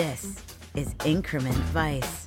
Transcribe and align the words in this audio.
This 0.00 0.42
is 0.74 0.94
Increment 1.04 1.54
Vice. 1.74 2.26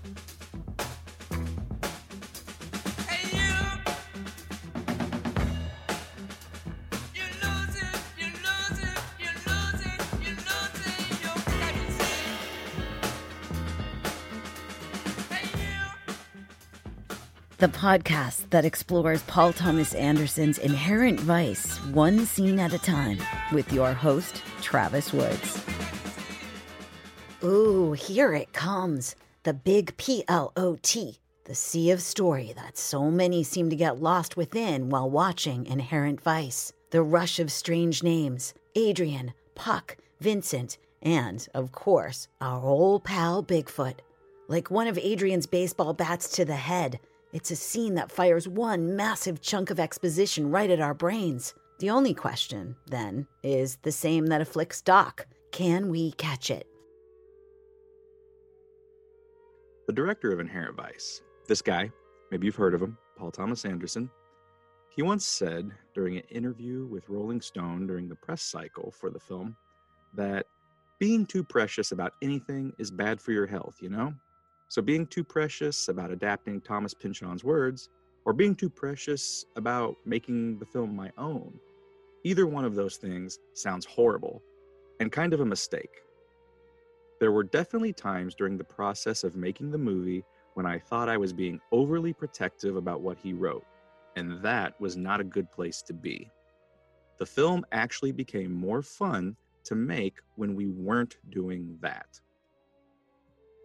The 17.58 17.68
podcast 17.70 18.52
that 18.52 18.66
explores 18.66 19.24
Paul 19.24 19.52
Thomas 19.52 19.96
Anderson's 19.96 20.60
inherent 20.60 21.20
vice 21.20 21.78
one 21.86 22.28
scene 22.28 22.60
at 22.60 22.74
a 22.74 22.78
time 22.78 23.18
with 23.52 23.74
your 23.74 23.94
host, 23.94 24.44
Travis 24.62 25.12
Woods. 25.12 25.73
Ooh, 27.46 27.92
here 27.92 28.34
it 28.34 28.54
comes. 28.54 29.18
The 29.44 29.54
big 29.54 29.98
P 29.98 30.24
L 30.30 30.54
O 30.56 30.78
T, 30.82 31.18
the 31.44 31.54
sea 31.54 31.92
of 31.92 32.02
story 32.02 32.54
that 32.56 32.78
so 32.78 33.12
many 33.12 33.44
seem 33.44 33.70
to 33.70 33.76
get 33.76 34.02
lost 34.02 34.38
within 34.38 34.88
while 34.88 35.10
watching 35.10 35.66
Inherent 35.66 36.22
Vice. 36.22 36.72
The 36.92 37.02
rush 37.04 37.40
of 37.40 37.52
strange 37.52 38.02
names 38.02 38.54
Adrian, 38.76 39.34
Puck, 39.56 39.98
Vincent, 40.22 40.78
and, 41.02 41.46
of 41.54 41.74
course, 41.74 42.30
our 42.40 42.64
old 42.64 43.04
pal 43.04 43.44
Bigfoot. 43.44 43.96
Like 44.48 44.72
one 44.72 44.88
of 44.88 44.98
Adrian's 44.98 45.46
baseball 45.46 45.94
bats 45.94 46.30
to 46.38 46.46
the 46.46 46.56
head, 46.56 46.98
it's 47.34 47.52
a 47.52 47.58
scene 47.58 47.96
that 47.96 48.12
fires 48.12 48.48
one 48.48 48.96
massive 48.96 49.42
chunk 49.42 49.70
of 49.70 49.82
exposition 49.82 50.50
right 50.50 50.70
at 50.70 50.80
our 50.80 50.94
brains. 50.94 51.54
The 51.80 51.90
only 51.90 52.14
question, 52.14 52.78
then, 52.88 53.28
is 53.44 53.80
the 53.82 53.92
same 53.92 54.28
that 54.28 54.40
afflicts 54.40 54.82
Doc 54.82 55.26
can 55.52 55.90
we 55.90 56.14
catch 56.14 56.50
it? 56.50 56.68
The 59.86 59.94
director 59.94 60.32
of 60.32 60.40
Inherent 60.40 60.78
Vice, 60.78 61.22
this 61.46 61.62
guy, 61.62 61.92
maybe 62.32 62.46
you've 62.46 62.56
heard 62.56 62.74
of 62.74 62.82
him, 62.82 62.98
Paul 63.18 63.32
Thomas 63.32 63.66
Anderson, 63.66 64.10
he 64.88 65.02
once 65.02 65.26
said 65.26 65.72
during 65.94 66.16
an 66.16 66.24
interview 66.30 66.86
with 66.86 67.10
Rolling 67.10 67.42
Stone 67.42 67.88
during 67.88 68.08
the 68.08 68.16
press 68.16 68.42
cycle 68.44 68.92
for 68.92 69.10
the 69.10 69.20
film 69.20 69.58
that 70.14 70.46
being 71.00 71.26
too 71.26 71.44
precious 71.44 71.92
about 71.92 72.14
anything 72.22 72.72
is 72.78 72.92
bad 72.92 73.20
for 73.20 73.34
your 73.34 73.46
health, 73.46 73.80
you 73.82 73.90
know? 73.90 74.14
So 74.70 74.82
being 74.82 75.06
too 75.06 75.24
precious 75.26 75.90
about 75.90 76.12
adapting 76.12 76.62
Thomas 76.62 76.94
Pynchon's 76.94 77.44
words, 77.44 77.90
or 78.24 78.32
being 78.32 78.56
too 78.56 78.70
precious 78.70 79.44
about 79.58 79.98
making 80.06 80.60
the 80.60 80.66
film 80.66 80.96
my 80.96 81.12
own, 81.18 81.60
either 82.24 82.48
one 82.48 82.64
of 82.64 82.76
those 82.76 82.96
things 82.96 83.38
sounds 83.54 83.86
horrible 83.86 84.42
and 85.02 85.12
kind 85.12 85.34
of 85.34 85.42
a 85.42 85.46
mistake. 85.46 86.04
There 87.24 87.32
were 87.32 87.46
definitely 87.46 87.94
times 87.94 88.36
during 88.36 88.58
the 88.58 88.66
process 88.66 89.24
of 89.24 89.38
making 89.38 89.72
the 89.72 89.78
movie 89.78 90.26
when 90.56 90.66
I 90.66 90.78
thought 90.78 91.08
I 91.08 91.16
was 91.16 91.32
being 91.32 91.58
overly 91.72 92.12
protective 92.12 92.76
about 92.76 93.00
what 93.00 93.18
he 93.18 93.32
wrote, 93.32 93.64
and 94.18 94.44
that 94.44 94.78
was 94.82 94.98
not 94.98 95.22
a 95.22 95.24
good 95.24 95.50
place 95.50 95.82
to 95.84 95.94
be. 95.94 96.30
The 97.20 97.26
film 97.26 97.66
actually 97.72 98.12
became 98.12 98.52
more 98.52 98.82
fun 98.82 99.38
to 99.64 99.74
make 99.74 100.16
when 100.36 100.54
we 100.54 100.68
weren't 100.68 101.16
doing 101.30 101.78
that. 101.80 102.20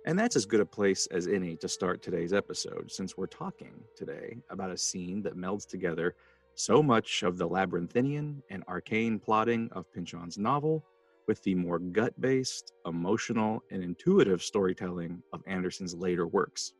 And 0.06 0.16
that's 0.16 0.36
as 0.36 0.46
good 0.46 0.60
a 0.60 0.64
place 0.64 1.06
as 1.06 1.26
any 1.26 1.56
to 1.56 1.66
start 1.68 2.00
today's 2.00 2.32
episode, 2.32 2.92
since 2.92 3.16
we're 3.16 3.26
talking 3.26 3.74
today 3.96 4.36
about 4.50 4.70
a 4.70 4.78
scene 4.78 5.20
that 5.22 5.36
melds 5.36 5.66
together 5.66 6.14
so 6.54 6.80
much 6.80 7.24
of 7.24 7.38
the 7.38 7.48
labyrinthian 7.48 8.40
and 8.50 8.62
arcane 8.68 9.18
plotting 9.18 9.68
of 9.72 9.92
Pynchon's 9.92 10.38
novel 10.38 10.84
with 11.28 11.42
the 11.44 11.54
more 11.54 11.78
gut 11.78 12.18
based, 12.20 12.72
emotional, 12.86 13.62
and 13.70 13.84
intuitive 13.84 14.42
storytelling 14.42 15.22
of 15.32 15.42
Anderson's 15.46 15.94
later 15.94 16.26
works. 16.26 16.72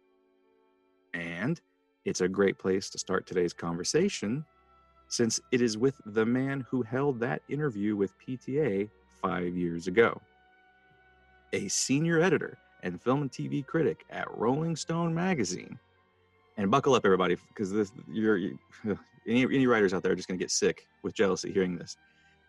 And 1.14 1.60
it's 2.04 2.22
a 2.22 2.28
great 2.28 2.58
place 2.58 2.90
to 2.90 2.98
start 2.98 3.26
today's 3.26 3.52
conversation 3.52 4.44
since 5.08 5.40
it 5.52 5.60
is 5.60 5.78
with 5.78 5.94
the 6.06 6.24
man 6.24 6.66
who 6.68 6.82
held 6.82 7.20
that 7.20 7.42
interview 7.48 7.94
with 7.94 8.12
PTA 8.26 8.88
five 9.22 9.54
years 9.54 9.86
ago. 9.86 10.20
A 11.52 11.68
senior 11.68 12.20
editor 12.20 12.58
and 12.82 13.00
film 13.00 13.22
and 13.22 13.30
TV 13.30 13.64
critic 13.64 14.04
at 14.10 14.26
Rolling 14.36 14.76
Stone 14.76 15.14
magazine. 15.14 15.78
And 16.56 16.70
buckle 16.70 16.94
up, 16.94 17.04
everybody, 17.04 17.36
because 17.48 17.72
this 17.72 17.92
you're 18.10 18.36
you, 18.36 18.58
any 19.26 19.44
any 19.44 19.66
writers 19.66 19.94
out 19.94 20.02
there 20.02 20.12
are 20.12 20.16
just 20.16 20.28
going 20.28 20.38
to 20.38 20.42
get 20.42 20.50
sick 20.50 20.86
with 21.02 21.14
jealousy 21.14 21.52
hearing 21.52 21.76
this. 21.76 21.96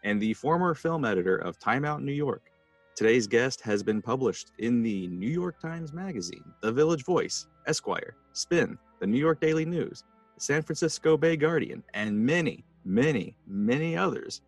And 0.04 0.22
the 0.22 0.34
former 0.34 0.74
film 0.74 1.06
editor 1.06 1.38
of 1.38 1.60
Time 1.60 1.86
Out 1.86 2.02
New 2.02 2.14
York. 2.14 2.52
Today's 2.96 3.28
guest 3.28 3.62
has 3.62 3.84
been 3.84 4.02
published 4.02 4.52
in 4.60 4.82
the 4.82 5.08
New 5.08 5.30
York 5.30 5.60
Times 5.60 5.94
Magazine, 5.94 6.44
The 6.62 6.72
Village 6.72 7.06
Voice, 7.06 7.48
Esquire, 7.68 8.16
Spin, 8.34 8.78
the 9.00 9.08
New 9.08 9.20
York 9.20 9.40
Daily 9.40 9.66
News, 9.66 10.04
the 10.36 10.42
San 10.42 10.62
Francisco 10.62 11.16
Bay 11.16 11.38
Guardian, 11.38 11.84
and 11.94 12.18
many, 12.18 12.66
many, 12.84 13.36
many 13.48 13.96
others. 13.96 14.42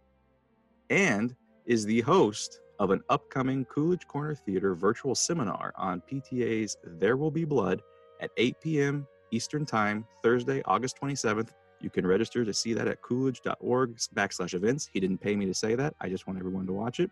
And 0.89 1.35
is 1.65 1.85
the 1.85 2.01
host 2.01 2.59
of 2.79 2.91
an 2.91 3.01
upcoming 3.09 3.63
Coolidge 3.65 4.07
Corner 4.07 4.35
Theater 4.35 4.75
virtual 4.75 5.15
seminar 5.15 5.71
on 5.77 6.01
PTA's 6.11 6.75
There 6.83 7.15
Will 7.15 7.31
Be 7.31 7.45
Blood 7.45 7.81
at 8.19 8.31
8 8.37 8.55
p.m. 8.61 9.07
Eastern 9.31 9.65
Time, 9.65 10.05
Thursday, 10.23 10.61
August 10.65 10.97
27th. 11.01 11.51
You 11.81 11.89
can 11.89 12.05
register 12.05 12.45
to 12.45 12.53
see 12.53 12.73
that 12.73 12.87
at 12.87 13.01
coolidge.org 13.01 13.97
backslash 14.15 14.53
events. 14.53 14.89
He 14.91 14.99
didn't 14.99 15.19
pay 15.19 15.35
me 15.35 15.45
to 15.45 15.53
say 15.53 15.75
that. 15.75 15.95
I 15.99 16.09
just 16.09 16.27
want 16.27 16.39
everyone 16.39 16.65
to 16.67 16.73
watch 16.73 16.99
it. 16.99 17.09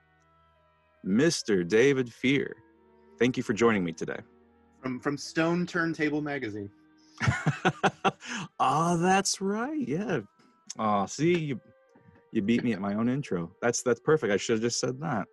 Mr. 1.06 1.68
David 1.68 2.12
Fear, 2.12 2.56
thank 3.18 3.38
you 3.38 3.44
for 3.44 3.54
joining 3.54 3.84
me 3.84 3.94
today. 3.94 4.20
From 4.82 5.00
from 5.00 5.18
Stone 5.18 5.66
Turntable 5.66 6.22
Magazine. 6.22 6.70
oh, 8.60 8.98
that's 9.02 9.42
right. 9.42 9.88
Yeah. 9.88 10.20
Oh, 10.78 11.06
see, 11.06 11.38
you 11.38 11.60
you 12.32 12.42
beat 12.42 12.64
me 12.64 12.74
at 12.74 12.80
my 12.80 12.96
own 12.96 13.10
intro. 13.10 13.52
That's 13.62 13.82
that's 13.82 14.00
perfect. 14.00 14.32
I 14.32 14.38
should 14.38 14.54
have 14.54 14.62
just 14.62 14.80
said 14.80 15.00
that. 15.02 15.28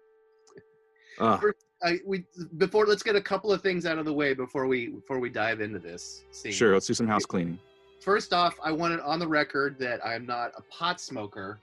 Uh, 1.19 1.36
First, 1.38 1.64
I, 1.82 1.98
we 2.06 2.25
before 2.58 2.86
let's 2.86 3.02
get 3.02 3.16
a 3.16 3.20
couple 3.20 3.52
of 3.52 3.62
things 3.62 3.86
out 3.86 3.98
of 3.98 4.04
the 4.04 4.12
way 4.12 4.34
before 4.34 4.66
we 4.66 4.88
before 4.88 5.19
we 5.19 5.30
dive 5.30 5.60
into 5.60 5.78
this. 5.78 6.25
Scene. 6.30 6.52
Sure, 6.52 6.72
let's 6.72 6.86
do 6.86 6.94
some 6.94 7.06
house 7.06 7.26
cleaning. 7.26 7.58
First 8.06 8.33
off, 8.33 8.56
I 8.62 8.71
want 8.71 8.94
it 8.94 9.00
on 9.00 9.19
the 9.19 9.27
record 9.27 9.81
that 9.81 9.99
I'm 10.06 10.25
not 10.25 10.53
a 10.56 10.62
pot 10.72 11.00
smoker, 11.00 11.59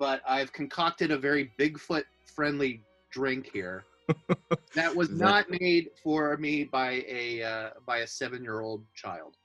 but 0.00 0.20
I've 0.26 0.52
concocted 0.52 1.12
a 1.12 1.16
very 1.16 1.52
Bigfoot 1.60 2.02
friendly 2.24 2.82
drink 3.12 3.48
here. 3.52 3.84
that 4.74 4.92
was 4.92 5.10
not 5.10 5.46
made 5.48 5.90
for 6.02 6.36
me 6.38 6.64
by 6.64 7.04
a 7.06 7.44
uh, 7.44 7.70
by 7.86 7.98
a 7.98 8.06
seven 8.08 8.42
year 8.42 8.62
old 8.62 8.84
child. 8.96 9.36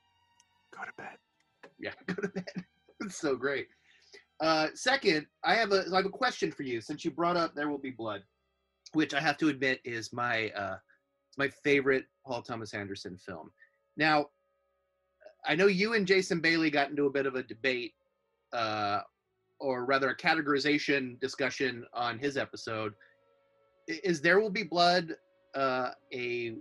Go 0.76 0.82
to 0.84 0.92
bed. 0.98 1.18
Yeah, 1.78 1.92
go 2.08 2.16
to 2.16 2.30
bed. 2.30 2.66
it's 3.02 3.18
so 3.18 3.36
great. 3.36 3.68
Uh, 4.40 4.70
second, 4.74 5.28
I 5.44 5.54
have 5.54 5.74
a 5.74 5.84
I 5.94 5.98
have 5.98 6.08
a 6.08 6.10
question 6.10 6.52
for 6.52 6.64
you. 6.64 6.82
Since 6.82 7.06
you 7.06 7.12
brought 7.12 7.38
up 7.38 7.54
"There 7.54 7.70
Will 7.70 7.78
Be 7.78 7.92
Blood," 7.92 8.24
which 8.94 9.14
I 9.14 9.20
have 9.20 9.38
to 9.38 9.50
admit 9.50 9.80
is 9.86 10.12
my 10.12 10.50
uh, 10.58 10.78
my 11.38 11.50
favorite 11.50 12.06
Paul 12.26 12.42
Thomas 12.42 12.74
Anderson 12.74 13.16
film. 13.16 13.52
Now, 13.96 14.26
I 15.48 15.56
know 15.56 15.68
you 15.68 15.94
and 15.94 16.08
Jason 16.08 16.40
Bailey 16.40 16.70
got 16.70 16.90
into 16.90 17.06
a 17.06 17.10
bit 17.10 17.26
of 17.26 17.36
a 17.36 17.44
debate, 17.44 17.94
uh, 18.54 19.02
or 19.60 19.86
rather 19.86 20.10
a 20.10 20.18
categorization 20.18 21.20
discussion 21.20 21.86
on 21.94 22.20
his 22.20 22.38
episode. 22.38 22.94
Is 23.88 24.22
There 24.22 24.40
Will 24.40 24.50
Be 24.50 24.64
Blood 24.64 25.16
uh, 25.54 25.92
a 26.14 26.56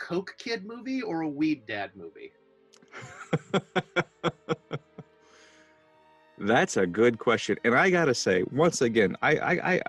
Coke 0.00 0.34
Kid 0.38 0.64
movie 0.66 1.02
or 1.02 1.22
a 1.22 1.28
Weed 1.28 1.66
Dad 1.66 1.92
movie? 1.94 2.32
That's 6.38 6.76
a 6.76 6.86
good 6.86 7.18
question, 7.18 7.56
and 7.64 7.74
I 7.74 7.90
gotta 7.90 8.14
say, 8.14 8.44
once 8.52 8.80
again, 8.82 9.16
I, 9.22 9.36
I, 9.36 9.72
I, 9.74 9.80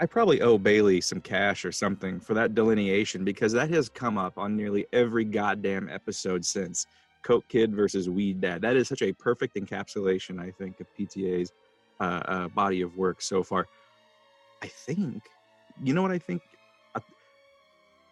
I 0.00 0.06
probably 0.06 0.42
owe 0.42 0.58
Bailey 0.58 1.00
some 1.00 1.20
cash 1.20 1.64
or 1.64 1.72
something 1.72 2.20
for 2.20 2.34
that 2.34 2.54
delineation 2.54 3.24
because 3.24 3.52
that 3.52 3.70
has 3.70 3.88
come 3.88 4.18
up 4.18 4.36
on 4.36 4.54
nearly 4.54 4.86
every 4.92 5.24
goddamn 5.24 5.88
episode 5.88 6.44
since 6.44 6.86
Coke 7.24 7.44
Kid 7.48 7.74
versus 7.74 8.08
Weed 8.08 8.40
Dad. 8.40 8.62
That 8.62 8.76
is 8.76 8.88
such 8.88 9.02
a 9.02 9.12
perfect 9.12 9.56
encapsulation, 9.56 10.40
I 10.40 10.50
think, 10.50 10.80
of 10.80 10.86
PTA's 10.96 11.52
uh, 12.00 12.22
uh, 12.26 12.48
body 12.48 12.82
of 12.82 12.96
work 12.96 13.22
so 13.22 13.42
far. 13.42 13.66
I 14.62 14.66
think, 14.66 15.22
you 15.82 15.94
know 15.94 16.02
what 16.02 16.12
I 16.12 16.18
think? 16.18 16.42
Uh, 16.94 17.00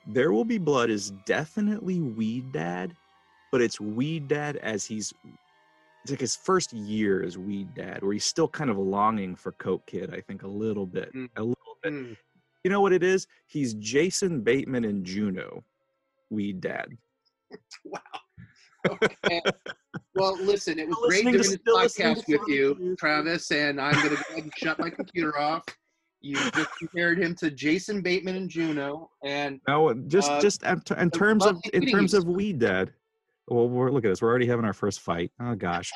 there 0.06 0.32
Will 0.32 0.44
Be 0.44 0.58
Blood 0.58 0.90
is 0.90 1.12
definitely 1.26 2.00
Weed 2.00 2.52
Dad, 2.52 2.94
but 3.52 3.60
it's 3.60 3.80
Weed 3.80 4.28
Dad 4.28 4.56
as 4.56 4.84
he's 4.84 5.12
it's 6.02 6.10
like 6.10 6.20
his 6.20 6.34
first 6.34 6.72
year 6.72 7.22
as 7.22 7.38
Weed 7.38 7.74
Dad, 7.74 8.02
where 8.02 8.12
he's 8.12 8.24
still 8.24 8.48
kind 8.48 8.70
of 8.70 8.76
longing 8.76 9.36
for 9.36 9.52
Coke 9.52 9.86
Kid. 9.86 10.12
I 10.12 10.20
think 10.20 10.42
a 10.42 10.48
little 10.48 10.86
bit, 10.86 11.14
mm. 11.14 11.28
a 11.36 11.42
little 11.42 11.78
bit. 11.80 11.92
Mm. 11.92 12.16
You 12.64 12.70
know 12.70 12.80
what 12.80 12.92
it 12.92 13.04
is? 13.04 13.28
He's 13.46 13.74
Jason 13.74 14.40
Bateman 14.40 14.84
and 14.84 15.04
Juno, 15.04 15.62
Weed 16.30 16.60
Dad. 16.60 16.88
wow. 17.84 18.00
Okay. 18.88 19.40
well, 20.14 20.36
listen, 20.42 20.78
it 20.78 20.88
was 20.88 20.98
great 21.08 21.22
doing 21.22 21.36
this 21.36 21.56
podcast 21.56 22.24
with 22.28 22.40
you, 22.48 22.96
Travis, 22.98 23.50
and 23.50 23.80
I'm 23.80 23.94
going 23.94 24.10
to 24.10 24.14
go 24.16 24.22
ahead 24.30 24.42
and 24.44 24.52
shut 24.56 24.78
my 24.78 24.90
computer 24.90 25.38
off. 25.38 25.64
You 26.20 26.36
just 26.52 26.70
compared 26.78 27.18
him 27.18 27.34
to 27.36 27.50
Jason 27.50 28.00
Bateman 28.00 28.36
and 28.36 28.48
Juno, 28.48 29.10
and 29.24 29.60
No, 29.66 29.92
just 30.06 30.30
Uh, 30.30 30.40
just 30.40 30.62
in, 30.62 30.80
in 30.98 31.10
terms 31.10 31.44
of 31.44 31.60
in 31.72 31.86
terms 31.86 32.14
of 32.14 32.26
Weed 32.26 32.58
Dad. 32.60 32.92
Well, 33.48 33.68
we're 33.68 33.90
look 33.90 34.04
at 34.04 34.08
this. 34.08 34.22
We're 34.22 34.30
already 34.30 34.46
having 34.46 34.64
our 34.64 34.72
first 34.72 35.00
fight. 35.00 35.32
Oh 35.40 35.56
gosh. 35.56 35.90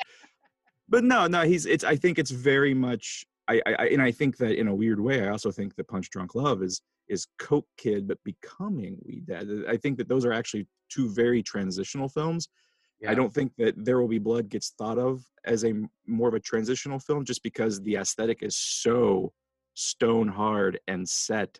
but 0.89 1.03
no, 1.05 1.27
no, 1.27 1.43
he's 1.43 1.65
it's. 1.65 1.85
I 1.85 1.95
think 1.95 2.19
it's 2.19 2.31
very 2.31 2.73
much. 2.73 3.25
I, 3.47 3.61
I 3.65 3.73
I- 3.79 3.87
and 3.87 4.01
I 4.01 4.11
think 4.11 4.35
that 4.37 4.59
in 4.59 4.67
a 4.67 4.75
weird 4.75 4.99
way, 4.99 5.23
I 5.25 5.29
also 5.29 5.49
think 5.49 5.75
that 5.75 5.87
Punch 5.87 6.09
Drunk 6.09 6.35
Love 6.35 6.61
is 6.61 6.81
is 7.07 7.25
Coke 7.39 7.67
Kid, 7.77 8.05
but 8.05 8.17
becoming 8.25 8.97
Weed 9.05 9.27
Dad. 9.27 9.47
I 9.69 9.77
think 9.77 9.97
that 9.97 10.09
those 10.09 10.25
are 10.25 10.33
actually 10.33 10.67
two 10.89 11.09
very 11.09 11.41
transitional 11.41 12.09
films. 12.09 12.49
Yeah. 12.99 13.11
I 13.11 13.13
don't 13.13 13.33
think 13.33 13.51
that 13.57 13.73
There 13.83 13.99
Will 13.99 14.07
Be 14.07 14.19
Blood 14.19 14.49
gets 14.49 14.71
thought 14.77 14.97
of 14.97 15.23
as 15.45 15.63
a 15.63 15.73
more 16.05 16.27
of 16.27 16.33
a 16.33 16.39
transitional 16.39 16.99
film 16.99 17.25
just 17.25 17.43
because 17.43 17.81
the 17.81 17.95
aesthetic 17.95 18.39
is 18.41 18.57
so 18.57 19.33
stone 19.75 20.27
hard 20.27 20.79
and 20.87 21.07
set 21.07 21.59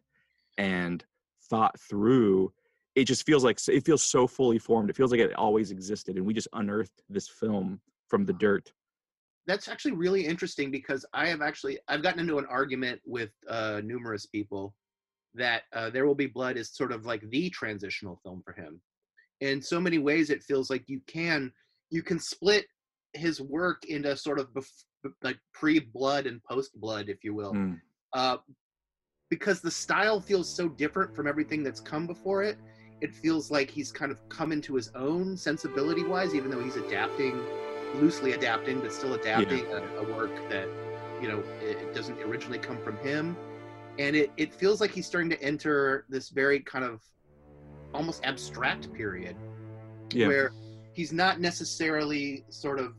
and 0.57 1.03
thought 1.49 1.79
through. 1.79 2.51
It 2.95 3.05
just 3.05 3.25
feels 3.25 3.43
like 3.43 3.59
it 3.67 3.85
feels 3.85 4.03
so 4.03 4.25
fully 4.25 4.57
formed. 4.57 4.89
It 4.89 4.95
feels 4.95 5.11
like 5.11 5.19
it 5.19 5.35
always 5.35 5.69
existed, 5.71 6.17
and 6.17 6.25
we 6.25 6.33
just 6.33 6.47
unearthed 6.53 7.03
this 7.09 7.27
film 7.27 7.79
from 8.07 8.25
the 8.25 8.33
dirt. 8.33 8.71
that's 9.45 9.67
actually 9.67 9.93
really 9.93 10.25
interesting 10.25 10.71
because 10.71 11.05
I 11.13 11.27
have 11.27 11.41
actually 11.41 11.79
I've 11.87 12.03
gotten 12.03 12.19
into 12.19 12.37
an 12.37 12.45
argument 12.49 12.99
with 13.05 13.29
uh, 13.47 13.81
numerous 13.83 14.25
people 14.25 14.75
that 15.35 15.63
uh, 15.73 15.89
There 15.89 16.05
Will 16.05 16.15
Be 16.15 16.27
Blood 16.27 16.57
is 16.57 16.75
sort 16.75 16.91
of 16.91 17.05
like 17.05 17.21
the 17.29 17.49
transitional 17.49 18.19
film 18.23 18.41
for 18.43 18.53
him. 18.53 18.81
In 19.41 19.61
so 19.61 19.79
many 19.79 19.97
ways, 19.99 20.29
it 20.29 20.43
feels 20.43 20.69
like 20.69 20.83
you 20.87 21.01
can 21.07 21.51
you 21.89 22.01
can 22.01 22.19
split 22.19 22.65
his 23.13 23.39
work 23.39 23.85
into 23.85 24.15
sort 24.17 24.39
of 24.39 24.51
bef- 24.53 24.85
like 25.21 25.39
pre-blood 25.53 26.25
and 26.25 26.43
post-blood, 26.43 27.07
if 27.07 27.23
you 27.23 27.33
will, 27.33 27.53
Mm. 27.53 27.79
uh, 28.13 28.37
because 29.29 29.61
the 29.61 29.71
style 29.71 30.19
feels 30.19 30.53
so 30.53 30.67
different 30.67 31.15
from 31.15 31.27
everything 31.27 31.63
that's 31.63 31.79
come 31.79 32.07
before 32.07 32.43
it. 32.43 32.57
It 33.01 33.13
feels 33.13 33.49
like 33.51 33.69
he's 33.69 33.91
kind 33.91 34.11
of 34.11 34.19
come 34.29 34.51
into 34.51 34.75
his 34.75 34.89
own 34.95 35.37
sensibility-wise, 35.37 36.33
even 36.35 36.49
though 36.49 36.63
he's 36.63 36.75
adapting, 36.77 37.39
loosely 37.95 38.33
adapting, 38.33 38.81
but 38.81 38.91
still 38.91 39.13
adapting 39.13 39.65
a, 39.67 39.81
a 39.99 40.03
work 40.17 40.35
that 40.49 40.67
you 41.21 41.27
know 41.29 41.39
it, 41.61 41.77
it 41.77 41.93
doesn't 41.95 42.19
originally 42.21 42.59
come 42.59 42.81
from 42.83 42.97
him. 42.97 43.37
And 43.99 44.15
it 44.15 44.31
it 44.37 44.53
feels 44.53 44.81
like 44.81 44.91
he's 44.91 45.05
starting 45.05 45.29
to 45.29 45.41
enter 45.41 46.05
this 46.09 46.29
very 46.29 46.59
kind 46.59 46.83
of 46.83 47.01
almost 47.93 48.21
abstract 48.25 48.91
period 48.93 49.35
Yeah. 50.11 50.27
where 50.27 50.51
he's 50.93 51.11
not 51.13 51.39
necessarily 51.39 52.45
sort 52.49 52.79
of 52.79 52.93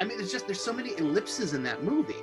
i 0.00 0.04
mean 0.04 0.16
there's 0.18 0.32
just 0.32 0.46
there's 0.46 0.60
so 0.60 0.72
many 0.72 0.96
ellipses 0.98 1.54
in 1.54 1.62
that 1.64 1.82
movie. 1.82 2.14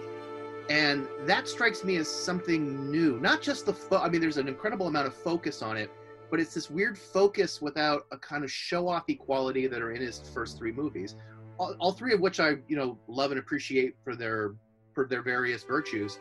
And 0.69 1.07
that 1.25 1.50
strikes 1.50 1.84
me 1.84 1.98
as 1.98 2.07
something 2.07 2.90
new 2.90 3.19
not 3.19 3.42
just 3.42 3.66
the 3.66 3.74
fo- 3.74 3.98
i 3.98 4.07
mean 4.10 4.22
there's 4.22 4.38
an 4.38 4.48
incredible 4.48 4.88
amount 4.88 5.07
of 5.07 5.13
focus 5.13 5.62
on 5.62 5.75
it 5.75 5.92
but 6.31 6.40
it's 6.40 6.54
this 6.54 6.69
weird 6.72 6.98
focus 6.98 7.62
without 7.62 8.04
a 8.12 8.18
kind 8.18 8.44
of 8.46 8.51
show 8.51 8.88
off 8.88 9.04
equality 9.10 9.68
that 9.68 9.81
are 9.81 9.92
in 9.92 10.01
his 10.01 10.19
first 10.34 10.57
three 10.57 10.72
movies. 10.72 11.16
All, 11.60 11.75
all 11.80 11.92
three 11.92 12.13
of 12.13 12.22
which 12.22 12.39
i 12.39 12.56
you 12.69 12.78
know 12.78 12.98
love 13.07 13.31
and 13.31 13.39
appreciate 13.39 13.96
for 14.06 14.16
their 14.16 14.56
for 14.94 15.06
their 15.06 15.22
various 15.22 15.63
virtues 15.63 16.18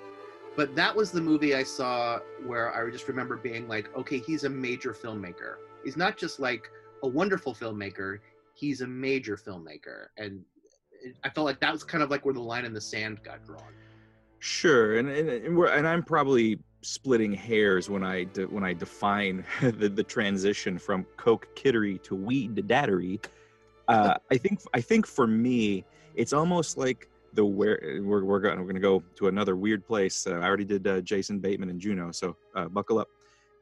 but 0.56 0.74
that 0.76 0.94
was 0.94 1.10
the 1.10 1.20
movie 1.20 1.54
i 1.54 1.62
saw 1.62 2.18
where 2.46 2.74
i 2.74 2.90
just 2.90 3.08
remember 3.08 3.36
being 3.36 3.66
like 3.68 3.94
okay 3.96 4.18
he's 4.18 4.44
a 4.44 4.50
major 4.50 4.92
filmmaker. 4.92 5.56
He's 5.84 5.96
not 5.96 6.16
just 6.16 6.38
like 6.38 6.70
a 7.02 7.08
wonderful 7.08 7.54
filmmaker 7.54 8.18
he's 8.54 8.80
a 8.80 8.86
major 8.86 9.36
filmmaker. 9.36 10.06
And 10.16 10.44
i 11.24 11.30
felt 11.30 11.46
like 11.46 11.60
that 11.60 11.72
was 11.72 11.82
kind 11.82 12.02
of 12.02 12.10
like 12.10 12.24
where 12.24 12.34
the 12.34 12.40
line 12.40 12.64
in 12.64 12.72
the 12.72 12.80
sand 12.80 13.20
got 13.24 13.44
drawn. 13.44 13.72
Sure, 14.38 14.98
and 14.98 15.08
and 15.08 15.28
and, 15.28 15.56
we're, 15.56 15.68
and 15.68 15.86
I'm 15.86 16.02
probably 16.02 16.58
splitting 16.82 17.32
hairs 17.32 17.88
when 17.88 18.02
I 18.02 18.24
de, 18.24 18.42
when 18.46 18.64
I 18.64 18.72
define 18.72 19.44
the, 19.62 19.88
the 19.88 20.02
transition 20.02 20.78
from 20.78 21.06
coke 21.16 21.46
kittery 21.54 21.98
to 21.98 22.16
weed 22.16 22.56
daddery. 22.56 23.24
Uh, 23.86 24.14
I 24.30 24.36
think 24.36 24.60
I 24.74 24.80
think 24.80 25.06
for 25.06 25.26
me, 25.26 25.84
it's 26.16 26.32
almost 26.32 26.76
like 26.76 27.08
the 27.34 27.44
where 27.44 27.80
we're 28.02 28.24
we're 28.24 28.40
going 28.40 28.58
we're 28.58 28.64
going 28.64 28.74
to 28.74 28.80
go 28.80 29.02
to 29.16 29.28
another 29.28 29.56
weird 29.56 29.86
place. 29.86 30.26
Uh, 30.26 30.34
I 30.36 30.44
already 30.46 30.64
did 30.64 30.86
uh, 30.86 31.00
Jason 31.00 31.38
Bateman 31.38 31.70
and 31.70 31.80
Juno, 31.80 32.12
so 32.12 32.36
uh, 32.54 32.68
buckle 32.68 32.98
up. 32.98 33.08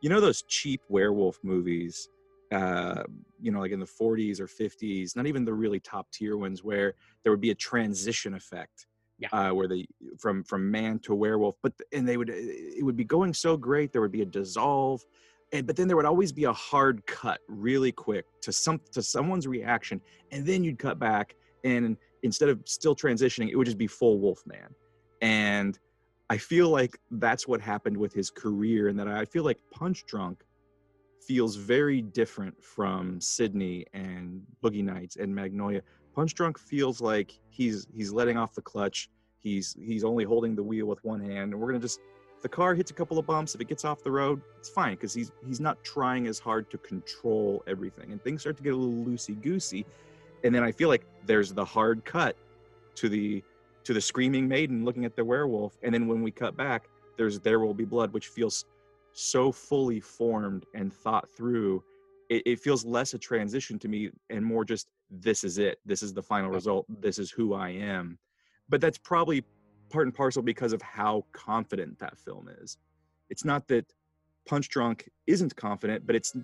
You 0.02 0.08
know 0.10 0.20
those 0.20 0.42
cheap 0.42 0.80
werewolf 0.88 1.38
movies, 1.42 2.08
uh, 2.52 3.02
you 3.40 3.52
know, 3.52 3.60
like 3.60 3.70
in 3.72 3.80
the 3.80 3.86
40s 3.86 4.40
or 4.40 4.46
50s, 4.46 5.14
not 5.14 5.26
even 5.26 5.44
the 5.44 5.52
really 5.52 5.78
top 5.80 6.10
tier 6.10 6.36
ones, 6.36 6.64
where 6.64 6.94
there 7.22 7.32
would 7.32 7.40
be 7.40 7.50
a 7.50 7.54
transition 7.54 8.34
effect 8.34 8.86
Yeah. 9.18 9.28
uh, 9.32 9.52
where 9.52 9.68
they 9.68 9.86
from 10.18 10.42
from 10.44 10.70
man 10.70 10.98
to 11.00 11.14
werewolf 11.14 11.56
but 11.62 11.72
and 11.92 12.08
they 12.08 12.16
would 12.16 12.30
it 12.32 12.82
would 12.84 12.96
be 12.96 13.04
going 13.04 13.34
so 13.34 13.56
great 13.56 13.92
there 13.92 14.00
would 14.00 14.10
be 14.20 14.22
a 14.22 14.30
dissolve 14.38 15.04
and 15.52 15.66
but 15.66 15.76
then 15.76 15.86
there 15.88 15.96
would 15.98 16.06
always 16.06 16.32
be 16.32 16.44
a 16.44 16.52
hard 16.70 17.04
cut 17.06 17.40
really 17.48 17.92
quick 17.92 18.24
to 18.40 18.50
some 18.52 18.80
to 18.92 19.02
someone's 19.02 19.46
reaction 19.46 20.00
and 20.32 20.46
then 20.46 20.64
you'd 20.64 20.78
cut 20.78 20.98
back 20.98 21.36
and 21.64 21.98
instead 22.22 22.48
of 22.48 22.60
still 22.64 22.94
transitioning 22.94 23.50
it 23.50 23.56
would 23.56 23.66
just 23.66 23.78
be 23.78 23.86
full 23.86 24.18
wolf 24.18 24.42
man 24.46 24.74
and 25.22 25.78
i 26.28 26.36
feel 26.36 26.68
like 26.68 26.98
that's 27.12 27.46
what 27.48 27.60
happened 27.60 27.96
with 27.96 28.12
his 28.12 28.30
career 28.30 28.88
and 28.88 28.98
that 28.98 29.08
i 29.08 29.24
feel 29.24 29.44
like 29.44 29.58
punch 29.72 30.04
drunk 30.06 30.44
feels 31.20 31.56
very 31.56 32.02
different 32.02 32.62
from 32.62 33.20
sydney 33.20 33.84
and 33.94 34.42
boogie 34.64 34.82
nights 34.82 35.16
and 35.16 35.34
magnolia. 35.34 35.82
Punch 36.14 36.34
drunk 36.34 36.58
feels 36.58 37.00
like 37.00 37.38
he's 37.50 37.86
he's 37.94 38.12
letting 38.12 38.36
off 38.36 38.54
the 38.54 38.62
clutch. 38.62 39.08
He's 39.38 39.76
he's 39.80 40.04
only 40.04 40.24
holding 40.24 40.56
the 40.56 40.62
wheel 40.62 40.86
with 40.86 41.02
one 41.04 41.20
hand 41.20 41.52
and 41.52 41.60
we're 41.60 41.68
gonna 41.68 41.78
just 41.78 42.00
if 42.36 42.42
the 42.42 42.48
car 42.48 42.74
hits 42.74 42.90
a 42.90 42.94
couple 42.94 43.18
of 43.18 43.26
bumps 43.26 43.54
if 43.54 43.60
it 43.60 43.68
gets 43.68 43.84
off 43.84 44.02
the 44.02 44.10
road 44.10 44.40
it's 44.58 44.68
fine 44.68 44.94
because 44.94 45.14
he's 45.14 45.30
he's 45.46 45.60
not 45.60 45.82
trying 45.84 46.26
as 46.26 46.38
hard 46.38 46.70
to 46.70 46.78
control 46.78 47.62
everything. 47.66 48.12
And 48.12 48.22
things 48.22 48.40
start 48.40 48.56
to 48.56 48.62
get 48.62 48.72
a 48.72 48.76
little 48.76 49.04
loosey 49.04 49.40
goosey 49.40 49.86
and 50.44 50.54
then 50.54 50.62
i 50.62 50.72
feel 50.72 50.88
like 50.88 51.04
there's 51.26 51.52
the 51.52 51.64
hard 51.64 52.04
cut 52.04 52.36
to 52.94 53.08
the 53.08 53.42
to 53.84 53.94
the 53.94 54.00
screaming 54.00 54.46
maiden 54.46 54.84
looking 54.84 55.04
at 55.04 55.16
the 55.16 55.24
werewolf. 55.24 55.76
And 55.82 55.94
then 55.94 56.06
when 56.06 56.22
we 56.22 56.30
cut 56.30 56.56
back 56.56 56.88
there's 57.16 57.40
there 57.40 57.60
will 57.60 57.74
be 57.74 57.84
blood 57.84 58.12
which 58.12 58.28
feels 58.28 58.64
so 59.12 59.52
fully 59.52 60.00
formed 60.00 60.64
and 60.74 60.92
thought 60.92 61.28
through. 61.36 61.82
It, 62.28 62.42
it 62.46 62.60
feels 62.60 62.84
less 62.84 63.14
a 63.14 63.18
transition 63.18 63.78
to 63.80 63.88
me 63.88 64.10
and 64.30 64.44
more 64.44 64.64
just 64.64 64.88
this 65.10 65.44
is 65.44 65.58
it. 65.58 65.78
This 65.84 66.02
is 66.02 66.14
the 66.14 66.22
final 66.22 66.50
result. 66.50 66.86
This 67.00 67.18
is 67.18 67.30
who 67.30 67.54
i 67.54 67.70
am. 67.70 68.18
But 68.68 68.80
that's 68.80 68.98
probably 68.98 69.44
part 69.88 70.06
and 70.06 70.14
parcel 70.14 70.42
because 70.42 70.72
of 70.72 70.80
how 70.80 71.24
confident 71.32 71.98
that 71.98 72.16
film 72.16 72.48
is. 72.60 72.78
It's 73.28 73.44
not 73.44 73.66
that 73.68 73.92
punch 74.46 74.68
drunk 74.68 75.08
isn't 75.26 75.54
confident 75.56 76.06
but 76.06 76.16
it's 76.16 76.34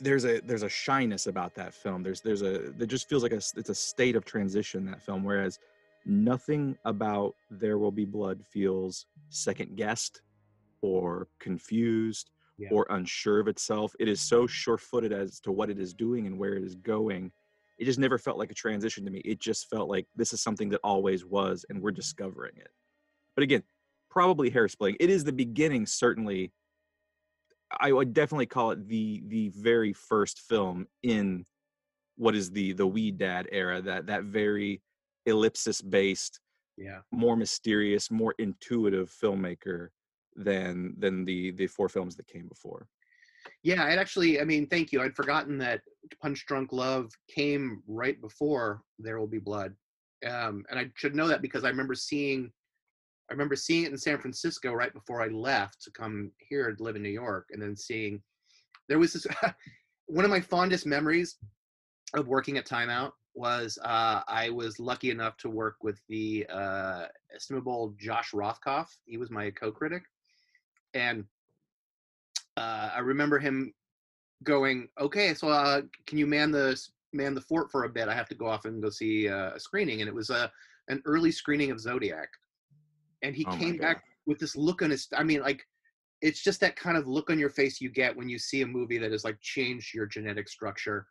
there's 0.00 0.24
a 0.24 0.40
there's 0.40 0.62
a 0.62 0.68
shyness 0.68 1.26
about 1.26 1.54
that 1.54 1.72
film. 1.74 2.02
There's 2.02 2.20
there's 2.20 2.42
a 2.42 2.72
there 2.76 2.86
just 2.86 3.08
feels 3.08 3.22
like 3.22 3.32
a 3.32 3.36
it's 3.56 3.68
a 3.70 3.74
state 3.74 4.16
of 4.16 4.24
transition 4.24 4.84
that 4.86 5.02
film 5.02 5.24
whereas 5.24 5.58
nothing 6.06 6.76
about 6.84 7.34
there 7.50 7.78
will 7.78 7.92
be 7.92 8.04
blood 8.04 8.42
feels 8.44 9.06
second 9.28 9.76
guessed 9.76 10.22
or 10.82 11.28
confused 11.38 12.30
Yeah. 12.58 12.68
or 12.72 12.86
unsure 12.90 13.38
of 13.40 13.48
itself. 13.48 13.92
It 14.00 14.08
is 14.08 14.20
so 14.20 14.46
sure-footed 14.46 15.12
as 15.12 15.40
to 15.40 15.52
what 15.52 15.68
it 15.70 15.78
is 15.78 15.92
doing 15.94 16.26
and 16.26 16.38
where 16.38 16.54
it 16.54 16.64
is 16.64 16.74
going. 16.74 17.32
It 17.78 17.84
just 17.84 17.98
never 17.98 18.18
felt 18.18 18.38
like 18.38 18.50
a 18.50 18.54
transition 18.54 19.04
to 19.04 19.10
me. 19.10 19.20
It 19.24 19.40
just 19.40 19.68
felt 19.70 19.88
like 19.88 20.06
this 20.16 20.32
is 20.32 20.42
something 20.42 20.68
that 20.70 20.80
always 20.82 21.24
was 21.24 21.64
and 21.68 21.80
we're 21.82 21.90
discovering 21.92 22.52
it. 22.56 22.70
But 23.34 23.44
again 23.44 23.62
probably 24.10 24.50
hair 24.50 24.66
splitting 24.68 24.96
it 25.00 25.08
is 25.08 25.22
the 25.22 25.32
beginning 25.32 25.86
certainly 25.86 26.52
i 27.78 27.92
would 27.92 28.12
definitely 28.12 28.46
call 28.46 28.70
it 28.70 28.88
the 28.88 29.22
the 29.28 29.48
very 29.50 29.92
first 29.92 30.40
film 30.40 30.86
in 31.02 31.44
what 32.16 32.34
is 32.34 32.50
the 32.50 32.72
the 32.72 32.86
weed 32.86 33.18
dad 33.18 33.48
era 33.52 33.80
that 33.80 34.06
that 34.06 34.24
very 34.24 34.82
ellipsis 35.26 35.80
based 35.80 36.40
yeah. 36.76 37.00
more 37.12 37.36
mysterious 37.36 38.10
more 38.10 38.34
intuitive 38.38 39.10
filmmaker 39.10 39.88
than 40.36 40.94
than 40.98 41.24
the 41.24 41.50
the 41.52 41.66
four 41.66 41.88
films 41.88 42.16
that 42.16 42.26
came 42.26 42.48
before. 42.48 42.86
Yeah 43.62 43.84
i'd 43.84 43.98
actually 43.98 44.40
i 44.40 44.44
mean 44.44 44.66
thank 44.66 44.92
you 44.92 45.02
i'd 45.02 45.16
forgotten 45.16 45.58
that 45.58 45.80
punch 46.20 46.44
drunk 46.46 46.72
love 46.72 47.10
came 47.28 47.82
right 47.86 48.20
before 48.20 48.82
there 48.98 49.18
will 49.18 49.26
be 49.26 49.38
blood 49.38 49.74
um, 50.26 50.64
and 50.70 50.78
i 50.78 50.90
should 50.94 51.14
know 51.14 51.26
that 51.26 51.42
because 51.42 51.64
i 51.64 51.68
remember 51.68 51.94
seeing 51.94 52.52
i 53.30 53.32
remember 53.32 53.56
seeing 53.56 53.84
it 53.84 53.92
in 53.92 53.98
san 53.98 54.18
francisco 54.18 54.72
right 54.72 54.92
before 54.92 55.22
i 55.22 55.28
left 55.28 55.82
to 55.82 55.90
come 55.90 56.30
here 56.38 56.72
to 56.72 56.82
live 56.82 56.96
in 56.96 57.02
new 57.02 57.08
york 57.08 57.48
and 57.52 57.62
then 57.62 57.76
seeing 57.76 58.20
there 58.88 58.98
was 58.98 59.12
this 59.12 59.26
one 60.06 60.24
of 60.24 60.30
my 60.30 60.40
fondest 60.40 60.86
memories 60.86 61.36
of 62.14 62.26
working 62.26 62.58
at 62.58 62.66
timeout 62.66 63.12
was 63.34 63.78
uh, 63.84 64.22
i 64.26 64.50
was 64.50 64.80
lucky 64.80 65.10
enough 65.10 65.36
to 65.36 65.48
work 65.48 65.76
with 65.82 66.00
the 66.08 66.46
uh, 66.50 67.06
estimable 67.34 67.94
josh 67.98 68.32
rothkopf 68.32 68.88
he 69.06 69.16
was 69.16 69.30
my 69.30 69.50
co-critic 69.50 70.02
and 70.94 71.24
uh, 72.56 72.90
I 72.94 72.98
remember 73.00 73.38
him 73.38 73.72
going, 74.44 74.88
"Okay, 75.00 75.34
so 75.34 75.48
uh, 75.48 75.82
can 76.06 76.18
you 76.18 76.26
man 76.26 76.50
the 76.50 76.80
man 77.12 77.34
the 77.34 77.40
fort 77.40 77.70
for 77.70 77.84
a 77.84 77.88
bit? 77.88 78.08
I 78.08 78.14
have 78.14 78.28
to 78.28 78.34
go 78.34 78.46
off 78.46 78.64
and 78.64 78.82
go 78.82 78.90
see 78.90 79.28
uh, 79.28 79.52
a 79.54 79.60
screening." 79.60 80.00
And 80.00 80.08
it 80.08 80.14
was 80.14 80.30
a 80.30 80.50
an 80.88 81.02
early 81.04 81.30
screening 81.30 81.70
of 81.70 81.80
Zodiac, 81.80 82.28
and 83.22 83.34
he 83.34 83.44
Oh 83.48 83.56
came 83.56 83.76
back 83.76 84.04
with 84.26 84.38
this 84.38 84.56
look 84.56 84.82
on 84.82 84.90
his. 84.90 85.08
I 85.16 85.24
mean, 85.24 85.40
like 85.40 85.62
it's 86.22 86.42
just 86.42 86.60
that 86.60 86.76
kind 86.76 86.96
of 86.96 87.06
look 87.06 87.30
on 87.30 87.38
your 87.38 87.50
face 87.50 87.80
you 87.80 87.90
get 87.90 88.16
when 88.16 88.28
you 88.28 88.38
see 88.38 88.62
a 88.62 88.66
movie 88.66 88.98
that 88.98 89.12
has 89.12 89.24
like 89.24 89.40
changed 89.40 89.94
your 89.94 90.06
genetic 90.06 90.48
structure. 90.48 91.06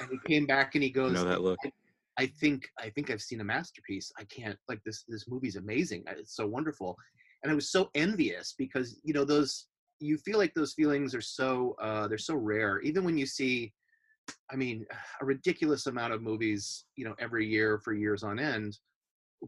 And 0.00 0.10
he 0.10 0.18
came 0.26 0.46
back 0.46 0.74
and 0.74 0.82
he 0.82 0.90
goes, 0.90 1.12
know 1.12 1.24
that 1.24 1.42
look. 1.42 1.58
I, 1.64 1.70
I 2.18 2.26
think 2.26 2.68
I 2.78 2.90
think 2.90 3.10
I've 3.10 3.22
seen 3.22 3.40
a 3.40 3.44
masterpiece. 3.44 4.12
I 4.18 4.24
can't 4.24 4.58
like 4.68 4.80
this. 4.84 5.04
This 5.08 5.28
movie's 5.28 5.56
amazing. 5.56 6.04
It's 6.08 6.36
so 6.36 6.46
wonderful, 6.46 6.96
and 7.42 7.52
I 7.52 7.54
was 7.54 7.70
so 7.70 7.90
envious 7.94 8.54
because 8.58 9.00
you 9.04 9.14
know 9.14 9.24
those 9.24 9.66
you 10.00 10.16
feel 10.18 10.38
like 10.38 10.54
those 10.54 10.74
feelings 10.74 11.14
are 11.14 11.20
so 11.20 11.76
uh, 11.80 12.08
they're 12.08 12.18
so 12.18 12.34
rare. 12.34 12.80
Even 12.80 13.04
when 13.04 13.16
you 13.16 13.26
see, 13.26 13.72
I 14.50 14.56
mean, 14.56 14.84
a 15.20 15.24
ridiculous 15.24 15.86
amount 15.86 16.12
of 16.12 16.22
movies, 16.22 16.84
you 16.96 17.04
know, 17.04 17.14
every 17.18 17.46
year 17.46 17.78
for 17.78 17.92
years 17.92 18.22
on 18.22 18.38
end, 18.38 18.78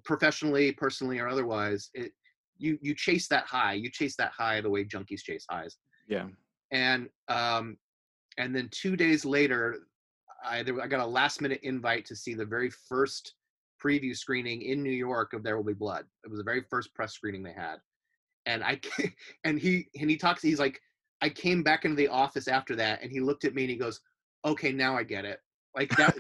professionally, 0.04 0.72
personally, 0.72 1.18
or 1.18 1.28
otherwise, 1.28 1.90
it 1.94 2.12
you 2.58 2.78
you 2.80 2.94
chase 2.94 3.28
that 3.28 3.44
high. 3.46 3.74
You 3.74 3.90
chase 3.90 4.16
that 4.16 4.32
high 4.32 4.60
the 4.60 4.70
way 4.70 4.84
junkies 4.84 5.22
chase 5.22 5.44
highs. 5.48 5.76
Yeah. 6.08 6.26
And 6.70 7.08
um, 7.28 7.76
and 8.38 8.54
then 8.54 8.68
two 8.70 8.96
days 8.96 9.24
later, 9.24 9.78
I 10.44 10.62
there, 10.62 10.80
I 10.80 10.86
got 10.86 11.00
a 11.00 11.06
last 11.06 11.40
minute 11.40 11.60
invite 11.62 12.06
to 12.06 12.16
see 12.16 12.34
the 12.34 12.46
very 12.46 12.70
first 12.88 13.34
preview 13.82 14.16
screening 14.16 14.62
in 14.62 14.82
New 14.82 14.90
York 14.90 15.32
of 15.32 15.42
There 15.42 15.56
Will 15.56 15.64
Be 15.64 15.72
Blood. 15.72 16.04
It 16.24 16.30
was 16.30 16.38
the 16.38 16.44
very 16.44 16.62
first 16.70 16.94
press 16.94 17.12
screening 17.12 17.42
they 17.42 17.52
had, 17.52 17.76
and 18.46 18.62
I 18.62 18.80
and 19.44 19.58
he 19.58 19.88
and 20.00 20.08
he 20.08 20.16
talks. 20.16 20.42
He's 20.42 20.60
like, 20.60 20.80
I 21.20 21.28
came 21.28 21.62
back 21.62 21.84
into 21.84 21.96
the 21.96 22.08
office 22.08 22.48
after 22.48 22.76
that, 22.76 23.02
and 23.02 23.10
he 23.10 23.20
looked 23.20 23.44
at 23.44 23.54
me 23.54 23.62
and 23.62 23.70
he 23.70 23.76
goes, 23.76 24.00
"Okay, 24.44 24.72
now 24.72 24.96
I 24.96 25.02
get 25.02 25.24
it." 25.24 25.40
Like 25.76 25.90
that. 25.96 26.16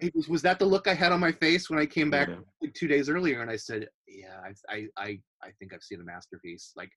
It 0.00 0.14
was, 0.14 0.28
was 0.28 0.42
that 0.42 0.58
the 0.58 0.64
look 0.66 0.88
I 0.88 0.94
had 0.94 1.12
on 1.12 1.20
my 1.20 1.32
face 1.32 1.70
when 1.70 1.78
I 1.78 1.86
came 1.86 2.10
back 2.10 2.28
Yeah. 2.28 2.36
like 2.60 2.74
two 2.74 2.88
days 2.88 3.08
earlier? 3.08 3.42
And 3.42 3.50
I 3.50 3.56
said, 3.56 3.88
"Yeah, 4.06 4.40
I 4.42 4.74
I 4.74 4.88
I, 4.96 5.20
I 5.42 5.50
think 5.58 5.72
I've 5.72 5.82
seen 5.82 6.00
a 6.00 6.04
masterpiece. 6.04 6.72
Like, 6.76 6.90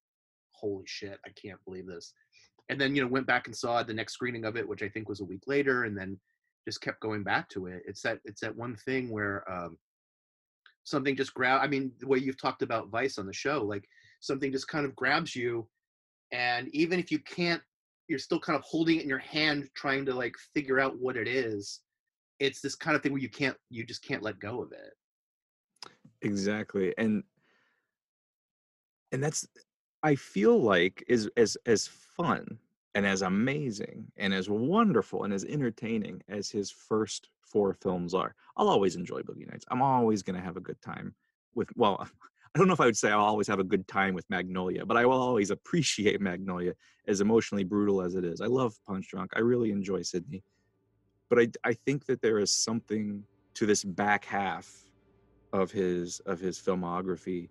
holy 0.53 0.85
shit, 0.87 1.19
I 1.25 1.29
can't 1.41 1.63
believe 1.65 1.87
this." 1.87 2.13
And 2.69 2.79
then 2.79 2.95
you 2.95 3.01
know 3.01 3.07
went 3.07 3.27
back 3.27 3.47
and 3.47 3.55
saw 3.55 3.83
the 3.83 3.93
next 3.93 4.13
screening 4.13 4.45
of 4.45 4.55
it, 4.55 4.67
which 4.67 4.81
I 4.83 4.89
think 4.89 5.09
was 5.09 5.21
a 5.21 5.25
week 5.25 5.43
later, 5.47 5.83
and 5.83 5.97
then 5.97 6.19
just 6.67 6.81
kept 6.81 7.01
going 7.01 7.23
back 7.23 7.49
to 7.49 7.67
it. 7.67 7.83
It's 7.85 8.01
that 8.01 8.19
it's 8.25 8.41
that 8.41 8.55
one 8.55 8.75
thing 8.75 9.09
where 9.09 9.49
um, 9.51 9.77
something 10.83 11.15
just 11.15 11.33
grab. 11.33 11.61
I 11.63 11.67
mean, 11.67 11.91
the 11.99 12.07
way 12.07 12.19
you've 12.19 12.41
talked 12.41 12.61
about 12.61 12.89
Vice 12.89 13.17
on 13.17 13.25
the 13.27 13.33
show, 13.33 13.63
like 13.63 13.85
something 14.21 14.51
just 14.51 14.67
kind 14.67 14.85
of 14.85 14.95
grabs 14.95 15.35
you, 15.35 15.67
and 16.31 16.67
even 16.73 16.99
if 16.99 17.11
you 17.11 17.19
can't, 17.19 17.61
you're 18.07 18.19
still 18.19 18.39
kind 18.39 18.57
of 18.57 18.63
holding 18.63 18.97
it 18.97 19.03
in 19.03 19.09
your 19.09 19.19
hand, 19.19 19.69
trying 19.75 20.05
to 20.05 20.13
like 20.13 20.35
figure 20.53 20.79
out 20.79 20.97
what 20.99 21.17
it 21.17 21.27
is. 21.27 21.81
It's 22.41 22.59
this 22.59 22.75
kind 22.75 22.95
of 22.95 23.03
thing 23.03 23.11
where 23.11 23.21
you 23.21 23.29
can't, 23.29 23.55
you 23.69 23.85
just 23.85 24.03
can't 24.03 24.23
let 24.23 24.39
go 24.39 24.61
of 24.61 24.71
it. 24.71 24.93
exactly 26.21 26.93
and 26.97 27.23
and 29.11 29.23
that's 29.23 29.47
i 30.03 30.15
feel 30.15 30.61
like 30.61 31.03
is 31.07 31.29
as 31.37 31.57
as 31.65 31.87
fun 31.87 32.59
and 32.95 33.05
as 33.05 33.21
amazing 33.21 34.11
and 34.17 34.33
as 34.33 34.49
wonderful 34.49 35.23
and 35.23 35.33
as 35.33 35.45
entertaining 35.45 36.21
as 36.29 36.49
his 36.49 36.69
first 36.69 37.29
four 37.41 37.73
films 37.73 38.13
are. 38.13 38.35
I'll 38.57 38.69
always 38.69 38.95
enjoy 38.95 39.21
boogie 39.21 39.49
nights. 39.49 39.65
I'm 39.71 39.81
always 39.81 40.23
going 40.23 40.35
to 40.35 40.41
have 40.41 40.57
a 40.57 40.61
good 40.61 40.81
time 40.81 41.15
with 41.55 41.69
well 41.75 42.05
i 42.55 42.59
don't 42.59 42.67
know 42.67 42.73
if 42.73 42.81
i 42.81 42.85
would 42.85 42.97
say 42.97 43.11
i'll 43.11 43.19
always 43.19 43.47
have 43.47 43.59
a 43.59 43.63
good 43.63 43.87
time 43.87 44.13
with 44.13 44.29
magnolia 44.29 44.85
but 44.85 44.97
i 44.97 45.05
will 45.05 45.21
always 45.21 45.51
appreciate 45.51 46.19
magnolia 46.21 46.73
as 47.07 47.21
emotionally 47.21 47.63
brutal 47.63 48.01
as 48.01 48.15
it 48.15 48.23
is. 48.25 48.41
I 48.41 48.47
love 48.47 48.73
punch 48.87 49.09
drunk. 49.09 49.31
I 49.35 49.39
really 49.39 49.71
enjoy 49.71 50.01
sydney 50.01 50.43
but 51.31 51.39
i 51.39 51.47
i 51.63 51.73
think 51.73 52.05
that 52.05 52.21
there 52.21 52.37
is 52.37 52.51
something 52.51 53.23
to 53.55 53.65
this 53.65 53.83
back 53.83 54.25
half 54.25 54.69
of 55.53 55.71
his 55.71 56.19
of 56.27 56.39
his 56.39 56.59
filmography 56.59 57.49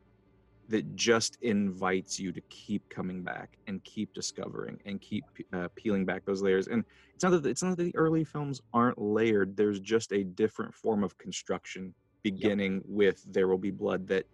that 0.69 0.95
just 0.95 1.37
invites 1.43 2.21
you 2.21 2.31
to 2.31 2.41
keep 2.43 2.89
coming 2.89 3.23
back 3.25 3.59
and 3.67 3.83
keep 3.83 4.15
discovering 4.15 4.79
and 4.87 5.01
keep 5.01 5.25
uh, 5.53 5.67
peeling 5.75 6.05
back 6.05 6.25
those 6.25 6.43
layers. 6.43 6.69
And 6.69 6.85
it's 7.13 7.25
not 7.25 7.31
that 7.31 7.45
it's 7.45 7.63
not 7.65 7.77
that 7.77 7.83
the 7.83 7.97
early 7.97 8.23
films 8.23 8.61
aren't 8.73 8.97
layered. 8.97 9.57
There's 9.57 9.81
just 9.81 10.13
a 10.13 10.23
different 10.23 10.73
form 10.73 11.03
of 11.03 11.19
construction 11.19 11.93
beginning 12.23 12.83
with 12.85 13.25
there 13.33 13.49
will 13.49 13.59
be 13.59 13.73
blood 13.73 14.07
that 14.07 14.27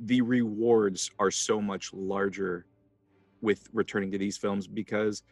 the 0.00 0.22
rewards 0.22 1.10
are 1.18 1.30
so 1.30 1.60
much 1.60 1.92
larger 1.92 2.64
with 3.42 3.68
returning 3.74 4.10
to 4.12 4.18
these 4.18 4.38
films 4.38 4.66
because 4.66 5.22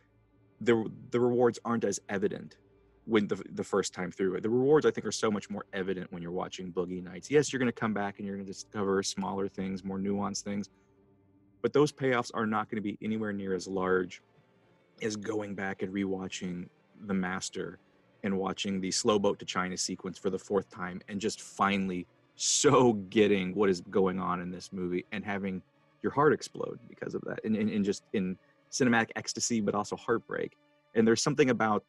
the 0.60 0.84
the 1.10 1.18
rewards 1.18 1.58
aren't 1.64 1.84
as 1.84 1.98
evident 2.10 2.56
when 3.04 3.26
the, 3.26 3.42
the 3.54 3.64
first 3.64 3.92
time 3.92 4.10
through 4.10 4.36
it. 4.36 4.42
The 4.42 4.50
rewards, 4.50 4.86
I 4.86 4.90
think, 4.90 5.06
are 5.06 5.12
so 5.12 5.30
much 5.30 5.50
more 5.50 5.64
evident 5.72 6.12
when 6.12 6.22
you're 6.22 6.32
watching 6.32 6.72
Boogie 6.72 7.02
Nights. 7.02 7.30
Yes, 7.30 7.52
you're 7.52 7.58
going 7.58 7.66
to 7.66 7.72
come 7.72 7.92
back 7.92 8.18
and 8.18 8.26
you're 8.26 8.36
going 8.36 8.46
to 8.46 8.52
discover 8.52 9.02
smaller 9.02 9.48
things, 9.48 9.84
more 9.84 9.98
nuanced 9.98 10.42
things, 10.42 10.70
but 11.62 11.72
those 11.72 11.92
payoffs 11.92 12.30
are 12.34 12.46
not 12.46 12.68
going 12.68 12.76
to 12.76 12.82
be 12.82 12.98
anywhere 13.02 13.32
near 13.32 13.54
as 13.54 13.66
large 13.66 14.22
as 15.02 15.16
going 15.16 15.54
back 15.54 15.82
and 15.82 15.92
rewatching 15.92 16.68
The 17.06 17.14
Master 17.14 17.78
and 18.22 18.38
watching 18.38 18.80
the 18.80 18.90
slow 18.90 19.18
boat 19.18 19.38
to 19.40 19.44
China 19.44 19.76
sequence 19.76 20.18
for 20.18 20.30
the 20.30 20.38
fourth 20.38 20.70
time 20.70 21.00
and 21.08 21.20
just 21.20 21.40
finally 21.40 22.06
so 22.36 22.94
getting 23.10 23.54
what 23.54 23.68
is 23.68 23.80
going 23.82 24.18
on 24.18 24.40
in 24.40 24.50
this 24.50 24.72
movie 24.72 25.04
and 25.12 25.24
having 25.24 25.62
your 26.02 26.12
heart 26.12 26.32
explode 26.32 26.78
because 26.88 27.14
of 27.14 27.22
that 27.22 27.40
and, 27.44 27.56
and, 27.56 27.70
and 27.70 27.84
just 27.84 28.04
in 28.12 28.36
cinematic 28.70 29.10
ecstasy 29.16 29.60
but 29.60 29.74
also 29.74 29.96
heartbreak 29.96 30.56
and 30.94 31.06
there's 31.06 31.22
something 31.22 31.50
about 31.50 31.84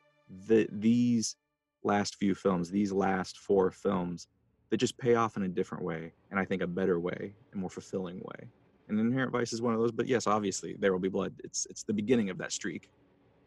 the 0.48 0.68
these 0.72 1.36
last 1.84 2.16
few 2.16 2.34
films 2.34 2.70
these 2.70 2.92
last 2.92 3.38
four 3.38 3.72
films 3.72 4.28
that 4.70 4.78
just 4.78 4.98
pay 4.98 5.16
off 5.16 5.38
in 5.38 5.44
a 5.44 5.48
different 5.48 5.84
way 5.84 6.12
and 6.32 6.40
i 6.40 6.46
think 6.46 6.62
a 6.62 6.68
better 6.68 7.00
way 7.00 7.34
a 7.54 7.58
more 7.58 7.70
fulfilling 7.70 8.20
way 8.20 8.48
and 8.88 9.00
inherent 9.00 9.32
vice 9.32 9.54
is 9.54 9.62
one 9.62 9.74
of 9.74 9.80
those 9.80 9.92
but 9.92 10.08
yes 10.08 10.28
obviously 10.28 10.76
there 10.80 10.92
will 10.92 11.00
be 11.00 11.10
blood 11.10 11.34
it's 11.44 11.68
it's 11.70 11.84
the 11.84 11.94
beginning 11.94 12.30
of 12.30 12.38
that 12.38 12.52
streak 12.52 12.90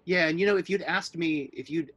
Yeah, 0.06 0.28
and 0.28 0.38
you 0.38 0.46
know, 0.46 0.56
if 0.56 0.70
you'd 0.70 0.82
asked 0.82 1.16
me, 1.16 1.50
if 1.52 1.68
you'd, 1.68 1.90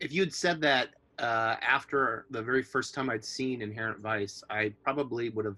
if 0.00 0.12
you'd 0.12 0.34
said 0.34 0.60
that 0.62 0.88
uh, 1.20 1.54
after 1.62 2.26
the 2.30 2.42
very 2.42 2.62
first 2.62 2.92
time 2.92 3.08
I'd 3.08 3.24
seen 3.24 3.62
Inherent 3.62 4.00
Vice, 4.00 4.42
I 4.50 4.74
probably 4.82 5.30
would 5.30 5.44
have 5.44 5.56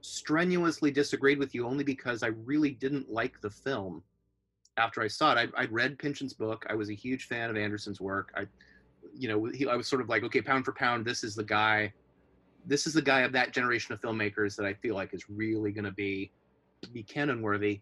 strenuously 0.00 0.90
disagreed 0.90 1.38
with 1.38 1.54
you, 1.54 1.64
only 1.64 1.84
because 1.84 2.24
I 2.24 2.28
really 2.44 2.72
didn't 2.72 3.08
like 3.10 3.40
the 3.40 3.50
film. 3.50 4.02
After 4.78 5.02
I 5.02 5.08
saw 5.08 5.32
it, 5.32 5.50
I, 5.56 5.62
I'd 5.62 5.72
read 5.72 5.98
Pynchon's 5.98 6.34
book. 6.34 6.66
I 6.68 6.74
was 6.74 6.90
a 6.90 6.94
huge 6.94 7.24
fan 7.24 7.50
of 7.50 7.56
Anderson's 7.56 8.00
work. 8.00 8.32
I, 8.36 8.46
you 9.14 9.28
know, 9.28 9.44
he, 9.46 9.66
I 9.66 9.76
was 9.76 9.88
sort 9.88 10.02
of 10.02 10.08
like, 10.08 10.22
okay, 10.24 10.42
pound 10.42 10.64
for 10.64 10.72
pound, 10.72 11.04
this 11.04 11.24
is 11.24 11.34
the 11.34 11.44
guy. 11.44 11.92
This 12.66 12.86
is 12.86 12.94
the 12.94 13.02
guy 13.02 13.20
of 13.20 13.32
that 13.32 13.52
generation 13.52 13.94
of 13.94 14.00
filmmakers 14.00 14.56
that 14.56 14.66
I 14.66 14.74
feel 14.74 14.94
like 14.94 15.14
is 15.14 15.30
really 15.30 15.72
going 15.72 15.84
to 15.84 15.92
be 15.92 16.30
be 16.92 17.02
canon 17.02 17.40
worthy. 17.40 17.80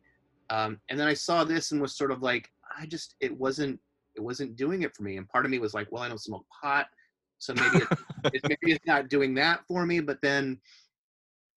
Um, 0.51 0.79
and 0.89 0.99
then 0.99 1.09
I 1.09 1.15
saw 1.15 1.43
this 1.43 1.73
and 1.73 1.81
was 1.81 1.97
sort 1.97 2.11
of 2.11 2.23
like, 2.23 2.51
I 2.79 2.87
just 2.87 3.15
it 3.21 3.37
wasn't 3.37 3.81
it 4.15 4.21
wasn't 4.21 4.57
doing 4.57 4.83
it 4.83 4.95
for 4.95 5.03
me. 5.03 5.17
And 5.17 5.29
part 5.29 5.45
of 5.45 5.51
me 5.51 5.59
was 5.59 5.75
like, 5.75 5.91
well, 5.91 6.03
I 6.03 6.09
don't 6.09 6.21
smoke 6.21 6.47
pot, 6.63 6.87
so 7.39 7.55
maybe 7.55 7.79
it's, 7.79 8.03
it's 8.35 8.49
maybe 8.49 8.73
it's 8.73 8.87
not 8.87 9.09
doing 9.09 9.35
that 9.35 9.67
for 9.67 9.85
me. 9.87 10.01
But 10.01 10.21
then, 10.23 10.59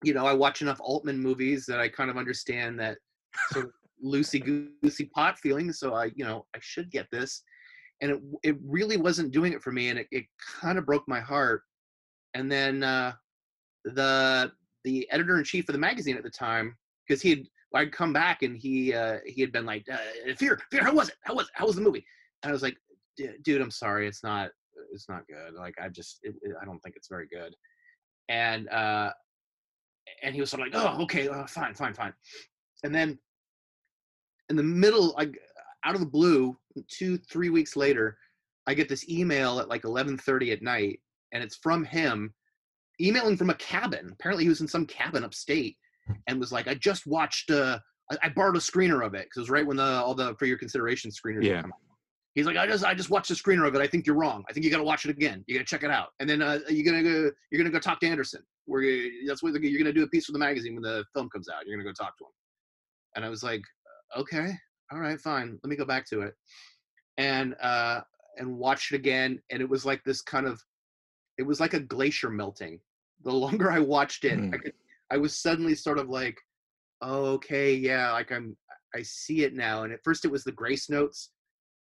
you 0.02 0.14
know, 0.14 0.26
I 0.26 0.32
watch 0.32 0.62
enough 0.62 0.80
Altman 0.80 1.18
movies 1.18 1.66
that 1.66 1.80
I 1.80 1.88
kind 1.88 2.10
of 2.10 2.16
understand 2.16 2.78
that 2.80 2.98
sort 3.52 3.66
of 3.66 3.72
loosey 4.04 4.72
goosey 4.82 5.06
pot 5.06 5.38
feeling. 5.38 5.72
So 5.72 5.94
I, 5.94 6.06
you 6.14 6.24
know, 6.24 6.46
I 6.54 6.58
should 6.60 6.90
get 6.90 7.06
this. 7.10 7.42
And 8.00 8.12
it 8.12 8.20
it 8.44 8.56
really 8.64 8.96
wasn't 8.96 9.32
doing 9.32 9.52
it 9.52 9.60
for 9.62 9.72
me, 9.72 9.88
and 9.88 9.98
it, 9.98 10.06
it 10.12 10.24
kind 10.60 10.78
of 10.78 10.86
broke 10.86 11.02
my 11.08 11.18
heart. 11.20 11.62
And 12.34 12.50
then 12.50 12.84
uh, 12.84 13.12
the 13.84 14.52
the 14.84 15.10
editor 15.10 15.36
in 15.36 15.44
chief 15.44 15.68
of 15.68 15.72
the 15.72 15.80
magazine 15.80 16.16
at 16.16 16.22
the 16.22 16.30
time, 16.30 16.76
because 17.06 17.20
he 17.20 17.30
had 17.30 17.40
I'd 17.74 17.92
come 17.92 18.12
back 18.12 18.42
and 18.42 18.56
he 18.56 18.94
uh, 18.94 19.18
he 19.26 19.40
had 19.40 19.52
been 19.52 19.66
like, 19.66 19.84
uh, 19.92 20.32
"Fear, 20.36 20.60
fear, 20.70 20.84
how 20.84 20.94
was 20.94 21.08
it? 21.08 21.16
How 21.24 21.34
was 21.34 21.46
it? 21.46 21.52
How 21.54 21.66
was 21.66 21.76
the 21.76 21.82
movie?" 21.82 22.04
And 22.42 22.50
I 22.50 22.52
was 22.52 22.62
like, 22.62 22.76
"D- 23.16 23.30
"Dude, 23.42 23.60
I'm 23.60 23.70
sorry, 23.70 24.06
it's 24.06 24.22
not 24.22 24.50
it's 24.92 25.08
not 25.08 25.26
good. 25.26 25.54
Like 25.54 25.74
I 25.82 25.88
just 25.88 26.20
it- 26.22 26.36
I 26.60 26.64
don't 26.64 26.78
think 26.80 26.96
it's 26.96 27.08
very 27.08 27.26
good." 27.26 27.54
And 28.28 28.68
uh, 28.68 29.10
and 30.22 30.34
he 30.34 30.40
was 30.40 30.50
sort 30.50 30.66
of 30.66 30.72
like, 30.72 30.82
"Oh, 30.82 31.02
okay, 31.02 31.28
uh, 31.28 31.46
fine, 31.46 31.74
fine, 31.74 31.94
fine." 31.94 32.14
And 32.84 32.94
then 32.94 33.18
in 34.50 34.56
the 34.56 34.62
middle, 34.62 35.14
like 35.16 35.38
out 35.84 35.94
of 35.94 36.00
the 36.00 36.06
blue, 36.06 36.56
two 36.88 37.18
three 37.18 37.50
weeks 37.50 37.76
later, 37.76 38.16
I 38.66 38.74
get 38.74 38.88
this 38.88 39.08
email 39.08 39.60
at 39.60 39.68
like 39.68 39.82
11:30 39.82 40.52
at 40.52 40.62
night, 40.62 41.00
and 41.32 41.42
it's 41.42 41.56
from 41.56 41.84
him, 41.84 42.34
emailing 43.00 43.36
from 43.36 43.50
a 43.50 43.54
cabin. 43.54 44.10
Apparently, 44.12 44.44
he 44.44 44.48
was 44.48 44.60
in 44.60 44.68
some 44.68 44.86
cabin 44.86 45.24
upstate, 45.24 45.76
and 46.26 46.38
was 46.38 46.52
like, 46.52 46.68
"I 46.68 46.74
just 46.74 47.06
watched. 47.06 47.50
Uh, 47.50 47.78
I, 48.10 48.16
I 48.24 48.28
borrowed 48.30 48.56
a 48.56 48.60
screener 48.60 49.04
of 49.04 49.14
it 49.14 49.26
because 49.26 49.36
it 49.38 49.40
was 49.40 49.50
right 49.50 49.66
when 49.66 49.76
the 49.76 49.84
all 49.84 50.14
the 50.14 50.34
for 50.36 50.46
your 50.46 50.58
consideration 50.58 51.10
screeners. 51.10 51.44
Yeah. 51.44 51.62
coming 51.62 51.72
out. 51.72 51.88
He's 52.34 52.46
like, 52.46 52.56
I 52.56 52.66
just 52.66 52.84
I 52.84 52.94
just 52.94 53.10
watched 53.10 53.28
the 53.28 53.34
screener 53.34 53.66
of 53.66 53.74
it. 53.74 53.80
I 53.80 53.86
think 53.86 54.06
you're 54.06 54.14
wrong. 54.14 54.44
I 54.48 54.52
think 54.52 54.64
you 54.64 54.70
got 54.70 54.78
to 54.78 54.84
watch 54.84 55.04
it 55.04 55.10
again. 55.10 55.42
You 55.46 55.56
got 55.56 55.66
to 55.66 55.70
check 55.70 55.82
it 55.82 55.90
out. 55.90 56.10
And 56.20 56.30
then 56.30 56.40
uh, 56.40 56.60
you're 56.68 56.84
gonna 56.84 57.02
go 57.02 57.32
you're 57.50 57.58
gonna 57.58 57.70
go 57.70 57.80
talk 57.80 58.00
to 58.00 58.06
Anderson. 58.06 58.42
Gonna, 58.70 59.08
that's 59.26 59.42
what 59.42 59.60
you're 59.60 59.78
gonna 59.78 59.92
do 59.92 60.04
a 60.04 60.08
piece 60.08 60.26
for 60.26 60.32
the 60.32 60.38
magazine 60.38 60.74
when 60.74 60.82
the 60.82 61.04
film 61.14 61.28
comes 61.30 61.48
out. 61.48 61.66
You're 61.66 61.76
gonna 61.76 61.88
go 61.88 61.92
talk 61.92 62.16
to 62.18 62.24
him. 62.24 62.30
And 63.16 63.24
I 63.24 63.28
was 63.28 63.42
like, 63.42 63.62
okay, 64.16 64.52
all 64.92 64.98
right, 65.00 65.20
fine. 65.20 65.58
Let 65.62 65.70
me 65.70 65.76
go 65.76 65.84
back 65.84 66.06
to 66.10 66.22
it. 66.22 66.34
And 67.16 67.54
uh 67.60 68.00
and 68.36 68.56
watched 68.56 68.92
it 68.92 68.96
again. 68.96 69.40
And 69.50 69.60
it 69.60 69.68
was 69.68 69.84
like 69.84 70.02
this 70.04 70.22
kind 70.22 70.46
of 70.46 70.62
it 71.38 71.42
was 71.42 71.60
like 71.60 71.74
a 71.74 71.80
glacier 71.80 72.30
melting. 72.30 72.80
The 73.24 73.32
longer 73.44 73.70
I 73.70 73.80
watched 73.80 74.24
it, 74.24 74.44
I 74.52 74.56
Hmm. 74.56 74.58
could 74.58 74.72
I 75.10 75.16
was 75.16 75.36
suddenly 75.38 75.74
sort 75.74 75.98
of 75.98 76.08
like 76.08 76.38
okay, 77.02 77.74
yeah, 77.74 78.12
like 78.12 78.32
I'm 78.32 78.56
I 78.94 79.02
see 79.02 79.44
it 79.44 79.54
now. 79.54 79.82
And 79.84 79.92
at 79.92 80.02
first 80.04 80.24
it 80.24 80.30
was 80.30 80.44
the 80.44 80.52
Grace 80.52 80.88
Notes 80.90 81.30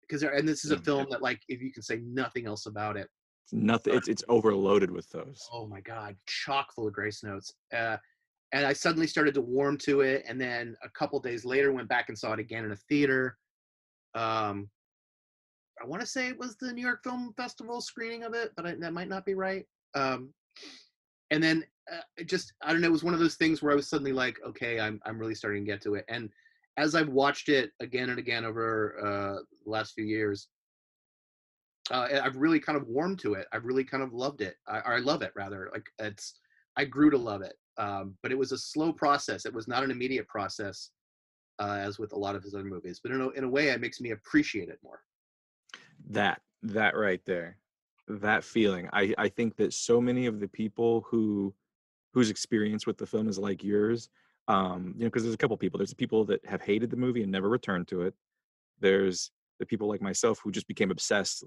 because 0.02 0.23
and 0.23 0.49
this 0.49 0.64
is 0.64 0.71
a 0.73 0.76
Mm, 0.76 0.85
film 0.85 1.06
that 1.11 1.23
like 1.23 1.40
if 1.49 1.61
you 1.62 1.73
can 1.73 1.83
say 1.83 2.00
nothing 2.04 2.47
else 2.47 2.66
about 2.66 2.97
it, 2.97 3.09
It's 3.45 3.52
nothing. 3.52 3.95
It's 3.95 4.09
it's 4.09 4.25
overloaded 4.28 4.90
with 4.90 5.09
those. 5.11 5.49
oh 5.52 5.66
my 5.66 5.80
god, 5.80 6.16
chock 6.26 6.73
full 6.75 6.87
of 6.88 6.92
Grace 6.95 7.23
Notes. 7.23 7.54
Uh, 7.75 7.97
and 8.53 8.65
I 8.65 8.73
suddenly 8.73 9.07
started 9.07 9.35
to 9.35 9.41
warm 9.41 9.76
to 9.79 10.00
it, 10.03 10.25
and 10.29 10.41
then 10.41 10.76
a 10.83 10.88
couple 10.91 11.19
days 11.21 11.45
later 11.45 11.73
went 11.73 11.88
back 11.88 12.09
and 12.09 12.19
saw 12.19 12.33
it 12.33 12.41
again 12.41 12.65
in 12.65 12.73
a 12.73 12.76
theater. 12.76 13.37
Um, 14.15 14.71
I 15.83 15.87
want 15.87 16.00
to 16.00 16.07
say 16.07 16.29
it 16.29 16.38
was 16.38 16.57
the 16.57 16.73
New 16.73 16.83
York 16.83 17.03
Film 17.03 17.35
Festival 17.37 17.81
screening 17.81 18.23
of 18.23 18.35
it, 18.35 18.53
but 18.57 18.67
I, 18.67 18.75
that 18.76 18.93
might 18.93 19.09
not 19.09 19.26
be 19.26 19.35
right. 19.35 19.67
Um, 19.95 20.33
and 21.31 21.43
then 21.43 21.65
uh, 21.93 22.00
it 22.17 22.29
just 22.29 22.53
I 22.62 22.73
don't 22.73 22.81
know. 22.81 22.88
It 22.88 22.93
was 22.93 23.05
one 23.05 23.15
of 23.15 23.21
those 23.21 23.35
things 23.35 23.62
where 23.62 23.73
I 23.73 23.76
was 23.76 23.88
suddenly 23.88 24.12
like, 24.12 24.37
okay, 24.47 24.81
I'm 24.81 25.00
I'm 25.05 25.19
really 25.19 25.35
starting 25.35 25.65
to 25.65 25.71
get 25.71 25.83
to 25.83 25.95
it. 25.95 26.05
And 26.09 26.31
as 26.76 26.95
I've 26.95 27.09
watched 27.09 27.49
it 27.49 27.73
again 27.81 28.11
and 28.11 28.19
again 28.19 28.45
over 28.45 28.97
uh, 29.00 29.43
the 29.65 29.71
last 29.71 29.95
few 29.95 30.05
years, 30.05 30.49
uh, 31.91 32.09
I've 32.23 32.37
really 32.37 32.61
kind 32.61 32.76
of 32.76 32.87
warmed 32.88 33.19
to 33.21 33.35
it. 33.35 33.47
I've 33.53 33.65
really 33.65 33.85
kind 33.85 34.03
of 34.03 34.12
loved 34.12 34.41
it. 34.41 34.57
I, 34.67 34.79
I 34.79 34.99
love 34.99 35.23
it 35.23 35.33
rather. 35.37 35.71
Like 35.73 35.88
it's 35.99 36.35
I 36.76 36.85
grew 36.85 37.11
to 37.11 37.18
love 37.18 37.42
it. 37.42 37.54
Um, 37.78 38.16
but 38.23 38.33
it 38.33 38.38
was 38.38 38.52
a 38.52 38.59
slow 38.59 38.92
process. 38.92 39.45
It 39.47 39.52
was 39.52 39.68
not 39.68 39.85
an 39.85 39.90
immediate 39.90 40.26
process, 40.28 40.90
uh, 41.59 41.78
as 41.80 41.99
with 41.99 42.12
a 42.12 42.18
lot 42.18 42.35
of 42.35 42.42
his 42.42 42.54
other 42.54 42.64
movies. 42.64 43.00
But 43.02 43.12
in 43.12 43.21
a, 43.21 43.28
in 43.30 43.45
a 43.45 43.49
way, 43.49 43.68
it 43.68 43.80
makes 43.80 44.00
me 44.00 44.11
appreciate 44.12 44.68
it 44.68 44.78
more. 44.83 45.00
that 46.11 46.40
that 46.62 46.97
right 46.97 47.21
there 47.25 47.56
that 48.09 48.45
feeling 48.45 48.88
i 48.92 49.14
i 49.18 49.28
think 49.28 49.56
that 49.56 49.73
so 49.73 50.00
many 50.00 50.26
of 50.26 50.40
the 50.40 50.49
people 50.49 51.04
who 51.09 51.52
whose 52.12 52.30
experience 52.30 52.87
with 52.87 52.97
the 52.97 53.06
film 53.06 53.28
is 53.28 53.38
like 53.38 53.64
yours 53.64 54.09
um 54.49 54.95
you 54.97 55.02
know 55.04 55.09
because 55.09 55.23
there's 55.23 55.35
a 55.35 55.38
couple 55.38 55.56
people 55.56 55.78
there's 55.78 55.95
people 55.95 56.25
that 56.25 56.45
have 56.47 56.62
hated 56.62 56.90
the 56.90 56.97
movie 56.97 57.23
and 57.23 57.33
never 57.33 57.49
returned 57.49 57.88
to 57.88 58.02
it 58.02 58.14
there's 58.80 59.30
the 59.59 59.66
people 59.66 59.88
like 59.88 60.00
myself 60.00 60.38
who 60.42 60.50
just 60.50 60.68
became 60.68 60.90
obsessed 60.90 61.45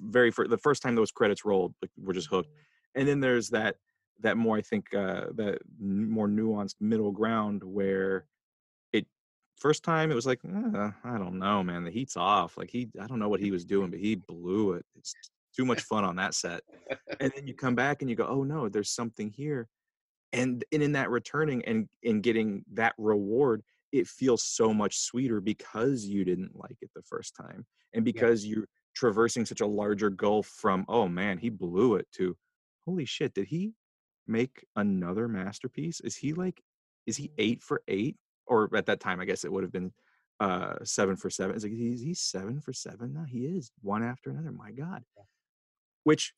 very 0.00 0.30
for 0.30 0.48
the 0.48 0.58
first 0.58 0.82
time 0.82 0.94
those 0.94 1.12
credits 1.12 1.44
rolled 1.44 1.74
like 1.80 1.90
we're 1.96 2.12
just 2.12 2.28
hooked 2.28 2.50
and 2.94 3.06
then 3.06 3.20
there's 3.20 3.48
that 3.48 3.76
that 4.20 4.36
more 4.36 4.56
i 4.56 4.60
think 4.60 4.92
uh 4.94 5.26
that 5.34 5.58
more 5.80 6.28
nuanced 6.28 6.76
middle 6.80 7.10
ground 7.10 7.62
where 7.64 8.26
it 8.92 9.06
first 9.56 9.82
time 9.82 10.10
it 10.10 10.14
was 10.14 10.26
like 10.26 10.40
uh, 10.44 10.90
i 11.04 11.18
don't 11.18 11.38
know 11.38 11.62
man 11.62 11.84
the 11.84 11.90
heat's 11.90 12.16
off 12.16 12.56
like 12.56 12.70
he 12.70 12.88
i 13.00 13.06
don't 13.06 13.18
know 13.18 13.28
what 13.28 13.40
he 13.40 13.50
was 13.50 13.64
doing 13.64 13.90
but 13.90 13.98
he 13.98 14.14
blew 14.14 14.72
it 14.72 14.84
it's 14.96 15.14
too 15.54 15.64
much 15.64 15.82
fun 15.82 16.04
on 16.04 16.16
that 16.16 16.34
set. 16.34 16.62
And 17.20 17.32
then 17.34 17.46
you 17.46 17.54
come 17.54 17.74
back 17.74 18.00
and 18.00 18.10
you 18.10 18.16
go 18.16 18.26
oh 18.26 18.42
no 18.42 18.68
there's 18.68 18.90
something 18.90 19.30
here 19.30 19.68
and 20.32 20.64
and 20.72 20.82
in 20.82 20.92
that 20.92 21.10
returning 21.10 21.64
and 21.66 21.88
and 22.04 22.22
getting 22.22 22.64
that 22.72 22.94
reward 22.98 23.62
it 23.92 24.06
feels 24.06 24.42
so 24.42 24.72
much 24.72 24.98
sweeter 24.98 25.40
because 25.40 26.04
you 26.04 26.24
didn't 26.24 26.58
like 26.58 26.76
it 26.80 26.90
the 26.94 27.02
first 27.02 27.36
time 27.36 27.66
and 27.94 28.04
because 28.04 28.46
you're 28.46 28.66
traversing 28.94 29.44
such 29.44 29.60
a 29.60 29.66
larger 29.66 30.10
gulf 30.10 30.46
from 30.46 30.84
oh 30.88 31.06
man 31.06 31.38
he 31.38 31.50
blew 31.50 31.96
it 31.96 32.06
to 32.12 32.36
holy 32.86 33.04
shit 33.04 33.34
did 33.34 33.46
he 33.46 33.72
make 34.32 34.64
another 34.76 35.28
masterpiece? 35.28 36.00
Is 36.00 36.16
he 36.16 36.32
like 36.32 36.62
is 37.06 37.16
he 37.16 37.30
eight 37.38 37.62
for 37.62 37.82
eight? 37.88 38.16
Or 38.46 38.68
at 38.76 38.86
that 38.86 39.00
time 39.00 39.20
i 39.20 39.24
guess 39.24 39.44
it 39.44 39.52
would 39.52 39.62
have 39.62 39.72
been 39.72 39.92
uh 40.40 40.74
seven 40.82 41.16
for 41.16 41.30
seven. 41.30 41.54
It's 41.54 41.64
like 41.64 41.72
he's, 41.72 42.00
he's 42.00 42.20
seven 42.20 42.60
for 42.60 42.72
seven 42.72 43.12
now? 43.12 43.24
He 43.28 43.46
is 43.46 43.70
one 43.82 44.02
after 44.02 44.30
another? 44.30 44.52
My 44.52 44.72
god. 44.72 45.04
Which 46.04 46.32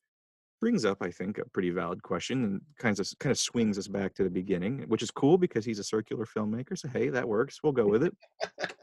brings 0.61 0.85
up 0.85 0.99
i 1.03 1.11
think 1.11 1.37
a 1.37 1.45
pretty 1.51 1.69
valid 1.69 2.03
question 2.03 2.45
and 2.45 2.61
kind 2.79 2.99
of 2.99 3.07
kind 3.19 3.31
of 3.31 3.38
swings 3.38 3.77
us 3.77 3.88
back 3.88 4.14
to 4.14 4.25
the 4.25 4.31
beginning 4.31 4.83
which 4.88 5.03
is 5.03 5.11
cool 5.11 5.37
because 5.37 5.62
he's 5.62 5.79
a 5.79 5.85
circular 5.85 6.25
filmmaker 6.25 6.79
so 6.79 6.88
hey 6.88 7.09
that 7.11 7.29
works. 7.29 7.61
We'll 7.62 7.73
go 7.73 7.87
with 7.87 8.05
it. 8.05 8.14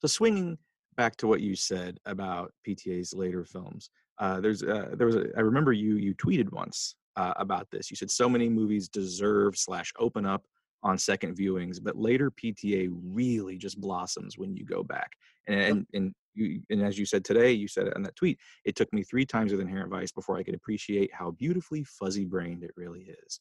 So 0.00 0.08
swinging 0.08 0.58
back 0.98 1.16
to 1.16 1.26
what 1.26 1.40
you 1.40 1.56
said 1.56 1.98
about 2.04 2.52
pta's 2.64 3.14
later 3.14 3.44
films 3.44 3.88
uh, 4.18 4.40
there's 4.40 4.62
uh, 4.62 4.90
there 4.96 5.06
was 5.06 5.16
a, 5.16 5.26
I 5.36 5.40
remember 5.40 5.72
you 5.72 5.96
you 5.96 6.14
tweeted 6.14 6.52
once 6.52 6.94
uh, 7.16 7.34
about 7.36 7.70
this. 7.70 7.90
You 7.90 7.96
said 7.96 8.10
so 8.10 8.28
many 8.28 8.48
movies 8.48 8.88
deserve 8.88 9.56
slash 9.56 9.92
open 9.98 10.26
up 10.26 10.44
on 10.82 10.98
second 10.98 11.36
viewings, 11.36 11.78
but 11.82 11.96
later 11.96 12.30
PTA 12.30 12.88
really 12.90 13.56
just 13.56 13.80
blossoms 13.80 14.36
when 14.36 14.54
you 14.54 14.64
go 14.64 14.82
back. 14.82 15.12
And 15.48 15.60
and 15.60 15.86
and, 15.94 16.14
you, 16.34 16.62
and 16.70 16.82
as 16.82 16.98
you 16.98 17.06
said 17.06 17.24
today, 17.24 17.52
you 17.52 17.68
said 17.68 17.86
it 17.86 17.94
in 17.96 18.02
that 18.02 18.16
tweet. 18.16 18.38
It 18.64 18.76
took 18.76 18.92
me 18.92 19.02
three 19.02 19.24
times 19.24 19.52
with 19.52 19.60
Inherent 19.60 19.90
Vice 19.90 20.12
before 20.12 20.36
I 20.36 20.42
could 20.42 20.54
appreciate 20.54 21.12
how 21.12 21.30
beautifully 21.32 21.84
fuzzy 21.84 22.24
brained 22.24 22.64
it 22.64 22.72
really 22.76 23.14
is. 23.26 23.40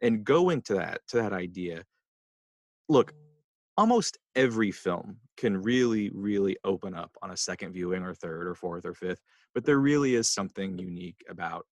And 0.00 0.24
going 0.24 0.62
to 0.62 0.74
that 0.74 1.00
to 1.08 1.16
that 1.16 1.32
idea, 1.32 1.84
look, 2.88 3.12
almost 3.78 4.18
every 4.34 4.72
film 4.72 5.16
can 5.36 5.56
really 5.56 6.10
really 6.10 6.56
open 6.64 6.94
up 6.94 7.12
on 7.22 7.30
a 7.30 7.36
second 7.36 7.72
viewing 7.72 8.02
or 8.02 8.12
third 8.12 8.46
or 8.46 8.54
fourth 8.54 8.84
or 8.84 8.92
fifth 8.92 9.20
but 9.54 9.64
there 9.64 9.78
really 9.78 10.14
is 10.14 10.28
something 10.28 10.78
unique 10.78 11.24
about 11.28 11.66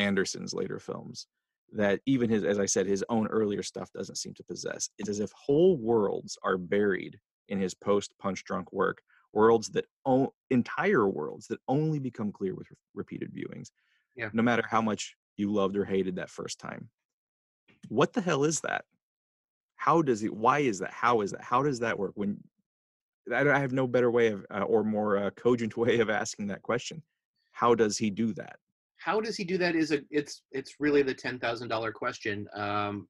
anderson's 0.00 0.52
later 0.54 0.78
films 0.78 1.26
that 1.72 2.00
even 2.06 2.28
his 2.28 2.42
as 2.44 2.58
i 2.58 2.66
said 2.66 2.86
his 2.86 3.04
own 3.08 3.26
earlier 3.28 3.62
stuff 3.62 3.88
doesn't 3.92 4.16
seem 4.18 4.34
to 4.34 4.42
possess. 4.44 4.90
It's 4.98 5.08
as 5.08 5.20
if 5.20 5.30
whole 5.32 5.76
worlds 5.76 6.36
are 6.42 6.58
buried 6.58 7.18
in 7.48 7.60
his 7.60 7.74
post 7.74 8.12
punch 8.18 8.42
drunk 8.44 8.72
work 8.72 8.98
worlds 9.32 9.68
that 9.70 9.84
o- 10.04 10.32
entire 10.50 11.06
worlds 11.08 11.46
that 11.48 11.60
only 11.68 11.98
become 12.00 12.32
clear 12.32 12.54
with 12.56 12.68
re- 12.70 12.76
repeated 12.94 13.30
viewings 13.32 13.68
Yeah. 14.16 14.30
no 14.32 14.42
matter 14.42 14.64
how 14.68 14.82
much 14.82 15.14
you 15.36 15.52
loved 15.52 15.76
or 15.76 15.84
hated 15.84 16.16
that 16.16 16.30
first 16.30 16.58
time. 16.58 16.88
What 17.88 18.12
the 18.12 18.20
hell 18.20 18.42
is 18.44 18.60
that? 18.62 18.84
How 19.76 20.02
does 20.02 20.22
it 20.24 20.34
why 20.34 20.58
is 20.60 20.80
that? 20.80 20.92
How 20.92 21.20
is 21.20 21.30
that? 21.32 21.42
How 21.42 21.62
does 21.62 21.78
that 21.80 21.98
work 21.98 22.12
when 22.14 22.38
i, 23.32 23.44
don't- 23.44 23.54
I 23.54 23.60
have 23.60 23.72
no 23.72 23.86
better 23.86 24.10
way 24.10 24.28
of 24.28 24.44
uh, 24.50 24.62
or 24.72 24.82
more 24.82 25.16
uh, 25.18 25.30
cogent 25.30 25.76
way 25.82 26.00
of 26.00 26.10
asking 26.10 26.48
that 26.48 26.62
question. 26.62 27.02
How 27.52 27.74
does 27.76 27.96
he 27.96 28.10
do 28.10 28.32
that 28.34 28.56
How 29.00 29.20
does 29.20 29.36
he 29.36 29.44
do 29.44 29.58
that? 29.58 29.74
Is 29.74 29.92
a 29.92 30.00
it's 30.10 30.42
it's 30.52 30.76
really 30.78 31.02
the 31.02 31.14
ten 31.14 31.38
thousand 31.38 31.68
dollar 31.68 31.92
question. 31.92 32.46
Um, 32.54 33.08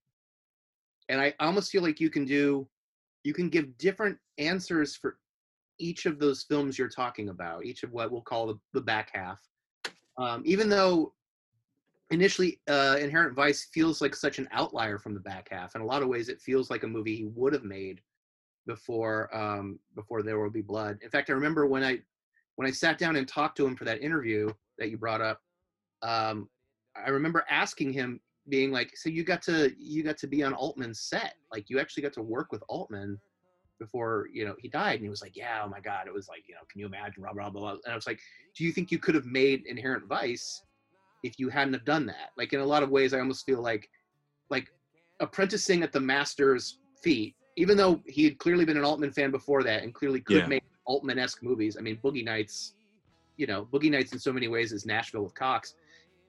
and 1.08 1.20
I 1.20 1.34
almost 1.40 1.70
feel 1.70 1.82
like 1.82 2.00
you 2.00 2.10
can 2.10 2.24
do, 2.24 2.68
you 3.24 3.34
can 3.34 3.48
give 3.48 3.76
different 3.78 4.16
answers 4.38 4.94
for 4.94 5.18
each 5.80 6.06
of 6.06 6.20
those 6.20 6.44
films 6.44 6.78
you're 6.78 6.88
talking 6.88 7.30
about. 7.30 7.64
Each 7.64 7.82
of 7.82 7.90
what 7.92 8.12
we'll 8.12 8.22
call 8.22 8.46
the, 8.46 8.58
the 8.72 8.80
back 8.80 9.10
half. 9.12 9.40
Um, 10.16 10.42
even 10.44 10.68
though 10.68 11.12
initially 12.10 12.60
uh, 12.68 12.96
Inherent 13.00 13.34
Vice 13.34 13.68
feels 13.72 14.00
like 14.00 14.14
such 14.14 14.38
an 14.38 14.48
outlier 14.52 14.98
from 14.98 15.14
the 15.14 15.20
back 15.20 15.48
half. 15.50 15.74
In 15.74 15.80
a 15.80 15.86
lot 15.86 16.02
of 16.02 16.08
ways, 16.08 16.28
it 16.28 16.40
feels 16.40 16.70
like 16.70 16.82
a 16.82 16.88
movie 16.88 17.16
he 17.16 17.26
would 17.26 17.52
have 17.52 17.64
made 17.64 18.00
before 18.66 19.34
um, 19.36 19.78
before 19.94 20.22
There 20.22 20.38
Will 20.38 20.50
Be 20.50 20.62
Blood. 20.62 20.98
In 21.02 21.10
fact, 21.10 21.30
I 21.30 21.32
remember 21.32 21.66
when 21.66 21.82
I 21.82 21.98
when 22.56 22.68
I 22.68 22.72
sat 22.72 22.98
down 22.98 23.16
and 23.16 23.26
talked 23.26 23.56
to 23.56 23.66
him 23.66 23.76
for 23.76 23.84
that 23.84 24.02
interview 24.02 24.52
that 24.78 24.90
you 24.90 24.98
brought 24.98 25.20
up. 25.20 25.40
Um, 26.02 26.48
I 26.96 27.10
remember 27.10 27.44
asking 27.50 27.92
him, 27.92 28.20
being 28.48 28.72
like, 28.72 28.96
"So 28.96 29.08
you 29.08 29.22
got 29.22 29.42
to 29.42 29.70
you 29.78 30.02
got 30.02 30.16
to 30.18 30.26
be 30.26 30.42
on 30.42 30.54
Altman's 30.54 31.00
set? 31.02 31.34
Like 31.52 31.68
you 31.68 31.78
actually 31.78 32.02
got 32.02 32.12
to 32.14 32.22
work 32.22 32.50
with 32.52 32.62
Altman 32.68 33.18
before 33.78 34.28
you 34.32 34.44
know 34.44 34.54
he 34.58 34.68
died?" 34.68 34.94
And 34.96 35.04
he 35.04 35.08
was 35.10 35.22
like, 35.22 35.36
"Yeah, 35.36 35.62
oh 35.64 35.68
my 35.68 35.80
God, 35.80 36.06
it 36.06 36.12
was 36.12 36.28
like 36.28 36.42
you 36.48 36.54
know, 36.54 36.60
can 36.70 36.80
you 36.80 36.86
imagine?" 36.86 37.22
Blah 37.22 37.32
blah 37.32 37.50
blah. 37.50 37.70
And 37.84 37.92
I 37.92 37.94
was 37.94 38.06
like, 38.06 38.20
"Do 38.56 38.64
you 38.64 38.72
think 38.72 38.90
you 38.90 38.98
could 38.98 39.14
have 39.14 39.26
made 39.26 39.66
Inherent 39.66 40.06
Vice 40.08 40.62
if 41.22 41.38
you 41.38 41.48
hadn't 41.48 41.74
have 41.74 41.84
done 41.84 42.06
that?" 42.06 42.30
Like 42.36 42.52
in 42.52 42.60
a 42.60 42.64
lot 42.66 42.82
of 42.82 42.90
ways, 42.90 43.14
I 43.14 43.20
almost 43.20 43.46
feel 43.46 43.62
like 43.62 43.88
like 44.48 44.66
apprenticing 45.20 45.82
at 45.82 45.92
the 45.92 46.00
master's 46.00 46.78
feet, 47.04 47.34
even 47.56 47.76
though 47.76 48.02
he 48.06 48.24
had 48.24 48.38
clearly 48.38 48.64
been 48.64 48.78
an 48.78 48.84
Altman 48.84 49.12
fan 49.12 49.30
before 49.30 49.62
that 49.62 49.82
and 49.82 49.94
clearly 49.94 50.20
could 50.22 50.38
Yeah. 50.38 50.46
make 50.48 50.62
Altman-esque 50.86 51.42
movies. 51.42 51.76
I 51.76 51.82
mean, 51.82 51.98
Boogie 52.02 52.24
Nights, 52.24 52.74
you 53.36 53.46
know, 53.46 53.66
Boogie 53.66 53.90
Nights 53.90 54.12
in 54.12 54.18
so 54.18 54.32
many 54.32 54.48
ways 54.48 54.72
is 54.72 54.86
Nashville 54.86 55.22
with 55.22 55.34
Cox. 55.34 55.74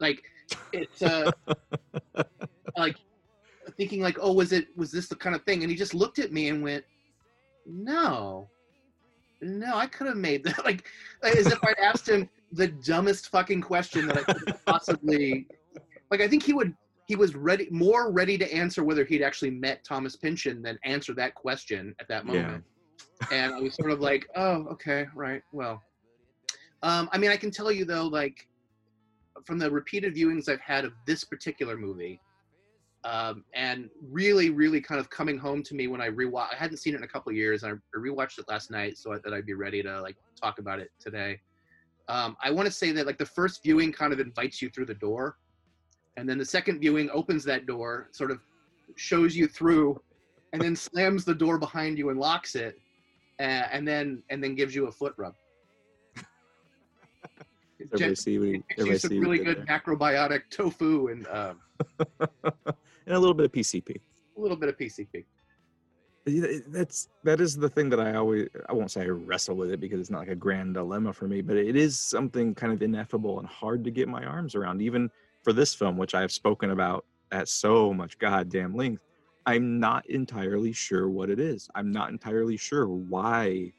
Like 0.01 0.23
it's 0.73 1.01
uh 1.01 1.31
like 2.77 2.97
thinking 3.77 4.01
like, 4.01 4.17
oh, 4.19 4.33
was 4.33 4.51
it 4.51 4.67
was 4.75 4.91
this 4.91 5.07
the 5.07 5.15
kind 5.15 5.35
of 5.35 5.43
thing? 5.43 5.61
And 5.61 5.71
he 5.71 5.77
just 5.77 5.93
looked 5.93 6.19
at 6.19 6.33
me 6.33 6.49
and 6.49 6.61
went, 6.61 6.83
No. 7.65 8.49
No, 9.43 9.75
I 9.75 9.87
could 9.87 10.07
have 10.07 10.17
made 10.17 10.43
that 10.43 10.65
like 10.65 10.87
as 11.23 11.47
if 11.47 11.63
I'd 11.63 11.79
asked 11.79 12.09
him 12.09 12.29
the 12.51 12.67
dumbest 12.67 13.29
fucking 13.29 13.61
question 13.61 14.07
that 14.07 14.17
I 14.17 14.33
could 14.33 14.55
possibly 14.65 15.47
like 16.09 16.21
I 16.21 16.27
think 16.27 16.43
he 16.43 16.53
would 16.53 16.75
he 17.07 17.15
was 17.15 17.35
ready 17.35 17.67
more 17.71 18.11
ready 18.11 18.37
to 18.37 18.53
answer 18.53 18.83
whether 18.83 19.03
he'd 19.03 19.21
actually 19.21 19.51
met 19.51 19.83
Thomas 19.83 20.15
Pynchon 20.15 20.61
than 20.61 20.77
answer 20.83 21.13
that 21.15 21.35
question 21.35 21.95
at 21.99 22.07
that 22.07 22.25
moment. 22.25 22.63
Yeah. 22.63 23.27
And 23.31 23.53
I 23.53 23.59
was 23.59 23.75
sort 23.75 23.91
of 23.91 23.99
like, 23.99 24.27
oh, 24.35 24.65
okay, 24.71 25.05
right, 25.13 25.43
well. 25.51 25.81
Um, 26.83 27.09
I 27.11 27.19
mean, 27.19 27.29
I 27.29 27.37
can 27.37 27.51
tell 27.51 27.71
you 27.71 27.85
though, 27.85 28.07
like 28.07 28.47
from 29.45 29.60
the 29.60 29.69
repeated 29.69 30.15
viewings 30.15 30.49
I've 30.49 30.62
had 30.62 30.86
of 30.86 30.93
this 31.06 31.23
particular 31.23 31.77
movie, 31.77 32.19
um, 33.04 33.43
and 33.54 33.89
really, 34.10 34.49
really 34.49 34.82
kind 34.82 34.99
of 34.99 35.10
coming 35.10 35.38
home 35.38 35.63
to 35.63 35.75
me 35.75 35.88
when 35.88 36.01
I 36.01 36.10
rewatch. 36.10 36.54
I 36.54 36.56
hadn't 36.56 36.77
seen 36.77 36.93
it 36.93 36.97
in 36.97 37.04
a 37.04 37.08
couple 37.08 37.32
years. 37.32 37.63
And 37.63 37.73
I 37.73 37.97
rewatched 37.97 38.38
it 38.38 38.45
last 38.47 38.69
night 38.69 38.97
so 38.97 39.13
I, 39.13 39.17
that 39.23 39.34
I'd 39.34 39.45
be 39.45 39.54
ready 39.54 39.82
to 39.84 40.01
like 40.01 40.15
talk 40.39 40.60
about 40.60 40.80
it 40.80 40.91
today. 40.99 41.39
Um, 42.08 42.36
I 42.43 42.51
want 42.51 42.67
to 42.67 42.71
say 42.71 42.91
that 42.91 43.06
like 43.06 43.17
the 43.17 43.25
first 43.25 43.63
viewing 43.63 43.91
kind 43.91 44.13
of 44.13 44.19
invites 44.19 44.62
you 44.62 44.69
through 44.69 44.88
the 44.88 44.95
door, 44.95 45.38
and 46.17 46.27
then 46.27 46.38
the 46.38 46.45
second 46.45 46.80
viewing 46.80 47.10
opens 47.12 47.43
that 47.45 47.65
door, 47.65 48.10
sort 48.12 48.32
of 48.32 48.39
shows 48.97 49.36
you 49.36 49.47
through 49.47 49.99
and 50.54 50.62
then 50.62 50.75
slams 50.75 51.23
the 51.23 51.34
door 51.34 51.58
behind 51.58 51.97
you 51.97 52.10
and 52.10 52.19
locks 52.19 52.56
it, 52.56 52.77
uh, 53.39 53.43
and 53.71 53.88
then 53.88 54.21
and 54.30 54.43
then 54.43 54.56
gives 54.56 54.75
you 54.75 54.88
a 54.88 54.91
foot 54.91 55.13
rub. 55.17 55.34
Everybody 57.93 58.15
see 58.15 58.33
he, 58.33 58.63
everybody 58.77 58.99
some 58.99 59.09
see 59.09 59.19
really 59.19 59.39
good 59.39 59.65
macrobiotic 59.67 60.43
tofu 60.49 61.07
and 61.07 61.27
um, 61.27 61.59
and 61.99 63.15
a 63.15 63.19
little 63.19 63.33
bit 63.33 63.45
of 63.45 63.51
PCP. 63.51 63.97
a 64.37 64.39
little 64.39 64.57
bit 64.57 64.69
of 64.69 64.77
PCP. 64.77 65.25
That's 66.25 67.09
that 67.23 67.41
is 67.41 67.57
the 67.57 67.69
thing 67.69 67.89
that 67.89 67.99
I 67.99 68.15
always 68.15 68.47
I 68.69 68.73
won't 68.73 68.91
say 68.91 69.01
I 69.01 69.07
wrestle 69.07 69.55
with 69.55 69.71
it 69.71 69.79
because 69.79 69.99
it's 69.99 70.11
not 70.11 70.19
like 70.19 70.27
a 70.29 70.35
grand 70.35 70.75
dilemma 70.75 71.13
for 71.13 71.27
me, 71.27 71.41
but 71.41 71.57
it 71.57 71.75
is 71.75 71.99
something 71.99 72.53
kind 72.53 72.71
of 72.71 72.81
ineffable 72.81 73.39
and 73.39 73.47
hard 73.47 73.83
to 73.85 73.91
get 73.91 74.07
my 74.07 74.23
arms 74.23 74.53
around, 74.53 74.81
even 74.81 75.09
for 75.43 75.51
this 75.51 75.73
film, 75.73 75.97
which 75.97 76.13
I 76.13 76.21
have 76.21 76.31
spoken 76.31 76.71
about 76.71 77.05
at 77.31 77.47
so 77.47 77.93
much 77.93 78.19
goddamn 78.19 78.75
length. 78.75 79.01
I'm 79.47 79.79
not 79.79 80.07
entirely 80.07 80.71
sure 80.73 81.09
what 81.09 81.31
it 81.31 81.39
is. 81.39 81.67
I'm 81.73 81.91
not 81.91 82.09
entirely 82.09 82.57
sure 82.57 82.87
why. 82.87 83.73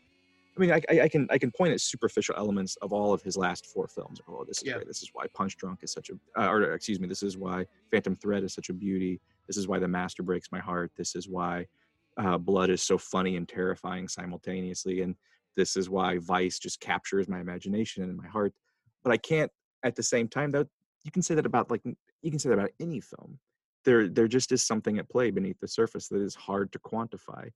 I 0.56 0.60
mean, 0.60 0.70
I, 0.70 0.82
I, 0.90 1.00
I 1.02 1.08
can 1.08 1.26
I 1.30 1.38
can 1.38 1.50
point 1.50 1.72
at 1.72 1.80
superficial 1.80 2.34
elements 2.36 2.76
of 2.82 2.92
all 2.92 3.14
of 3.14 3.22
his 3.22 3.36
last 3.36 3.66
four 3.66 3.88
films. 3.88 4.20
Oh, 4.28 4.44
this 4.46 4.58
is 4.58 4.64
Yeah. 4.64 4.74
great. 4.74 4.86
This 4.86 5.02
is 5.02 5.10
why 5.12 5.26
Punch 5.34 5.56
Drunk 5.56 5.80
is 5.82 5.92
such 5.92 6.10
a, 6.10 6.40
uh, 6.40 6.50
or 6.50 6.74
excuse 6.74 7.00
me, 7.00 7.08
this 7.08 7.22
is 7.22 7.38
why 7.38 7.64
Phantom 7.90 8.16
Thread 8.16 8.44
is 8.44 8.52
such 8.52 8.68
a 8.68 8.74
beauty. 8.74 9.20
This 9.46 9.56
is 9.56 9.66
why 9.66 9.78
The 9.78 9.88
Master 9.88 10.22
breaks 10.22 10.52
my 10.52 10.60
heart. 10.60 10.92
This 10.96 11.14
is 11.14 11.28
why 11.28 11.66
uh, 12.16 12.38
blood 12.38 12.70
is 12.70 12.82
so 12.82 12.98
funny 12.98 13.36
and 13.36 13.48
terrifying 13.48 14.08
simultaneously 14.08 15.02
and 15.02 15.14
this 15.56 15.76
is 15.76 15.88
why 15.88 16.18
vice 16.18 16.58
just 16.58 16.80
captures 16.80 17.28
my 17.28 17.40
imagination 17.40 18.02
and 18.02 18.16
my 18.16 18.26
heart 18.26 18.52
but 19.02 19.12
i 19.12 19.16
can't 19.16 19.50
at 19.82 19.96
the 19.96 20.02
same 20.02 20.28
time 20.28 20.50
though. 20.50 20.66
you 21.04 21.10
can 21.10 21.22
say 21.22 21.34
that 21.34 21.46
about 21.46 21.70
like 21.70 21.82
you 21.84 22.30
can 22.30 22.38
say 22.38 22.48
that 22.48 22.58
about 22.58 22.70
any 22.80 23.00
film 23.00 23.38
there 23.84 24.08
there 24.08 24.28
just 24.28 24.52
is 24.52 24.62
something 24.62 24.98
at 24.98 25.08
play 25.08 25.30
beneath 25.30 25.58
the 25.60 25.68
surface 25.68 26.08
that 26.08 26.20
is 26.20 26.34
hard 26.34 26.70
to 26.72 26.78
quantify 26.78 27.48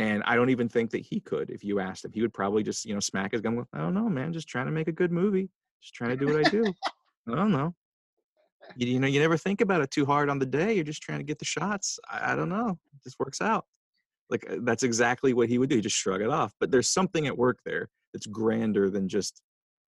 and 0.00 0.22
i 0.26 0.34
don't 0.36 0.50
even 0.50 0.68
think 0.68 0.90
that 0.90 1.02
he 1.10 1.20
could 1.20 1.50
if 1.50 1.62
you 1.62 1.78
asked 1.80 2.04
him. 2.04 2.12
He 2.12 2.22
would 2.22 2.32
probably 2.40 2.62
just 2.62 2.84
you 2.86 2.94
know 2.94 3.00
smack 3.00 3.32
his 3.32 3.40
gun 3.40 3.54
with 3.56 3.68
i 3.72 3.78
don't 3.78 3.94
know 3.94 4.08
man 4.08 4.32
just 4.32 4.48
trying 4.48 4.66
to 4.66 4.72
make 4.72 4.88
a 4.88 4.92
good 5.00 5.12
movie 5.12 5.48
just 5.82 5.94
trying 5.94 6.10
to 6.10 6.16
do 6.16 6.26
what 6.32 6.44
i 6.46 6.50
do. 6.50 6.64
I 7.30 7.34
don't 7.36 7.52
know. 7.52 7.74
You, 8.76 8.86
you 8.94 9.00
know 9.00 9.06
you 9.06 9.20
never 9.20 9.36
think 9.36 9.60
about 9.60 9.80
it 9.82 9.90
too 9.90 10.06
hard 10.06 10.28
on 10.30 10.38
the 10.38 10.46
day 10.46 10.70
you're 10.74 10.84
just 10.92 11.02
trying 11.02 11.18
to 11.18 11.24
get 11.24 11.38
the 11.38 11.44
shots 11.44 11.98
i, 12.10 12.32
I 12.32 12.36
don't 12.36 12.48
know 12.48 12.70
it 12.94 13.02
just 13.04 13.18
works 13.18 13.40
out. 13.40 13.64
Like 14.30 14.44
uh, 14.50 14.56
that's 14.62 14.82
exactly 14.84 15.32
what 15.34 15.48
he 15.48 15.58
would 15.58 15.68
do 15.68 15.76
He 15.76 15.82
just 15.82 15.96
shrug 15.96 16.22
it 16.22 16.30
off 16.30 16.52
but 16.60 16.70
there's 16.70 16.88
something 16.88 17.26
at 17.26 17.36
work 17.36 17.58
there 17.64 17.88
that's 18.12 18.26
grander 18.26 18.88
than 18.90 19.08
just 19.08 19.42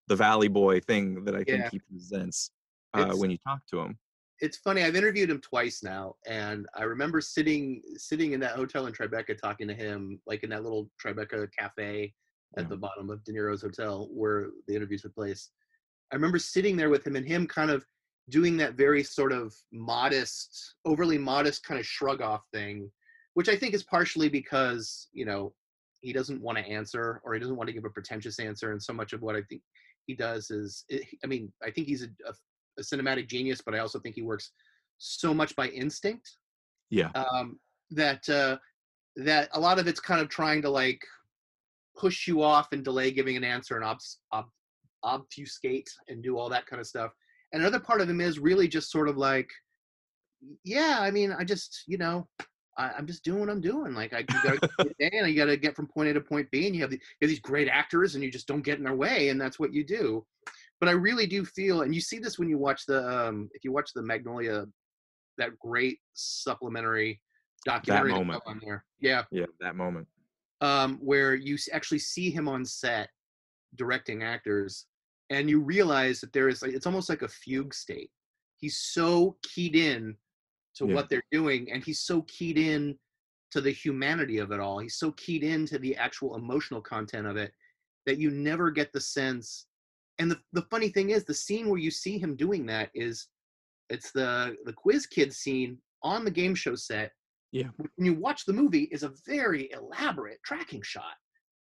the 0.07 0.15
valley 0.15 0.49
boy 0.49 0.79
thing 0.81 1.23
that 1.25 1.35
i 1.35 1.43
think 1.43 1.63
Yeah. 1.63 1.69
he 1.71 1.79
presents 1.79 2.51
uh, 2.93 3.13
when 3.15 3.31
you 3.31 3.37
talk 3.47 3.61
to 3.71 3.79
him 3.79 3.97
It's 4.39 4.57
funny. 4.57 4.83
I've 4.83 4.95
interviewed 4.95 5.29
him 5.29 5.39
twice 5.39 5.83
now, 5.83 6.15
and 6.27 6.65
I 6.75 6.83
remember 6.83 7.21
sitting 7.21 7.81
sitting 7.95 8.33
in 8.33 8.39
that 8.41 8.55
hotel 8.55 8.87
in 8.87 8.93
Tribeca 8.93 9.37
talking 9.37 9.67
to 9.67 9.73
him, 9.73 10.19
like 10.25 10.43
in 10.43 10.49
that 10.49 10.63
little 10.63 10.89
Tribeca 11.01 11.47
cafe 11.57 12.13
at 12.57 12.63
Yeah. 12.63 12.69
the 12.69 12.77
bottom 12.77 13.09
of 13.09 13.23
De 13.23 13.31
Niro's 13.31 13.61
hotel 13.61 14.09
where 14.11 14.51
the 14.67 14.75
interviews 14.75 15.03
took 15.03 15.15
place. 15.15 15.51
I 16.11 16.15
remember 16.15 16.39
sitting 16.39 16.75
there 16.75 16.89
with 16.89 17.05
him 17.05 17.15
and 17.15 17.27
him 17.27 17.47
kind 17.47 17.71
of 17.71 17.85
doing 18.29 18.57
that 18.57 18.75
very 18.75 19.03
sort 19.03 19.31
of 19.31 19.53
modest, 19.71 20.75
overly 20.85 21.17
modest 21.17 21.63
kind 21.63 21.79
of 21.79 21.85
shrug 21.85 22.21
off 22.21 22.43
thing, 22.53 22.91
which 23.33 23.49
I 23.49 23.55
think 23.55 23.73
is 23.73 23.83
partially 23.83 24.29
because, 24.29 25.09
you 25.11 25.25
know, 25.25 25.53
he 26.01 26.13
doesn't 26.13 26.41
want 26.41 26.57
to 26.57 26.63
answer 26.65 27.21
or 27.23 27.33
he 27.33 27.39
doesn't 27.39 27.55
want 27.55 27.67
to 27.67 27.73
give 27.73 27.85
a 27.85 27.89
pretentious 27.89 28.39
answer. 28.39 28.71
And 28.71 28.81
so 28.81 28.93
much 28.93 29.13
of 29.13 29.21
what 29.21 29.35
I 29.35 29.41
think 29.43 29.61
he 30.05 30.15
does 30.15 30.51
is, 30.51 30.85
I 31.23 31.27
mean, 31.27 31.51
I 31.63 31.71
think 31.71 31.87
he's 31.87 32.03
a, 32.03 32.07
a, 32.27 32.33
a 32.79 32.81
cinematic 32.81 33.27
genius, 33.27 33.61
but 33.63 33.75
I 33.75 33.79
also 33.79 33.99
think 33.99 34.15
he 34.15 34.21
works 34.21 34.51
so 34.97 35.33
much 35.33 35.55
by 35.55 35.67
instinct 35.69 36.37
yeah 36.93 37.09
um, 37.15 37.59
that 37.91 38.27
uh, 38.29 38.57
that 39.15 39.49
a 39.53 39.59
lot 39.59 39.79
of 39.79 39.87
it's 39.87 39.99
kind 39.99 40.21
of 40.21 40.29
trying 40.29 40.61
to 40.61 40.69
like 40.69 41.01
push 41.97 42.27
you 42.27 42.41
off 42.41 42.71
and 42.71 42.83
delay 42.83 43.11
giving 43.11 43.35
an 43.35 43.43
answer 43.43 43.75
and 43.75 43.83
obs- 43.83 44.19
ob- 44.31 44.49
obfuscate 45.03 45.89
and 46.07 46.23
do 46.23 46.37
all 46.37 46.49
that 46.49 46.65
kind 46.65 46.79
of 46.79 46.87
stuff. 46.87 47.11
And 47.51 47.61
another 47.61 47.79
part 47.79 48.01
of 48.01 48.09
him 48.09 48.19
is 48.21 48.39
really 48.39 48.67
just 48.67 48.91
sort 48.91 49.07
of 49.07 49.17
like, 49.17 49.49
yeah, 50.63 50.97
I 50.99 51.11
mean, 51.11 51.31
I 51.31 51.43
just 51.43 51.83
you 51.87 51.97
know. 51.97 52.27
I, 52.75 52.89
I'm 52.97 53.05
just 53.05 53.23
doing 53.23 53.39
what 53.39 53.51
I'm 53.51 53.61
doing. 53.61 53.93
Like 53.93 54.15
I, 54.15 54.19
you 54.21 54.43
gotta 54.43 54.69
and 54.99 55.29
you 55.29 55.35
gotta 55.35 55.55
get 55.55 55.75
from 55.75 55.85
point 55.85 56.09
A 56.09 56.13
to 56.13 56.21
point 56.21 56.49
B, 56.49 56.65
and 56.65 56.75
you 56.75 56.81
have, 56.81 56.89
the, 56.89 56.95
you 56.95 57.01
have 57.21 57.29
these 57.29 57.39
great 57.39 57.67
actors, 57.67 58.15
and 58.15 58.23
you 58.23 58.31
just 58.31 58.47
don't 58.47 58.63
get 58.63 58.79
in 58.79 58.83
their 58.83 58.95
way, 58.95 59.29
and 59.29 59.39
that's 59.39 59.59
what 59.59 59.71
you 59.71 59.83
do. 59.83 60.25
But 60.83 60.89
I 60.89 60.95
really 60.95 61.27
do 61.27 61.45
feel, 61.45 61.83
and 61.83 61.95
you 61.95 62.01
see 62.01 62.19
this 62.19 62.37
when 62.37 62.49
you 62.49 62.57
watch 62.57 62.85
the, 62.85 63.07
um, 63.07 63.49
if 63.53 63.63
you 63.63 63.71
watch 63.71 63.91
the 63.95 64.01
Magnolia, 64.01 64.65
that 65.37 65.57
great 65.57 65.99
supplementary 66.13 67.21
documentary 67.63 68.11
that's 68.11 68.19
moment. 68.19 68.43
on 68.45 68.59
there. 68.61 68.83
Yeah, 68.99 69.23
yeah 69.31 69.45
that 69.61 69.77
moment 69.77 70.09
um, 70.59 70.97
where 71.01 71.35
you 71.35 71.57
actually 71.71 71.99
see 71.99 72.29
him 72.29 72.49
on 72.49 72.65
set 72.65 73.09
directing 73.75 74.23
actors, 74.23 74.87
and 75.29 75.49
you 75.49 75.61
realize 75.61 76.19
that 76.19 76.33
there 76.33 76.49
is 76.49 76.61
like 76.61 76.73
it's 76.73 76.85
almost 76.85 77.07
like 77.07 77.21
a 77.21 77.29
fugue 77.29 77.73
state. 77.73 78.11
He's 78.57 78.77
so 78.77 79.37
keyed 79.41 79.77
in 79.77 80.17
to 80.75 80.85
Yeah. 80.85 80.95
what 80.95 81.07
they're 81.07 81.23
doing, 81.31 81.71
and 81.71 81.81
he's 81.81 82.01
so 82.01 82.23
keyed 82.23 82.57
in 82.57 82.99
to 83.51 83.61
the 83.61 83.71
humanity 83.71 84.39
of 84.39 84.51
it 84.51 84.59
all. 84.59 84.79
He's 84.79 84.97
so 84.97 85.13
keyed 85.13 85.45
into 85.45 85.79
the 85.79 85.95
actual 85.95 86.35
emotional 86.35 86.81
content 86.81 87.25
of 87.25 87.37
it 87.37 87.53
that 88.05 88.17
you 88.17 88.31
never 88.31 88.69
get 88.69 88.91
the 88.91 88.99
sense. 88.99 89.67
And 90.19 90.29
the 90.29 90.39
the 90.53 90.63
funny 90.63 90.89
thing 90.89 91.09
is, 91.09 91.23
the 91.23 91.33
scene 91.33 91.69
where 91.69 91.79
you 91.79 91.91
see 91.91 92.17
him 92.17 92.35
doing 92.35 92.65
that 92.67 92.89
is 92.93 93.27
it's 93.89 94.11
the 94.11 94.55
the 94.65 94.73
quiz 94.73 95.05
kid 95.05 95.33
scene 95.33 95.77
on 96.03 96.25
the 96.25 96.31
game 96.31 96.55
show 96.55 96.75
set 96.75 97.11
Yeah. 97.51 97.69
when 97.77 98.05
you 98.05 98.13
watch 98.13 98.45
the 98.45 98.53
movie 98.53 98.89
is 98.91 99.03
a 99.03 99.13
very 99.25 99.69
elaborate 99.71 100.39
tracking 100.43 100.81
shot 100.81 101.15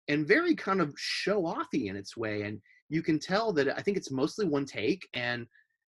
and 0.08 0.28
very 0.28 0.56
kind 0.56 0.82
of 0.82 0.94
show 0.98 1.44
offy 1.44 1.88
in 1.90 1.96
its 1.96 2.16
way 2.16 2.44
and 2.44 2.62
you 2.90 3.02
can 3.02 3.20
tell 3.20 3.52
that 3.54 3.68
i 3.78 3.82
think 3.82 3.98
it's 3.98 4.12
mostly 4.12 4.46
one 4.46 4.66
take 4.66 5.08
and 5.14 5.46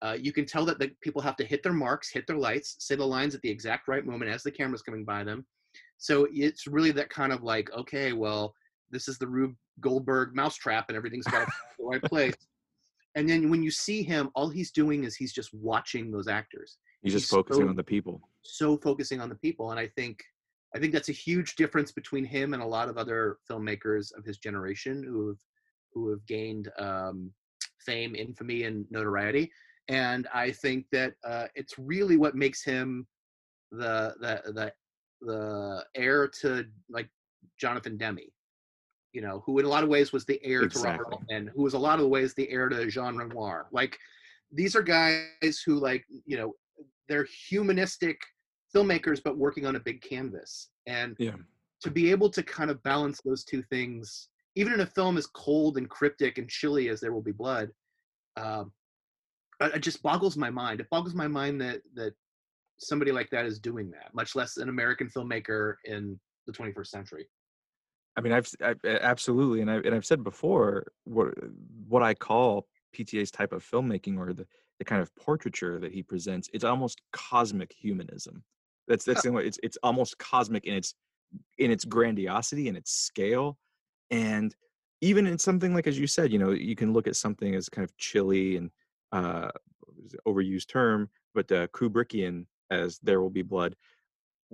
uh, 0.04 0.15
you 0.19 0.32
can 0.32 0.45
tell 0.45 0.63
that 0.63 0.78
the 0.78 0.91
people 1.02 1.21
have 1.21 1.36
to 1.38 1.45
hit 1.45 1.63
their 1.63 1.73
marks 1.73 2.10
hit 2.12 2.26
their 2.28 2.38
lights 2.38 2.76
say 2.80 2.95
the 2.95 3.06
lines 3.06 3.34
at 3.36 3.41
the 3.41 3.50
exact 3.50 3.88
right 3.88 4.06
moment 4.06 4.32
as 4.32 4.43
the 4.43 4.52
camera's 4.52 4.82
coming 4.82 5.04
by 5.04 5.23
them 5.23 5.45
so 5.97 6.28
it's 6.32 6.67
really 6.67 6.91
that 6.91 7.10
kind 7.10 7.32
of 7.34 7.43
like 7.43 7.69
okay 7.73 8.13
well 8.13 8.54
this 8.91 9.08
is 9.08 9.17
the 9.17 9.28
rube 9.28 9.56
goldberg 9.80 10.36
mousetrap 10.36 10.86
and 10.89 10.97
everything's 10.97 11.26
got 11.28 11.47
the 11.80 11.86
right 11.86 12.02
place. 12.04 12.36
And 13.15 13.28
then 13.30 13.50
when 13.50 13.63
you 13.63 13.71
see 13.71 14.04
him 14.04 14.30
all 14.36 14.50
he's 14.50 14.71
doing 14.71 15.04
is 15.04 15.15
he's 15.15 15.34
just 15.34 15.54
watching 15.54 16.12
those 16.12 16.28
actors. 16.28 16.78
He's 17.02 17.13
just 17.13 17.26
He's 17.26 17.32
focusing 17.32 17.63
so- 17.65 17.69
on 17.69 17.76
the 17.76 17.84
people. 17.84 18.21
so 18.43 18.78
focusing 18.78 19.19
on 19.21 19.30
the 19.30 19.36
people 19.36 19.71
and 19.71 19.80
i 19.80 19.88
think 19.97 20.19
i 20.76 20.80
think 20.80 20.93
that's 20.93 21.10
a 21.10 21.13
huge 21.28 21.56
difference 21.56 21.91
between 21.91 22.23
him 22.26 22.54
and 22.54 22.63
a 22.63 22.65
lot 22.65 22.88
of 22.89 22.97
other 22.97 23.38
filmmakers 23.50 24.06
of 24.17 24.23
his 24.26 24.38
generation 24.38 25.04
who 25.04 25.28
have 25.30 25.38
who 25.93 26.10
have 26.10 26.26
gained 26.28 26.69
um, 26.80 27.32
fame 27.86 28.15
infamy 28.15 28.63
and 28.63 28.86
notoriety. 28.91 29.52
And 29.89 30.28
i 30.34 30.52
think 30.52 30.86
that 30.91 31.13
uh, 31.32 31.47
it's 31.56 31.76
really 31.78 32.17
what 32.17 32.36
makes 32.36 32.63
him 32.63 33.06
the 33.71 34.13
the 34.23 34.34
the 34.58 34.71
the 35.21 35.86
heir 35.95 36.28
to 36.41 36.65
like 36.89 37.10
jonathan 37.60 37.97
demme 37.97 38.19
you 39.13 39.22
know 39.22 39.41
who 39.46 39.60
in 39.60 39.65
a 39.65 39.70
lot 39.70 39.84
of 39.84 39.89
ways 39.89 40.12
was 40.12 40.26
the 40.26 40.39
heir 40.43 40.67
to 40.67 40.80
robert 40.80 41.02
Exactly. 41.02 41.13
altman 41.13 41.52
who 41.56 41.63
was 41.63 41.74
a 41.74 41.80
lot 41.80 41.96
of 41.96 42.02
the 42.02 42.08
ways 42.08 42.34
the 42.34 42.50
heir 42.50 42.70
to 42.70 42.88
jean 42.88 43.15
renoir. 43.15 43.67
Like 43.72 43.98
these 44.52 44.76
are 44.76 44.82
guys 44.82 45.62
who 45.65 45.76
like 45.76 46.06
you 46.26 46.38
know 46.38 46.54
they're 47.08 47.28
humanistic 47.50 48.20
filmmakers 48.76 49.22
but 49.24 49.38
working 49.38 49.65
on 49.65 49.76
a 49.76 49.80
big 49.80 50.02
canvas. 50.02 50.70
And 50.86 51.15
yeah. 51.20 51.36
to 51.82 51.91
be 51.91 52.12
able 52.12 52.30
to 52.30 52.43
kind 52.43 52.70
of 52.70 52.82
balance 52.84 53.22
those 53.22 53.43
two 53.43 53.62
things 53.63 54.30
even 54.56 54.74
in 54.74 54.82
a 54.82 54.86
film 54.86 55.17
as 55.17 55.28
cold 55.28 55.78
and 55.78 55.89
cryptic 55.89 56.38
and 56.38 56.50
chilly 56.50 56.89
as 56.89 57.00
there 57.00 57.13
will 57.13 57.22
be 57.22 57.32
blood 57.32 57.72
um, 58.36 58.72
it 59.60 59.80
just 59.80 60.04
boggles 60.04 60.38
my 60.38 60.52
mind. 60.52 60.80
It 60.80 60.89
boggles 60.91 61.15
my 61.15 61.28
mind 61.28 61.60
that 61.62 61.82
that 61.96 62.13
somebody 62.80 63.12
like 63.12 63.30
that 63.32 63.46
is 63.46 63.60
doing 63.60 63.89
that 63.91 64.13
much 64.13 64.36
less 64.36 64.58
an 64.58 64.70
american 64.70 65.10
filmmaker 65.10 65.76
in 65.86 66.20
the 66.46 66.54
21st 66.54 66.88
century 66.88 67.28
I 68.18 68.22
mean, 68.22 68.34
I've, 68.34 68.50
I've 68.62 68.84
absolutely, 68.84 69.62
and 69.62 69.70
I 69.70 69.76
and 69.76 69.94
I've 69.94 70.06
said 70.06 70.24
before 70.24 70.92
what 71.04 71.30
what 71.88 72.02
I 72.02 72.16
call 72.16 72.68
PTA's 72.96 73.30
type 73.32 73.54
of 73.54 73.64
filmmaking 73.64 74.18
or 74.18 74.34
the 74.34 74.48
the 74.80 74.86
kind 74.86 75.02
of 75.02 75.16
portraiture 75.16 75.80
that 75.80 75.92
he 75.92 76.04
presents. 76.04 76.50
It's 76.52 76.64
almost 76.64 77.02
cosmic 77.14 77.74
humanism. 77.74 78.44
That's 78.88 79.06
that's 79.06 79.22
the 79.22 79.32
way 79.32 79.46
it's 79.46 79.60
it's 79.62 79.78
almost 79.84 80.18
cosmic 80.18 80.66
in 80.66 80.74
its 80.74 80.96
in 81.60 81.72
its 81.72 81.86
grandiosity 81.86 82.68
and 82.68 82.76
its 82.78 82.92
scale, 82.92 83.58
and 84.10 84.56
even 85.02 85.28
in 85.28 85.38
something 85.38 85.74
like 85.76 85.86
as 85.86 86.00
you 86.00 86.08
said, 86.08 86.32
you 86.32 86.40
know, 86.40 86.52
you 86.52 86.76
can 86.76 86.94
look 86.94 87.08
at 87.08 87.16
something 87.16 87.54
as 87.54 87.70
kind 87.70 87.84
of 87.84 87.96
chilly 87.98 88.58
and 88.58 88.72
uh, 89.12 89.50
overused 90.28 90.68
term, 90.68 91.10
but 91.36 91.52
uh, 91.52 91.68
Kubrickian 91.68 92.46
as 92.72 93.00
There 93.04 93.22
Will 93.22 93.30
Be 93.30 93.44
Blood 93.44 93.76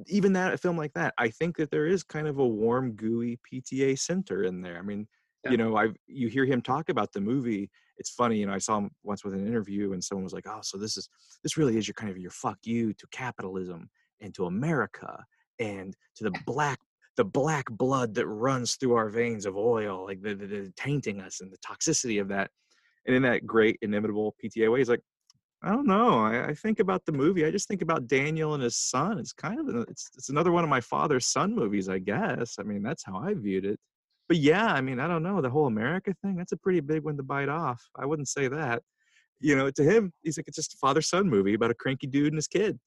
even 0.08 0.34
that 0.34 0.53
a 0.53 0.58
film 0.58 0.77
like 0.77 0.93
that 0.93 1.13
i 1.17 1.29
think 1.29 1.56
that 1.58 1.69
there 1.71 1.86
is 1.86 2.03
kind 2.03 2.27
of 2.27 2.39
a 2.39 2.47
warm 2.47 2.93
gooey 2.93 3.39
pta 3.51 3.97
center 3.97 4.43
in 4.43 4.62
there 4.62 4.77
i 4.77 4.82
mean 4.82 5.08
Yeah. 5.43 5.51
you 5.51 5.58
know 5.58 5.77
i 5.77 5.89
you 6.08 6.27
hear 6.27 6.45
him 6.45 6.62
talk 6.62 6.89
about 6.89 7.12
the 7.13 7.21
movie 7.21 7.69
it's 7.97 8.10
funny 8.10 8.38
you 8.38 8.45
know 8.45 8.53
i 8.53 8.58
saw 8.58 8.77
him 8.77 8.89
once 9.03 9.23
with 9.23 9.34
an 9.34 9.45
interview 9.47 9.93
and 9.93 10.03
someone 10.03 10.23
was 10.23 10.34
like 10.34 10.47
oh 10.47 10.60
so 10.62 10.77
this 10.77 10.97
is 10.97 11.10
this 11.43 11.58
really 11.58 11.77
is 11.77 11.88
your 11.88 11.93
kind 11.95 12.12
of 12.12 12.17
your 12.17 12.32
fuck 12.32 12.58
you 12.63 12.93
to 12.93 13.06
capitalism 13.12 13.89
and 14.21 14.34
to 14.34 14.45
america 14.45 15.23
and 15.60 15.95
to 16.15 16.23
the 16.23 16.34
black 16.45 16.79
the 17.15 17.25
black 17.25 17.65
blood 17.69 18.13
that 18.15 18.27
runs 18.27 18.75
through 18.75 18.95
our 18.95 19.10
veins 19.10 19.45
of 19.45 19.56
oil, 19.56 20.06
like 20.06 20.21
the, 20.21 20.34
the, 20.34 20.47
the 20.47 20.73
tainting 20.75 21.21
us 21.21 21.41
and 21.41 21.51
the 21.51 21.58
toxicity 21.60 22.19
of 22.19 22.27
that. 22.29 22.49
And 23.06 23.15
in 23.15 23.21
that 23.23 23.45
great 23.45 23.77
inimitable 23.82 24.36
PTA 24.43 24.71
way, 24.71 24.79
he's 24.79 24.89
like, 24.89 25.01
I 25.63 25.69
don't 25.69 25.88
know. 25.88 26.19
I, 26.19 26.47
I, 26.47 26.54
think 26.54 26.80
about 26.82 27.06
the 27.06 27.13
movie. 27.13 27.45
I 27.45 27.52
just 27.52 27.69
think 27.69 27.82
about 27.82 28.08
Daniel 28.08 28.54
and 28.54 28.62
his 28.62 28.76
son. 28.76 29.17
It's 29.17 29.32
kind 29.32 29.60
of 29.60 29.88
it's 29.88 30.10
it's 30.15 30.28
another 30.28 30.52
one 30.52 30.65
of 30.65 30.69
my 30.69 30.82
father's 30.82 31.28
son 31.28 31.56
movies, 31.56 31.88
I 31.88 31.99
guess. 31.99 32.58
I 32.60 32.63
mean, 32.63 32.84
that's 32.84 33.06
how 33.06 33.17
I 33.17 33.34
viewed 33.34 33.63
it. 33.63 33.80
But 34.28 34.38
yeah, 34.38 34.73
I 34.73 34.82
mean, 34.82 34.99
I 34.99 35.08
don't 35.08 35.23
know 35.23 35.41
the 35.41 35.49
whole 35.49 35.67
America 35.67 36.13
thing. 36.21 36.36
That's 36.36 36.52
a 36.52 36.58
pretty 36.58 36.82
big 36.82 37.04
one 37.04 37.15
to 37.15 37.23
bite 37.23 37.47
off. 37.47 37.82
I 37.97 38.06
wouldn't 38.06 38.28
say 38.28 38.49
that. 38.49 38.84
You 39.39 39.56
know, 39.56 39.69
to 39.71 39.84
him, 39.84 40.12
he's 40.21 40.38
like 40.38 40.47
it's 40.49 40.58
just 40.58 40.73
a 40.73 40.78
father 40.78 41.02
son 41.02 41.30
movie 41.30 41.54
about 41.54 41.71
a 41.71 41.76
cranky 41.76 42.08
dude 42.08 42.28
and 42.28 42.38
his 42.38 42.47
kid, 42.47 42.78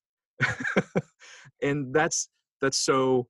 and 1.62 1.95
that's 1.95 2.29
that's 2.61 2.79
so 2.79 3.27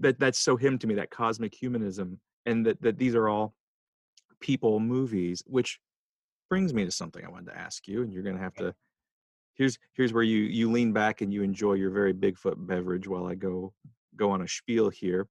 that 0.00 0.18
that's 0.18 0.38
so 0.38 0.56
him 0.56 0.78
to 0.78 0.86
me 0.88 0.94
that 0.94 1.10
cosmic 1.10 1.54
humanism 1.54 2.20
and 2.46 2.66
that 2.66 2.80
that 2.82 2.98
these 2.98 3.14
are 3.14 3.28
all 3.28 3.54
people 4.40 4.78
movies 4.78 5.42
which 5.46 5.80
brings 6.48 6.72
me 6.72 6.84
to 6.84 6.90
something 6.90 7.24
i 7.24 7.28
wanted 7.28 7.50
to 7.50 7.58
ask 7.58 7.88
you 7.88 8.02
and 8.02 8.12
you're 8.12 8.22
going 8.22 8.36
to 8.36 8.42
have 8.42 8.54
to 8.54 8.72
here's 9.58 9.78
here's 9.94 10.12
where 10.12 10.22
you 10.22 10.38
you 10.38 10.70
lean 10.70 10.92
back 10.92 11.20
and 11.20 11.32
you 11.32 11.42
enjoy 11.42 11.74
your 11.74 11.90
very 11.90 12.14
bigfoot 12.14 12.54
beverage 12.66 13.06
while 13.06 13.26
i 13.26 13.34
go 13.34 13.72
go 14.16 14.30
on 14.30 14.42
a 14.42 14.48
spiel 14.48 14.88
here 14.88 15.26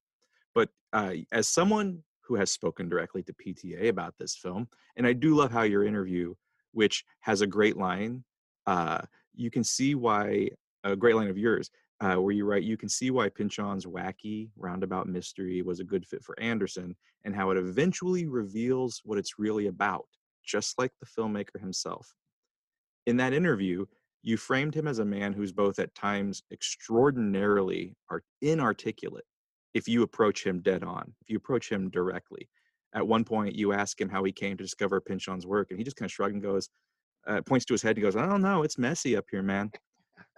but 0.54 0.70
uh, 0.94 1.14
as 1.32 1.48
someone 1.48 2.04
who 2.22 2.36
has 2.36 2.52
spoken 2.52 2.88
directly 2.88 3.24
to 3.24 3.34
pta 3.34 3.90
about 3.90 4.14
this 4.20 4.36
film 4.36 4.68
and 4.98 5.08
i 5.08 5.14
do 5.14 5.36
love 5.36 5.52
how 5.52 5.64
your 5.64 5.84
interview 5.84 6.34
which 6.74 7.04
has 7.22 7.42
a 7.42 7.48
great 7.48 7.78
line 7.78 8.24
uh, 8.68 9.02
you 9.34 9.50
can 9.50 9.64
see 9.64 9.96
why 9.96 10.48
a 10.84 10.96
great 10.96 11.16
line 11.16 11.30
of 11.30 11.38
yours 11.38 11.72
uh, 12.00 12.16
where 12.16 12.34
you 12.34 12.46
write, 12.46 12.64
you 12.64 12.78
can 12.78 12.90
see 12.90 13.10
why 13.10 13.30
Pynchon's 13.30 13.86
wacky 13.86 14.50
roundabout 14.56 15.08
mystery 15.08 15.62
was 15.62 15.80
a 15.80 15.84
good 15.84 16.06
fit 16.06 16.24
for 16.24 16.40
Anderson 16.40 16.96
and 17.26 17.36
how 17.36 17.50
it 17.50 17.58
eventually 17.58 18.28
reveals 18.28 19.02
what 19.04 19.18
it's 19.18 19.40
really 19.40 19.68
about, 19.68 20.06
just 20.46 20.78
like 20.78 20.92
the 21.00 21.08
filmmaker 21.08 21.60
himself. 21.60 22.14
In 23.08 23.18
that 23.18 23.34
interview, 23.34 23.86
you 24.24 24.38
framed 24.38 24.76
him 24.76 24.88
as 24.88 25.00
a 25.00 25.06
man 25.06 25.34
who's 25.34 25.52
both 25.52 25.80
at 25.80 25.94
times 25.96 26.44
extraordinarily 26.52 27.96
inarticulate 28.42 29.24
if 29.74 29.88
you 29.88 30.04
approach 30.04 30.46
him 30.46 30.62
dead 30.62 30.84
on, 30.84 31.14
if 31.22 31.30
you 31.30 31.38
approach 31.38 31.72
him 31.72 31.90
directly. 31.90 32.50
At 32.94 33.08
one 33.08 33.24
point, 33.24 33.56
you 33.56 33.74
ask 33.74 34.00
him 34.00 34.10
how 34.10 34.24
he 34.24 34.32
came 34.32 34.58
to 34.58 34.64
discover 34.64 35.00
Pynchon's 35.00 35.46
work, 35.46 35.68
and 35.70 35.78
he 35.78 35.84
just 35.84 35.98
kind 35.98 36.08
of 36.08 36.12
shrugs 36.12 36.34
and 36.34 36.42
goes, 36.42 36.70
uh, 37.28 37.42
points 37.42 37.66
to 37.66 37.74
his 37.74 37.82
head 37.82 37.96
and 37.96 38.04
goes, 38.04 38.16
I 38.16 38.26
don't 38.26 38.42
know, 38.42 38.64
it's 38.64 38.78
messy 38.78 39.16
up 39.16 39.26
here, 39.30 39.44
man. 39.44 39.72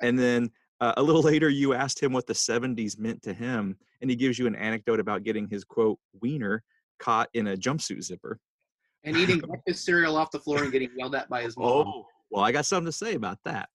And 0.01 0.17
then 0.19 0.49
uh, 0.81 0.93
a 0.97 1.03
little 1.03 1.21
later, 1.31 1.49
you 1.49 1.73
asked 1.73 2.01
him 2.01 2.11
what 2.11 2.27
the 2.27 2.33
70s 2.33 2.99
meant 2.99 3.21
to 3.23 3.33
him, 3.33 3.77
and 4.01 4.09
he 4.09 4.15
gives 4.15 4.37
you 4.37 4.47
an 4.47 4.55
anecdote 4.55 4.99
about 4.99 5.23
getting 5.23 5.47
his 5.47 5.63
quote, 5.63 5.99
wiener 6.21 6.63
caught 6.99 7.29
in 7.33 7.47
a 7.47 7.57
jumpsuit 7.57 8.03
zipper. 8.03 8.39
And 9.03 9.15
eating 9.15 9.39
breakfast 9.47 9.85
cereal 9.85 10.17
off 10.17 10.31
the 10.31 10.39
floor 10.39 10.63
and 10.63 10.71
getting 10.71 10.89
yelled 10.97 11.15
at 11.15 11.29
by 11.29 11.43
his 11.43 11.55
mom. 11.55 11.87
Oh, 11.87 12.05
well, 12.29 12.43
I 12.43 12.51
got 12.51 12.65
something 12.65 12.85
to 12.85 12.91
say 12.91 13.15
about 13.15 13.39
that. 13.45 13.69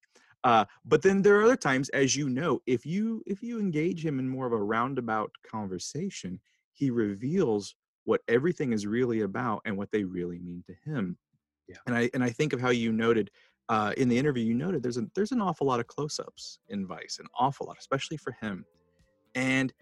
Uh, 0.45 0.64
but 0.85 1.01
then 1.03 1.23
there 1.23 1.40
are 1.40 1.45
other 1.45 1.57
times, 1.57 1.88
as 1.90 2.14
you 2.14 2.29
know, 2.29 2.61
if 2.67 2.85
you 2.85 3.23
if 3.27 3.43
you 3.43 3.59
engage 3.59 4.05
him 4.05 4.19
in 4.19 4.29
more 4.29 4.47
of 4.47 4.53
a 4.53 4.62
roundabout 4.62 5.31
conversation, 5.51 6.38
he 6.73 6.90
reveals 6.90 7.75
what 8.05 8.21
everything 8.29 8.73
is 8.73 8.87
really 8.87 9.23
about 9.23 9.62
and 9.64 9.77
what 9.77 9.90
they 9.90 10.05
really 10.05 10.38
mean 10.38 10.62
to 10.67 10.75
him. 10.85 11.17
Yeah. 11.67 11.77
And 11.87 11.97
I 11.97 12.11
and 12.12 12.23
I 12.23 12.29
think 12.29 12.53
of 12.53 12.61
how 12.61 12.69
you 12.71 12.93
noted 12.93 13.31
uh, 13.71 13.95
in 13.97 14.11
the 14.11 14.19
interview, 14.19 14.45
you 14.45 14.53
noted 14.53 14.83
there's 14.83 14.99
a, 14.99 15.07
there's 15.14 15.33
an 15.33 15.40
awful 15.40 15.67
lot 15.67 15.81
of 15.81 15.87
close-ups 15.87 16.59
in 16.69 16.87
Vice, 16.87 17.17
an 17.19 17.27
awful 17.38 17.67
lot, 17.67 17.79
especially 17.79 18.19
for 18.19 18.37
him, 18.43 18.67
and 19.35 19.73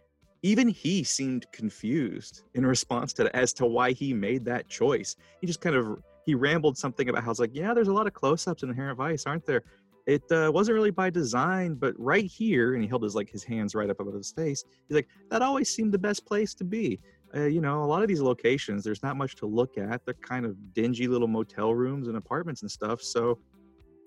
even 0.42 0.68
he 0.68 1.02
seemed 1.02 1.46
confused 1.52 2.42
in 2.54 2.64
response 2.76 3.12
to 3.14 3.24
that 3.24 3.34
as 3.34 3.52
to 3.54 3.66
why 3.66 3.90
he 3.90 4.14
made 4.14 4.44
that 4.44 4.68
choice. 4.68 5.16
He 5.40 5.46
just 5.48 5.60
kind 5.60 5.74
of 5.74 5.98
he 6.26 6.34
rambled 6.34 6.78
something 6.78 7.08
about 7.08 7.24
how 7.24 7.30
it's 7.30 7.40
like, 7.40 7.54
yeah, 7.54 7.74
there's 7.74 7.88
a 7.88 7.92
lot 7.92 8.06
of 8.06 8.12
close-ups 8.12 8.62
in 8.62 8.68
Inherent 8.70 8.98
Vice, 8.98 9.24
aren't 9.26 9.46
there? 9.46 9.62
It 10.06 10.22
uh, 10.32 10.50
wasn't 10.52 10.74
really 10.74 10.90
by 10.90 11.10
design, 11.10 11.74
but 11.74 11.94
right 11.98 12.24
here, 12.24 12.74
and 12.74 12.82
he 12.82 12.88
held 12.88 13.02
his 13.04 13.14
like 13.14 13.30
his 13.30 13.44
hands 13.44 13.74
right 13.74 13.88
up 13.88 14.00
above 14.00 14.14
his 14.14 14.32
face. 14.32 14.64
He's 14.88 14.96
like, 14.96 15.08
that 15.30 15.42
always 15.42 15.72
seemed 15.72 15.92
the 15.92 15.98
best 15.98 16.26
place 16.26 16.54
to 16.54 16.64
be. 16.64 16.98
Uh, 17.34 17.44
you 17.44 17.60
know, 17.60 17.82
a 17.82 17.86
lot 17.86 18.02
of 18.02 18.08
these 18.08 18.20
locations, 18.20 18.84
there's 18.84 19.02
not 19.02 19.16
much 19.16 19.36
to 19.36 19.46
look 19.46 19.78
at. 19.78 20.04
They're 20.04 20.14
kind 20.14 20.44
of 20.44 20.74
dingy 20.74 21.06
little 21.06 21.28
motel 21.28 21.74
rooms 21.74 22.08
and 22.08 22.16
apartments 22.16 22.62
and 22.62 22.70
stuff. 22.70 23.00
So 23.00 23.38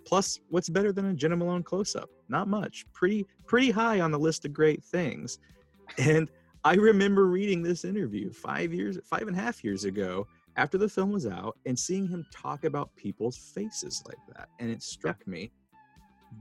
Plus, 0.05 0.39
what's 0.49 0.69
better 0.69 0.93
than 0.93 1.07
a 1.07 1.13
Jena 1.13 1.35
Malone 1.35 1.63
close-up? 1.63 2.09
Not 2.29 2.47
much. 2.47 2.85
Pretty 2.93 3.25
pretty 3.47 3.71
high 3.71 3.99
on 3.99 4.11
the 4.11 4.19
list 4.19 4.45
of 4.45 4.53
great 4.53 4.83
things. 4.83 5.39
And 5.99 6.31
I 6.63 6.73
remember 6.73 7.27
reading 7.27 7.61
this 7.61 7.85
interview 7.85 8.31
five 8.31 8.73
years, 8.73 8.97
five 9.05 9.27
and 9.27 9.37
a 9.37 9.39
half 9.39 9.63
years 9.63 9.83
ago, 9.83 10.25
after 10.57 10.77
the 10.77 10.89
film 10.89 11.11
was 11.11 11.25
out, 11.25 11.57
and 11.65 11.77
seeing 11.77 12.07
him 12.07 12.25
talk 12.31 12.63
about 12.63 12.95
people's 12.95 13.37
faces 13.37 14.03
like 14.07 14.19
that. 14.35 14.47
And 14.59 14.69
it 14.69 14.81
struck 14.81 15.25
me, 15.27 15.51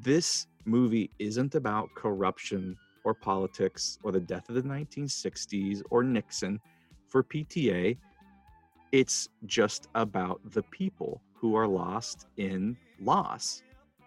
this 0.02 0.46
movie 0.64 1.10
isn't 1.18 1.54
about 1.54 1.94
corruption 1.94 2.76
or 3.04 3.14
politics 3.14 3.98
or 4.02 4.12
the 4.12 4.20
death 4.20 4.48
of 4.48 4.54
the 4.54 4.62
1960s 4.62 5.82
or 5.90 6.02
Nixon 6.02 6.60
for 7.08 7.22
PTA. 7.22 7.96
It's 8.92 9.28
just 9.46 9.88
about 9.94 10.40
the 10.52 10.62
people 10.64 11.20
who 11.34 11.54
are 11.54 11.66
lost 11.66 12.26
in 12.36 12.76
loss. 13.00 13.62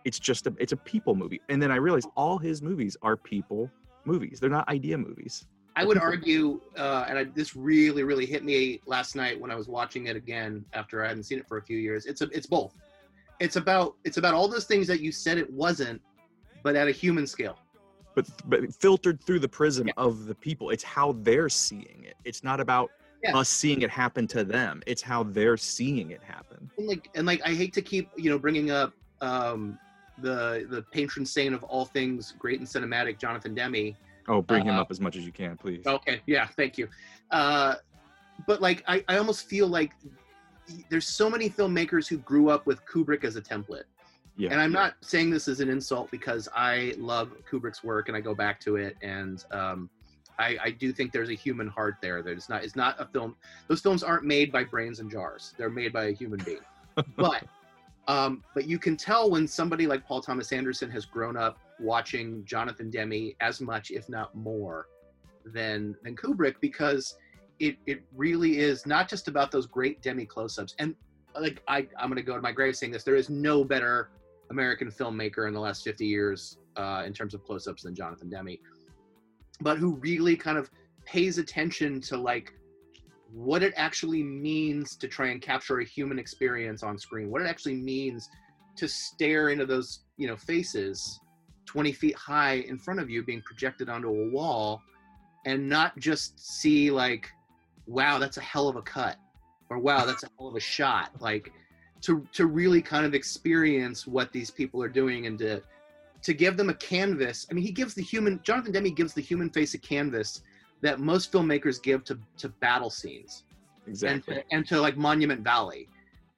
It's 0.05 0.19
just 0.19 0.47
a 0.47 0.53
it's 0.57 0.71
a 0.71 0.77
people 0.77 1.15
movie. 1.15 1.41
And 1.49 1.61
then 1.61 1.71
I 1.71 1.75
realized 1.75 2.07
all 2.15 2.37
his 2.37 2.61
movies 2.61 2.95
are 3.01 3.17
people 3.17 3.69
movies. 4.05 4.39
They're 4.39 4.49
not 4.49 4.67
idea 4.69 4.97
movies. 4.97 5.45
I 5.77 5.85
would 5.85 5.97
argue, 5.97 6.59
uh, 6.75 7.05
and 7.07 7.17
I, 7.19 7.23
this 7.25 7.55
really, 7.55 8.03
really 8.03 8.25
hit 8.25 8.43
me 8.43 8.81
last 8.85 9.15
night 9.15 9.39
when 9.39 9.51
I 9.51 9.55
was 9.55 9.67
watching 9.67 10.07
it 10.07 10.15
again 10.15 10.65
after 10.73 11.03
I 11.03 11.07
hadn't 11.07 11.23
seen 11.23 11.37
it 11.39 11.47
for 11.47 11.57
a 11.57 11.61
few 11.61 11.77
years. 11.77 12.05
It's 12.05 12.21
a, 12.21 12.29
it's 12.31 12.47
both. 12.47 12.73
It's 13.39 13.55
about, 13.55 13.95
it's 14.03 14.17
about 14.17 14.33
all 14.33 14.47
those 14.47 14.65
things 14.65 14.87
that 14.87 15.01
you 15.01 15.11
said 15.11 15.37
it 15.37 15.51
wasn't, 15.51 16.01
but 16.63 16.75
at 16.75 16.87
a 16.87 16.91
human 16.91 17.27
scale. 17.27 17.59
But, 18.15 18.27
but 18.45 18.73
filtered 18.73 19.21
through 19.21 19.39
the 19.39 19.49
prism 19.49 19.87
yeah. 19.87 19.93
of 19.97 20.25
the 20.25 20.33
people. 20.33 20.71
It's 20.71 20.83
how 20.83 21.11
they're 21.19 21.49
seeing 21.49 22.03
it. 22.03 22.15
It's 22.25 22.43
not 22.43 22.59
about 22.59 22.89
yeah. 23.23 23.37
us 23.37 23.49
seeing 23.49 23.81
it 23.81 23.89
happen 23.89 24.27
to 24.29 24.43
them. 24.43 24.81
It's 24.87 25.01
how 25.01 25.23
they're 25.23 25.57
seeing 25.57 26.11
it 26.11 26.21
happen. 26.23 26.69
And 26.77 26.87
like 26.87 27.09
and 27.15 27.27
like 27.27 27.41
I 27.45 27.53
hate 27.53 27.73
to 27.73 27.81
keep 27.81 28.09
you 28.15 28.29
know 28.29 28.39
bringing 28.39 28.71
up 28.71 28.93
um, 29.21 29.77
the 30.19 30.65
the 30.69 30.81
patron 30.91 31.25
saint 31.25 31.53
of 31.53 31.63
all 31.63 31.85
things 31.85 32.33
great 32.37 32.59
and 32.59 32.67
cinematic, 32.67 33.19
Jonathan 33.19 33.53
Demme. 33.53 33.95
Oh, 34.27 34.41
bring 34.41 34.65
him 34.65 34.75
uh, 34.75 34.81
up 34.81 34.91
as 34.91 34.99
much 34.99 35.15
as 35.15 35.25
you 35.25 35.31
can, 35.31 35.55
please. 35.57 35.85
Okay, 35.85 36.21
yeah, 36.25 36.47
thank 36.47 36.77
you. 36.77 36.87
Uh, 37.31 37.75
but 38.45 38.61
like 38.61 38.83
I, 38.87 39.03
I 39.07 39.17
almost 39.17 39.47
feel 39.47 39.67
like 39.67 39.93
there's 40.89 41.07
so 41.07 41.29
many 41.29 41.49
filmmakers 41.49 42.07
who 42.07 42.17
grew 42.17 42.49
up 42.49 42.65
with 42.65 42.85
Kubrick 42.85 43.23
as 43.23 43.35
a 43.35 43.41
template. 43.41 43.83
Yeah. 44.35 44.51
And 44.51 44.61
I'm 44.61 44.71
not 44.71 44.95
saying 45.01 45.31
this 45.31 45.47
as 45.47 45.61
an 45.61 45.69
insult 45.69 46.11
because 46.11 46.47
I 46.55 46.93
love 46.97 47.31
Kubrick's 47.49 47.83
work 47.83 48.07
and 48.07 48.15
I 48.15 48.21
go 48.21 48.35
back 48.35 48.59
to 48.61 48.75
it 48.75 48.95
and 49.01 49.43
um, 49.51 49.89
I, 50.39 50.57
I 50.63 50.69
do 50.71 50.91
think 50.91 51.11
there's 51.11 51.29
a 51.29 51.33
human 51.33 51.67
heart 51.67 51.95
there. 52.01 52.21
There's 52.21 52.47
not. 52.47 52.63
It's 52.63 52.75
not 52.75 52.99
a 52.99 53.05
film. 53.05 53.35
Those 53.67 53.81
films 53.81 54.03
aren't 54.03 54.23
made 54.23 54.51
by 54.51 54.63
brains 54.63 54.99
and 54.99 55.09
jars. 55.09 55.53
They're 55.57 55.69
made 55.69 55.91
by 55.91 56.05
a 56.05 56.11
human 56.11 56.39
being. 56.45 56.59
but 57.15 57.43
um, 58.07 58.43
but 58.53 58.67
you 58.67 58.79
can 58.79 58.95
tell 58.95 59.29
when 59.29 59.47
somebody 59.47 59.87
like 59.87 60.05
Paul 60.05 60.21
Thomas 60.21 60.51
Anderson 60.51 60.89
has 60.91 61.05
grown 61.05 61.35
up 61.35 61.59
watching 61.79 62.43
Jonathan 62.45 62.89
Demme 62.89 63.31
as 63.41 63.61
much, 63.61 63.91
if 63.91 64.09
not 64.09 64.33
more, 64.35 64.87
than 65.45 65.95
than 66.03 66.15
Kubrick, 66.15 66.55
because 66.61 67.15
it 67.59 67.77
it 67.85 68.03
really 68.15 68.59
is 68.59 68.85
not 68.85 69.09
just 69.09 69.27
about 69.27 69.51
those 69.51 69.65
great 69.65 70.01
Demme 70.01 70.25
close-ups. 70.25 70.75
And 70.79 70.95
like 71.39 71.61
I, 71.67 71.87
I'm 71.99 72.13
to 72.15 72.21
go 72.21 72.35
to 72.35 72.41
my 72.41 72.51
grave 72.51 72.75
saying 72.75 72.91
this: 72.91 73.03
there 73.03 73.15
is 73.15 73.29
no 73.29 73.63
better 73.63 74.11
American 74.49 74.89
filmmaker 74.89 75.47
in 75.47 75.53
the 75.53 75.59
last 75.59 75.83
50 75.83 76.05
years 76.05 76.57
uh, 76.77 77.03
in 77.05 77.13
terms 77.13 77.33
of 77.33 77.43
close-ups 77.43 77.83
than 77.83 77.93
Jonathan 77.93 78.29
Demme 78.29 78.57
but 79.61 79.77
who 79.77 79.95
really 79.95 80.35
kind 80.35 80.57
of 80.57 80.69
pays 81.05 81.37
attention 81.37 82.01
to 82.01 82.17
like 82.17 82.53
what 83.31 83.63
it 83.63 83.73
actually 83.75 84.23
means 84.23 84.95
to 84.95 85.07
try 85.07 85.27
and 85.27 85.41
capture 85.41 85.79
a 85.79 85.85
human 85.85 86.17
experience 86.19 86.83
on 86.83 86.97
screen 86.97 87.29
what 87.29 87.41
it 87.41 87.47
actually 87.47 87.75
means 87.75 88.29
to 88.75 88.87
stare 88.87 89.49
into 89.49 89.65
those 89.65 89.99
you 90.17 90.27
know 90.27 90.35
faces 90.35 91.19
20 91.65 91.91
feet 91.91 92.15
high 92.15 92.55
in 92.67 92.77
front 92.77 92.99
of 92.99 93.09
you 93.09 93.23
being 93.23 93.41
projected 93.41 93.89
onto 93.89 94.09
a 94.09 94.29
wall 94.29 94.81
and 95.45 95.67
not 95.67 95.97
just 95.99 96.39
see 96.39 96.89
like 96.89 97.29
wow 97.85 98.17
that's 98.17 98.37
a 98.37 98.41
hell 98.41 98.67
of 98.67 98.75
a 98.75 98.81
cut 98.81 99.17
or 99.69 99.77
wow 99.77 100.05
that's 100.05 100.23
a 100.23 100.29
hell 100.37 100.47
of 100.47 100.55
a 100.55 100.59
shot 100.59 101.11
like 101.19 101.51
to 102.01 102.25
to 102.31 102.45
really 102.45 102.81
kind 102.81 103.05
of 103.05 103.13
experience 103.13 104.07
what 104.07 104.31
these 104.31 104.51
people 104.51 104.81
are 104.81 104.89
doing 104.89 105.25
and 105.25 105.37
to 105.39 105.61
to 106.21 106.33
give 106.33 106.57
them 106.57 106.69
a 106.69 106.73
canvas. 106.73 107.47
I 107.49 107.53
mean, 107.53 107.63
he 107.63 107.71
gives 107.71 107.93
the 107.93 108.01
human, 108.01 108.39
Jonathan 108.43 108.71
Demme 108.71 108.93
gives 108.93 109.13
the 109.13 109.21
human 109.21 109.49
face 109.49 109.73
a 109.73 109.77
canvas 109.77 110.41
that 110.81 110.99
most 110.99 111.31
filmmakers 111.31 111.81
give 111.81 112.03
to, 112.05 112.17
to 112.37 112.49
battle 112.49 112.89
scenes. 112.89 113.43
Exactly. 113.87 114.35
And 114.35 114.43
to, 114.43 114.55
and 114.55 114.67
to 114.67 114.81
like 114.81 114.97
Monument 114.97 115.41
Valley. 115.41 115.87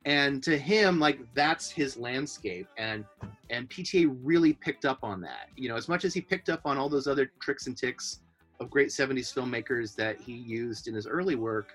And 0.05 0.41
to 0.43 0.57
him, 0.57 0.99
like 0.99 1.19
that's 1.33 1.69
his 1.69 1.97
landscape. 1.97 2.67
And 2.77 3.03
and 3.49 3.69
PTA 3.69 4.17
really 4.23 4.53
picked 4.53 4.85
up 4.85 4.99
on 5.03 5.21
that. 5.21 5.49
You 5.57 5.69
know, 5.69 5.75
as 5.75 5.89
much 5.89 6.05
as 6.05 6.13
he 6.13 6.21
picked 6.21 6.49
up 6.49 6.61
on 6.65 6.77
all 6.77 6.89
those 6.89 7.07
other 7.07 7.31
tricks 7.41 7.67
and 7.67 7.75
ticks 7.75 8.21
of 8.59 8.69
great 8.69 8.89
70s 8.89 9.33
filmmakers 9.33 9.95
that 9.95 10.19
he 10.19 10.33
used 10.33 10.87
in 10.87 10.93
his 10.93 11.07
early 11.07 11.35
work, 11.35 11.73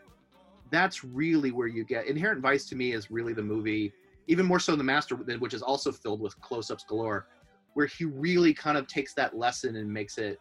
that's 0.71 1.05
really 1.05 1.51
where 1.51 1.67
you 1.67 1.85
get 1.85 2.07
Inherent 2.07 2.41
Vice 2.41 2.67
to 2.67 2.77
me 2.77 2.93
is 2.93 3.11
really 3.11 3.33
the 3.33 3.43
movie, 3.43 3.93
even 4.27 4.47
more 4.47 4.59
so 4.59 4.75
The 4.77 4.85
Master, 4.85 5.17
which 5.17 5.55
is 5.55 5.63
also 5.63 5.93
filled 5.93 6.21
with 6.21 6.39
close 6.41 6.71
ups 6.71 6.85
galore, 6.85 7.27
where 7.75 7.87
he 7.87 8.05
really 8.05 8.53
kind 8.55 8.77
of 8.77 8.87
takes 8.87 9.15
that 9.15 9.37
lesson 9.37 9.77
and 9.77 9.93
makes 9.93 10.19
it, 10.19 10.41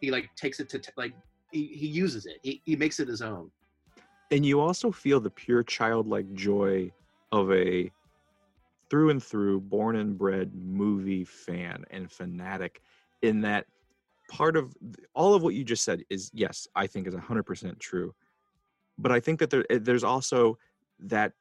he 0.00 0.10
like 0.10 0.34
takes 0.36 0.60
it 0.60 0.68
to, 0.70 0.78
t- 0.78 0.90
like, 0.96 1.12
he, 1.54 1.66
he 1.66 1.86
uses 1.86 2.26
it, 2.26 2.38
he, 2.42 2.60
he 2.64 2.76
makes 2.76 3.00
it 3.00 3.08
his 3.08 3.22
own. 3.22 3.50
And 4.30 4.44
you 4.44 4.60
also 4.60 4.90
feel 4.90 5.20
the 5.20 5.30
pure 5.30 5.62
childlike 5.62 6.32
joy 6.34 6.90
of 7.30 7.52
a 7.52 7.90
through 8.90 9.10
and 9.10 9.22
through 9.22 9.60
born 9.60 9.96
and 9.96 10.18
bred 10.18 10.52
movie 10.54 11.24
fan 11.24 11.84
and 11.90 12.10
fanatic 12.10 12.82
in 13.22 13.40
that 13.42 13.66
part 14.28 14.56
of 14.56 14.74
all 15.14 15.34
of 15.34 15.42
what 15.42 15.54
you 15.54 15.64
just 15.64 15.84
said 15.84 16.02
is 16.10 16.30
yes 16.34 16.66
i 16.74 16.86
think 16.86 17.06
is 17.06 17.14
100% 17.14 17.78
true. 17.78 18.14
But 18.98 19.12
i 19.12 19.20
think 19.20 19.38
that 19.40 19.50
there 19.50 19.64
eh, 19.70 19.78
there's 19.80 20.04
also 20.04 20.58
that 21.00 21.32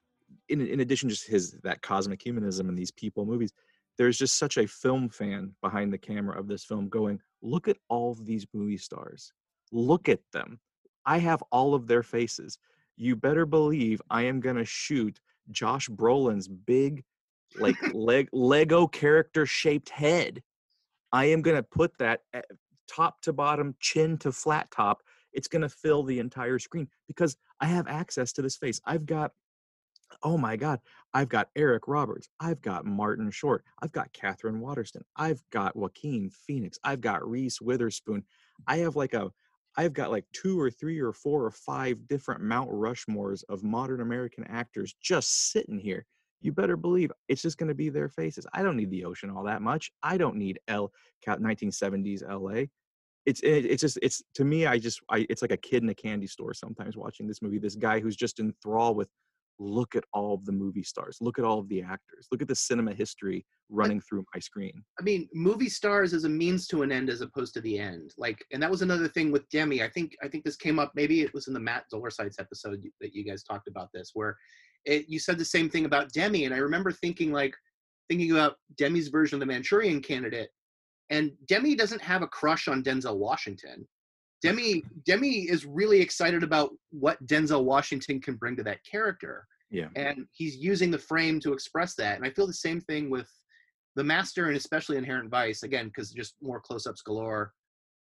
in, 0.49 0.65
in 0.65 0.79
addition 0.79 1.09
just 1.09 1.27
his 1.27 1.53
that 1.63 1.81
cosmic 1.81 2.21
humanism 2.21 2.69
and 2.69 2.77
these 2.77 2.91
people 2.91 3.25
movies 3.25 3.53
there's 3.97 4.17
just 4.17 4.37
such 4.37 4.57
a 4.57 4.67
film 4.67 5.07
fan 5.09 5.51
behind 5.61 5.93
the 5.93 5.97
camera 5.97 6.37
of 6.39 6.47
this 6.47 6.63
film 6.65 6.89
going 6.89 7.19
look 7.41 7.67
at 7.67 7.77
all 7.89 8.11
of 8.11 8.25
these 8.25 8.47
movie 8.53 8.77
stars 8.77 9.31
look 9.73 10.07
at 10.07 10.19
them 10.31 10.59
i 11.05 11.17
have 11.17 11.43
all 11.51 11.73
of 11.75 11.87
their 11.87 12.03
faces 12.03 12.57
you 12.95 13.15
better 13.15 13.45
believe 13.45 14.01
i 14.09 14.21
am 14.21 14.39
going 14.39 14.55
to 14.55 14.65
shoot 14.65 15.19
josh 15.51 15.89
brolin's 15.89 16.47
big 16.47 17.03
like 17.59 17.75
leg, 17.93 18.29
lego 18.31 18.87
character 18.87 19.45
shaped 19.45 19.89
head 19.89 20.41
i 21.11 21.25
am 21.25 21.41
going 21.41 21.57
to 21.57 21.63
put 21.63 21.91
that 21.97 22.21
eh, 22.33 22.41
top 22.87 23.21
to 23.21 23.33
bottom, 23.33 23.75
chin 23.79 24.17
to 24.19 24.31
flat 24.31 24.69
top, 24.71 25.01
it's 25.33 25.47
going 25.47 25.61
to 25.61 25.69
fill 25.69 26.03
the 26.03 26.19
entire 26.19 26.59
screen 26.59 26.87
because 27.07 27.35
I 27.59 27.65
have 27.65 27.87
access 27.87 28.33
to 28.33 28.41
this 28.41 28.57
face. 28.57 28.79
I've 28.85 29.05
got, 29.05 29.31
oh 30.21 30.37
my 30.37 30.55
God, 30.55 30.79
I've 31.13 31.29
got 31.29 31.49
Eric 31.55 31.87
Roberts. 31.87 32.29
I've 32.39 32.61
got 32.61 32.85
Martin 32.85 33.31
Short. 33.31 33.63
I've 33.81 33.91
got 33.91 34.13
Catherine 34.13 34.59
Waterston. 34.59 35.03
I've 35.15 35.41
got 35.51 35.75
Joaquin 35.75 36.29
Phoenix. 36.29 36.77
I've 36.83 37.01
got 37.01 37.27
Reese 37.27 37.59
Witherspoon. 37.61 38.23
I 38.67 38.77
have 38.77 38.95
like 38.95 39.13
a, 39.13 39.31
I've 39.75 39.93
got 39.93 40.11
like 40.11 40.25
two 40.33 40.59
or 40.59 40.69
three 40.69 40.99
or 40.99 41.13
four 41.13 41.43
or 41.45 41.51
five 41.51 42.07
different 42.07 42.41
Mount 42.41 42.69
Rushmores 42.69 43.43
of 43.49 43.63
modern 43.63 44.01
American 44.01 44.43
actors 44.45 44.95
just 45.01 45.51
sitting 45.51 45.79
here 45.79 46.05
you 46.43 46.51
better 46.51 46.77
believe 46.77 47.11
it's 47.29 47.41
just 47.41 47.57
going 47.57 47.69
to 47.69 47.73
be 47.73 47.89
their 47.89 48.09
faces. 48.09 48.45
I 48.53 48.61
don't 48.61 48.77
need 48.77 48.91
the 48.91 49.05
ocean 49.05 49.31
all 49.31 49.43
that 49.45 49.61
much. 49.61 49.91
I 50.03 50.17
don't 50.17 50.35
need 50.35 50.59
L 50.67 50.91
1970s 51.25 52.21
LA. 52.21 52.65
It's 53.25 53.39
it's 53.41 53.79
just 53.79 53.97
it's 54.01 54.21
to 54.35 54.43
me 54.43 54.67
I 54.67 54.77
just 54.77 54.99
I 55.09 55.25
it's 55.29 55.41
like 55.41 55.53
a 55.53 55.57
kid 55.57 55.81
in 55.81 55.87
a 55.87 55.95
candy 55.95 56.27
store 56.27 56.53
sometimes 56.53 56.97
watching 56.97 57.25
this 57.25 57.41
movie. 57.41 57.57
This 57.57 57.75
guy 57.75 58.01
who's 58.01 58.17
just 58.17 58.41
enthralled 58.41 58.97
with 58.97 59.07
look 59.59 59.95
at 59.95 60.03
all 60.13 60.33
of 60.33 60.45
the 60.45 60.51
movie 60.51 60.83
stars, 60.83 61.17
look 61.21 61.39
at 61.39 61.45
all 61.45 61.59
of 61.59 61.69
the 61.69 61.81
actors, 61.81 62.27
look 62.31 62.41
at 62.41 62.47
the 62.47 62.55
cinema 62.55 62.93
history 62.93 63.45
running 63.69 64.01
through 64.01 64.23
my 64.33 64.39
screen. 64.39 64.83
I 64.99 65.03
mean, 65.03 65.27
movie 65.33 65.69
stars 65.69 66.13
as 66.13 66.25
a 66.25 66.29
means 66.29 66.67
to 66.67 66.83
an 66.83 66.91
end 66.91 67.09
as 67.09 67.21
opposed 67.21 67.53
to 67.55 67.61
the 67.61 67.79
end. 67.79 68.13
Like, 68.17 68.43
and 68.51 68.61
that 68.61 68.71
was 68.71 68.81
another 68.81 69.07
thing 69.07 69.31
with 69.31 69.47
Demme. 69.49 69.81
I 69.81 69.89
think 69.89 70.13
I 70.23 70.27
think 70.27 70.43
this 70.43 70.55
came 70.55 70.79
up. 70.79 70.91
Maybe 70.95 71.21
it 71.21 71.33
was 71.33 71.47
in 71.47 71.53
the 71.53 71.59
Matt 71.59 71.89
Zoller 71.89 72.09
Seitz 72.09 72.39
episode 72.39 72.83
that 73.01 73.13
you 73.13 73.23
guys 73.23 73.43
talked 73.43 73.67
about 73.67 73.89
this, 73.93 74.11
where 74.13 74.37
it, 74.85 75.05
you 75.07 75.19
said 75.19 75.37
the 75.37 75.45
same 75.45 75.69
thing 75.69 75.85
about 75.85 76.11
Demme, 76.11 76.45
and 76.45 76.53
I 76.53 76.57
remember 76.57 76.91
thinking 76.91 77.31
like 77.31 77.55
thinking 78.09 78.31
about 78.31 78.55
Demme's 78.77 79.07
version 79.07 79.37
of 79.37 79.39
the 79.39 79.45
Manchurian 79.45 80.01
Candidate, 80.01 80.49
and 81.09 81.31
Demme 81.47 81.75
doesn't 81.75 82.01
have 82.01 82.21
a 82.21 82.27
crush 82.27 82.67
on 82.67 82.83
Denzel 82.83 83.17
Washington. 83.17 83.87
Demme 84.43 84.81
Demme 85.05 85.23
is 85.23 85.65
really 85.65 85.99
excited 86.01 86.43
about 86.43 86.71
what 86.91 87.25
Denzel 87.25 87.63
Washington 87.63 88.19
can 88.21 88.35
bring 88.35 88.55
to 88.57 88.63
that 88.63 88.83
character. 88.83 89.47
Yeah. 89.71 89.87
And 89.95 90.27
he's 90.33 90.57
using 90.57 90.91
the 90.91 90.99
frame 90.99 91.39
to 91.39 91.53
express 91.53 91.95
that. 91.95 92.17
And 92.17 92.25
I 92.25 92.29
feel 92.29 92.45
the 92.45 92.53
same 92.53 92.81
thing 92.81 93.09
with 93.09 93.27
the 93.95 94.03
master 94.03 94.47
and 94.47 94.57
especially 94.57 94.97
Inherent 94.97 95.31
Vice, 95.31 95.63
again, 95.63 95.87
because 95.87 96.11
just 96.11 96.35
more 96.41 96.59
close-ups 96.59 97.01
galore. 97.01 97.53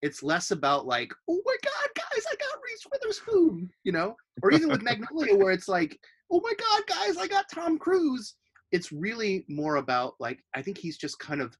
It's 0.00 0.22
less 0.22 0.50
about 0.52 0.86
like, 0.86 1.12
oh 1.28 1.40
my 1.44 1.56
god, 1.62 1.90
guys, 1.94 2.24
I 2.30 2.36
got 2.36 2.60
Reese 2.64 2.86
Witherspoon, 2.92 3.70
you 3.84 3.92
know? 3.92 4.14
Or 4.42 4.52
even 4.52 4.68
with 4.68 4.82
Magnolia, 4.82 5.36
where 5.36 5.50
it's 5.50 5.68
like, 5.68 5.98
oh 6.30 6.40
my 6.40 6.52
god 6.58 6.82
guys 6.86 7.16
i 7.16 7.26
got 7.26 7.46
tom 7.52 7.78
cruise 7.78 8.34
it's 8.72 8.92
really 8.92 9.44
more 9.48 9.76
about 9.76 10.14
like 10.20 10.40
i 10.54 10.62
think 10.62 10.76
he's 10.76 10.98
just 10.98 11.18
kind 11.18 11.40
of 11.40 11.56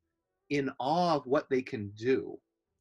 in 0.50 0.70
awe 0.78 1.16
of 1.16 1.26
what 1.26 1.46
they 1.50 1.62
can 1.62 1.90
do 1.96 2.38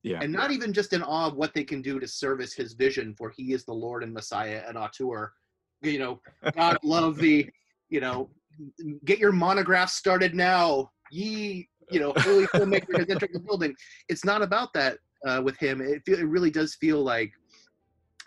yeah. 0.07 0.19
And 0.21 0.31
not 0.31 0.51
even 0.51 0.73
just 0.73 0.93
in 0.93 1.03
awe 1.03 1.27
of 1.27 1.35
what 1.35 1.53
they 1.53 1.63
can 1.63 1.81
do 1.81 1.99
to 1.99 2.07
service 2.07 2.53
his 2.53 2.73
vision 2.73 3.13
for 3.17 3.29
he 3.29 3.53
is 3.53 3.65
the 3.65 3.73
lord 3.73 4.03
and 4.03 4.13
messiah 4.13 4.63
and 4.67 4.77
auteur. 4.77 5.33
You 5.81 5.99
know 5.99 6.21
god 6.55 6.77
love 6.83 7.17
the 7.17 7.49
you 7.89 7.99
know 7.99 8.29
get 9.05 9.19
your 9.19 9.31
monograph 9.31 9.89
started 9.89 10.33
now. 10.33 10.91
Ye 11.11 11.69
you 11.91 11.99
know 11.99 12.13
holy 12.17 12.45
filmmaker 12.53 12.97
has 12.97 13.09
entered 13.09 13.31
the 13.33 13.39
building. 13.39 13.75
It's 14.09 14.25
not 14.25 14.41
about 14.41 14.73
that 14.73 14.97
uh, 15.25 15.41
with 15.43 15.57
him. 15.57 15.81
It, 15.81 16.01
feel, 16.05 16.19
it 16.19 16.27
really 16.27 16.51
does 16.51 16.75
feel 16.75 17.03
like 17.03 17.31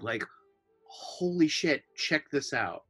like 0.00 0.24
holy 0.88 1.48
shit 1.48 1.82
check 1.96 2.30
this 2.30 2.52
out. 2.52 2.82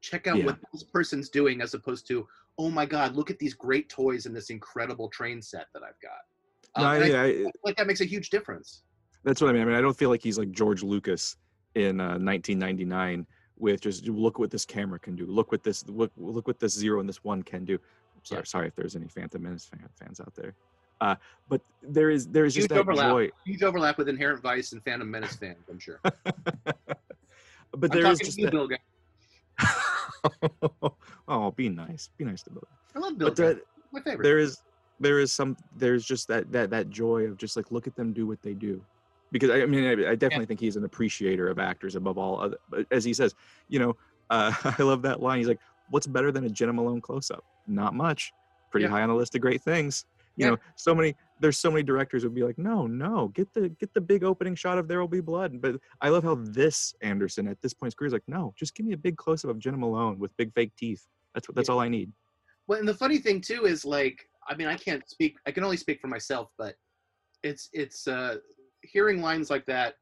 Check 0.00 0.26
out 0.26 0.38
yeah. 0.38 0.46
what 0.46 0.58
this 0.72 0.84
person's 0.84 1.28
doing 1.28 1.60
as 1.60 1.74
opposed 1.74 2.06
to 2.08 2.26
oh 2.58 2.70
my 2.70 2.84
god 2.84 3.14
look 3.14 3.30
at 3.30 3.38
these 3.38 3.54
great 3.54 3.88
toys 3.88 4.26
and 4.26 4.34
this 4.34 4.50
incredible 4.50 5.08
train 5.08 5.40
set 5.40 5.66
that 5.72 5.82
i've 5.82 6.00
got 6.02 6.20
um, 6.74 6.84
no, 6.84 7.04
yeah, 7.04 7.22
I, 7.22 7.26
I, 7.26 7.44
like 7.64 7.76
that 7.76 7.86
makes 7.86 8.00
a 8.00 8.04
huge 8.04 8.30
difference 8.30 8.82
that's 9.24 9.40
what 9.40 9.50
i 9.50 9.52
mean 9.52 9.62
i 9.62 9.64
mean 9.64 9.74
i 9.74 9.80
don't 9.80 9.96
feel 9.96 10.10
like 10.10 10.22
he's 10.22 10.38
like 10.38 10.50
george 10.50 10.82
lucas 10.82 11.36
in 11.74 12.00
uh, 12.00 12.18
1999 12.18 13.26
with 13.58 13.80
just 13.80 14.06
look 14.06 14.38
what 14.38 14.50
this 14.50 14.64
camera 14.64 14.98
can 14.98 15.16
do 15.16 15.26
look 15.26 15.52
what 15.52 15.62
this 15.62 15.86
look, 15.88 16.12
look 16.16 16.46
what 16.46 16.58
this 16.58 16.72
zero 16.72 17.00
and 17.00 17.08
this 17.08 17.24
one 17.24 17.42
can 17.42 17.64
do 17.64 17.78
sorry 18.22 18.40
yeah. 18.40 18.44
sorry 18.44 18.68
if 18.68 18.74
there's 18.76 18.96
any 18.96 19.08
phantom 19.08 19.42
menace 19.42 19.66
fan, 19.66 19.88
fans 19.98 20.20
out 20.20 20.34
there 20.34 20.54
uh, 21.00 21.14
but 21.48 21.60
there 21.82 22.10
is 22.10 22.26
there 22.28 22.44
is 22.44 22.54
just 22.54 22.68
that 22.68 22.78
overlap. 22.78 23.10
joy. 23.10 23.30
Huge 23.46 23.62
overlap 23.62 23.98
with 23.98 24.08
Inherent 24.08 24.42
Vice 24.42 24.72
and 24.72 24.82
Phantom 24.84 25.08
Menace 25.08 25.36
fans, 25.36 25.64
I'm 25.70 25.78
sure. 25.78 26.00
but 26.02 27.92
there 27.92 28.06
is 28.06 28.18
just 28.18 28.38
you, 28.38 28.50
that, 28.50 28.78
oh, 31.28 31.50
be 31.52 31.68
nice. 31.68 32.10
Be 32.16 32.24
nice 32.24 32.42
to 32.44 32.50
Bill. 32.50 32.64
I 32.94 32.98
love 32.98 33.18
Bill. 33.18 33.28
But 33.28 33.36
there, 33.36 33.56
My 33.92 34.00
favorite. 34.00 34.24
There 34.24 34.38
is 34.38 34.58
there 35.00 35.18
is 35.20 35.32
some 35.32 35.56
there's 35.76 36.04
just 36.04 36.28
that 36.28 36.50
that 36.52 36.70
that 36.70 36.90
joy 36.90 37.22
of 37.22 37.36
just 37.36 37.56
like 37.56 37.70
look 37.70 37.86
at 37.86 37.96
them 37.96 38.12
do 38.12 38.26
what 38.26 38.42
they 38.42 38.54
do. 38.54 38.82
Because 39.30 39.50
I, 39.50 39.66
mean 39.66 39.84
I, 39.84 40.10
I 40.10 40.14
definitely 40.14 40.44
yeah. 40.44 40.46
think 40.46 40.60
he's 40.60 40.76
an 40.76 40.84
appreciator 40.84 41.48
of 41.48 41.58
actors 41.58 41.96
above 41.96 42.16
all 42.16 42.40
other 42.40 42.56
but 42.70 42.86
as 42.90 43.04
he 43.04 43.12
says 43.12 43.34
you 43.68 43.78
know 43.78 43.96
uh, 44.30 44.52
I 44.78 44.82
love 44.82 45.00
that 45.02 45.22
line. 45.22 45.38
He's 45.38 45.48
like 45.48 45.60
what's 45.90 46.06
better 46.06 46.30
than 46.30 46.44
a 46.44 46.50
Jenna 46.50 46.72
Malone 46.72 47.00
close 47.00 47.30
up 47.30 47.44
not 47.68 47.94
much. 47.94 48.32
Pretty 48.70 48.84
yeah. 48.84 48.90
high 48.90 49.02
on 49.02 49.08
the 49.08 49.14
list 49.14 49.34
of 49.34 49.40
great 49.40 49.62
things. 49.62 50.04
You 50.36 50.44
yeah. 50.44 50.50
know 50.50 50.56
so 50.76 50.94
many 50.94 51.14
there's 51.40 51.58
so 51.58 51.70
many 51.70 51.82
directors 51.82 52.24
would 52.24 52.34
be 52.34 52.44
like 52.44 52.58
no 52.58 52.86
no 52.86 53.28
get 53.28 53.52
the 53.54 53.68
get 53.68 53.92
the 53.94 54.00
big 54.00 54.24
opening 54.24 54.54
shot 54.54 54.78
of 54.78 54.86
there 54.88 55.00
will 55.00 55.08
be 55.08 55.20
blood. 55.20 55.60
But 55.60 55.76
i 56.00 56.08
love 56.08 56.24
how 56.24 56.36
this 56.36 56.94
anderson 57.02 57.48
at 57.48 57.60
this 57.60 57.74
point 57.74 57.86
in 57.86 57.88
his 57.88 57.94
career 57.94 58.06
is 58.08 58.12
like 58.12 58.22
no 58.28 58.54
just 58.56 58.74
give 58.74 58.86
me 58.86 58.92
a 58.92 58.98
big 58.98 59.16
close-up 59.16 59.50
of 59.50 59.58
Jenna 59.58 59.78
Malone 59.78 60.18
with 60.18 60.36
big 60.36 60.52
fake 60.54 60.72
teeth. 60.76 61.06
That's 61.34 61.48
what 61.48 61.56
that's 61.56 61.68
all 61.68 61.80
i 61.80 61.88
need. 61.88 62.12
Well 62.66 62.78
and 62.78 62.88
the 62.88 62.94
funny 62.94 63.18
thing 63.18 63.40
too 63.40 63.64
is 63.64 63.84
like 63.84 64.27
i 64.48 64.54
mean 64.54 64.68
i 64.68 64.76
can't 64.76 65.08
speak 65.08 65.36
i 65.46 65.50
can 65.50 65.64
only 65.64 65.76
speak 65.76 66.00
for 66.00 66.08
myself 66.08 66.50
but 66.58 66.74
it's 67.42 67.68
it's 67.72 68.06
uh 68.06 68.36
hearing 68.82 69.20
lines 69.20 69.50
like 69.50 69.66
that 69.66 69.94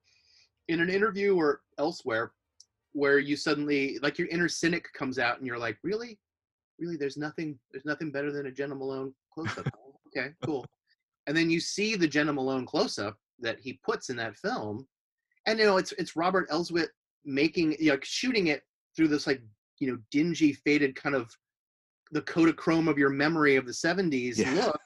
in 0.69 0.81
an 0.81 0.91
interview 0.91 1.37
or 1.37 1.61
elsewhere 1.79 2.33
where 2.93 3.19
you 3.19 3.37
suddenly 3.37 3.99
like 4.03 4.19
your 4.19 4.29
inner 4.29 4.49
cynic 4.49 4.87
comes 4.95 5.19
out 5.19 5.39
and 5.39 5.47
you're 5.47 5.59
like 5.59 5.77
really? 5.83 6.19
Really? 6.79 6.97
There's 6.97 7.17
nothing 7.17 7.59
there's 7.73 7.85
nothing 7.85 8.11
better 8.11 8.33
than 8.33 8.47
a 8.47 8.51
Jenna 8.51 8.75
malone 8.75 9.15
close-up 9.33 9.67
okay, 10.17 10.31
cool. 10.45 10.65
and 11.27 11.37
then 11.37 11.51
you 11.51 11.61
see 11.61 11.97
the 11.97 12.09
Jenna 12.09 12.33
Malone 12.33 12.67
close 12.67 12.99
up 12.99 13.17
that 13.41 13.59
he 13.61 13.79
puts 13.85 14.09
in 14.09 14.17
that 14.17 14.37
film, 14.37 14.87
and 15.47 15.59
you 15.59 15.67
know 15.67 15.77
it's 15.77 15.93
it's 15.93 16.17
Robert 16.17 16.49
Elswit 16.51 16.89
making 17.25 17.77
you 17.79 17.93
know 17.93 17.99
shooting 18.03 18.49
it 18.49 18.63
through 18.97 19.09
this 19.09 19.27
like 19.27 19.43
you 19.79 19.91
know 19.91 19.99
dingy 20.11 20.53
faded 20.53 20.95
kind 20.95 21.15
of 21.15 21.31
the 22.13 22.23
Kodachrome 22.23 22.89
of 22.89 22.99
your 22.99 23.11
memory 23.11 23.57
of 23.57 23.67
the 23.67 23.73
70s 23.73 24.39
yeah. 24.39 24.53
look 24.53 24.81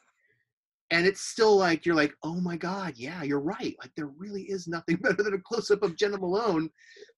and 0.90 1.06
it's 1.06 1.20
still 1.20 1.56
like 1.56 1.86
you're 1.86 1.94
like 1.94 2.14
oh 2.22 2.40
my 2.40 2.56
god 2.56 2.94
yeah 2.96 3.22
you're 3.22 3.40
right 3.40 3.76
like 3.80 3.90
there 3.96 4.10
really 4.16 4.42
is 4.42 4.66
nothing 4.66 4.96
better 5.02 5.22
than 5.22 5.34
a 5.34 5.38
close-up 5.38 5.82
of 5.82 5.96
jenna 5.96 6.18
Malone. 6.18 6.70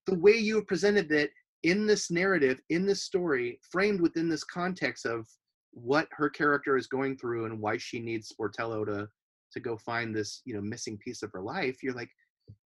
The 0.07 0.19
way 0.19 0.33
you 0.33 0.57
have 0.57 0.67
presented 0.67 1.11
it 1.13 1.31
in 1.63 1.87
this 1.87 2.11
narrative 2.11 2.61
in 2.71 2.87
this 2.87 3.05
story 3.05 3.61
framed 3.71 4.01
within 4.01 4.29
this 4.29 4.45
context 4.45 5.07
of 5.07 5.27
what 5.71 6.09
her 6.11 6.29
character 6.29 6.77
is 6.77 6.87
going 6.87 7.17
through 7.17 7.47
and 7.47 7.61
why 7.61 7.77
she 7.79 7.99
needs 8.01 8.33
Sportello 8.33 8.85
to 8.87 9.09
to 9.53 9.61
go 9.61 9.77
find 9.77 10.15
this 10.15 10.43
you 10.45 10.55
know 10.55 10.61
missing 10.61 10.99
piece 10.99 11.23
of 11.23 11.31
her 11.33 11.43
life 11.43 11.83
you're 11.83 11.95
like 11.95 12.09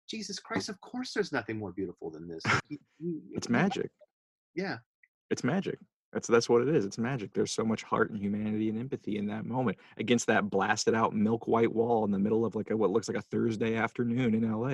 jesus 0.09 0.39
christ 0.39 0.69
of 0.69 0.79
course 0.79 1.11
there's 1.13 1.33
nothing 1.33 1.57
more 1.57 1.73
beautiful 1.73 2.09
than 2.09 2.27
this. 2.27 2.45
Like, 2.45 2.61
you, 2.69 2.77
you, 2.99 3.21
it's 3.33 3.49
magic. 3.49 3.91
Yeah. 4.55 4.77
It's 5.29 5.43
magic 5.43 5.77
that's 6.17 6.27
that's 6.27 6.49
what 6.49 6.63
it 6.63 6.67
is 6.69 6.83
it's 6.83 6.97
magic 6.97 7.31
there's 7.33 7.51
so 7.51 7.63
much 7.63 7.83
heart 7.83 8.09
and 8.09 8.19
humanity 8.19 8.69
and 8.69 8.79
empathy 8.79 9.17
in 9.17 9.27
that 9.27 9.45
moment 9.45 9.77
against 9.97 10.25
that 10.25 10.49
blasted 10.49 10.95
out 10.95 11.13
milk 11.15 11.47
white 11.47 11.71
wall 11.71 12.03
in 12.05 12.11
the 12.11 12.17
middle 12.17 12.43
of 12.43 12.55
like 12.55 12.71
a, 12.71 12.75
what 12.75 12.89
looks 12.89 13.07
like 13.07 13.17
a 13.17 13.21
thursday 13.21 13.75
afternoon 13.75 14.33
in 14.33 14.51
la 14.51 14.67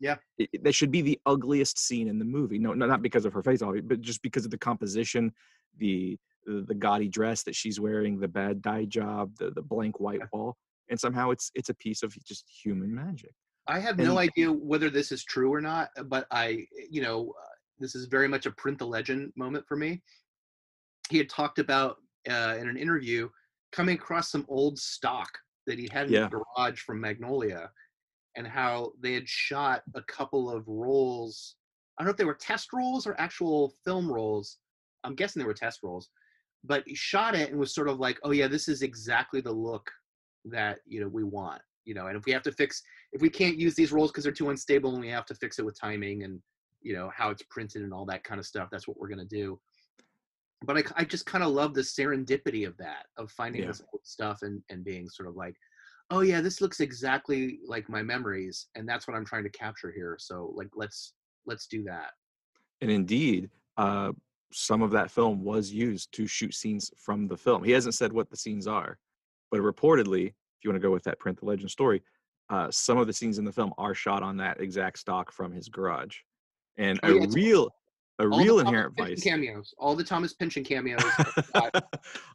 Yeah. 0.00 0.16
It, 0.36 0.48
it- 0.52 0.64
that 0.64 0.74
should 0.74 0.90
be 0.90 1.02
the 1.02 1.20
ugliest 1.26 1.78
scene 1.78 2.08
in 2.08 2.18
the 2.18 2.24
movie. 2.24 2.58
No, 2.58 2.72
no, 2.72 2.86
not 2.86 3.02
because 3.02 3.24
of 3.24 3.32
her 3.34 3.42
face, 3.42 3.62
obviously, 3.62 3.86
but 3.86 4.00
just 4.00 4.20
because 4.22 4.44
of 4.44 4.50
the 4.50 4.58
composition, 4.58 5.32
the 5.78 6.18
the, 6.46 6.64
the 6.66 6.74
gaudy 6.74 7.08
dress 7.08 7.42
that 7.44 7.54
she's 7.54 7.78
wearing, 7.78 8.18
the 8.18 8.26
bad 8.26 8.62
dye 8.62 8.86
job, 8.86 9.36
the 9.38 9.50
the 9.50 9.62
blank 9.62 10.00
white 10.00 10.22
wall, 10.32 10.56
and 10.88 10.98
somehow 10.98 11.30
it's 11.30 11.52
it's 11.54 11.68
a 11.68 11.74
piece 11.74 12.02
of 12.02 12.16
just 12.24 12.44
human 12.48 12.92
magic. 12.92 13.32
I 13.68 13.78
have 13.78 13.98
no 13.98 14.18
idea 14.18 14.50
whether 14.50 14.90
this 14.90 15.12
is 15.12 15.22
true 15.22 15.52
or 15.54 15.60
not, 15.60 15.90
but 16.06 16.26
I, 16.32 16.66
you 16.90 17.02
know, 17.02 17.32
uh, 17.40 17.54
this 17.78 17.94
is 17.94 18.06
very 18.06 18.26
much 18.26 18.46
a 18.46 18.50
print 18.50 18.78
the 18.78 18.86
legend 18.86 19.32
moment 19.36 19.64
for 19.68 19.76
me. 19.76 20.02
He 21.10 21.18
had 21.18 21.28
talked 21.28 21.58
about 21.58 21.98
uh, 22.28 22.56
in 22.58 22.68
an 22.68 22.76
interview 22.76 23.28
coming 23.72 23.96
across 23.96 24.30
some 24.30 24.46
old 24.48 24.78
stock 24.78 25.28
that 25.66 25.78
he 25.78 25.88
had 25.92 26.06
in 26.06 26.12
Yeah. 26.14 26.28
the 26.28 26.42
garage 26.56 26.80
from 26.80 27.00
Magnolia, 27.00 27.70
and 28.36 28.46
how 28.46 28.92
they 29.00 29.12
had 29.14 29.28
shot 29.28 29.82
a 29.94 30.02
couple 30.02 30.50
of 30.50 30.66
rolls. 30.66 31.56
I 31.98 32.02
don't 32.02 32.06
know 32.06 32.12
if 32.12 32.16
they 32.16 32.24
were 32.24 32.34
test 32.34 32.72
rolls 32.72 33.06
or 33.06 33.20
actual 33.20 33.74
film 33.84 34.10
rolls. 34.10 34.58
I'm 35.04 35.14
guessing 35.14 35.40
they 35.40 35.46
were 35.46 35.54
test 35.54 35.80
rolls, 35.82 36.10
but 36.64 36.84
he 36.86 36.94
shot 36.94 37.34
it 37.34 37.50
and 37.50 37.58
was 37.58 37.74
sort 37.74 37.88
of 37.88 37.98
like, 37.98 38.18
"Oh 38.22 38.30
yeah, 38.30 38.46
this 38.48 38.68
is 38.68 38.82
exactly 38.82 39.40
the 39.40 39.52
look 39.52 39.90
that 40.44 40.78
you 40.86 41.00
know 41.00 41.08
we 41.08 41.24
want." 41.24 41.62
You 41.84 41.94
know, 41.94 42.06
and 42.06 42.16
if 42.16 42.24
we 42.24 42.32
have 42.32 42.42
to 42.42 42.52
fix 42.52 42.82
if 43.12 43.20
we 43.20 43.30
can't 43.30 43.56
use 43.58 43.74
these 43.74 43.92
rolls 43.92 44.10
because 44.10 44.24
they're 44.24 44.32
too 44.32 44.50
unstable 44.50 44.92
and 44.92 45.00
we 45.00 45.08
have 45.08 45.26
to 45.26 45.34
fix 45.34 45.58
it 45.58 45.64
with 45.64 45.78
timing 45.78 46.22
and 46.22 46.40
you 46.82 46.94
know 46.94 47.10
how 47.14 47.30
it's 47.30 47.42
printed 47.50 47.82
and 47.82 47.92
all 47.92 48.06
that 48.06 48.24
kind 48.24 48.38
of 48.38 48.46
stuff 48.46 48.68
that's 48.70 48.86
what 48.86 48.98
we're 48.98 49.08
going 49.08 49.18
to 49.18 49.36
do 49.36 49.60
but 50.64 50.76
i, 50.78 50.82
I 50.96 51.04
just 51.04 51.26
kind 51.26 51.42
of 51.44 51.52
love 51.52 51.74
the 51.74 51.80
serendipity 51.82 52.66
of 52.66 52.76
that 52.78 53.06
of 53.16 53.30
finding 53.30 53.62
Yeah. 53.62 53.68
this 53.68 53.82
old 53.92 54.04
stuff 54.04 54.42
and 54.42 54.62
and 54.70 54.84
being 54.84 55.08
sort 55.08 55.28
of 55.28 55.36
like 55.36 55.56
oh 56.10 56.20
yeah 56.20 56.40
this 56.40 56.60
looks 56.60 56.80
exactly 56.80 57.60
like 57.66 57.88
my 57.88 58.02
memories 58.02 58.66
and 58.74 58.88
that's 58.88 59.06
what 59.06 59.16
i'm 59.16 59.24
trying 59.24 59.44
to 59.44 59.50
capture 59.50 59.90
here 59.90 60.16
so 60.18 60.52
like 60.54 60.68
let's 60.74 61.14
let's 61.46 61.66
do 61.66 61.82
that 61.84 62.10
And 62.82 62.90
indeed, 62.90 63.50
uh, 63.76 64.12
some 64.52 64.82
of 64.82 64.90
that 64.90 65.10
film 65.10 65.44
was 65.44 65.70
used 65.72 66.12
to 66.12 66.26
shoot 66.26 66.54
scenes 66.54 66.90
from 66.96 67.28
the 67.28 67.36
film. 67.36 67.62
He 67.62 67.70
hasn't 67.70 67.94
said 67.94 68.12
what 68.12 68.28
the 68.30 68.36
scenes 68.36 68.66
are, 68.66 68.98
but 69.50 69.60
reportedly, 69.60 70.26
if 70.28 70.64
you 70.64 70.70
want 70.70 70.82
to 70.82 70.86
go 70.88 70.90
with 70.92 71.04
that 71.04 71.18
print 71.18 71.38
the 71.38 71.46
legend 71.46 71.70
story, 71.70 72.02
uh, 72.50 72.68
some 72.70 72.98
of 72.98 73.06
the 73.06 73.12
scenes 73.12 73.38
in 73.38 73.44
the 73.44 73.52
film 73.52 73.72
are 73.78 73.94
shot 73.94 74.22
on 74.22 74.36
that 74.38 74.60
exact 74.60 74.98
stock 74.98 75.30
from 75.30 75.52
his 75.52 75.68
garage. 75.68 76.16
And 76.78 76.98
Oh, 77.04 77.10
a 77.10 77.14
yeah, 77.14 77.22
it's- 77.22 77.34
real, 77.34 77.70
a 78.20 78.28
All 78.28 78.38
real 78.38 78.58
inherent 78.60 78.96
vice. 78.96 79.22
cameos 79.22 79.74
all 79.78 79.96
the 79.96 80.04
thomas 80.04 80.32
pynchon 80.34 80.62
cameos 80.62 81.02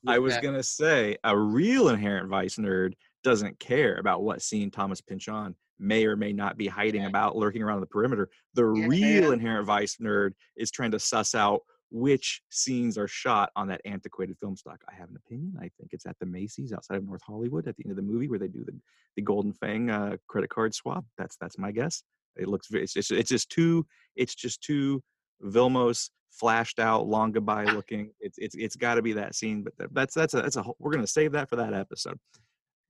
I 0.07 0.19
was 0.19 0.33
that. 0.33 0.43
gonna 0.43 0.63
say 0.63 1.17
a 1.23 1.37
real 1.37 1.89
inherent 1.89 2.29
vice 2.29 2.55
nerd 2.57 2.93
doesn't 3.23 3.57
care 3.59 3.95
about 3.95 4.21
what 4.21 4.41
scene 4.41 4.69
Thomas 4.69 5.01
Pynchon 5.01 5.55
may 5.79 6.05
or 6.05 6.15
may 6.15 6.31
not 6.31 6.57
be 6.57 6.67
hiding 6.67 7.01
Yeah. 7.01 7.07
about, 7.07 7.35
lurking 7.35 7.63
around 7.63 7.79
the 7.81 7.87
perimeter. 7.87 8.29
The 8.53 8.71
Yeah. 8.71 8.85
real 8.87 9.31
inherent 9.31 9.65
vice 9.65 9.95
nerd 9.97 10.33
is 10.55 10.69
trying 10.69 10.91
to 10.91 10.99
suss 10.99 11.33
out 11.33 11.61
which 11.89 12.41
scenes 12.51 12.97
are 12.99 13.07
shot 13.07 13.49
on 13.55 13.67
that 13.69 13.81
antiquated 13.83 14.37
film 14.37 14.55
stock. 14.55 14.79
I 14.89 14.93
have 14.93 15.09
an 15.09 15.15
opinion. 15.15 15.55
I 15.59 15.69
think 15.79 15.89
it's 15.91 16.05
at 16.05 16.17
the 16.19 16.25
Macy's 16.27 16.71
outside 16.71 16.97
of 16.97 17.03
North 17.05 17.21
Hollywood 17.25 17.67
at 17.67 17.75
the 17.77 17.83
end 17.85 17.91
of 17.91 17.95
the 17.97 18.03
movie 18.03 18.27
where 18.27 18.39
they 18.39 18.47
do 18.47 18.63
the, 18.63 18.77
the 19.15 19.21
Golden 19.23 19.53
Fang 19.53 19.89
uh, 19.89 20.17
credit 20.27 20.49
card 20.51 20.75
swap. 20.75 21.03
That's 21.17 21.35
that's 21.37 21.57
my 21.57 21.71
guess. 21.71 22.03
It 22.35 22.47
looks 22.47 22.67
very, 22.67 22.83
it's 22.83 22.93
just, 22.93 23.11
it's 23.11 23.29
just 23.29 23.49
too 23.49 23.85
it's 24.15 24.35
just 24.35 24.61
too 24.61 25.01
Vilmos 25.43 26.09
flashed 26.31 26.79
out, 26.79 27.07
long 27.07 27.31
goodbye 27.31 27.65
looking. 27.65 28.11
It's 28.19 28.37
it's 28.37 28.55
it's 28.55 28.75
got 28.75 28.95
to 28.95 29.01
be 29.01 29.13
that 29.13 29.35
scene. 29.35 29.63
But 29.63 29.93
that's 29.93 30.13
that's 30.13 30.33
a 30.33 30.41
that's 30.41 30.55
a 30.55 30.63
whole- 30.63 30.77
we're 30.79 30.91
gonna 30.91 31.07
save 31.07 31.31
that 31.33 31.49
for 31.49 31.55
that 31.57 31.73
episode. 31.73 32.19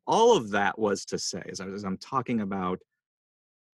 All 0.08 0.38
of 0.38 0.52
that 0.52 0.78
was 0.78 1.04
to 1.06 1.18
say, 1.18 1.42
as, 1.50 1.60
I, 1.60 1.68
as 1.68 1.84
I'm 1.84 1.98
talking 1.98 2.42
about 2.42 2.80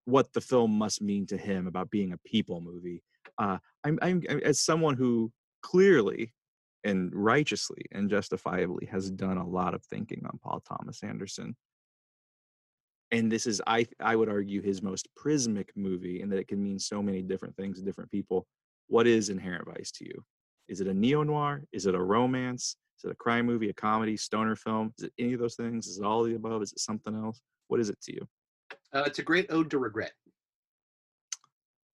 what 0.05 0.32
the 0.34 0.41
film 0.41 0.72
must 0.72 1.01
mean 1.01 1.26
to 1.28 1.38
him 1.38 1.67
about 1.67 1.91
being 1.91 2.13
a 2.13 2.17
people 2.19 2.61
movie. 2.61 3.03
Uh, 3.38 3.57
I'm, 3.84 3.99
I'm 4.01 4.24
as 4.43 4.59
someone 4.59 4.95
who 4.95 5.32
clearly 5.61 6.34
and 6.84 7.11
righteously 7.13 7.86
and 7.91 8.09
justifiably 8.09 8.88
has 8.88 9.11
done 9.11 9.38
a 9.38 9.47
lot 9.47 9.74
of 9.74 9.84
thinking 9.84 10.26
on 10.26 10.39
Paul 10.43 10.61
Thomas 10.67 11.03
Anderson. 11.03 11.55
And 13.11 13.32
this 13.32 13.45
is, 13.45 13.61
I 13.67 13.86
I 13.99 14.15
would 14.15 14.30
argue, 14.30 14.61
his 14.61 14.82
most 14.82 15.07
prismic 15.15 15.69
movie, 15.76 16.22
in 16.22 16.30
that 16.30 16.39
it 16.39 16.47
can 16.47 16.63
mean 16.63 16.80
so 16.80 17.03
many 17.03 17.22
different 17.22 17.55
things 17.57 17.78
to 17.78 17.86
different 17.86 18.09
people. 18.09 18.47
What 18.91 19.07
is 19.07 19.29
Inherent 19.29 19.65
Vice 19.73 19.89
to 19.91 20.05
you? 20.05 20.21
Is 20.67 20.81
it 20.81 20.87
a 20.87 20.93
neo 20.93 21.23
noir? 21.23 21.63
Is 21.71 21.85
it 21.85 21.95
a 21.95 22.01
romance? 22.01 22.75
Is 22.97 23.05
it 23.05 23.11
a 23.11 23.15
crime 23.15 23.45
movie, 23.45 23.69
a 23.69 23.73
comedy, 23.73 24.17
stoner 24.17 24.57
film? 24.57 24.93
Is 24.97 25.05
it 25.05 25.13
any 25.17 25.31
of 25.31 25.39
those 25.39 25.55
things? 25.55 25.87
Is 25.87 25.97
it 25.97 26.03
all 26.03 26.25
of 26.25 26.29
the 26.29 26.35
above? 26.35 26.61
Is 26.61 26.73
it 26.73 26.79
something 26.79 27.15
else? 27.15 27.39
What 27.69 27.79
is 27.79 27.89
it 27.89 28.01
to 28.01 28.13
you? 28.13 28.27
uh, 28.93 29.03
it's 29.05 29.19
a 29.19 29.23
great 29.23 29.45
ode 29.49 29.71
to 29.71 29.79
regret 29.79 30.11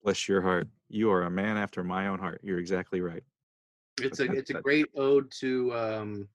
Bless 0.03 0.27
your 0.27 0.41
heart. 0.41 0.67
You 0.89 1.11
are 1.11 1.23
a 1.23 1.29
man 1.29 1.55
after 1.55 1.83
my 1.83 2.07
own 2.07 2.17
heart. 2.17 2.41
You're 2.41 2.57
exactly 2.57 2.99
right. 2.99 3.21
it's 4.01 4.19
a 4.19 4.25
it's 4.31 4.49
a 4.49 4.55
great 4.55 4.87
ode 4.95 5.29
to 5.39 5.71
um 5.75 6.27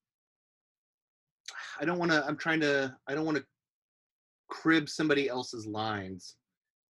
i 1.80 1.84
don't 1.84 1.98
want 1.98 2.12
to 2.12 2.24
i'm 2.26 2.36
trying 2.36 2.60
to 2.60 2.94
i 3.08 3.14
don't 3.14 3.24
want 3.24 3.36
to 3.36 3.44
crib 4.48 4.88
somebody 4.88 5.28
else's 5.28 5.66
lines 5.66 6.36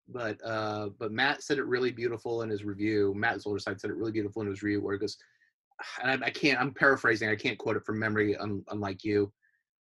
but 0.07 0.39
uh 0.45 0.89
but 0.99 1.11
matt 1.11 1.41
said 1.43 1.57
it 1.57 1.65
really 1.65 1.91
beautiful 1.91 2.41
in 2.43 2.49
his 2.49 2.63
review. 2.63 3.13
Matt 3.15 3.41
Zoller 3.41 3.59
Seitz 3.59 3.81
said 3.81 3.91
it 3.91 3.97
really 3.97 4.11
beautiful 4.11 4.41
in 4.41 4.47
his 4.47 4.61
review 4.61 4.81
where 4.81 4.93
he 4.93 4.99
goes 4.99 5.17
and 6.01 6.23
I, 6.23 6.27
I 6.27 6.29
can't 6.29 6.59
i'm 6.59 6.73
paraphrasing 6.73 7.29
i 7.29 7.35
can't 7.35 7.57
quote 7.57 7.75
it 7.75 7.85
from 7.85 7.99
memory 7.99 8.35
un, 8.37 8.63
unlike 8.69 9.03
you. 9.03 9.31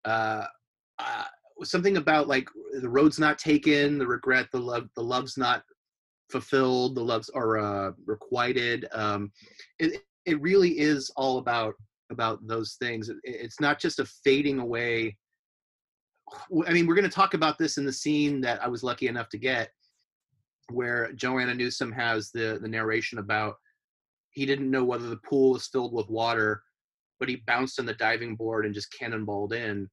Uh, 0.05 0.45
uh 0.99 1.25
something 1.63 1.97
about 1.99 2.29
like 2.29 2.49
the 2.81 2.89
road's 2.89 3.19
not 3.19 3.39
taken 3.39 3.99
the 3.99 4.07
regret 4.07 4.49
the 4.51 4.59
love 4.61 4.89
the 4.97 5.03
love's 5.03 5.37
not 5.37 5.63
fulfilled 6.31 6.95
the 6.95 7.03
loves 7.05 7.29
are 7.31 7.59
uh 7.59 7.93
requited 8.07 8.87
um 8.93 9.31
it, 9.79 10.03
it 10.27 10.41
really 10.41 10.79
is 10.79 11.11
all 11.17 11.39
about 11.39 11.75
about 12.11 12.45
those 12.47 12.75
things. 12.75 13.09
It- 13.09 13.19
it's 13.25 13.61
not 13.61 13.79
just 13.79 14.01
a 14.01 14.05
fading 14.05 14.59
away. 14.59 15.17
I 16.67 16.73
mean 16.73 16.87
we're 16.87 16.95
going 16.95 17.09
to 17.09 17.15
talk 17.15 17.35
about 17.35 17.59
this 17.59 17.79
in 17.79 17.85
the 17.85 17.93
scene 17.93 18.41
that 18.43 18.63
i 18.63 18.69
was 18.69 18.85
lucky 18.85 19.09
enough 19.09 19.29
to 19.31 19.39
get 19.39 19.71
where 20.73 21.13
joanna 21.13 21.55
newsom 21.55 21.93
has 21.93 22.31
the 22.31 22.59
the 22.63 22.69
narration 22.69 23.19
about 23.19 23.57
he 24.31 24.47
didn't 24.47 24.71
know 24.71 24.85
whether 24.85 25.09
the 25.09 25.17
pool 25.19 25.53
was 25.53 25.67
filled 25.67 25.93
with 25.93 26.09
water 26.09 26.63
but 27.21 27.29
he 27.29 27.37
bounced 27.47 27.79
on 27.79 27.87
the 27.87 27.95
diving 27.95 28.35
board 28.35 28.65
and 28.65 28.75
just 28.75 28.93
cannonballed 28.99 29.53
in. 29.53 29.89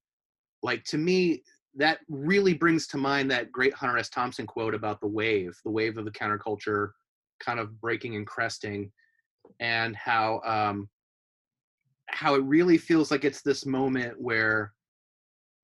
Like 0.64 0.84
to 0.86 0.98
me 0.98 1.44
that 1.76 2.00
really 2.10 2.56
brings 2.56 2.88
to 2.88 2.98
mind 2.98 3.30
that 3.30 3.52
great 3.52 3.74
hunter 3.74 4.00
s. 4.00 4.10
Thompson 4.10 4.48
quote 4.48 4.74
about 4.74 5.00
the 5.02 5.08
wave 5.08 5.56
the 5.64 5.70
wave 5.70 5.98
of 5.98 6.06
the 6.06 6.12
counterculture 6.12 6.92
kind 7.40 7.60
of 7.60 7.80
breaking 7.80 8.16
and 8.16 8.26
cresting 8.26 8.92
and 9.60 9.96
how 9.96 10.42
um 10.44 10.90
how 12.10 12.34
it 12.34 12.44
really 12.44 12.78
feels 12.78 13.12
like 13.12 13.26
it's 13.26 13.42
this 13.42 13.66
moment 13.66 14.20
where 14.20 14.74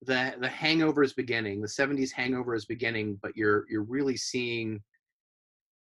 the 0.02 0.34
the 0.38 0.48
hangover 0.48 1.02
is 1.02 1.14
beginning 1.14 1.60
the 1.60 1.66
70s 1.66 2.12
hangover 2.12 2.54
is 2.54 2.66
beginning 2.66 3.18
but 3.22 3.36
you're 3.36 3.64
you're 3.68 3.82
really 3.82 4.16
seeing 4.16 4.80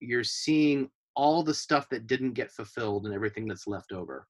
you're 0.01 0.23
seeing 0.23 0.89
all 1.15 1.43
the 1.43 1.53
stuff 1.53 1.87
that 1.89 2.07
didn't 2.07 2.33
get 2.33 2.51
fulfilled 2.51 3.05
and 3.05 3.13
everything 3.13 3.47
that's 3.47 3.67
left 3.67 3.91
over 3.91 4.27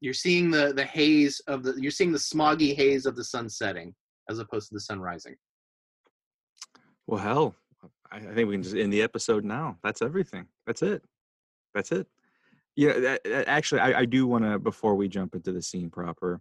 you're 0.00 0.14
seeing 0.14 0.50
the 0.50 0.72
the 0.72 0.84
haze 0.84 1.40
of 1.46 1.62
the 1.62 1.74
you're 1.78 1.90
seeing 1.90 2.12
the 2.12 2.18
smoggy 2.18 2.74
haze 2.76 3.06
of 3.06 3.16
the 3.16 3.24
sun 3.24 3.48
setting 3.48 3.94
as 4.28 4.38
opposed 4.38 4.68
to 4.68 4.74
the 4.74 4.80
sun 4.80 5.00
rising 5.00 5.34
Well, 7.06 7.20
hell, 7.20 7.54
I, 8.12 8.18
I 8.18 8.34
think 8.34 8.48
we 8.48 8.54
can 8.54 8.62
just 8.62 8.76
end 8.76 8.92
the 8.92 9.02
episode 9.02 9.44
now. 9.44 9.76
That's 9.82 10.02
everything. 10.02 10.46
That's 10.66 10.82
it. 10.82 11.02
That's 11.74 11.90
it. 11.92 12.06
Yeah, 12.76 12.98
that, 13.00 13.24
that- 13.24 13.48
actually, 13.48 13.80
I, 13.80 14.00
I 14.00 14.04
do 14.04 14.26
want 14.26 14.44
to 14.44 14.58
before 14.58 14.94
we 14.94 15.08
jump 15.08 15.34
into 15.34 15.50
the 15.52 15.62
scene 15.62 15.90
proper, 15.90 16.40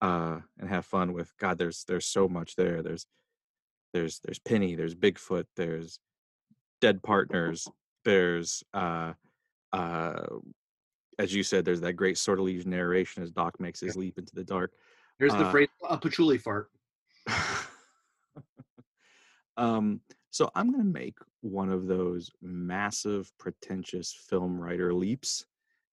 uh, 0.00 0.38
and 0.58 0.68
have 0.68 0.84
fun 0.86 1.12
with 1.12 1.36
God. 1.38 1.58
There's 1.58 1.84
there's 1.88 2.06
so 2.06 2.28
much 2.28 2.54
there. 2.56 2.82
There's 2.82 3.06
there's 3.92 4.20
there's 4.24 4.38
Penny. 4.38 4.74
There's 4.76 4.94
Bigfoot. 4.94 5.46
There's 5.56 5.98
dead 6.80 7.02
partners. 7.02 7.66
There's 8.04 8.62
uh, 8.72 9.12
uh, 9.72 10.26
as 11.18 11.32
you 11.34 11.42
said, 11.42 11.64
there's 11.64 11.80
that 11.80 11.94
great 11.94 12.18
sortilege 12.18 12.66
narration 12.66 13.22
as 13.22 13.30
Doc 13.30 13.58
makes 13.60 13.80
his 13.80 13.96
leap 13.96 14.18
into 14.18 14.34
the 14.34 14.44
dark. 14.44 14.72
there's 15.18 15.32
the 15.32 15.46
Uh, 15.46 15.50
phrase 15.50 15.68
a 15.88 15.96
patchouli 15.96 16.38
fart 16.38 16.70
um, 19.56 20.00
so 20.30 20.50
I'm 20.54 20.70
going 20.70 20.82
to 20.84 20.92
make 20.92 21.16
one 21.42 21.70
of 21.70 21.86
those 21.86 22.30
massive, 22.42 23.30
pretentious 23.38 24.12
film 24.28 24.60
writer 24.60 24.92
leaps, 24.92 25.46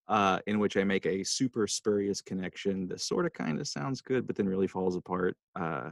uh, 0.08 0.40
in 0.48 0.60
which 0.60 0.78
I 0.78 0.84
make 0.84 1.06
a 1.06 1.24
super 1.24 1.68
spurious 1.68 2.22
connection 2.22 2.88
that 2.88 3.02
sort 3.02 3.26
of 3.28 3.34
kind 3.34 3.60
of 3.60 3.68
sounds 3.68 4.02
good, 4.02 4.26
but 4.26 4.36
then 4.36 4.50
really 4.50 4.68
falls 4.68 4.96
apart 4.96 5.38
uh, 5.56 5.92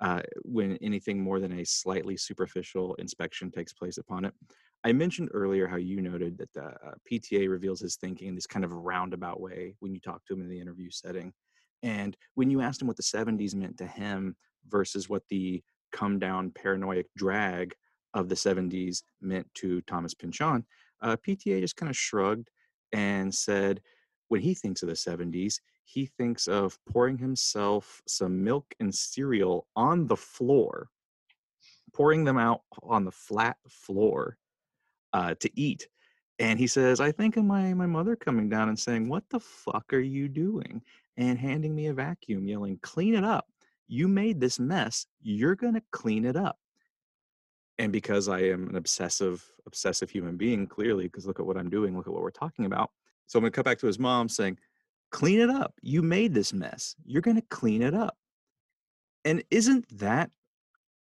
uh, 0.00 0.22
when 0.42 0.76
anything 0.82 1.22
more 1.22 1.40
than 1.40 1.60
a 1.60 1.64
slightly 1.64 2.16
superficial 2.16 2.94
inspection 2.96 3.50
takes 3.50 3.72
place 3.72 3.98
upon 3.98 4.24
it. 4.24 4.34
I 4.84 4.92
mentioned 4.92 5.30
earlier 5.32 5.66
how 5.66 5.76
you 5.76 6.00
noted 6.00 6.38
that 6.38 6.52
the 6.52 6.66
uh, 6.66 6.94
PTA 7.10 7.48
reveals 7.48 7.80
his 7.80 7.96
thinking 7.96 8.28
in 8.28 8.34
this 8.34 8.46
kind 8.46 8.64
of 8.64 8.72
roundabout 8.72 9.40
way 9.40 9.74
when 9.80 9.94
you 9.94 10.00
talk 10.00 10.24
to 10.26 10.34
him 10.34 10.42
in 10.42 10.48
the 10.48 10.60
interview 10.60 10.90
setting. 10.90 11.32
And 11.82 12.16
when 12.34 12.50
you 12.50 12.60
asked 12.60 12.82
him 12.82 12.88
what 12.88 12.96
the 12.96 13.02
70s 13.02 13.54
meant 13.54 13.78
to 13.78 13.86
him 13.86 14.36
versus 14.68 15.08
what 15.08 15.22
the 15.28 15.62
come 15.92 16.18
down 16.18 16.50
paranoid 16.50 17.06
drag 17.16 17.74
of 18.14 18.28
the 18.28 18.34
70s 18.34 19.02
meant 19.20 19.46
to 19.54 19.80
Thomas 19.82 20.14
Pynchon, 20.14 20.64
uh, 21.02 21.16
PTA 21.16 21.60
just 21.60 21.76
kind 21.76 21.90
of 21.90 21.96
shrugged 21.96 22.48
and 22.92 23.34
said, 23.34 23.80
when 24.28 24.40
he 24.40 24.54
thinks 24.54 24.82
of 24.82 24.88
the 24.88 24.94
70s, 24.94 25.60
he 25.86 26.06
thinks 26.06 26.48
of 26.48 26.78
pouring 26.84 27.16
himself 27.16 28.02
some 28.08 28.42
milk 28.42 28.74
and 28.80 28.92
cereal 28.92 29.68
on 29.76 30.08
the 30.08 30.16
floor, 30.16 30.88
pouring 31.94 32.24
them 32.24 32.36
out 32.36 32.62
on 32.82 33.04
the 33.04 33.12
flat 33.12 33.56
floor 33.68 34.36
uh, 35.12 35.36
to 35.36 35.48
eat. 35.58 35.86
And 36.40 36.58
he 36.58 36.66
says, 36.66 37.00
I 37.00 37.12
think 37.12 37.36
of 37.36 37.44
my, 37.44 37.72
my 37.72 37.86
mother 37.86 38.16
coming 38.16 38.48
down 38.48 38.68
and 38.68 38.78
saying, 38.78 39.08
What 39.08 39.22
the 39.30 39.38
fuck 39.38 39.92
are 39.92 40.00
you 40.00 40.28
doing? 40.28 40.82
And 41.16 41.38
handing 41.38 41.74
me 41.74 41.86
a 41.86 41.94
vacuum, 41.94 42.48
yelling, 42.48 42.80
Clean 42.82 43.14
it 43.14 43.24
up. 43.24 43.46
You 43.86 44.08
made 44.08 44.40
this 44.40 44.58
mess. 44.58 45.06
You're 45.22 45.54
going 45.54 45.74
to 45.74 45.82
clean 45.92 46.24
it 46.24 46.36
up. 46.36 46.58
And 47.78 47.92
because 47.92 48.28
I 48.28 48.40
am 48.40 48.68
an 48.68 48.76
obsessive, 48.76 49.44
obsessive 49.66 50.10
human 50.10 50.36
being, 50.36 50.66
clearly, 50.66 51.04
because 51.04 51.26
look 51.26 51.38
at 51.38 51.46
what 51.46 51.56
I'm 51.56 51.70
doing, 51.70 51.96
look 51.96 52.08
at 52.08 52.12
what 52.12 52.22
we're 52.22 52.30
talking 52.30 52.64
about. 52.64 52.90
So 53.28 53.38
I'm 53.38 53.42
going 53.42 53.52
to 53.52 53.56
cut 53.56 53.64
back 53.64 53.78
to 53.78 53.86
his 53.86 54.00
mom 54.00 54.28
saying, 54.28 54.58
Clean 55.10 55.40
it 55.40 55.50
up. 55.50 55.74
You 55.82 56.02
made 56.02 56.34
this 56.34 56.52
mess. 56.52 56.94
You're 57.04 57.22
going 57.22 57.36
to 57.36 57.46
clean 57.48 57.82
it 57.82 57.94
up. 57.94 58.16
And 59.24 59.42
isn't 59.50 59.86
that 59.98 60.30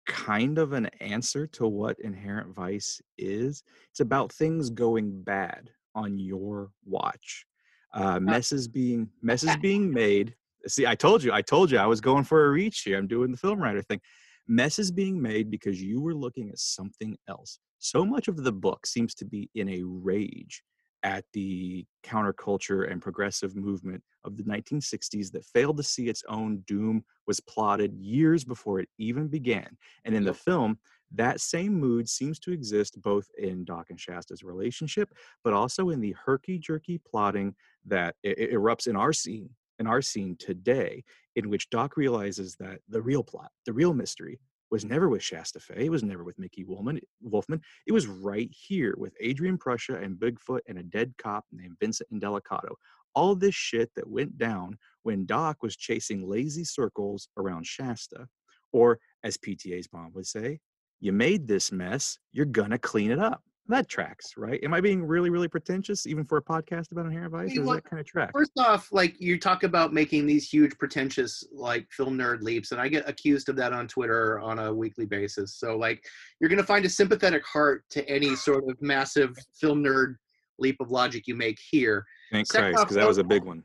kind 0.06 0.58
of 0.58 0.72
an 0.72 0.86
answer 1.00 1.46
to 1.48 1.66
what 1.66 1.98
inherent 2.00 2.54
vice 2.54 3.00
is? 3.18 3.62
It's 3.90 4.00
about 4.00 4.32
things 4.32 4.70
going 4.70 5.22
bad 5.22 5.70
on 5.94 6.18
your 6.18 6.70
watch. 6.84 7.46
Uh, 7.94 8.18
messes 8.18 8.68
being 8.68 9.10
messes 9.20 9.54
being 9.58 9.92
made. 9.92 10.34
See, 10.66 10.86
I 10.86 10.94
told 10.94 11.22
you, 11.22 11.32
I 11.32 11.42
told 11.42 11.70
you 11.70 11.78
I 11.78 11.86
was 11.86 12.00
going 12.00 12.24
for 12.24 12.46
a 12.46 12.50
reach 12.50 12.82
here. 12.82 12.96
I'm 12.96 13.06
doing 13.06 13.30
the 13.30 13.36
film 13.36 13.60
writer 13.60 13.82
thing. 13.82 14.00
Messes 14.48 14.90
being 14.90 15.20
made 15.20 15.50
because 15.50 15.82
you 15.82 16.00
were 16.00 16.14
looking 16.14 16.48
at 16.48 16.58
something 16.58 17.16
else. 17.28 17.58
So 17.78 18.04
much 18.04 18.28
of 18.28 18.42
the 18.42 18.52
book 18.52 18.86
seems 18.86 19.14
to 19.16 19.24
be 19.24 19.50
in 19.54 19.68
a 19.68 19.82
rage 19.82 20.62
at 21.02 21.24
the 21.32 21.84
counterculture 22.04 22.90
and 22.90 23.02
progressive 23.02 23.56
movement 23.56 24.02
of 24.24 24.36
the 24.36 24.44
1960s 24.44 25.32
that 25.32 25.44
failed 25.44 25.76
to 25.76 25.82
see 25.82 26.08
its 26.08 26.22
own 26.28 26.58
doom 26.66 27.04
was 27.26 27.40
plotted 27.40 27.92
years 27.94 28.44
before 28.44 28.80
it 28.80 28.88
even 28.98 29.28
began. 29.28 29.76
And 30.04 30.14
in 30.14 30.24
the 30.24 30.34
film, 30.34 30.78
that 31.14 31.40
same 31.40 31.74
mood 31.74 32.08
seems 32.08 32.38
to 32.40 32.52
exist 32.52 33.00
both 33.02 33.26
in 33.36 33.64
Doc 33.64 33.86
and 33.90 34.00
Shasta's 34.00 34.42
relationship, 34.42 35.12
but 35.44 35.52
also 35.52 35.90
in 35.90 36.00
the 36.00 36.14
herky 36.24 36.58
jerky 36.58 36.98
plotting 36.98 37.54
that 37.86 38.14
erupts 38.24 38.86
in 38.86 38.96
our 38.96 39.12
scene, 39.12 39.50
in 39.78 39.86
our 39.86 40.00
scene 40.00 40.36
today, 40.38 41.04
in 41.36 41.50
which 41.50 41.70
Doc 41.70 41.96
realizes 41.96 42.56
that 42.60 42.80
the 42.88 43.02
real 43.02 43.22
plot, 43.22 43.50
the 43.66 43.72
real 43.72 43.92
mystery, 43.92 44.38
was 44.72 44.86
never 44.86 45.10
with 45.10 45.22
Shasta 45.22 45.60
Fay. 45.60 45.84
It 45.84 45.90
was 45.90 46.02
never 46.02 46.24
with 46.24 46.38
Mickey 46.38 46.64
Wolfman. 46.64 46.98
Wolfman. 47.20 47.60
It 47.86 47.92
was 47.92 48.06
right 48.06 48.50
here 48.50 48.94
with 48.96 49.14
Adrian 49.20 49.58
Prussia 49.58 49.96
and 49.96 50.16
Bigfoot 50.16 50.60
and 50.66 50.78
a 50.78 50.82
dead 50.82 51.12
cop 51.18 51.44
named 51.52 51.76
Vincent 51.78 52.08
Indelicato. 52.10 52.74
All 53.14 53.34
this 53.34 53.54
shit 53.54 53.90
that 53.94 54.08
went 54.08 54.38
down 54.38 54.78
when 55.02 55.26
Doc 55.26 55.62
was 55.62 55.76
chasing 55.76 56.26
lazy 56.26 56.64
circles 56.64 57.28
around 57.36 57.66
Shasta. 57.66 58.26
Or, 58.72 58.98
as 59.22 59.36
PTA's 59.36 59.90
mom 59.92 60.12
would 60.14 60.26
say, 60.26 60.58
you 61.00 61.12
made 61.12 61.46
this 61.46 61.70
mess, 61.70 62.16
you're 62.32 62.46
gonna 62.46 62.78
clean 62.78 63.10
it 63.10 63.18
up 63.18 63.42
that 63.68 63.88
tracks, 63.88 64.34
right? 64.36 64.58
Am 64.64 64.74
I 64.74 64.80
being 64.80 65.04
really, 65.04 65.30
really 65.30 65.48
pretentious, 65.48 66.06
even 66.06 66.24
for 66.24 66.38
a 66.38 66.42
podcast 66.42 66.92
about 66.92 67.06
inherent 67.06 67.32
vice? 67.32 67.52
Or 67.52 67.62
does 67.62 67.74
that 67.74 67.84
kind 67.84 68.00
of 68.00 68.06
track? 68.06 68.32
First 68.32 68.52
off, 68.58 68.88
like 68.92 69.20
you 69.20 69.38
talk 69.38 69.62
about 69.62 69.92
making 69.92 70.26
these 70.26 70.48
huge, 70.48 70.76
pretentious, 70.78 71.44
like 71.52 71.86
film 71.90 72.18
nerd 72.18 72.42
leaps, 72.42 72.72
and 72.72 72.80
I 72.80 72.88
get 72.88 73.08
accused 73.08 73.48
of 73.48 73.56
that 73.56 73.72
on 73.72 73.86
Twitter 73.86 74.40
on 74.40 74.58
a 74.58 74.74
weekly 74.74 75.06
basis. 75.06 75.54
So, 75.54 75.76
like, 75.76 76.04
you're 76.40 76.50
going 76.50 76.60
to 76.60 76.66
find 76.66 76.84
a 76.84 76.88
sympathetic 76.88 77.44
heart 77.46 77.84
to 77.90 78.08
any 78.08 78.34
sort 78.36 78.68
of 78.68 78.80
massive 78.82 79.36
film 79.54 79.82
nerd 79.82 80.16
leap 80.58 80.76
of 80.80 80.90
logic 80.90 81.26
you 81.26 81.34
make 81.36 81.58
here. 81.70 82.04
Thank 82.30 82.46
Second 82.48 82.72
Christ, 82.72 82.84
because 82.84 82.96
that 82.96 83.08
was 83.08 83.18
a 83.18 83.24
big 83.24 83.44
one. 83.44 83.62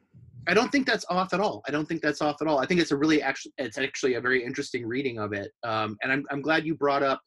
I 0.47 0.53
don't 0.53 0.71
think 0.71 0.87
that's 0.87 1.05
off 1.09 1.33
at 1.33 1.41
all. 1.41 1.61
I 1.67 1.71
don't 1.71 1.85
think 1.85 2.01
that's 2.01 2.21
off 2.21 2.41
at 2.41 2.47
all. 2.47 2.59
I 2.59 2.65
think 2.65 2.79
it's 2.79 2.91
a 2.91 2.95
really 2.95 3.21
actually, 3.21 3.51
it's 3.57 3.77
actually 3.77 4.13
a 4.13 4.21
very 4.21 4.41
interesting 4.41 4.85
reading 4.85 5.19
of 5.19 5.33
it. 5.33 5.51
Um, 5.63 5.97
and 6.01 6.11
I'm, 6.11 6.25
I'm 6.31 6.41
glad 6.41 6.65
you 6.65 6.73
brought 6.73 7.03
up 7.03 7.21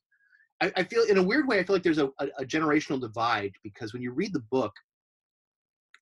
I, 0.61 0.73
I, 0.77 0.83
feel 0.85 1.05
in 1.05 1.19
a 1.19 1.23
weird 1.23 1.49
way 1.49 1.59
i 1.59 1.65
feel 1.65 1.77
like 1.77 1.83
there's 1.83 1.99
a, 1.99 2.11
a, 2.19 2.27
a 2.39 2.45
generational 2.45 3.01
divide 3.01 3.53
because 3.63 3.93
when 3.93 4.03
you 4.03 4.13
read 4.13 4.33
the 4.33 4.45
book 4.51 4.73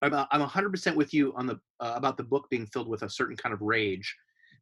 i'm, 0.03 0.15
I'm 0.15 0.47
100% 0.47 0.95
with 0.95 1.13
you 1.15 1.33
on 1.37 1.47
the 1.47 1.59
uh, 1.81 1.93
about 1.97 2.17
the 2.17 2.25
book 2.25 2.49
being 2.51 2.67
filled 2.67 2.89
with 2.89 3.03
a 3.03 3.11
certain 3.11 3.37
kind 3.37 3.53
of 3.53 3.61
rage 3.61 4.15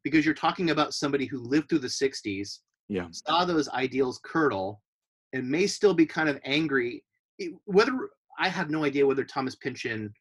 because 0.03 0.25
you're 0.25 0.35
talking 0.35 0.69
about 0.69 0.93
somebody 0.93 1.25
who 1.25 1.39
lived 1.39 1.69
through 1.69 1.79
the 1.79 1.87
60s 1.87 2.59
yeah. 2.89 3.07
saw 3.11 3.45
those 3.45 3.67
ideals 3.69 4.19
curdle 4.23 4.81
and 5.33 5.49
may 5.49 5.67
still 5.67 5.93
be 5.93 6.05
kind 6.05 6.29
of 6.29 6.39
angry. 6.45 7.03
It, 7.39 7.53
whether 7.65 8.09
i 8.39 8.49
have 8.49 8.69
no 8.69 8.83
idea 8.83 9.05
whether 9.05 9.23
thomas 9.23 9.55
pynchon 9.55 10.13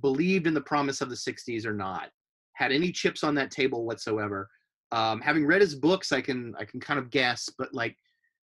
believed 0.00 0.46
in 0.46 0.54
the 0.54 0.60
promise 0.60 1.00
of 1.00 1.08
the 1.08 1.14
60s 1.16 1.66
or 1.66 1.72
not 1.72 2.10
had 2.54 2.72
any 2.72 2.90
chips 2.92 3.24
on 3.24 3.34
that 3.34 3.50
table 3.50 3.84
whatsoever. 3.84 4.48
Um, 4.92 5.20
having 5.20 5.44
read 5.44 5.60
his 5.60 5.74
books 5.74 6.12
i 6.12 6.20
can 6.20 6.54
i 6.58 6.64
can 6.64 6.80
kind 6.80 6.98
of 6.98 7.10
guess 7.10 7.48
but 7.58 7.72
like 7.74 7.96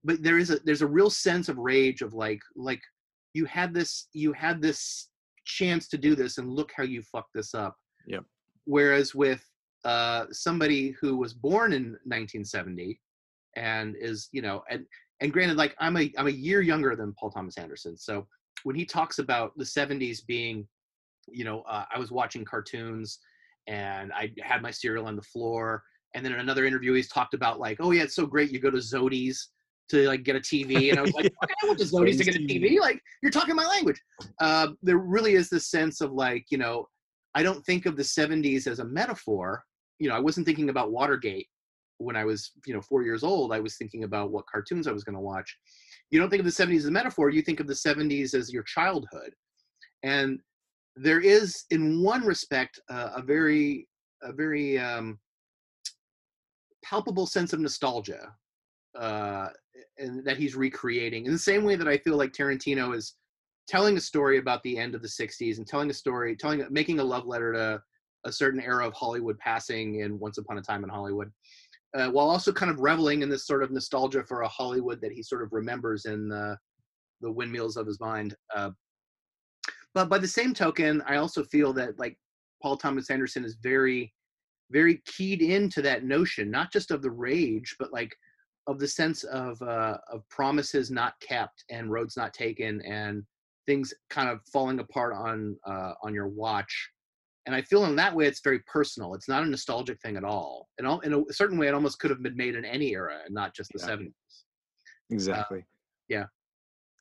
but 0.04 0.22
there 0.22 0.38
is 0.38 0.50
a 0.50 0.58
there's 0.64 0.82
a 0.82 0.86
real 0.86 1.10
sense 1.10 1.48
of 1.48 1.58
rage 1.58 2.02
of 2.02 2.14
like 2.14 2.40
like 2.56 2.80
you 3.32 3.44
had 3.46 3.74
this 3.74 4.08
you 4.12 4.32
had 4.32 4.62
this 4.62 5.08
chance 5.44 5.88
to 5.88 5.98
do 5.98 6.14
this 6.14 6.38
and 6.38 6.48
look 6.48 6.72
how 6.76 6.82
you 6.82 7.02
fucked 7.02 7.34
this 7.34 7.54
up. 7.54 7.76
Yeah 8.06 8.20
whereas 8.64 9.14
with 9.14 9.44
uh 9.84 10.24
somebody 10.30 10.94
who 11.00 11.16
was 11.16 11.34
born 11.34 11.72
in 11.72 11.84
1970 12.04 12.98
and 13.56 13.94
is 13.98 14.28
you 14.32 14.42
know 14.42 14.62
and 14.70 14.86
and 15.20 15.32
granted 15.32 15.56
like 15.56 15.74
i'm 15.78 15.96
a 15.96 16.12
i'm 16.18 16.26
a 16.26 16.30
year 16.30 16.60
younger 16.60 16.96
than 16.96 17.14
paul 17.18 17.30
thomas 17.30 17.58
anderson 17.58 17.96
so 17.96 18.26
when 18.64 18.74
he 18.74 18.84
talks 18.84 19.18
about 19.18 19.56
the 19.58 19.64
70s 19.64 20.26
being 20.26 20.66
you 21.28 21.44
know 21.44 21.62
uh, 21.62 21.84
i 21.94 21.98
was 21.98 22.10
watching 22.10 22.44
cartoons 22.44 23.18
and 23.66 24.12
i 24.12 24.32
had 24.42 24.62
my 24.62 24.70
cereal 24.70 25.06
on 25.06 25.16
the 25.16 25.22
floor 25.22 25.82
and 26.14 26.24
then 26.24 26.32
in 26.32 26.40
another 26.40 26.64
interview 26.64 26.94
he's 26.94 27.08
talked 27.08 27.34
about 27.34 27.60
like 27.60 27.76
oh 27.80 27.90
yeah 27.90 28.02
it's 28.02 28.16
so 28.16 28.26
great 28.26 28.50
you 28.50 28.58
go 28.58 28.70
to 28.70 28.80
Zody's 28.80 29.50
to 29.90 30.06
like 30.06 30.22
get 30.22 30.36
a 30.36 30.40
TV, 30.40 30.88
and 30.90 30.98
I 30.98 31.02
was 31.02 31.12
like, 31.14 31.24
yeah. 31.24 31.30
okay, 31.44 31.54
I 31.62 31.66
want 31.66 31.78
to 31.78 31.84
Zody's 31.84 32.18
to 32.18 32.24
get 32.24 32.36
a 32.36 32.38
TV. 32.38 32.80
Like 32.80 33.00
you're 33.22 33.32
talking 33.32 33.54
my 33.54 33.66
language. 33.66 34.00
Uh, 34.40 34.68
there 34.82 34.98
really 34.98 35.34
is 35.34 35.48
this 35.48 35.70
sense 35.70 36.00
of 36.00 36.12
like, 36.12 36.46
you 36.50 36.58
know, 36.58 36.86
I 37.34 37.42
don't 37.42 37.64
think 37.64 37.86
of 37.86 37.96
the 37.96 38.02
'70s 38.02 38.66
as 38.66 38.78
a 38.78 38.84
metaphor. 38.84 39.62
You 39.98 40.08
know, 40.08 40.16
I 40.16 40.20
wasn't 40.20 40.46
thinking 40.46 40.70
about 40.70 40.92
Watergate 40.92 41.48
when 41.98 42.16
I 42.16 42.24
was, 42.24 42.50
you 42.66 42.74
know, 42.74 42.80
four 42.80 43.02
years 43.02 43.22
old. 43.22 43.52
I 43.52 43.60
was 43.60 43.76
thinking 43.76 44.04
about 44.04 44.30
what 44.30 44.46
cartoons 44.46 44.88
I 44.88 44.92
was 44.92 45.04
going 45.04 45.14
to 45.14 45.20
watch. 45.20 45.56
You 46.10 46.20
don't 46.20 46.30
think 46.30 46.40
of 46.40 46.46
the 46.46 46.64
'70s 46.64 46.78
as 46.78 46.86
a 46.86 46.90
metaphor. 46.90 47.30
You 47.30 47.42
think 47.42 47.60
of 47.60 47.66
the 47.66 47.74
'70s 47.74 48.34
as 48.34 48.52
your 48.52 48.64
childhood, 48.64 49.32
and 50.02 50.40
there 50.96 51.20
is, 51.20 51.64
in 51.70 52.02
one 52.02 52.24
respect, 52.24 52.78
uh, 52.88 53.10
a 53.16 53.22
very, 53.22 53.88
a 54.22 54.32
very 54.32 54.78
um, 54.78 55.18
palpable 56.84 57.26
sense 57.26 57.52
of 57.52 57.58
nostalgia 57.58 58.32
uh, 58.98 59.48
and 59.98 60.24
that 60.24 60.36
he's 60.36 60.54
recreating 60.54 61.26
in 61.26 61.32
the 61.32 61.38
same 61.38 61.64
way 61.64 61.76
that 61.76 61.88
I 61.88 61.98
feel 61.98 62.16
like 62.16 62.32
Tarantino 62.32 62.94
is 62.94 63.14
telling 63.66 63.96
a 63.96 64.00
story 64.00 64.38
about 64.38 64.62
the 64.62 64.78
end 64.78 64.94
of 64.94 65.02
the 65.02 65.08
60s 65.08 65.58
and 65.58 65.66
telling 65.66 65.90
a 65.90 65.94
story 65.94 66.36
telling 66.36 66.64
making 66.70 67.00
a 67.00 67.04
love 67.04 67.26
letter 67.26 67.52
to 67.52 67.82
a 68.24 68.32
certain 68.32 68.60
era 68.60 68.86
of 68.86 68.92
Hollywood 68.94 69.38
passing 69.38 70.00
in 70.00 70.18
Once 70.18 70.38
Upon 70.38 70.58
a 70.58 70.62
Time 70.62 70.84
in 70.84 70.90
Hollywood 70.90 71.30
uh, 71.96 72.08
while 72.08 72.28
also 72.28 72.52
kind 72.52 72.70
of 72.70 72.80
reveling 72.80 73.22
in 73.22 73.28
this 73.28 73.46
sort 73.46 73.62
of 73.62 73.70
nostalgia 73.70 74.24
for 74.24 74.42
a 74.42 74.48
Hollywood 74.48 75.00
that 75.00 75.12
he 75.12 75.22
sort 75.22 75.42
of 75.42 75.52
remembers 75.52 76.04
in 76.04 76.28
the 76.28 76.56
the 77.20 77.30
windmills 77.30 77.76
of 77.76 77.86
his 77.86 78.00
mind 78.00 78.34
uh, 78.54 78.70
but 79.94 80.08
by 80.08 80.18
the 80.18 80.28
same 80.28 80.52
token 80.52 81.02
I 81.06 81.16
also 81.16 81.44
feel 81.44 81.72
that 81.74 81.98
like 81.98 82.18
Paul 82.62 82.76
Thomas 82.76 83.10
Anderson 83.10 83.44
is 83.44 83.56
very 83.62 84.12
very 84.70 85.02
keyed 85.06 85.42
into 85.42 85.82
that 85.82 86.04
notion 86.04 86.50
not 86.50 86.72
just 86.72 86.90
of 86.90 87.02
the 87.02 87.10
rage 87.10 87.76
but 87.78 87.92
like 87.92 88.14
of 88.66 88.78
the 88.78 88.88
sense 88.88 89.24
of 89.24 89.60
uh, 89.62 89.98
of 90.10 90.28
promises 90.28 90.90
not 90.90 91.14
kept 91.20 91.64
and 91.70 91.90
roads 91.90 92.16
not 92.16 92.32
taken 92.32 92.80
and 92.82 93.22
things 93.66 93.92
kind 94.10 94.28
of 94.28 94.40
falling 94.52 94.78
apart 94.78 95.14
on 95.14 95.56
uh, 95.66 95.92
on 96.02 96.14
your 96.14 96.28
watch. 96.28 96.90
And 97.46 97.54
I 97.54 97.60
feel 97.60 97.84
in 97.84 97.96
that 97.96 98.14
way 98.14 98.26
it's 98.26 98.40
very 98.40 98.60
personal. 98.60 99.14
It's 99.14 99.28
not 99.28 99.42
a 99.42 99.46
nostalgic 99.46 100.00
thing 100.00 100.16
at 100.16 100.24
all. 100.24 100.68
And 100.78 100.86
all, 100.86 101.00
in 101.00 101.12
a 101.12 101.32
certain 101.32 101.58
way, 101.58 101.68
it 101.68 101.74
almost 101.74 101.98
could 101.98 102.10
have 102.10 102.22
been 102.22 102.36
made 102.36 102.54
in 102.54 102.64
any 102.64 102.92
era 102.92 103.18
and 103.26 103.34
not 103.34 103.54
just 103.54 103.70
the 103.72 103.80
exactly. 103.80 104.06
70s. 104.06 104.12
Exactly. 105.10 105.58
Uh, 105.58 105.62
yeah. 106.08 106.24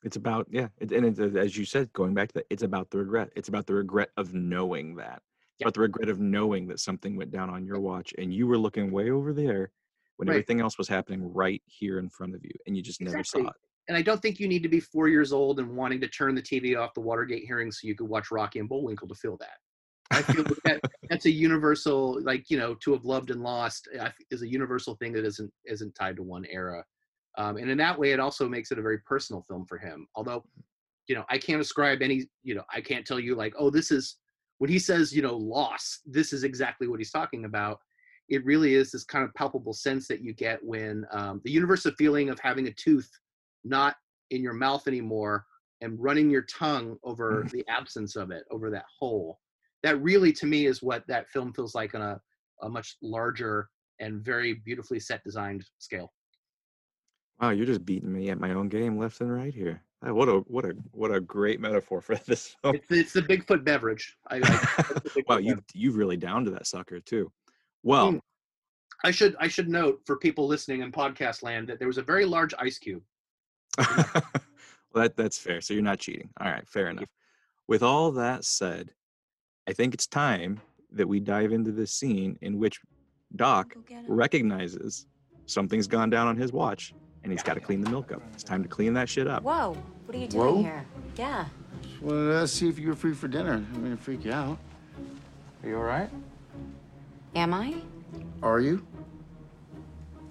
It's 0.02 0.16
about 0.16 0.46
yeah, 0.50 0.68
it, 0.78 0.92
and 0.92 1.06
it's, 1.06 1.18
as 1.18 1.56
you 1.56 1.64
said, 1.64 1.90
going 1.94 2.12
back 2.12 2.28
to 2.28 2.34
that, 2.34 2.46
it's 2.50 2.62
about 2.62 2.90
the 2.90 2.98
regret. 2.98 3.30
It's 3.36 3.48
about 3.48 3.66
the 3.66 3.72
regret 3.72 4.10
of 4.18 4.34
knowing 4.34 4.96
that. 4.96 5.22
It's 5.22 5.60
yeah. 5.60 5.64
about 5.64 5.74
the 5.74 5.80
regret 5.80 6.08
of 6.10 6.20
knowing 6.20 6.68
that 6.68 6.78
something 6.78 7.16
went 7.16 7.30
down 7.30 7.48
on 7.48 7.64
your 7.64 7.80
watch, 7.80 8.12
and 8.18 8.32
you 8.32 8.46
were 8.46 8.58
looking 8.58 8.90
way 8.90 9.10
over 9.10 9.32
there, 9.32 9.70
when 10.16 10.28
right. 10.28 10.34
everything 10.34 10.60
else 10.60 10.78
was 10.78 10.88
happening 10.88 11.32
right 11.32 11.62
here 11.66 11.98
in 11.98 12.08
front 12.08 12.34
of 12.34 12.44
you 12.44 12.52
and 12.66 12.76
you 12.76 12.82
just 12.82 13.00
exactly. 13.00 13.42
never 13.42 13.48
saw 13.48 13.50
it. 13.50 13.56
And 13.88 13.96
I 13.96 14.02
don't 14.02 14.22
think 14.22 14.40
you 14.40 14.48
need 14.48 14.62
to 14.62 14.68
be 14.68 14.80
four 14.80 15.08
years 15.08 15.32
old 15.32 15.58
and 15.58 15.76
wanting 15.76 16.00
to 16.00 16.08
turn 16.08 16.34
the 16.34 16.42
TV 16.42 16.78
off 16.78 16.94
the 16.94 17.00
Watergate 17.00 17.44
hearings 17.44 17.80
so 17.80 17.88
you 17.88 17.94
could 17.94 18.08
watch 18.08 18.30
Rocky 18.30 18.58
and 18.58 18.68
Bullwinkle 18.68 19.08
to 19.08 19.14
feel 19.14 19.36
that. 19.38 19.58
I 20.10 20.22
feel 20.22 20.44
that 20.64 20.80
that's 21.10 21.26
a 21.26 21.30
universal, 21.30 22.20
like 22.22 22.48
you 22.50 22.58
know, 22.58 22.74
to 22.76 22.92
have 22.92 23.04
loved 23.04 23.30
and 23.30 23.42
lost 23.42 23.88
is 24.30 24.42
a 24.42 24.48
universal 24.48 24.94
thing 24.96 25.12
that 25.14 25.24
isn't 25.24 25.52
isn't 25.66 25.94
tied 25.94 26.16
to 26.16 26.22
one 26.22 26.44
era. 26.46 26.84
Um, 27.36 27.56
and 27.56 27.68
in 27.68 27.78
that 27.78 27.98
way, 27.98 28.12
it 28.12 28.20
also 28.20 28.48
makes 28.48 28.70
it 28.70 28.78
a 28.78 28.82
very 28.82 28.98
personal 28.98 29.42
film 29.42 29.66
for 29.66 29.76
him. 29.76 30.06
Although, 30.14 30.44
you 31.08 31.14
know, 31.14 31.24
I 31.28 31.38
can't 31.38 31.60
ascribe 31.60 32.00
any, 32.00 32.26
you 32.42 32.54
know, 32.54 32.62
I 32.72 32.80
can't 32.80 33.04
tell 33.04 33.18
you 33.18 33.34
like, 33.34 33.54
oh, 33.58 33.70
this 33.70 33.90
is 33.90 34.16
when 34.58 34.70
he 34.70 34.78
says, 34.78 35.12
you 35.12 35.22
know, 35.22 35.36
loss, 35.36 36.00
this 36.06 36.32
is 36.32 36.44
exactly 36.44 36.86
what 36.86 37.00
he's 37.00 37.10
talking 37.10 37.44
about. 37.44 37.80
It 38.28 38.44
really 38.44 38.74
is 38.74 38.90
this 38.90 39.04
kind 39.04 39.24
of 39.24 39.34
palpable 39.34 39.72
sense 39.74 40.08
that 40.08 40.22
you 40.22 40.32
get 40.32 40.64
when 40.64 41.04
um, 41.12 41.40
the 41.44 41.50
universal 41.50 41.92
feeling 41.98 42.30
of 42.30 42.38
having 42.40 42.66
a 42.68 42.72
tooth 42.72 43.10
not 43.64 43.96
in 44.30 44.42
your 44.42 44.54
mouth 44.54 44.86
anymore 44.88 45.44
and 45.80 46.00
running 46.02 46.30
your 46.30 46.42
tongue 46.42 46.96
over 47.04 47.46
the 47.52 47.64
absence 47.68 48.16
of 48.16 48.30
it, 48.30 48.44
over 48.50 48.70
that 48.70 48.86
hole. 48.98 49.38
That 49.82 50.00
really, 50.02 50.32
to 50.34 50.46
me, 50.46 50.66
is 50.66 50.82
what 50.82 51.06
that 51.08 51.28
film 51.28 51.52
feels 51.52 51.74
like 51.74 51.94
on 51.94 52.00
a, 52.00 52.20
a 52.62 52.68
much 52.68 52.96
larger 53.02 53.68
and 54.00 54.24
very 54.24 54.54
beautifully 54.54 54.98
set 54.98 55.22
designed 55.24 55.64
scale. 55.78 56.12
Wow, 57.40 57.50
you're 57.50 57.66
just 57.66 57.84
beating 57.84 58.12
me 58.12 58.30
at 58.30 58.40
my 58.40 58.52
own 58.52 58.68
game 58.68 58.96
left 58.96 59.20
and 59.20 59.32
right 59.32 59.52
here. 59.52 59.82
Ah, 60.02 60.12
What 60.12 60.28
a 60.28 60.38
what 60.46 60.64
a 60.64 60.74
what 60.92 61.12
a 61.12 61.20
great 61.20 61.60
metaphor 61.60 62.00
for 62.00 62.14
this 62.26 62.54
film. 62.62 62.76
It's, 62.76 62.90
it's 62.90 63.12
the 63.12 63.22
Bigfoot 63.22 63.64
beverage. 63.64 64.16
I, 64.28 64.36
I, 64.36 64.38
the 64.38 65.24
wow, 65.28 65.38
you 65.38 65.62
you've 65.74 65.96
really 65.96 66.16
down 66.16 66.44
to 66.44 66.50
that 66.52 66.66
sucker 66.66 67.00
too. 67.00 67.30
Well, 67.84 68.12
Mm. 68.14 68.20
I 69.04 69.10
should 69.10 69.36
I 69.38 69.48
should 69.48 69.68
note 69.68 70.00
for 70.06 70.16
people 70.16 70.46
listening 70.46 70.80
in 70.80 70.90
podcast 70.90 71.42
land 71.42 71.68
that 71.68 71.78
there 71.78 71.86
was 71.88 71.98
a 71.98 72.02
very 72.02 72.24
large 72.24 72.54
ice 72.58 72.78
cube. 72.78 73.02
well, 73.78 74.22
that 74.94 75.16
that's 75.16 75.38
fair. 75.38 75.60
So 75.60 75.74
you're 75.74 75.82
not 75.82 75.98
cheating. 75.98 76.30
All 76.40 76.50
right, 76.50 76.66
fair 76.66 76.88
enough. 76.88 77.08
With 77.68 77.82
all 77.82 78.10
that 78.12 78.44
said, 78.44 78.90
I 79.68 79.72
think 79.72 79.92
it's 79.94 80.06
time 80.06 80.60
that 80.92 81.06
we 81.06 81.20
dive 81.20 81.52
into 81.52 81.70
this 81.72 81.92
scene 81.92 82.38
in 82.40 82.58
which 82.58 82.80
Doc 83.36 83.74
Go 83.74 83.80
get 83.80 84.04
him. 84.04 84.12
recognizes 84.12 85.06
something's 85.46 85.86
gone 85.86 86.08
down 86.08 86.26
on 86.26 86.36
his 86.36 86.52
watch 86.52 86.94
and 87.24 87.32
he's 87.32 87.42
got 87.42 87.54
to 87.54 87.60
clean 87.60 87.80
the 87.82 87.90
milk 87.90 88.12
up. 88.12 88.22
It's 88.32 88.44
time 88.44 88.62
to 88.62 88.68
clean 88.68 88.94
that 88.94 89.08
shit 89.08 89.26
up. 89.26 89.42
Whoa, 89.42 89.76
what 90.06 90.14
are 90.16 90.18
you 90.18 90.28
doing 90.28 90.46
Whoa. 90.46 90.62
here? 90.62 90.86
Yeah. 91.16 91.46
Just 91.82 92.00
wanted 92.02 92.32
to 92.40 92.48
see 92.48 92.68
if 92.68 92.78
you 92.78 92.88
were 92.88 92.94
free 92.94 93.14
for 93.14 93.28
dinner. 93.28 93.54
I'm 93.74 93.82
gonna 93.82 93.96
freak 93.96 94.24
you 94.24 94.32
out. 94.32 94.58
Are 95.62 95.68
you 95.68 95.76
all 95.76 95.82
right? 95.82 96.08
Am 97.34 97.52
I? 97.52 97.74
Are 98.42 98.60
you? 98.60 98.86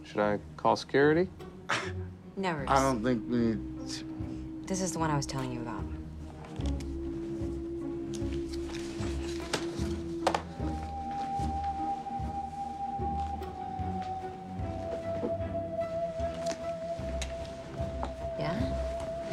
Should 0.06 0.22
I 0.22 0.40
call 0.56 0.78
security? 0.78 1.28
Never. 2.38 2.64
I 2.68 2.82
don't 2.82 3.04
think 3.04 3.24
we 3.30 3.38
need. 3.38 3.90
To... 3.90 4.06
This 4.66 4.82
is 4.82 4.94
the 4.94 5.00
one 5.00 5.12
I 5.12 5.18
was 5.18 5.26
telling 5.26 5.52
you 5.52 5.60
about. 5.62 5.84
Yeah? 18.40 18.58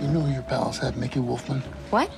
You 0.01 0.09
know 0.09 0.27
your 0.27 0.43
pals 0.43 0.79
have 0.79 0.97
Mickey 0.97 1.21
Wolfman. 1.21 1.62
What? 1.91 2.11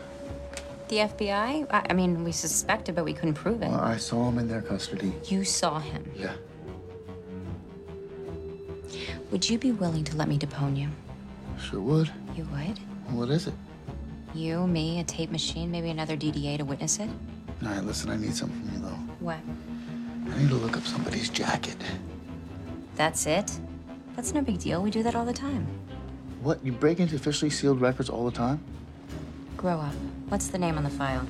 The 0.92 0.98
FBI? 0.98 1.66
I, 1.70 1.86
I 1.88 1.92
mean, 1.94 2.22
we 2.22 2.32
suspected, 2.32 2.94
but 2.94 3.06
we 3.06 3.14
couldn't 3.14 3.32
prove 3.32 3.62
it. 3.62 3.70
Well, 3.70 3.80
I 3.80 3.96
saw 3.96 4.28
him 4.28 4.38
in 4.38 4.46
their 4.46 4.60
custody. 4.60 5.10
You 5.24 5.42
saw 5.42 5.78
him. 5.78 6.04
Yeah. 6.14 6.34
Would 9.30 9.48
you 9.48 9.56
be 9.56 9.72
willing 9.72 10.04
to 10.04 10.14
let 10.18 10.28
me 10.28 10.38
depone 10.38 10.76
you? 10.78 10.90
Sure 11.58 11.80
would. 11.80 12.10
You 12.36 12.46
would? 12.52 12.78
What 13.08 13.30
is 13.30 13.46
it? 13.46 13.54
You, 14.34 14.66
me, 14.66 15.00
a 15.00 15.04
tape 15.04 15.30
machine, 15.30 15.70
maybe 15.70 15.88
another 15.88 16.14
DDA 16.14 16.58
to 16.58 16.66
witness 16.66 16.98
it? 16.98 17.08
All 17.62 17.70
right, 17.70 17.82
listen, 17.82 18.10
I 18.10 18.18
need 18.18 18.34
something 18.34 18.60
from 18.60 18.74
you, 18.74 18.86
though. 18.86 18.98
What? 19.20 19.38
I 20.30 20.38
need 20.38 20.50
to 20.50 20.56
look 20.56 20.76
up 20.76 20.84
somebody's 20.84 21.30
jacket. 21.30 21.76
That's 22.96 23.24
it? 23.24 23.50
That's 24.14 24.34
no 24.34 24.42
big 24.42 24.58
deal. 24.58 24.82
We 24.82 24.90
do 24.90 25.02
that 25.04 25.14
all 25.14 25.24
the 25.24 25.32
time. 25.32 25.66
What? 26.42 26.62
You 26.62 26.72
break 26.72 27.00
into 27.00 27.16
officially 27.16 27.50
sealed 27.50 27.80
records 27.80 28.10
all 28.10 28.26
the 28.26 28.30
time? 28.30 28.62
Grow 29.62 29.78
up. 29.78 29.94
What's 30.28 30.48
the 30.48 30.58
name 30.58 30.76
on 30.76 30.82
the 30.82 30.90
file? 30.90 31.24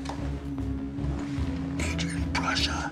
Adrian 1.79 2.25
Prussia. 2.33 2.91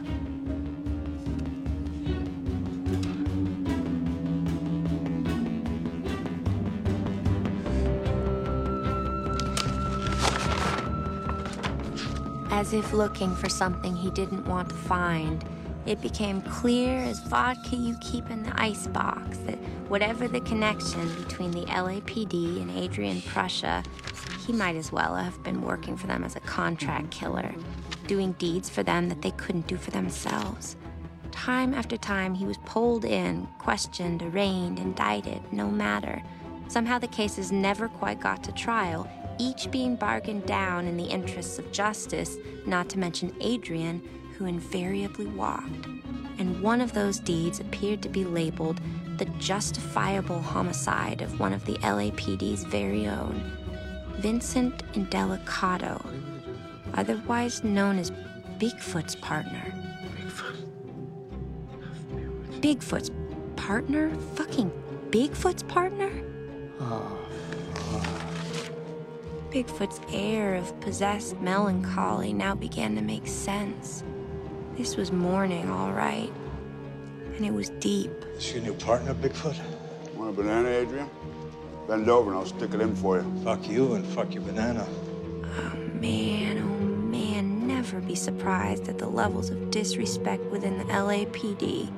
As 12.51 12.75
if 12.75 12.93
looking 12.93 13.35
for 13.35 13.49
something 13.49 13.97
he 13.97 14.11
didn't 14.11 14.47
want 14.47 14.69
to 14.69 14.75
find, 14.75 15.43
it 15.87 16.03
became 16.03 16.43
clear 16.43 16.99
as 16.99 17.19
vodka 17.21 17.77
you 17.77 17.97
keep 18.03 18.29
in 18.29 18.43
the 18.43 18.53
icebox 18.61 19.39
that 19.47 19.57
whatever 19.89 20.29
the 20.29 20.43
connection 20.43 21.11
between 21.15 21.51
the 21.53 21.65
LAPD 21.65 22.61
and 22.61 22.71
Adrian 22.73 23.23
Prussia, 23.23 23.83
he 24.51 24.57
might 24.57 24.75
as 24.75 24.91
well 24.91 25.15
have 25.15 25.41
been 25.45 25.63
working 25.63 25.97
for 25.97 26.09
them 26.09 26.25
as 26.25 26.35
a 26.35 26.41
contract 26.41 27.13
killer, 27.13 27.55
doing 28.09 28.33
deeds 28.33 28.69
for 28.69 28.83
them 28.83 29.09
that 29.09 29.23
they 29.23 29.31
couldn't 29.31 29.69
do 29.69 29.77
for 29.77 29.93
themselves. 29.93 30.75
Time 31.31 31.73
after 31.73 31.97
time, 31.97 32.35
he 32.35 32.47
was 32.47 32.57
pulled 32.67 33.05
in, 33.05 33.47
questioned, 33.61 34.23
arraigned, 34.23 34.81
indicted, 34.81 35.41
no 35.53 35.71
matter. 35.71 36.21
Somehow 36.67 36.99
the 36.99 37.07
cases 37.07 37.53
never 37.53 37.87
quite 37.87 38.19
got 38.19 38.43
to 38.43 38.51
trial, 38.51 39.09
each 39.39 39.71
being 39.71 39.95
bargained 39.95 40.47
down 40.47 40.89
in 40.89 40.97
the 40.97 41.05
interests 41.05 41.61
of 41.61 41.71
justice, 41.71 42.37
not 42.67 42.89
to 42.89 42.99
mention 42.99 43.33
Adrian, 43.41 44.03
who 44.37 44.47
invariably 44.47 45.27
walked. 45.27 45.87
And 46.39 46.61
one 46.61 46.81
of 46.81 46.93
those 46.93 47.21
deeds 47.21 47.61
appeared 47.61 48.03
to 48.03 48.09
be 48.09 48.25
labeled 48.25 48.81
the 49.17 49.27
justifiable 49.39 50.41
homicide 50.41 51.21
of 51.21 51.39
one 51.39 51.53
of 51.53 51.67
the 51.67 51.75
LAPD's 51.75 52.65
very 52.65 53.07
own, 53.07 53.60
Vincent 54.21 54.83
Indelicato, 54.93 55.99
otherwise 56.93 57.65
known 57.65 57.99
as 57.99 58.11
Bigfoot's 58.59 59.17
partner. 59.17 59.73
Bigfoot's 62.61 63.11
partner? 63.57 64.15
Fucking 64.35 64.71
Bigfoot's 65.09 65.63
partner? 65.63 66.11
Bigfoot's 69.51 70.01
air 70.13 70.55
of 70.55 70.79
possessed 70.81 71.41
melancholy 71.41 72.35
now 72.35 72.55
began 72.55 72.95
to 72.97 73.01
make 73.01 73.27
sense. 73.27 74.05
This 74.77 74.99
was 74.99 75.11
mourning, 75.11 75.71
all 75.71 75.93
right. 75.93 76.31
And 77.37 77.47
it 77.47 77.55
was 77.55 77.71
deep. 77.71 78.13
Is 78.37 78.53
your 78.53 78.63
new 78.63 78.75
partner, 78.75 79.15
Bigfoot? 79.15 79.59
Want 80.15 80.31
a 80.31 80.33
banana, 80.35 80.69
Adrian? 80.69 81.09
Bend 81.91 82.09
over 82.09 82.31
and 82.31 82.39
I'll 82.39 82.47
stick 82.47 82.73
it 82.73 82.81
in 82.81 82.95
for 82.95 83.17
you. 83.17 83.25
Fuck 83.43 83.69
you 83.69 83.95
and 83.95 84.07
fuck 84.07 84.33
your 84.33 84.45
banana. 84.45 84.87
Oh, 85.43 85.77
man, 85.95 86.59
oh 86.59 86.87
man, 86.87 87.67
never 87.67 87.99
be 87.99 88.15
surprised 88.15 88.89
at 88.89 88.97
the 88.97 89.09
levels 89.09 89.51
of 89.51 89.73
disrespect 89.73 90.45
within 90.53 90.79
the 90.79 90.85
LAPD. 90.85 91.93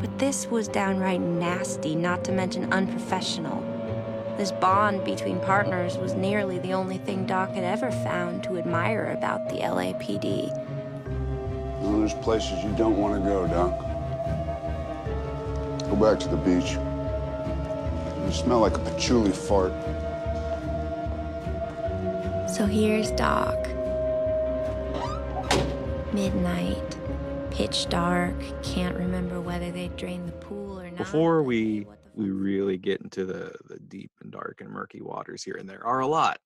But 0.00 0.18
this 0.18 0.46
was 0.46 0.68
downright 0.68 1.20
nasty, 1.20 1.94
not 1.94 2.24
to 2.24 2.32
mention 2.32 2.72
unprofessional. 2.72 3.62
This 4.38 4.52
bond 4.52 5.04
between 5.04 5.38
partners 5.40 5.98
was 5.98 6.14
nearly 6.14 6.58
the 6.60 6.72
only 6.72 6.96
thing 6.96 7.26
Doc 7.26 7.50
had 7.50 7.62
ever 7.62 7.90
found 7.90 8.42
to 8.44 8.56
admire 8.56 9.12
about 9.12 9.50
the 9.50 9.56
LAPD. 9.56 10.50
Well, 11.82 11.98
there's 11.98 12.14
places 12.14 12.64
you 12.64 12.72
don't 12.72 12.96
want 12.96 13.22
to 13.22 13.28
go, 13.28 13.46
Doc. 13.48 13.78
Go 15.90 15.96
back 15.96 16.18
to 16.20 16.28
the 16.28 16.38
beach. 16.38 16.78
You 18.36 18.42
smell 18.42 18.60
like 18.60 18.76
a 18.76 18.80
patchouli 18.80 19.32
fart. 19.32 19.72
So 22.50 22.66
here's 22.66 23.10
Doc. 23.12 23.56
Midnight, 26.12 26.98
pitch 27.50 27.88
dark, 27.88 28.34
can't 28.62 28.94
remember 28.94 29.40
whether 29.40 29.70
they 29.70 29.88
drained 29.88 30.28
the 30.28 30.32
pool 30.32 30.78
or 30.78 30.90
not. 30.90 30.98
Before 30.98 31.42
we 31.42 31.86
we 32.14 32.28
really 32.28 32.76
get 32.76 33.00
into 33.00 33.24
the 33.24 33.54
the 33.70 33.78
deep 33.78 34.10
and 34.20 34.30
dark 34.30 34.60
and 34.60 34.68
murky 34.68 35.00
waters 35.00 35.42
here, 35.42 35.54
and 35.54 35.66
there 35.66 35.86
are 35.86 36.00
a 36.00 36.06
lot. 36.06 36.38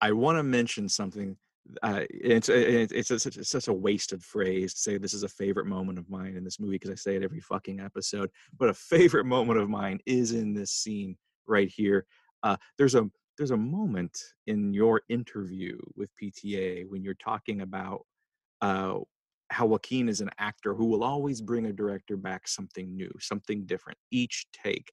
I 0.00 0.12
want 0.12 0.38
to 0.38 0.42
mention 0.42 0.88
something. 0.88 1.36
Uh, 1.82 2.02
it's 2.10 2.48
it's 2.48 2.92
it's, 2.92 3.22
such, 3.22 3.36
it's 3.36 3.50
such 3.50 3.68
a 3.68 3.72
wasted 3.72 4.22
phrase 4.22 4.74
to 4.74 4.80
say 4.80 4.98
this 4.98 5.14
is 5.14 5.22
a 5.22 5.28
favorite 5.28 5.66
moment 5.66 5.98
of 5.98 6.08
mine 6.08 6.36
in 6.36 6.44
this 6.44 6.60
movie 6.60 6.76
because 6.76 6.90
I 6.90 6.94
say 6.94 7.16
it 7.16 7.22
every 7.22 7.40
fucking 7.40 7.80
episode. 7.80 8.30
But 8.58 8.68
a 8.68 8.74
favorite 8.74 9.26
moment 9.26 9.60
of 9.60 9.68
mine 9.68 9.98
is 10.06 10.32
in 10.32 10.54
this 10.54 10.72
scene 10.72 11.16
right 11.46 11.70
here. 11.74 12.06
Uh, 12.42 12.56
there's 12.78 12.94
a 12.94 13.08
there's 13.38 13.50
a 13.50 13.56
moment 13.56 14.18
in 14.46 14.72
your 14.72 15.02
interview 15.08 15.78
with 15.94 16.10
PTA 16.20 16.88
when 16.88 17.02
you're 17.02 17.14
talking 17.14 17.60
about 17.60 18.06
uh, 18.62 18.98
how 19.50 19.66
Joaquin 19.66 20.08
is 20.08 20.20
an 20.20 20.30
actor 20.38 20.74
who 20.74 20.86
will 20.86 21.04
always 21.04 21.40
bring 21.40 21.66
a 21.66 21.72
director 21.72 22.16
back 22.16 22.48
something 22.48 22.96
new, 22.96 23.10
something 23.20 23.66
different 23.66 23.98
each 24.10 24.46
take. 24.52 24.90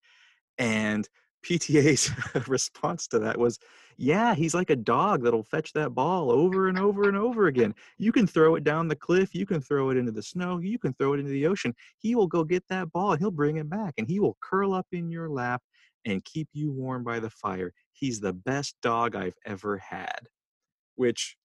And 0.58 1.08
PTA's 1.44 2.12
response 2.48 3.08
to 3.08 3.20
that 3.20 3.38
was, 3.38 3.60
Yeah, 3.98 4.34
he's 4.34 4.54
like 4.54 4.70
a 4.70 4.76
dog 4.76 5.24
that'll 5.24 5.44
fetch 5.44 5.74
that 5.74 5.92
ball 5.92 6.32
over 6.32 6.68
and 6.68 6.80
over 6.80 7.08
and 7.08 7.18
over 7.18 7.48
again. 7.48 7.76
You 7.98 8.12
can 8.12 8.26
throw 8.28 8.56
it 8.56 8.64
down 8.64 8.88
the 8.88 8.96
cliff, 8.96 9.36
you 9.36 9.46
can 9.46 9.62
throw 9.62 9.90
it 9.90 9.98
into 9.98 10.12
the 10.12 10.24
snow, 10.24 10.60
you 10.60 10.80
can 10.80 10.94
throw 10.94 11.14
it 11.14 11.20
into 11.20 11.32
the 11.32 11.48
ocean. 11.48 11.74
He 11.98 12.16
will 12.16 12.28
go 12.28 12.44
get 12.44 12.64
that 12.70 12.92
ball 12.92 13.12
and 13.12 13.20
he'll 13.20 13.32
bring 13.32 13.58
it 13.58 13.70
back 13.70 13.94
and 13.98 14.08
he 14.08 14.20
will 14.20 14.38
curl 14.42 14.74
up 14.74 14.88
in 14.92 15.10
your 15.10 15.30
lap 15.30 15.62
and 16.06 16.24
keep 16.26 16.50
you 16.54 16.72
warm 16.72 17.04
by 17.04 17.20
the 17.20 17.30
fire. 17.30 17.74
He's 17.94 18.20
the 18.20 18.34
best 18.34 18.76
dog 18.82 19.16
I've 19.16 19.38
ever 19.46 19.78
had. 19.78 20.28
Which 20.96 21.38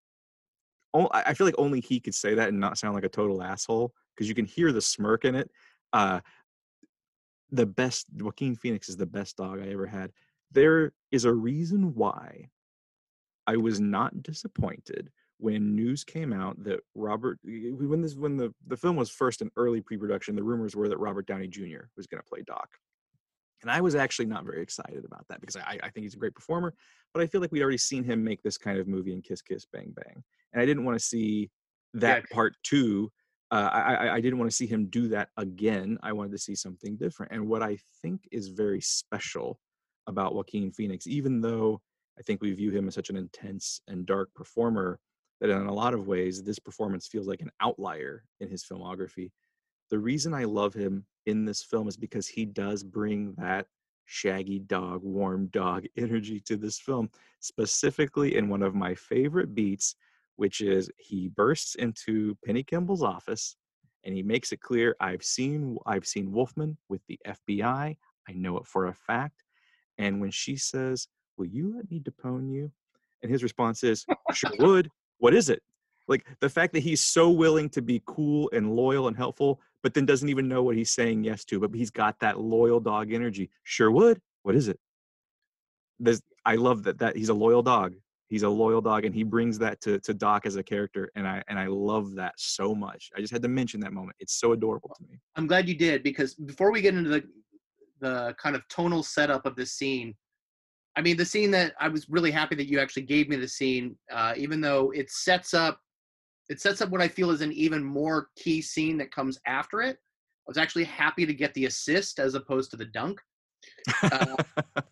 I 0.94 1.34
feel 1.34 1.46
like 1.46 1.54
only 1.58 1.80
he 1.80 2.00
could 2.00 2.14
say 2.14 2.34
that 2.34 2.48
and 2.48 2.58
not 2.58 2.78
sound 2.78 2.94
like 2.94 3.04
a 3.04 3.08
total 3.08 3.42
asshole 3.42 3.92
because 4.14 4.28
you 4.28 4.34
can 4.34 4.46
hear 4.46 4.72
the 4.72 4.80
smirk 4.80 5.24
in 5.24 5.34
it. 5.34 5.50
Uh, 5.92 6.20
the 7.50 7.66
best 7.66 8.06
Joaquin 8.16 8.54
Phoenix 8.56 8.88
is 8.88 8.96
the 8.96 9.06
best 9.06 9.36
dog 9.36 9.60
I 9.60 9.68
ever 9.68 9.86
had. 9.86 10.12
There 10.50 10.92
is 11.10 11.24
a 11.24 11.32
reason 11.32 11.94
why 11.94 12.50
I 13.46 13.56
was 13.56 13.80
not 13.80 14.22
disappointed 14.22 15.10
when 15.38 15.74
news 15.76 16.04
came 16.04 16.32
out 16.32 16.62
that 16.64 16.80
Robert 16.94 17.38
eh, 17.48 17.70
when 17.70 18.02
this 18.02 18.16
when 18.16 18.36
the, 18.36 18.52
the 18.66 18.76
film 18.76 18.96
was 18.96 19.10
first 19.10 19.40
in 19.40 19.50
early 19.56 19.80
pre-production, 19.80 20.34
the 20.36 20.42
rumors 20.42 20.74
were 20.74 20.88
that 20.88 20.98
Robert 20.98 21.26
Downey 21.26 21.48
Jr. 21.48 21.86
was 21.96 22.06
going 22.06 22.20
to 22.22 22.28
play 22.28 22.42
Doc. 22.42 22.68
And 23.62 23.70
I 23.70 23.80
was 23.80 23.94
actually 23.94 24.26
not 24.26 24.44
very 24.44 24.62
excited 24.62 25.04
about 25.04 25.26
that 25.28 25.40
because 25.40 25.56
I, 25.56 25.78
I 25.82 25.90
think 25.90 26.04
he's 26.04 26.14
a 26.14 26.18
great 26.18 26.34
performer, 26.34 26.74
but 27.12 27.22
I 27.22 27.26
feel 27.26 27.40
like 27.40 27.50
we'd 27.50 27.62
already 27.62 27.78
seen 27.78 28.04
him 28.04 28.22
make 28.22 28.42
this 28.42 28.56
kind 28.58 28.78
of 28.78 28.86
movie 28.86 29.12
in 29.12 29.22
Kiss 29.22 29.42
Kiss 29.42 29.64
Bang 29.64 29.92
Bang. 29.96 30.22
And 30.52 30.62
I 30.62 30.66
didn't 30.66 30.84
want 30.84 30.98
to 30.98 31.04
see 31.04 31.50
that 31.94 32.24
Yeah. 32.30 32.34
part 32.34 32.54
two. 32.62 33.10
Uh, 33.50 33.68
I, 33.72 33.94
I- 33.94 34.14
I 34.16 34.20
didn't 34.20 34.38
want 34.38 34.50
to 34.50 34.56
see 34.56 34.66
him 34.66 34.86
do 34.86 35.08
that 35.08 35.30
again. 35.36 35.98
I 36.02 36.12
wanted 36.12 36.32
to 36.32 36.38
see 36.38 36.54
something 36.54 36.96
different. 36.96 37.32
And 37.32 37.48
what 37.48 37.62
I 37.62 37.78
think 38.02 38.28
is 38.30 38.48
very 38.48 38.80
special 38.80 39.58
about 40.06 40.34
Joaquin 40.34 40.70
Phoenix, 40.72 41.06
even 41.06 41.40
though 41.40 41.80
I 42.18 42.22
think 42.22 42.40
we 42.42 42.52
view 42.52 42.70
him 42.70 42.88
as 42.88 42.94
such 42.94 43.10
an 43.10 43.16
intense 43.16 43.80
and 43.88 44.04
dark 44.06 44.32
performer, 44.34 44.98
that 45.40 45.50
in 45.50 45.66
a 45.66 45.72
lot 45.72 45.94
of 45.94 46.06
ways, 46.08 46.42
this 46.42 46.58
performance 46.58 47.06
feels 47.06 47.28
like 47.28 47.40
an 47.42 47.50
outlier 47.60 48.24
in 48.40 48.48
his 48.50 48.64
filmography. 48.64 49.30
The 49.90 49.98
reason 49.98 50.34
I 50.34 50.44
love 50.44 50.74
him 50.74 51.06
in 51.26 51.44
this 51.44 51.62
film 51.62 51.88
is 51.88 51.96
because 51.96 52.26
he 52.26 52.44
does 52.44 52.82
bring 52.82 53.34
that 53.38 53.66
shaggy 54.06 54.58
dog, 54.58 55.02
warm 55.02 55.46
dog 55.48 55.86
energy 55.96 56.40
to 56.40 56.56
this 56.56 56.78
film, 56.78 57.08
specifically 57.40 58.36
in 58.36 58.48
one 58.48 58.62
of 58.62 58.74
my 58.74 58.94
favorite 58.94 59.54
beats, 59.54 59.94
which 60.38 60.60
is 60.60 60.88
he 60.98 61.28
bursts 61.28 61.74
into 61.74 62.36
Penny 62.46 62.62
Kimball's 62.62 63.02
office 63.02 63.56
and 64.04 64.14
he 64.14 64.22
makes 64.22 64.52
it 64.52 64.60
clear 64.60 64.94
I've 65.00 65.24
seen 65.24 65.76
I've 65.84 66.06
seen 66.06 66.32
Wolfman 66.32 66.78
with 66.88 67.02
the 67.08 67.18
FBI. 67.26 67.96
I 68.28 68.32
know 68.32 68.56
it 68.56 68.66
for 68.66 68.86
a 68.86 68.94
fact. 68.94 69.42
And 69.98 70.20
when 70.20 70.30
she 70.30 70.56
says, 70.56 71.08
Will 71.36 71.46
you 71.46 71.74
let 71.76 71.90
me 71.90 72.00
depone 72.00 72.52
you? 72.52 72.70
And 73.22 73.30
his 73.30 73.42
response 73.42 73.82
is, 73.82 74.06
Sure 74.32 74.52
would. 74.60 74.88
What 75.18 75.34
is 75.34 75.50
it? 75.50 75.60
Like 76.06 76.24
the 76.40 76.48
fact 76.48 76.72
that 76.74 76.84
he's 76.84 77.02
so 77.02 77.30
willing 77.30 77.68
to 77.70 77.82
be 77.82 78.00
cool 78.06 78.48
and 78.52 78.76
loyal 78.76 79.08
and 79.08 79.16
helpful, 79.16 79.60
but 79.82 79.92
then 79.92 80.06
doesn't 80.06 80.28
even 80.28 80.46
know 80.46 80.62
what 80.62 80.76
he's 80.76 80.92
saying 80.92 81.24
yes 81.24 81.44
to, 81.46 81.58
but 81.58 81.74
he's 81.74 81.90
got 81.90 82.18
that 82.20 82.38
loyal 82.38 82.78
dog 82.78 83.12
energy. 83.12 83.50
Sure 83.64 83.90
would. 83.90 84.20
What 84.44 84.54
is 84.54 84.68
it? 84.68 84.78
I 86.44 86.54
love 86.54 86.84
that 86.84 87.00
that 87.00 87.16
he's 87.16 87.28
a 87.28 87.34
loyal 87.34 87.62
dog. 87.62 87.94
He's 88.28 88.42
a 88.42 88.48
loyal 88.48 88.82
dog, 88.82 89.06
and 89.06 89.14
he 89.14 89.22
brings 89.22 89.58
that 89.58 89.80
to, 89.82 89.98
to 90.00 90.12
Doc 90.12 90.44
as 90.44 90.56
a 90.56 90.62
character, 90.62 91.10
and 91.16 91.26
I 91.26 91.42
and 91.48 91.58
I 91.58 91.66
love 91.66 92.14
that 92.16 92.34
so 92.36 92.74
much. 92.74 93.10
I 93.16 93.20
just 93.20 93.32
had 93.32 93.42
to 93.42 93.48
mention 93.48 93.80
that 93.80 93.92
moment. 93.92 94.16
It's 94.20 94.38
so 94.38 94.52
adorable 94.52 94.94
to 94.98 95.04
me. 95.10 95.18
I'm 95.36 95.46
glad 95.46 95.68
you 95.68 95.74
did 95.74 96.02
because 96.02 96.34
before 96.34 96.70
we 96.70 96.82
get 96.82 96.94
into 96.94 97.10
the 97.10 97.24
the 98.00 98.36
kind 98.40 98.54
of 98.54 98.66
tonal 98.68 99.02
setup 99.02 99.46
of 99.46 99.56
this 99.56 99.72
scene, 99.72 100.14
I 100.96 101.00
mean 101.00 101.16
the 101.16 101.24
scene 101.24 101.50
that 101.52 101.72
I 101.80 101.88
was 101.88 102.08
really 102.08 102.30
happy 102.30 102.54
that 102.56 102.68
you 102.68 102.78
actually 102.78 103.02
gave 103.02 103.28
me 103.28 103.36
the 103.36 103.48
scene, 103.48 103.96
uh, 104.12 104.34
even 104.36 104.60
though 104.60 104.90
it 104.90 105.10
sets 105.10 105.54
up 105.54 105.80
it 106.48 106.60
sets 106.60 106.80
up 106.80 106.90
what 106.90 107.02
I 107.02 107.08
feel 107.08 107.30
is 107.30 107.40
an 107.40 107.52
even 107.52 107.84
more 107.84 108.28
key 108.36 108.62
scene 108.62 108.96
that 108.98 109.12
comes 109.12 109.38
after 109.46 109.82
it. 109.82 109.96
I 109.96 110.48
was 110.48 110.58
actually 110.58 110.84
happy 110.84 111.26
to 111.26 111.34
get 111.34 111.52
the 111.54 111.66
assist 111.66 112.18
as 112.18 112.34
opposed 112.34 112.70
to 112.70 112.76
the 112.76 112.86
dunk. 112.86 113.20
Uh, 114.02 114.36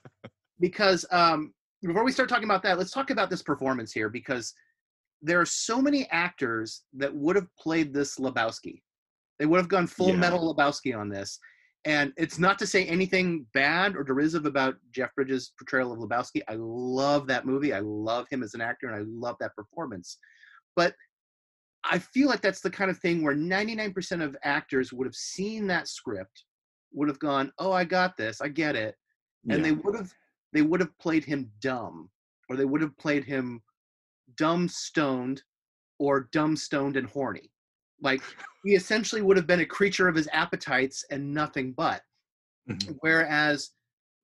because 0.61 1.07
um, 1.11 1.55
before 1.87 2.05
we 2.05 2.13
start 2.13 2.29
talking 2.29 2.45
about 2.45 2.63
that, 2.65 2.79
let's 2.79 2.91
talk 2.91 3.11
about 3.11 3.31
this 3.31 3.43
performance 3.43 3.93
here 3.93 4.09
because 4.09 4.53
there 5.23 5.41
are 5.41 5.47
so 5.47 5.81
many 5.81 6.07
actors 6.11 6.85
that 6.95 7.15
would 7.15 7.37
have 7.37 7.49
played 7.59 7.93
this 7.93 8.17
Lebowski. 8.19 8.83
They 9.39 9.47
would 9.47 9.59
have 9.59 9.69
gone 9.69 9.87
full 9.87 10.09
Yeah. 10.09 10.17
metal 10.17 10.55
Lebowski 10.55 10.97
on 10.97 11.09
this. 11.09 11.39
And 11.85 12.13
it's 12.17 12.39
not 12.39 12.59
to 12.59 12.67
say 12.67 12.85
anything 12.87 13.47
bad 13.55 13.97
or 13.97 14.03
derisive 14.03 14.45
about 14.45 14.77
Jeff 14.91 15.15
Bridges' 15.15 15.53
portrayal 15.57 15.93
of 15.93 15.99
Lebowski. 16.01 16.43
I 16.49 16.57
love 16.59 17.29
that 17.29 17.47
movie. 17.47 17.73
I 17.73 17.79
love 17.79 18.27
him 18.29 18.43
as 18.43 18.55
an 18.55 18.61
actor 18.61 18.89
and 18.89 18.97
I 18.97 19.05
love 19.07 19.37
that 19.39 19.55
performance. 19.55 20.19
But 20.75 20.95
I 21.85 22.01
feel 22.01 22.29
like 22.29 22.41
that's 22.41 22.61
the 22.61 22.71
kind 22.71 22.91
of 22.91 22.99
thing 22.99 23.23
where 23.23 23.37
99% 23.37 24.21
of 24.21 24.37
actors 24.43 24.93
would 24.93 25.07
have 25.07 25.15
seen 25.15 25.69
that 25.69 25.87
script, 25.87 26.45
would 26.93 27.09
have 27.09 27.21
gone, 27.21 27.53
"Oh, 27.59 27.71
I 27.71 27.85
got 27.85 28.17
this. 28.17 28.41
I 28.41 28.49
get 28.49 28.75
it." 28.75 28.97
And 29.49 29.59
Yeah. 29.59 29.63
they 29.63 29.73
would 29.73 29.95
have 29.95 30.13
they 30.57 30.63
would 30.63 30.81
have 30.81 30.99
played 30.99 31.23
him 31.23 31.51
dumb 31.61 32.09
or 32.49 32.57
they 32.57 32.65
would 32.65 32.81
have 32.81 32.97
played 32.97 33.25
him 33.25 33.63
dumb 34.39 34.67
stoned 34.67 35.43
or 35.99 36.31
dumb 36.33 36.57
stoned 36.57 36.97
and 36.97 37.07
horny. 37.07 37.51
Like 38.01 38.23
he 38.65 38.75
essentially 38.75 39.21
would 39.21 39.37
have 39.37 39.47
been 39.47 39.61
a 39.61 39.67
creature 39.67 40.09
of 40.09 40.17
his 40.17 40.29
appetites 40.33 41.05
and 41.11 41.35
nothing 41.35 41.73
but. 41.73 42.01
Mhm. 42.71 42.97
Whereas 43.01 43.73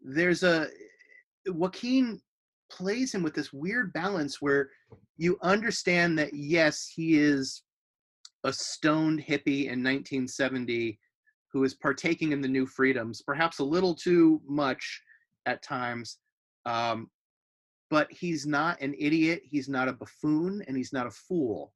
there's 0.01 0.43
a 0.43 0.71
Joaquin 1.47 2.19
plays 2.71 3.15
him 3.15 3.23
with 3.23 3.35
this 3.35 3.53
weird 3.53 3.93
balance 3.93 4.41
where 4.41 4.71
you 5.19 5.37
understand 5.43 6.19
that 6.19 6.33
yes, 6.33 6.89
he 6.89 7.19
is 7.19 7.63
a 8.45 8.53
stoned 8.53 9.21
hippie 9.21 9.67
in 9.67 9.83
1970 9.83 10.99
who 11.53 11.63
is 11.65 11.75
partaking 11.75 12.33
in 12.33 12.41
the 12.41 12.49
new 12.49 12.65
freedoms, 12.65 13.21
perhaps 13.21 13.59
a 13.59 13.65
little 13.65 13.95
too 13.95 14.41
much 14.47 15.03
at 15.45 15.63
times. 15.63 16.19
Um, 16.67 17.11
but 17.91 18.11
he's 18.11 18.47
not 18.47 18.81
an 18.81 18.95
idiot, 18.99 19.43
he's 19.45 19.69
not 19.69 19.89
a 19.89 19.93
buffoon, 19.93 20.65
and 20.67 20.77
he's 20.77 20.93
not 20.93 21.07
a 21.07 21.11
fool. 21.11 21.75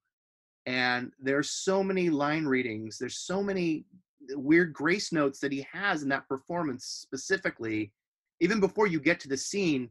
And 0.64 1.12
there's 1.20 1.50
so 1.50 1.82
many 1.82 2.08
line 2.10 2.46
readings, 2.46 2.98
there's 2.98 3.18
so 3.18 3.42
many 3.42 3.84
weird 4.30 4.72
grace 4.72 5.12
notes 5.12 5.38
that 5.40 5.52
he 5.52 5.66
has 5.72 6.02
in 6.02 6.08
that 6.08 6.26
performance 6.28 6.84
specifically, 6.84 7.92
even 8.40 8.60
before 8.60 8.86
you 8.86 8.98
get 8.98 9.20
to 9.20 9.28
the 9.28 9.36
scene 9.36 9.90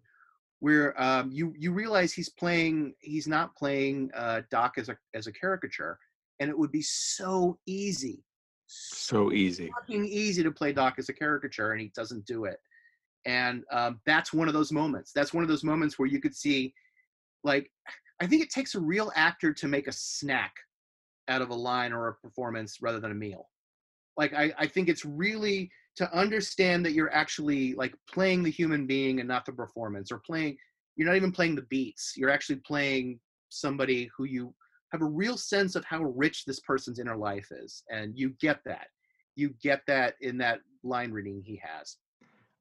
where 0.60 1.00
um, 1.02 1.30
you 1.32 1.54
you 1.58 1.72
realize 1.72 2.12
he's 2.12 2.30
playing 2.30 2.94
he's 3.00 3.28
not 3.28 3.56
playing 3.56 4.10
uh, 4.16 4.42
Doc 4.50 4.74
as 4.78 4.90
a 4.90 4.98
as 5.14 5.28
a 5.28 5.32
caricature, 5.32 6.00
and 6.40 6.50
it 6.50 6.58
would 6.58 6.72
be 6.72 6.82
so 6.82 7.60
easy, 7.68 8.24
So 8.68 9.32
easy. 9.32 9.70
fucking 9.80 10.06
easy 10.06 10.44
to 10.44 10.52
play 10.52 10.74
Doc 10.74 10.96
as 10.98 11.10
a 11.10 11.14
caricature, 11.14 11.72
and 11.72 11.82
he 11.82 11.92
doesn't 11.96 12.26
do 12.26 12.46
it. 12.46 12.60
And 13.26 13.64
um, 13.72 14.00
that's 14.06 14.34
one 14.34 14.48
of 14.48 14.54
those 14.54 14.72
moments. 14.72 15.12
That's 15.12 15.34
one 15.34 15.44
of 15.44 15.50
those 15.50 15.64
moments 15.64 15.98
where 15.98 16.08
you 16.08 16.22
could 16.22 16.36
see, 16.36 16.74
like, 17.44 17.72
I 18.22 18.28
think 18.28 18.44
it 18.44 18.50
takes 18.50 18.76
a 18.76 18.80
real 18.80 19.12
actor 19.16 19.52
to 19.54 19.68
make 19.68 19.88
a 19.88 19.92
snack 19.92 20.54
out 21.28 21.42
of 21.42 21.50
a 21.50 21.56
line 21.56 21.92
or 21.92 22.08
a 22.08 22.14
performance 22.16 22.78
rather 22.82 23.00
than 23.00 23.12
a 23.12 23.16
meal. 23.16 23.50
Like, 24.16 24.34
I, 24.34 24.54
I 24.58 24.68
think 24.68 24.90
it's 24.90 25.06
really 25.06 25.72
to 25.96 26.12
understand 26.16 26.86
that 26.86 26.94
you're 26.94 27.14
actually 27.14 27.74
like 27.74 27.96
playing 28.12 28.44
the 28.44 28.52
human 28.52 28.86
being 28.86 29.20
and 29.20 29.28
not 29.28 29.46
the 29.46 29.52
performance, 29.52 30.12
or 30.12 30.20
playing. 30.20 30.58
You're 30.96 31.08
not 31.08 31.16
even 31.16 31.32
playing 31.32 31.56
the 31.56 31.64
beats. 31.64 32.14
You're 32.16 32.30
actually 32.30 32.58
playing 32.58 33.20
somebody 33.50 34.10
who 34.16 34.26
you 34.26 34.54
have 34.92 35.02
a 35.02 35.06
real 35.06 35.38
sense 35.38 35.76
of 35.76 35.84
how 35.84 36.04
rich 36.04 36.46
this 36.46 36.60
person's 36.62 37.00
inner 37.00 37.18
life 37.18 37.48
is, 37.52 37.84
and 37.90 38.14
you 38.16 38.30
get 38.40 38.60
that. 38.66 38.88
You 39.36 39.54
get 39.62 39.82
that 39.88 40.16
in 40.22 40.38
that 40.38 40.60
line 40.84 41.12
reading 41.12 41.42
he 41.44 41.62
has. 41.64 41.98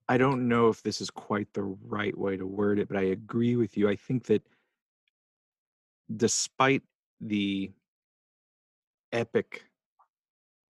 I 0.08 0.18
don't 0.18 0.48
know 0.48 0.68
if 0.68 0.82
this 0.82 1.00
is 1.00 1.10
quite 1.10 1.48
the 1.54 1.62
right 1.62 2.16
way 2.16 2.36
to 2.36 2.46
word 2.46 2.78
it, 2.78 2.88
but 2.88 2.98
I 2.98 3.04
agree 3.04 3.56
with 3.56 3.76
you. 3.76 3.88
I 3.88 3.96
think 3.96 4.24
that 4.26 4.42
despite 6.14 6.82
the 7.20 7.72
epic 9.12 9.64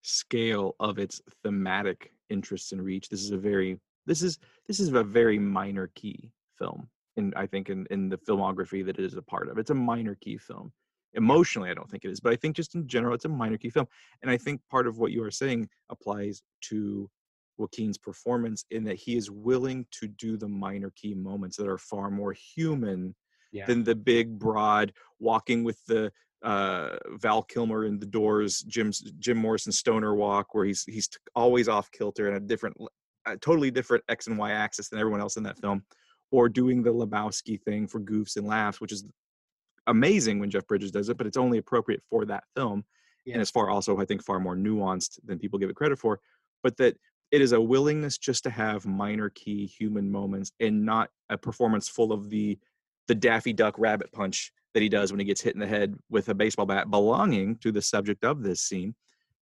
scale 0.02 0.76
of 0.80 1.00
its 1.00 1.22
thematic 1.44 2.12
interests 2.30 2.74
and 2.74 2.84
reach, 2.84 3.08
this 3.08 3.22
is 3.22 3.32
a 3.32 3.38
very 3.38 3.80
this 4.06 4.22
is 4.22 4.40
this 4.68 4.80
is 4.80 4.92
a 4.92 5.04
very 5.04 5.40
minor 5.40 5.90
key 5.96 6.32
film. 6.58 6.90
And 7.18 7.34
I 7.36 7.46
think 7.46 7.70
in, 7.70 7.86
in 7.92 8.10
the 8.10 8.18
filmography 8.18 8.86
that 8.86 8.98
it 8.98 9.06
is 9.06 9.16
a 9.16 9.22
part 9.22 9.50
of. 9.50 9.58
It's 9.58 9.70
a 9.70 9.76
minor 9.76 10.16
key 10.16 10.38
film. 10.38 10.72
Emotionally, 11.14 11.70
I 11.70 11.74
don't 11.74 11.90
think 11.90 12.06
it 12.06 12.12
is, 12.12 12.22
but 12.22 12.32
I 12.32 12.38
think 12.38 12.56
just 12.56 12.74
in 12.74 12.88
general, 12.88 13.14
it's 13.14 13.26
a 13.26 13.30
minor 13.30 13.58
key 13.58 13.70
film. 13.70 13.88
And 14.22 14.32
I 14.32 14.38
think 14.38 14.62
part 14.70 14.88
of 14.88 14.98
what 14.98 15.12
you 15.12 15.24
are 15.24 15.32
saying 15.32 15.68
applies 15.90 16.42
to 16.70 17.10
Joaquin's 17.62 17.97
performance 17.97 18.66
in 18.72 18.84
that 18.86 18.95
he 18.95 19.16
is 19.16 19.30
willing 19.30 19.86
to 19.91 20.07
do 20.07 20.36
the 20.38 20.47
minor 20.47 20.91
key 20.95 21.14
moments 21.14 21.55
that 21.57 21.68
are 21.68 21.78
far 21.78 22.09
more 22.09 22.34
human 22.34 23.16
Yeah. 23.51 23.66
than 23.68 23.84
the 23.84 23.95
big, 23.95 24.39
broad 24.39 24.93
walking 25.20 25.64
with 25.64 25.80
the 25.86 26.12
uh, 26.41 26.97
Val 27.20 27.43
Kilmer 27.43 27.86
in 27.86 27.99
the 27.99 28.05
Doors, 28.07 28.62
Jim's 28.62 28.99
Jim 29.20 29.38
Morrison 29.38 29.72
stoner 29.72 30.16
walk, 30.16 30.55
where 30.55 30.66
he's 30.66 30.84
he's 30.86 31.07
always 31.36 31.68
off 31.70 31.91
kilter 31.91 32.28
and 32.28 32.38
a 32.38 32.39
different, 32.39 32.76
a 33.28 33.38
totally 33.38 33.70
different 33.70 34.03
X 34.09 34.26
and 34.28 34.38
Y 34.39 34.51
axis 34.51 34.89
than 34.89 34.97
everyone 34.99 35.22
else 35.22 35.38
in 35.38 35.43
that 35.43 35.59
film, 35.59 35.84
or 36.32 36.49
doing 36.49 36.82
the 36.82 36.89
Lebowski 36.91 37.62
thing 37.62 37.88
for 37.88 37.99
goofs 37.99 38.38
and 38.38 38.47
laughs, 38.47 38.82
which 38.82 38.91
is 38.91 39.05
amazing 39.86 40.39
when 40.39 40.49
Jeff 40.49 40.66
Bridges 40.66 40.91
does 40.91 41.09
it, 41.09 41.18
but 41.18 41.28
it's 41.28 41.38
only 41.38 41.59
appropriate 41.59 42.01
for 42.09 42.26
that 42.26 42.43
film, 42.55 42.86
Yeah. 43.26 43.34
and 43.34 43.41
it's 43.41 43.51
far 43.51 43.70
also 43.70 43.99
I 43.99 44.05
think 44.05 44.24
far 44.24 44.39
more 44.39 44.55
nuanced 44.55 45.20
than 45.24 45.38
people 45.38 45.59
give 45.59 45.70
it 45.70 45.76
credit 45.76 45.99
for. 45.99 46.20
But 46.64 46.78
that 46.78 46.97
it 47.32 47.42
is 47.42 47.54
a 47.54 47.62
willingness 47.62 48.18
just 48.18 48.44
to 48.44 48.50
have 48.50 48.86
minor 48.86 49.30
key 49.30 49.66
human 49.66 50.12
moments 50.12 50.52
and 50.60 50.86
not 50.86 51.10
a 51.30 51.38
performance 51.38 51.88
full 51.88 52.12
of 52.12 52.30
the 52.30 52.58
the 53.08 53.16
daffy 53.16 53.54
duck 53.54 53.76
rabbit 53.78 54.12
punch 54.12 54.52
that 54.74 54.84
he 54.84 54.90
does 54.90 55.12
when 55.12 55.20
he 55.20 55.26
gets 55.26 55.42
hit 55.42 55.54
in 55.54 55.60
the 55.60 55.68
head 55.68 55.96
with 56.10 56.30
a 56.30 56.34
baseball 56.34 56.66
bat 56.66 56.90
belonging 56.90 57.58
to 57.58 57.72
the 57.72 57.82
subject 57.82 58.24
of 58.24 58.42
this 58.44 58.62
scene 58.62 58.94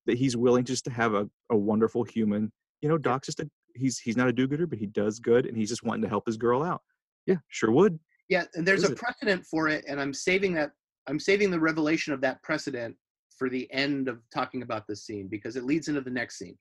that 0.06 0.16
he's 0.16 0.36
willing 0.36 0.64
just 0.64 0.84
to 0.84 0.90
have 0.90 1.14
a, 1.14 1.28
a 1.50 1.56
wonderful 1.56 2.04
human 2.04 2.50
you 2.80 2.88
know 2.88 2.98
doc's 2.98 3.26
just 3.26 3.40
a 3.40 3.50
he's 3.74 3.98
he's 3.98 4.16
not 4.16 4.28
a 4.28 4.32
do-gooder 4.32 4.66
but 4.66 4.78
he 4.78 4.86
does 4.86 5.18
good 5.18 5.46
and 5.46 5.56
he's 5.56 5.68
just 5.68 5.82
wanting 5.82 6.02
to 6.02 6.08
help 6.08 6.24
his 6.26 6.36
girl 6.36 6.62
out 6.62 6.82
yeah 7.26 7.36
sure 7.48 7.70
would 7.70 7.98
Yeah, 8.28 8.44
and 8.54 8.66
there's 8.66 8.84
a 8.84 8.92
it? 8.92 8.98
precedent 8.98 9.44
for 9.46 9.68
it, 9.68 9.84
and 9.88 10.00
I'm 10.00 10.12
saving 10.12 10.54
that. 10.54 10.72
I'm 11.06 11.18
saving 11.18 11.50
the 11.50 11.60
revelation 11.60 12.12
of 12.12 12.20
that 12.20 12.42
precedent 12.42 12.94
for 13.38 13.48
the 13.48 13.66
end 13.72 14.08
of 14.08 14.18
talking 14.32 14.62
about 14.62 14.86
this 14.86 15.04
scene 15.06 15.28
because 15.28 15.56
it 15.56 15.64
leads 15.64 15.88
into 15.88 16.02
the 16.02 16.10
next 16.10 16.38
scene. 16.38 16.56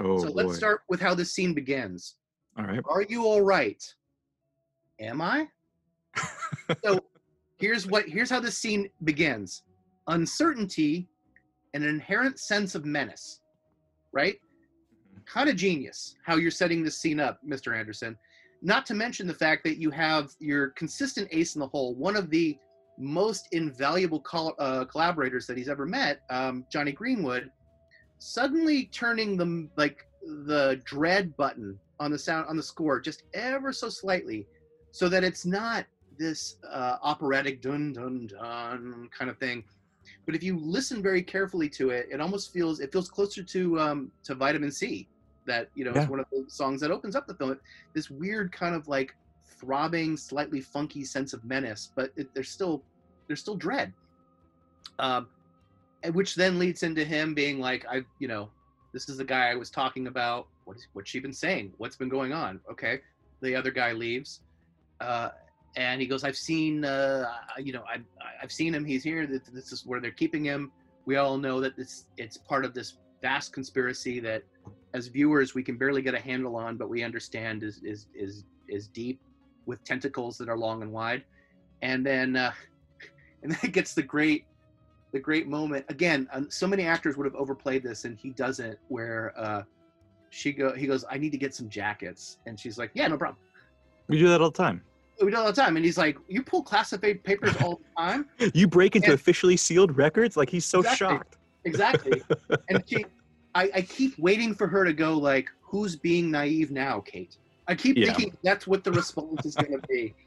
Oh 0.00 0.18
so 0.18 0.26
boy. 0.28 0.32
let's 0.34 0.56
start 0.56 0.82
with 0.88 1.00
how 1.00 1.14
this 1.14 1.32
scene 1.32 1.54
begins. 1.54 2.16
all 2.58 2.64
right 2.64 2.80
Are 2.88 3.02
you 3.02 3.24
all 3.24 3.42
right? 3.42 3.82
Am 5.00 5.20
I? 5.20 5.48
so 6.84 7.00
here's 7.58 7.86
what 7.86 8.06
here's 8.08 8.30
how 8.30 8.40
this 8.40 8.58
scene 8.58 8.88
begins. 9.04 9.62
Uncertainty 10.08 11.08
and 11.74 11.84
an 11.84 11.90
inherent 11.90 12.38
sense 12.38 12.74
of 12.74 12.84
menace. 12.84 13.40
Right? 14.12 14.36
Kind 15.26 15.50
of 15.50 15.56
genius 15.56 16.16
how 16.24 16.36
you're 16.36 16.50
setting 16.50 16.82
this 16.82 16.98
scene 16.98 17.20
up, 17.20 17.40
Mr. 17.46 17.76
Anderson. 17.76 18.16
Not 18.62 18.86
to 18.86 18.94
mention 18.94 19.26
the 19.26 19.34
fact 19.34 19.62
that 19.64 19.78
you 19.78 19.90
have 19.90 20.30
your 20.40 20.68
consistent 20.70 21.28
ace 21.30 21.54
in 21.54 21.60
the 21.60 21.68
hole, 21.68 21.94
one 21.94 22.16
of 22.16 22.28
the 22.30 22.58
most 22.98 23.46
invaluable 23.52 24.18
col- 24.20 24.56
uh, 24.58 24.84
collaborators 24.86 25.46
that 25.46 25.56
he's 25.56 25.68
ever 25.68 25.86
met, 25.86 26.22
um, 26.30 26.64
Jonny 26.72 26.90
Greenwood, 26.90 27.52
suddenly 28.18 28.86
turning 28.86 29.36
the 29.36 29.68
like 29.76 30.04
the 30.22 30.80
dread 30.84 31.36
button 31.36 31.78
on 32.00 32.10
the 32.10 32.18
sound 32.18 32.46
on 32.48 32.56
the 32.56 32.62
score 32.62 33.00
just 33.00 33.24
ever 33.34 33.72
so 33.72 33.88
slightly, 33.88 34.46
so 34.92 35.08
that 35.08 35.24
it's 35.24 35.46
not 35.46 35.86
this 36.18 36.56
uh, 36.70 36.96
operatic 37.02 37.62
dun 37.62 37.92
dun 37.92 38.26
dun 38.26 39.08
kind 39.16 39.30
of 39.30 39.38
thing. 39.38 39.64
But 40.26 40.34
if 40.34 40.42
you 40.42 40.58
listen 40.58 41.02
very 41.02 41.22
carefully 41.22 41.68
to 41.70 41.90
it, 41.90 42.08
it 42.10 42.20
almost 42.20 42.52
feels 42.52 42.80
it 42.80 42.92
feels 42.92 43.08
closer 43.08 43.42
to 43.42 43.80
um, 43.80 44.10
to 44.24 44.34
Vitamin 44.34 44.70
C, 44.70 45.08
that 45.46 45.68
you 45.74 45.84
know 45.84 45.92
Yeah. 45.94 46.04
is 46.04 46.08
one 46.08 46.20
of 46.20 46.26
the 46.32 46.44
songs 46.48 46.80
that 46.80 46.90
opens 46.90 47.16
up 47.16 47.26
the 47.26 47.34
film. 47.34 47.58
This 47.94 48.10
weird 48.10 48.52
kind 48.52 48.74
of 48.74 48.88
like 48.88 49.14
throbbing, 49.60 50.16
slightly 50.16 50.60
funky 50.60 51.04
sense 51.04 51.32
of 51.32 51.44
menace, 51.44 51.92
but 51.96 52.12
it, 52.16 52.28
there's 52.34 52.50
still 52.50 52.82
there's 53.26 53.40
still 53.40 53.56
dread. 53.56 53.92
Um, 54.98 55.28
which 56.12 56.34
then 56.34 56.58
leads 56.58 56.82
into 56.82 57.04
him 57.04 57.34
being 57.34 57.58
like, 57.58 57.84
I, 57.90 58.02
you 58.18 58.28
know, 58.28 58.50
this 58.92 59.08
is 59.08 59.18
the 59.18 59.24
guy 59.24 59.50
I 59.50 59.54
was 59.54 59.70
talking 59.70 60.06
about. 60.06 60.46
What 60.64 60.76
is 60.76 60.86
what's 60.92 61.10
she 61.10 61.20
been 61.20 61.32
saying? 61.32 61.72
What's 61.78 61.96
been 61.96 62.08
going 62.08 62.32
on? 62.32 62.60
Okay, 62.70 63.00
the 63.42 63.54
other 63.54 63.70
guy 63.70 63.92
leaves, 63.92 64.40
uh, 65.00 65.30
and 65.76 66.00
he 66.00 66.06
goes, 66.06 66.24
I've 66.24 66.36
seen, 66.36 66.84
uh, 66.84 67.26
you 67.58 67.72
know, 67.72 67.84
I've 67.92 68.04
I've 68.42 68.52
seen 68.52 68.74
him. 68.74 68.84
He's 68.84 69.02
here. 69.02 69.26
This, 69.26 69.72
is 69.72 69.84
where 69.86 70.00
they're 70.00 70.10
keeping 70.10 70.44
him. 70.44 70.72
We 71.04 71.16
all 71.16 71.38
know 71.38 71.60
that 71.60 71.76
this 71.76 72.06
it's 72.16 72.36
part 72.36 72.64
of 72.64 72.74
this 72.74 72.98
vast 73.22 73.52
conspiracy 73.52 74.20
that, 74.20 74.42
as 74.94 75.08
viewers, 75.08 75.54
we 75.54 75.62
can 75.62 75.76
barely 75.76 76.02
get 76.02 76.14
a 76.14 76.20
handle 76.20 76.56
on, 76.56 76.76
but 76.76 76.88
we 76.88 77.02
understand 77.02 77.62
is 77.62 77.80
is 77.82 78.06
is 78.14 78.44
is 78.68 78.88
deep, 78.88 79.20
with 79.68 79.84
tentacles 79.84 80.38
that 80.38 80.48
are 80.48 80.58
long 80.58 80.82
and 80.82 80.90
wide, 80.90 81.22
and 81.82 82.04
then 82.04 82.34
uh, 82.34 82.52
and 83.42 83.52
then 83.52 83.58
it 83.62 83.72
gets 83.72 83.94
the 83.94 84.02
great 84.02 84.46
the 85.18 85.24
great 85.24 85.48
moment. 85.48 85.84
Again 85.88 86.28
um, 86.32 86.48
so 86.48 86.66
many 86.68 86.84
actors 86.84 87.16
would 87.16 87.24
have 87.26 87.34
overplayed 87.34 87.82
this 87.82 88.04
and 88.04 88.16
he 88.16 88.30
doesn't 88.30 88.78
where 88.86 89.32
uh 89.36 89.62
she 90.30 90.52
go 90.52 90.72
he 90.74 90.86
goes 90.86 91.04
i 91.10 91.16
need 91.18 91.30
to 91.32 91.38
get 91.38 91.52
some 91.54 91.68
jackets. 91.68 92.38
And 92.46 92.58
she's 92.60 92.78
like 92.78 92.92
yeah 92.94 93.08
no 93.08 93.18
problem. 93.18 93.38
We 94.06 94.16
do 94.18 94.28
that 94.28 94.40
all 94.40 94.52
the 94.52 94.56
time. 94.56 94.80
We 95.20 95.32
do 95.32 95.36
it 95.36 95.40
all 95.40 95.46
the 95.46 95.60
time. 95.64 95.74
And 95.76 95.84
he's 95.84 95.98
like 95.98 96.16
you 96.28 96.40
pull 96.44 96.62
classified 96.62 97.24
papers 97.24 97.56
all 97.56 97.80
the 97.82 98.02
time? 98.02 98.26
You 98.54 98.68
break 98.68 98.94
into 98.94 99.06
And- 99.10 99.14
officially 99.20 99.56
sealed 99.56 99.96
records? 99.96 100.36
Like 100.36 100.50
he's 100.50 100.64
so 100.64 100.78
Exactly. 100.78 100.96
shocked. 101.16 101.36
Exactly. 101.64 102.22
And 102.68 102.84
she 102.86 103.04
I, 103.56 103.64
I 103.74 103.82
keep 103.82 104.16
waiting 104.20 104.54
for 104.54 104.68
her 104.68 104.84
to 104.84 104.92
go 104.92 105.10
like 105.18 105.48
who's 105.62 105.96
being 105.96 106.30
naive 106.30 106.70
now 106.70 107.00
kate? 107.00 107.34
I 107.66 107.74
keep 107.74 107.96
Yeah. 107.96 108.04
thinking 108.06 108.30
that's 108.44 108.68
what 108.68 108.84
the 108.84 108.92
response 108.92 109.44
is 109.44 109.56
going 109.56 109.72
to 109.80 109.82
be. 109.88 110.14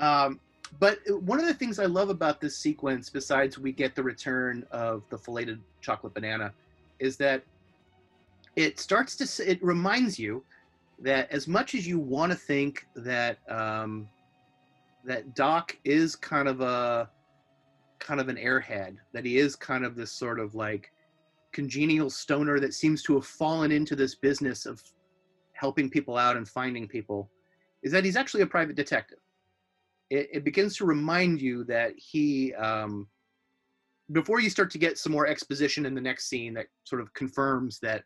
Um 0.00 0.40
but 0.80 0.98
one 1.22 1.38
of 1.38 1.46
the 1.46 1.54
things 1.54 1.78
i 1.78 1.84
love 1.84 2.08
about 2.10 2.40
this 2.40 2.56
sequence 2.56 3.10
besides 3.10 3.58
we 3.58 3.72
get 3.72 3.94
the 3.94 4.02
return 4.02 4.64
of 4.70 5.02
the 5.10 5.18
filleted 5.18 5.60
chocolate 5.80 6.14
banana 6.14 6.52
is 6.98 7.16
that 7.16 7.42
it 8.56 8.78
starts 8.78 9.16
to 9.16 9.50
it 9.50 9.62
reminds 9.62 10.18
you 10.18 10.42
that 10.98 11.30
as 11.30 11.48
much 11.48 11.74
as 11.74 11.86
you 11.86 11.98
want 11.98 12.30
to 12.30 12.38
think 12.38 12.86
that 12.94 13.38
um 13.50 14.08
that 15.04 15.34
doc 15.34 15.76
is 15.84 16.16
kind 16.16 16.48
of 16.48 16.60
a 16.60 17.10
kind 17.98 18.20
of 18.20 18.28
an 18.28 18.36
airhead 18.36 18.96
that 19.12 19.24
he 19.24 19.38
is 19.38 19.56
kind 19.56 19.84
of 19.84 19.96
this 19.96 20.12
sort 20.12 20.38
of 20.38 20.54
like 20.54 20.92
congenial 21.52 22.10
stoner 22.10 22.58
that 22.58 22.74
seems 22.74 23.02
to 23.02 23.14
have 23.14 23.26
fallen 23.26 23.70
into 23.70 23.94
this 23.94 24.14
business 24.14 24.66
of 24.66 24.82
helping 25.52 25.88
people 25.88 26.16
out 26.16 26.36
and 26.36 26.48
finding 26.48 26.88
people 26.88 27.30
is 27.82 27.92
that 27.92 28.04
he's 28.04 28.16
actually 28.16 28.42
a 28.42 28.46
private 28.46 28.76
detective 28.76 29.18
it, 30.10 30.28
it 30.32 30.44
begins 30.44 30.76
to 30.76 30.84
remind 30.84 31.40
you 31.40 31.64
that 31.64 31.92
he 31.96 32.54
um, 32.54 33.08
before 34.12 34.40
you 34.40 34.50
start 34.50 34.70
to 34.70 34.78
get 34.78 34.98
some 34.98 35.12
more 35.12 35.26
exposition 35.26 35.86
in 35.86 35.94
the 35.94 36.00
next 36.00 36.28
scene 36.28 36.54
that 36.54 36.66
sort 36.84 37.00
of 37.00 37.12
confirms 37.14 37.78
that 37.80 38.04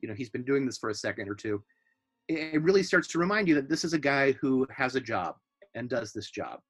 you 0.00 0.08
know 0.08 0.14
he's 0.14 0.30
been 0.30 0.44
doing 0.44 0.64
this 0.66 0.78
for 0.78 0.90
a 0.90 0.94
second 0.94 1.28
or 1.28 1.34
two 1.34 1.62
it 2.28 2.54
it 2.54 2.62
really 2.62 2.82
starts 2.82 3.08
to 3.08 3.18
remind 3.18 3.48
you 3.48 3.54
that 3.54 3.68
this 3.68 3.84
is 3.84 3.92
a 3.92 3.98
guy 3.98 4.32
who 4.32 4.66
has 4.74 4.96
a 4.96 5.00
job 5.00 5.36
and 5.74 5.88
does 5.88 6.12
this 6.12 6.30
job 6.30 6.60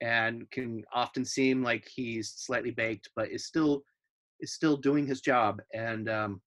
and 0.00 0.50
can 0.50 0.82
often 0.92 1.24
seem 1.24 1.62
like 1.62 1.88
he's 1.94 2.34
slightly 2.36 2.70
baked 2.70 3.08
but 3.16 3.30
is 3.30 3.46
still 3.46 3.82
is 4.40 4.52
still 4.52 4.76
doing 4.76 5.06
his 5.06 5.20
job 5.20 5.60
and 5.72 6.08
um 6.08 6.40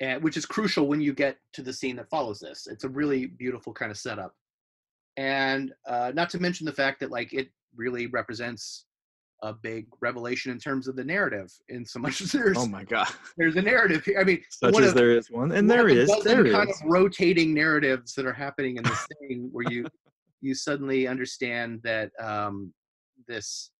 and 0.00 0.22
which 0.22 0.36
is 0.36 0.46
crucial 0.46 0.86
when 0.86 1.00
you 1.00 1.12
get 1.12 1.38
to 1.52 1.62
the 1.62 1.72
scene 1.72 1.96
that 1.96 2.10
follows 2.10 2.38
this. 2.38 2.66
It's 2.66 2.84
a 2.84 2.88
really 2.88 3.26
beautiful 3.26 3.72
kind 3.72 3.90
of 3.90 3.98
setup 3.98 4.32
and 5.18 5.72
uh 5.86 6.12
not 6.14 6.30
to 6.30 6.38
mention 6.38 6.64
the 6.64 6.72
fact 6.72 7.00
that 7.00 7.10
like 7.10 7.32
it 7.34 7.48
really 7.76 8.06
represents 8.06 8.86
a 9.42 9.52
big 9.52 9.86
revelation 10.00 10.50
in 10.50 10.58
terms 10.58 10.88
of 10.88 10.96
the 10.96 11.04
narrative 11.04 11.52
in 11.68 11.84
so 11.84 11.98
much 12.04 12.20
as 12.20 12.32
there's 12.32 12.56
oh 12.56 12.66
my 12.66 12.84
god. 12.84 13.08
there's 13.36 13.56
a 13.56 13.62
narrative 13.62 14.04
here. 14.04 14.18
I 14.18 14.24
mean 14.24 14.42
such 14.48 14.72
one 14.72 14.82
as 14.84 14.90
of- 14.90 14.94
there 14.96 15.10
is 15.10 15.30
one 15.30 15.52
and 15.52 15.68
one 15.68 15.76
there 15.76 15.88
is 15.88 16.10
there 16.24 16.44
kind 16.50 16.70
is. 16.70 16.80
of 16.80 16.88
rotating 16.88 17.52
narratives 17.52 18.14
that 18.14 18.24
are 18.26 18.32
happening 18.32 18.76
in 18.76 18.84
this 18.84 19.06
thing 19.20 19.48
where 19.52 19.70
you 19.70 19.84
you 20.40 20.54
suddenly 20.54 21.08
understand 21.08 21.80
that 21.82 22.12
um, 22.20 22.72
this 23.26 23.72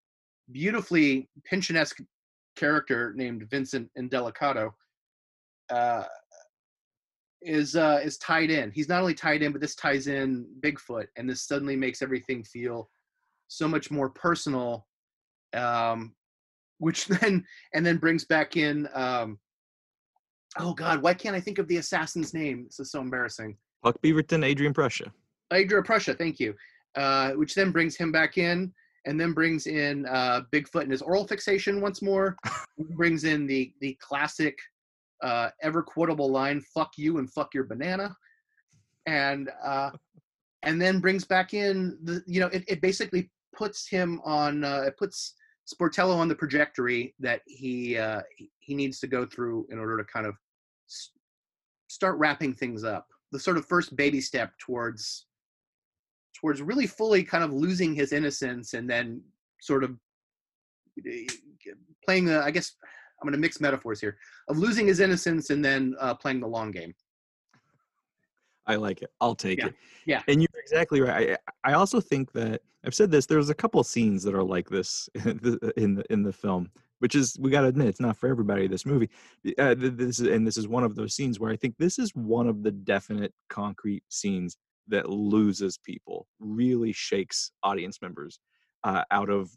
beautifully 0.50 1.28
Pynchonesque 1.50 2.04
character 2.56 3.12
named 3.16 3.46
Vincent 3.48 3.88
Indelicato 3.96 4.70
uh, 5.70 6.02
is 7.42 7.76
uh, 7.76 8.00
is 8.02 8.18
tied 8.18 8.50
in. 8.50 8.70
He's 8.72 8.88
not 8.88 9.00
only 9.00 9.14
tied 9.14 9.42
in, 9.42 9.52
but 9.52 9.60
this 9.60 9.74
ties 9.74 10.06
in 10.06 10.46
Bigfoot, 10.60 11.06
and 11.16 11.28
this 11.28 11.42
suddenly 11.42 11.76
makes 11.76 12.02
everything 12.02 12.42
feel 12.42 12.90
so 13.48 13.68
much 13.68 13.90
more 13.90 14.10
personal. 14.10 14.86
Um, 15.54 16.14
which 16.78 17.06
then 17.06 17.44
and 17.74 17.84
then 17.84 17.96
brings 17.96 18.24
back 18.24 18.56
in 18.56 18.88
um, 18.94 19.38
oh 20.58 20.72
god 20.72 21.02
why 21.02 21.12
can't 21.12 21.36
i 21.36 21.40
think 21.40 21.58
of 21.58 21.68
the 21.68 21.76
assassin's 21.76 22.32
name 22.32 22.64
this 22.64 22.80
is 22.80 22.90
so 22.90 23.00
embarrassing 23.00 23.56
Puck 23.82 24.00
Beaverton, 24.02 24.44
Adrian 24.44 24.74
Prussia. 24.74 25.12
Adrian 25.52 25.84
Prussia, 25.84 26.14
thank 26.14 26.40
you. 26.40 26.54
Uh, 26.94 27.32
which 27.32 27.54
then 27.54 27.70
brings 27.70 27.96
him 27.96 28.10
back 28.10 28.38
in, 28.38 28.72
and 29.06 29.20
then 29.20 29.32
brings 29.32 29.66
in 29.66 30.06
uh, 30.06 30.42
Bigfoot 30.52 30.82
and 30.82 30.92
his 30.92 31.02
oral 31.02 31.26
fixation 31.26 31.80
once 31.80 32.02
more. 32.02 32.36
brings 32.96 33.24
in 33.24 33.46
the 33.46 33.72
the 33.80 33.96
classic, 34.00 34.58
uh, 35.22 35.50
ever 35.62 35.82
quotable 35.82 36.30
line 36.30 36.60
"fuck 36.74 36.92
you 36.96 37.18
and 37.18 37.32
fuck 37.32 37.54
your 37.54 37.64
banana," 37.64 38.16
and 39.06 39.50
uh, 39.64 39.90
and 40.62 40.80
then 40.80 41.00
brings 41.00 41.24
back 41.24 41.54
in 41.54 41.98
the 42.04 42.22
you 42.26 42.40
know 42.40 42.48
it, 42.48 42.64
it 42.68 42.80
basically 42.80 43.30
puts 43.54 43.88
him 43.88 44.20
on 44.24 44.64
uh, 44.64 44.82
it 44.86 44.96
puts 44.96 45.34
Sportello 45.72 46.16
on 46.16 46.28
the 46.28 46.34
trajectory 46.34 47.14
that 47.20 47.42
he 47.46 47.98
uh, 47.98 48.22
he- 48.60 48.74
needs 48.74 49.00
to 49.00 49.06
go 49.06 49.26
through 49.26 49.66
in 49.70 49.78
order 49.78 49.96
to 49.98 50.04
kind 50.04 50.26
of 50.26 50.34
start 51.88 52.16
wrapping 52.18 52.54
things 52.54 52.84
up. 52.84 53.06
The 53.32 53.40
sort 53.40 53.56
of 53.56 53.66
first 53.66 53.96
baby 53.96 54.20
step 54.20 54.52
towards 54.58 55.26
towards 56.38 56.62
really 56.62 56.86
fully 56.86 57.22
kind 57.24 57.42
of 57.42 57.52
losing 57.52 57.94
his 57.94 58.12
innocence 58.12 58.74
and 58.74 58.88
then 58.88 59.20
sort 59.60 59.84
of 59.84 59.96
eh, 61.06 61.26
playing 62.04 62.26
the 62.26 62.42
I 62.42 62.50
guess 62.50 62.72
I'm 63.20 63.26
going 63.26 63.32
to 63.32 63.38
mix 63.40 63.60
metaphors 63.60 64.00
here 64.00 64.16
of 64.48 64.58
losing 64.58 64.86
his 64.86 65.00
innocence 65.00 65.50
and 65.50 65.64
then 65.64 65.94
uh, 66.00 66.14
playing 66.14 66.40
the 66.40 66.46
long 66.46 66.70
game. 66.70 66.94
I 68.66 68.76
like 68.76 69.02
it. 69.02 69.10
I'll 69.20 69.34
take 69.34 69.58
Yeah. 69.58 69.66
it. 69.68 69.74
Yeah. 70.06 70.22
And 70.28 70.40
you're 70.42 70.60
exactly 70.62 71.00
right. 71.00 71.36
I, 71.64 71.70
I 71.70 71.72
also 71.74 72.00
think 72.00 72.32
that 72.32 72.60
I've 72.84 72.94
said 72.94 73.10
this. 73.10 73.26
There's 73.26 73.48
a 73.50 73.54
couple 73.54 73.80
of 73.80 73.86
scenes 73.86 74.22
that 74.24 74.34
are 74.34 74.42
like 74.42 74.68
this 74.68 75.08
in 75.14 75.38
the 75.94 76.04
in 76.10 76.22
the, 76.22 76.32
film. 76.32 76.70
which 77.00 77.14
is 77.14 77.36
we 77.40 77.50
got 77.50 77.62
to 77.62 77.68
admit 77.68 77.88
it's 77.88 78.00
not 78.00 78.16
for 78.16 78.28
everybody. 78.28 78.66
This 78.68 78.84
movie, 78.86 79.08
uh, 79.58 79.74
this 79.76 80.20
is 80.20 80.26
and 80.28 80.46
this 80.46 80.56
is 80.56 80.68
one 80.68 80.84
of 80.84 80.94
those 80.94 81.14
scenes 81.14 81.40
where 81.40 81.50
I 81.50 81.56
think 81.56 81.76
this 81.78 81.98
is 81.98 82.14
one 82.14 82.46
of 82.46 82.62
the 82.62 82.70
definite 82.70 83.32
concrete 83.48 84.04
scenes 84.10 84.56
that 84.88 85.08
loses 85.08 85.78
people, 85.78 86.26
really 86.38 86.92
shakes 86.92 87.50
audience 87.62 88.00
members 88.00 88.38
uh, 88.84 89.02
out 89.10 89.28
of 89.30 89.50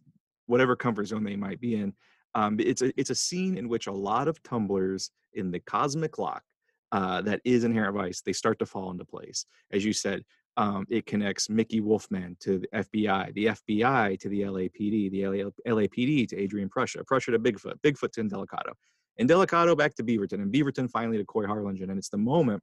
whatever 0.48 0.76
comfort 0.76 1.06
zone 1.08 1.24
they 1.24 1.36
might 1.38 1.60
be 1.62 1.76
in. 1.76 1.94
Um, 2.36 2.58
it's 2.60 2.82
a 2.82 2.92
it's 3.00 3.10
a 3.10 3.16
scene 3.16 3.58
in 3.58 3.68
which 3.68 3.88
a 3.88 3.92
lot 3.92 4.28
of 4.28 4.42
tumblers 4.44 5.12
in 5.34 5.52
the 5.52 5.60
cosmic 5.60 6.18
lock 6.18 6.44
uh, 6.92 7.22
that 7.22 7.42
is 7.44 7.64
Inherent 7.64 7.96
Vice 7.96 8.22
they 8.22 8.34
start 8.34 8.60
to 8.60 8.66
fall 8.66 8.92
into 8.92 9.06
place. 9.06 9.46
As 9.72 9.84
you 9.84 9.94
said, 9.94 10.24
um, 10.58 10.86
it 10.90 11.06
connects 11.06 11.50
Mickey 11.50 11.80
Wolfman 11.80 12.36
to 12.42 12.60
the 12.60 12.68
FBI, 12.74 13.34
the 13.34 13.46
FBI 13.46 14.20
to 14.20 14.30
the 14.30 14.42
LAPD, 14.42 15.12
the 15.12 15.28
LA, 15.28 15.50
LAPD 15.68 16.28
to 16.30 16.38
Adrian 16.38 16.70
Prussia, 16.70 17.04
Prussia 17.06 17.32
to 17.32 17.40
Bigfoot, 17.40 17.76
Bigfoot 17.84 18.12
to 18.14 18.24
Indelicato, 18.24 18.74
and 19.18 19.30
Indelicato 19.30 19.78
back 19.78 19.96
to 19.96 20.04
Beaverton, 20.04 20.42
and 20.42 20.54
Beaverton 20.54 20.90
finally 20.90 21.18
to 21.18 21.26
Coy 21.26 21.46
Harlingen. 21.46 21.90
And 21.90 21.98
it's 21.98 22.10
the 22.10 22.18
moment 22.18 22.62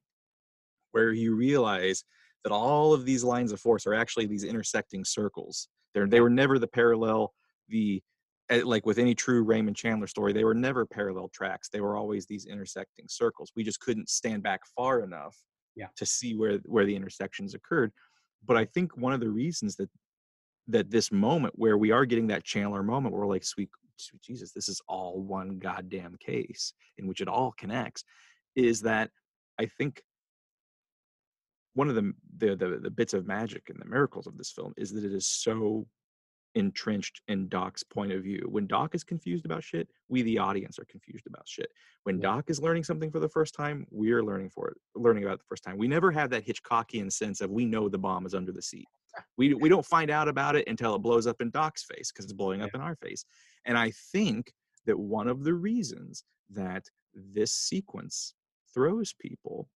where 0.92 1.12
you 1.12 1.34
realize 1.34 2.04
that 2.44 2.52
all 2.52 2.92
of 2.92 3.04
these 3.04 3.24
lines 3.24 3.52
of 3.52 3.60
force 3.60 3.86
are 3.86 3.94
actually 3.94 4.26
these 4.26 4.44
intersecting 4.44 5.04
circles. 5.04 5.68
They're, 5.94 6.06
they 6.06 6.20
were 6.20 6.30
never 6.30 6.58
the 6.58 6.68
parallel, 6.68 7.32
the 7.68 8.02
like 8.50 8.86
with 8.86 8.98
any 8.98 9.14
true 9.14 9.42
Raymond 9.42 9.76
Chandler 9.76 10.06
story, 10.06 10.32
they 10.32 10.44
were 10.44 10.54
never 10.54 10.86
parallel 10.86 11.28
tracks. 11.28 11.68
They 11.68 11.80
were 11.80 11.96
always 11.96 12.26
these 12.26 12.46
intersecting 12.46 13.06
circles. 13.08 13.52
We 13.54 13.64
just 13.64 13.80
couldn't 13.80 14.08
stand 14.08 14.42
back 14.42 14.60
far 14.76 15.02
enough 15.02 15.36
Yeah. 15.76 15.88
to 15.96 16.06
see 16.06 16.34
where 16.34 16.58
where 16.64 16.86
the 16.86 16.96
intersections 16.96 17.54
occurred. 17.54 17.92
But 18.44 18.56
I 18.56 18.64
think 18.64 18.96
one 18.96 19.12
of 19.12 19.20
the 19.20 19.28
reasons 19.30 19.76
that 19.76 19.90
that 20.68 20.90
this 20.90 21.10
moment 21.12 21.54
where 21.58 21.78
we 21.78 21.90
are 21.90 22.04
getting 22.06 22.26
that 22.28 22.44
Chandler 22.44 22.82
moment 22.82 23.12
where 23.14 23.22
we're 23.22 23.34
like, 23.34 23.44
sweet, 23.44 23.70
sweet 23.96 24.20
Jesus, 24.22 24.52
this 24.52 24.68
is 24.68 24.80
all 24.86 25.20
one 25.22 25.58
goddamn 25.58 26.16
case 26.20 26.72
in 26.98 27.06
which 27.06 27.20
it 27.20 27.28
all 27.28 27.52
connects, 27.52 28.04
is 28.54 28.82
that 28.82 29.10
I 29.58 29.66
think 29.66 30.02
one 31.74 31.88
of 31.88 31.94
the, 31.94 32.12
the 32.38 32.56
the 32.56 32.78
the 32.82 32.90
bits 32.90 33.14
of 33.14 33.26
magic 33.26 33.68
and 33.70 33.78
the 33.80 33.84
miracles 33.88 34.26
of 34.26 34.36
this 34.36 34.50
film 34.50 34.72
is 34.76 34.90
that 34.92 35.04
it 35.04 35.12
is 35.12 35.26
so 35.26 35.86
entrenched 36.58 37.22
in 37.28 37.48
Doc's 37.48 37.84
point 37.84 38.10
of 38.12 38.24
view. 38.24 38.46
When 38.50 38.66
Doc 38.66 38.94
is 38.94 39.04
confused 39.04 39.44
about 39.44 39.62
shit, 39.62 39.88
we 40.08 40.22
the 40.22 40.38
audience 40.38 40.78
are 40.78 40.84
confused 40.86 41.26
about 41.26 41.46
shit. 41.46 41.70
When 42.02 42.18
Doc 42.18 42.50
is 42.50 42.60
learning 42.60 42.82
something 42.82 43.12
for 43.12 43.20
the 43.20 43.28
first 43.28 43.54
time, 43.54 43.86
we're 43.90 44.24
learning 44.24 44.50
for 44.50 44.68
it, 44.68 44.76
learning 44.96 45.22
about 45.22 45.34
it 45.34 45.38
the 45.38 45.48
first 45.48 45.62
time. 45.62 45.78
We 45.78 45.86
never 45.86 46.10
have 46.10 46.30
that 46.30 46.44
Hitchcockian 46.44 47.12
sense 47.12 47.40
of 47.40 47.50
we 47.50 47.64
know 47.64 47.88
the 47.88 47.98
bomb 47.98 48.26
is 48.26 48.34
under 48.34 48.50
the 48.50 48.60
seat. 48.60 48.88
We 49.36 49.54
we 49.54 49.68
don't 49.68 49.86
find 49.86 50.10
out 50.10 50.28
about 50.28 50.56
it 50.56 50.68
until 50.68 50.96
it 50.96 50.98
blows 50.98 51.26
up 51.26 51.40
in 51.40 51.50
Doc's 51.50 51.84
face 51.84 52.10
because 52.10 52.24
it's 52.24 52.34
blowing 52.34 52.60
up 52.60 52.70
in 52.74 52.80
our 52.80 52.96
face. 52.96 53.24
And 53.64 53.78
I 53.78 53.92
think 54.12 54.52
that 54.86 54.98
one 54.98 55.28
of 55.28 55.44
the 55.44 55.54
reasons 55.54 56.24
that 56.50 56.84
this 57.14 57.52
sequence 57.52 58.34
throws 58.74 59.12
people 59.12 59.68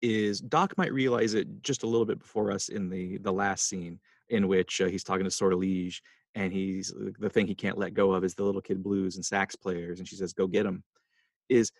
is 0.00 0.40
Doc 0.40 0.76
might 0.78 0.92
realize 0.92 1.34
it 1.34 1.62
just 1.62 1.82
a 1.82 1.86
little 1.86 2.06
bit 2.06 2.18
before 2.18 2.50
us 2.50 2.68
in 2.68 2.88
the 2.88 3.18
the 3.18 3.32
last 3.32 3.68
scene 3.68 4.00
in 4.32 4.48
which 4.48 4.80
uh, 4.80 4.86
he's 4.86 5.04
talking 5.04 5.24
to 5.24 5.30
Sortilege 5.30 6.02
and 6.34 6.52
he's 6.52 6.92
the 7.18 7.28
thing 7.28 7.46
he 7.46 7.54
can't 7.54 7.78
let 7.78 7.94
go 7.94 8.12
of 8.12 8.24
is 8.24 8.34
the 8.34 8.42
little 8.42 8.62
kid 8.62 8.82
blues 8.82 9.16
and 9.16 9.24
sax 9.24 9.54
players 9.54 9.98
and 9.98 10.08
she 10.08 10.16
says 10.16 10.32
go 10.32 10.46
get 10.46 10.66
him 10.66 10.82
is 11.48 11.70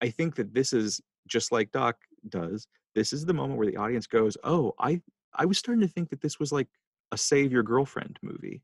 I 0.00 0.10
think 0.10 0.36
that 0.36 0.52
this 0.52 0.72
is 0.72 1.00
just 1.26 1.50
like 1.50 1.72
Doc 1.72 1.96
does 2.28 2.66
this 2.94 3.12
is 3.12 3.24
the 3.24 3.32
moment 3.34 3.58
where 3.58 3.66
the 3.66 3.76
audience 3.78 4.06
goes 4.06 4.36
oh 4.44 4.74
I 4.78 5.00
I 5.34 5.46
was 5.46 5.58
starting 5.58 5.80
to 5.80 5.88
think 5.88 6.10
that 6.10 6.20
this 6.20 6.38
was 6.38 6.52
like 6.52 6.68
a 7.10 7.16
save 7.16 7.50
your 7.50 7.62
girlfriend 7.62 8.18
movie. 8.22 8.62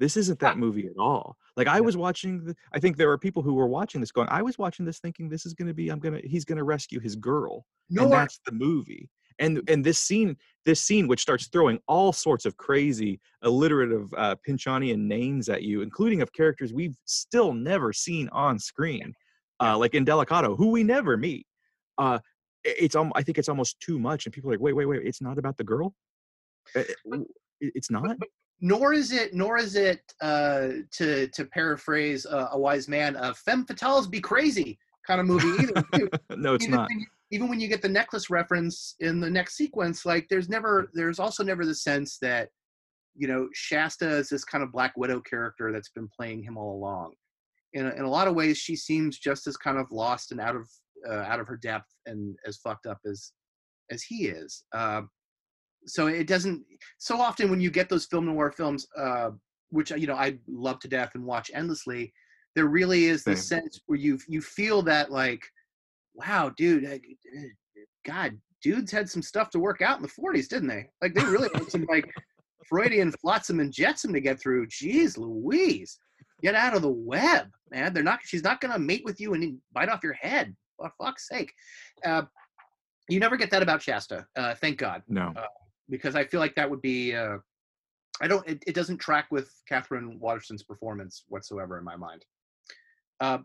This 0.00 0.16
isn't 0.16 0.40
that 0.40 0.58
movie 0.58 0.86
at 0.86 0.98
all. 0.98 1.36
Like 1.56 1.68
i 1.68 1.80
was 1.80 1.96
watching 1.96 2.44
the, 2.44 2.56
i 2.72 2.80
think 2.80 2.96
there 2.96 3.10
are 3.12 3.18
people 3.18 3.42
who 3.42 3.54
were 3.54 3.68
watching 3.68 4.00
this 4.00 4.10
going 4.10 4.28
i 4.28 4.42
was 4.42 4.58
watching 4.58 4.84
this 4.84 4.98
thinking 4.98 5.28
this 5.28 5.46
is 5.46 5.54
going 5.54 5.68
to 5.68 5.74
be 5.74 5.88
i'm 5.90 6.00
going 6.00 6.20
to 6.20 6.28
he's 6.28 6.44
going 6.44 6.58
to 6.58 6.64
rescue 6.64 6.98
his 6.98 7.14
girl 7.14 7.64
No, 7.90 8.02
and 8.02 8.12
I- 8.14 8.22
that's 8.22 8.40
the 8.44 8.50
movie 8.52 9.08
and 9.38 9.60
and 9.68 9.84
this 9.84 9.98
scene 9.98 10.36
this 10.64 10.80
scene 10.82 11.06
which 11.08 11.20
starts 11.20 11.48
throwing 11.48 11.78
all 11.88 12.12
sorts 12.12 12.44
of 12.46 12.56
crazy 12.56 13.20
alliterative 13.42 14.08
uh 14.16 14.34
Pynchonian 14.46 14.98
names 15.00 15.48
at 15.48 15.62
you 15.62 15.82
including 15.82 16.22
of 16.22 16.32
characters 16.32 16.72
we've 16.72 16.96
still 17.04 17.52
never 17.52 17.92
seen 17.92 18.28
on 18.30 18.58
screen 18.58 19.12
uh 19.60 19.76
like 19.76 19.92
Indelicato 19.92 20.56
who 20.56 20.70
we 20.70 20.82
never 20.82 21.16
meet 21.16 21.46
uh 21.98 22.18
i- 22.66 22.76
it's 22.78 22.94
um 22.94 23.12
i 23.14 23.22
think 23.22 23.38
it's 23.38 23.48
almost 23.48 23.78
too 23.80 23.98
much 23.98 24.26
and 24.26 24.32
people 24.32 24.50
are 24.50 24.54
like 24.54 24.60
wait 24.60 24.74
wait 24.74 24.86
wait 24.86 25.02
it's 25.04 25.20
not 25.20 25.38
about 25.38 25.56
the 25.56 25.64
girl? 25.64 25.94
Uh, 26.76 26.82
it- 27.12 27.26
it's 27.60 27.90
not? 27.90 28.16
nor 28.60 28.92
is 28.92 29.10
it 29.12 29.34
nor 29.34 29.56
is 29.58 29.74
it 29.74 30.00
uh 30.20 30.68
to 30.92 31.26
to 31.28 31.44
paraphrase 31.46 32.24
uh, 32.26 32.48
a 32.52 32.58
wise 32.58 32.88
man 32.88 33.16
a 33.16 33.34
femme 33.34 33.64
fatales 33.66 34.08
be 34.10 34.20
crazy 34.20 34.78
kind 35.06 35.20
of 35.20 35.26
movie 35.26 35.48
either 35.62 36.08
no 36.36 36.54
it's 36.54 36.68
not 36.68 36.88
even 37.34 37.48
when 37.48 37.58
you 37.58 37.66
get 37.66 37.82
the 37.82 37.88
necklace 37.88 38.30
reference 38.30 38.94
in 39.00 39.18
the 39.18 39.28
next 39.28 39.56
sequence 39.56 40.06
like 40.06 40.24
there's 40.30 40.48
never 40.48 40.88
there's 40.94 41.18
also 41.18 41.42
never 41.42 41.66
the 41.66 41.74
sense 41.74 42.16
that 42.22 42.48
you 43.16 43.26
know 43.26 43.48
shasta 43.52 44.08
is 44.08 44.28
this 44.28 44.44
kind 44.44 44.62
of 44.62 44.70
black 44.70 44.96
widow 44.96 45.20
character 45.20 45.72
that's 45.72 45.88
been 45.88 46.08
playing 46.16 46.42
him 46.44 46.56
all 46.56 46.76
along. 46.76 47.12
In 47.72 47.86
a, 47.86 47.90
in 47.90 48.02
a 48.02 48.10
lot 48.10 48.28
of 48.28 48.36
ways 48.36 48.56
she 48.56 48.76
seems 48.76 49.18
just 49.18 49.48
as 49.48 49.56
kind 49.56 49.78
of 49.78 49.90
lost 49.90 50.30
and 50.30 50.40
out 50.40 50.54
of 50.54 50.68
uh, 51.08 51.24
out 51.30 51.40
of 51.40 51.48
her 51.48 51.56
depth 51.56 51.90
and 52.06 52.36
as 52.46 52.58
fucked 52.58 52.86
up 52.86 52.98
as 53.04 53.32
as 53.90 54.02
he 54.02 54.26
is. 54.28 54.62
Uh, 54.72 55.02
so 55.86 56.06
it 56.06 56.28
doesn't 56.28 56.64
so 56.98 57.20
often 57.20 57.50
when 57.50 57.60
you 57.60 57.70
get 57.70 57.88
those 57.88 58.06
film 58.06 58.26
noir 58.26 58.52
films 58.56 58.86
uh, 58.96 59.30
which 59.70 59.90
you 59.90 60.06
know 60.06 60.14
i 60.14 60.38
love 60.48 60.78
to 60.78 60.88
death 60.88 61.10
and 61.14 61.24
watch 61.24 61.50
endlessly 61.52 62.12
there 62.54 62.66
really 62.66 63.06
is 63.06 63.24
this 63.24 63.46
Same. 63.46 63.62
sense 63.62 63.80
where 63.86 63.98
you 63.98 64.18
you 64.28 64.40
feel 64.40 64.80
that 64.82 65.10
like 65.10 65.42
wow 66.14 66.50
dude 66.56 66.84
eh, 66.84 66.98
god 68.06 68.38
dudes 68.64 68.90
had 68.90 69.08
some 69.08 69.22
stuff 69.22 69.50
to 69.50 69.58
work 69.58 69.82
out 69.82 69.98
in 69.98 70.02
the 70.02 70.08
40s 70.08 70.48
didn't 70.48 70.68
they? 70.68 70.88
Like 71.02 71.14
they 71.14 71.22
really 71.24 71.50
had 71.54 71.70
some 71.70 71.86
like 71.88 72.10
freudian 72.66 73.12
flotsam 73.12 73.60
and 73.60 73.70
jetsam 73.70 74.12
to 74.14 74.20
get 74.20 74.40
through. 74.40 74.66
Jeez 74.68 75.18
louise. 75.18 75.98
Get 76.42 76.54
out 76.54 76.74
of 76.74 76.82
the 76.82 76.90
web 76.90 77.48
man. 77.70 77.92
They're 77.92 78.02
not 78.02 78.20
she's 78.24 78.42
not 78.42 78.60
gonna 78.60 78.78
mate 78.78 79.02
with 79.04 79.20
you 79.20 79.34
and 79.34 79.58
bite 79.72 79.90
off 79.90 80.02
your 80.02 80.14
head 80.14 80.56
for 80.76 80.90
fuck's 80.98 81.28
sake. 81.28 81.52
Uh, 82.04 82.22
you 83.08 83.20
never 83.20 83.36
get 83.36 83.50
that 83.50 83.62
about 83.62 83.82
shasta 83.82 84.26
uh, 84.34 84.54
thank 84.54 84.78
god 84.78 85.02
no. 85.08 85.34
because 85.90 86.16
I 86.16 86.24
feel 86.24 86.40
like 86.40 86.54
that 86.54 86.70
would 86.70 86.80
be 86.80 87.14
uh, 87.14 87.36
I 88.22 88.28
don't 88.28 88.48
it, 88.48 88.62
it 88.66 88.74
doesn't 88.74 88.96
track 88.96 89.26
with 89.30 89.52
Katherine 89.68 90.18
Waterston's 90.20 90.62
performance 90.62 91.24
whatsoever 91.28 91.76
in 91.78 91.84
my 91.84 91.96
mind. 91.96 92.24
Uh, 93.20 93.38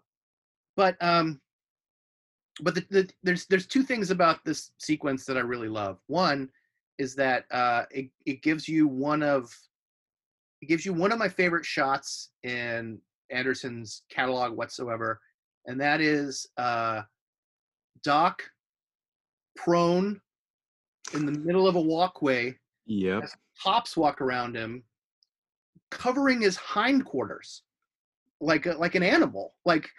but 0.78 0.96
um, 1.02 1.42
but 2.62 2.76
the, 2.76 2.86
the, 2.90 3.10
there's 3.24 3.46
there's 3.46 3.68
two 3.68 3.84
things 3.84 4.12
about 4.12 4.44
this 4.46 4.72
sequence 4.78 5.26
that 5.26 5.38
I 5.38 5.42
really 5.42 5.68
love. 5.70 6.00
One 6.08 6.50
is 6.98 7.16
that 7.16 7.46
uh, 7.52 7.84
it 7.92 8.10
it 8.26 8.42
gives 8.42 8.68
you 8.68 8.88
one 8.88 9.24
of 9.24 9.56
it 10.62 10.68
gives 10.68 10.86
you 10.86 10.94
one 10.94 11.12
of 11.12 11.20
my 11.20 11.30
favorite 11.30 11.66
shots 11.66 12.30
in 12.44 13.00
Anderson's 13.30 14.04
catalog 14.10 14.56
whatsoever, 14.56 15.20
and 15.66 15.80
that 15.80 16.02
is 16.02 16.48
uh, 16.58 17.02
Doc 18.04 18.44
prone 19.56 20.20
in 21.14 21.26
the 21.26 21.32
middle 21.32 21.68
of 21.68 21.76
a 21.76 21.82
walkway 21.82 22.56
yep 22.86 23.24
cops 23.62 23.98
walk 23.98 24.22
around 24.22 24.56
him, 24.56 24.84
covering 25.92 26.42
his 26.42 26.58
hindquarters, 26.58 27.64
like 28.40 28.66
a, 28.66 28.74
like 28.74 28.96
an 28.96 29.04
animal, 29.04 29.54
like 29.66 29.90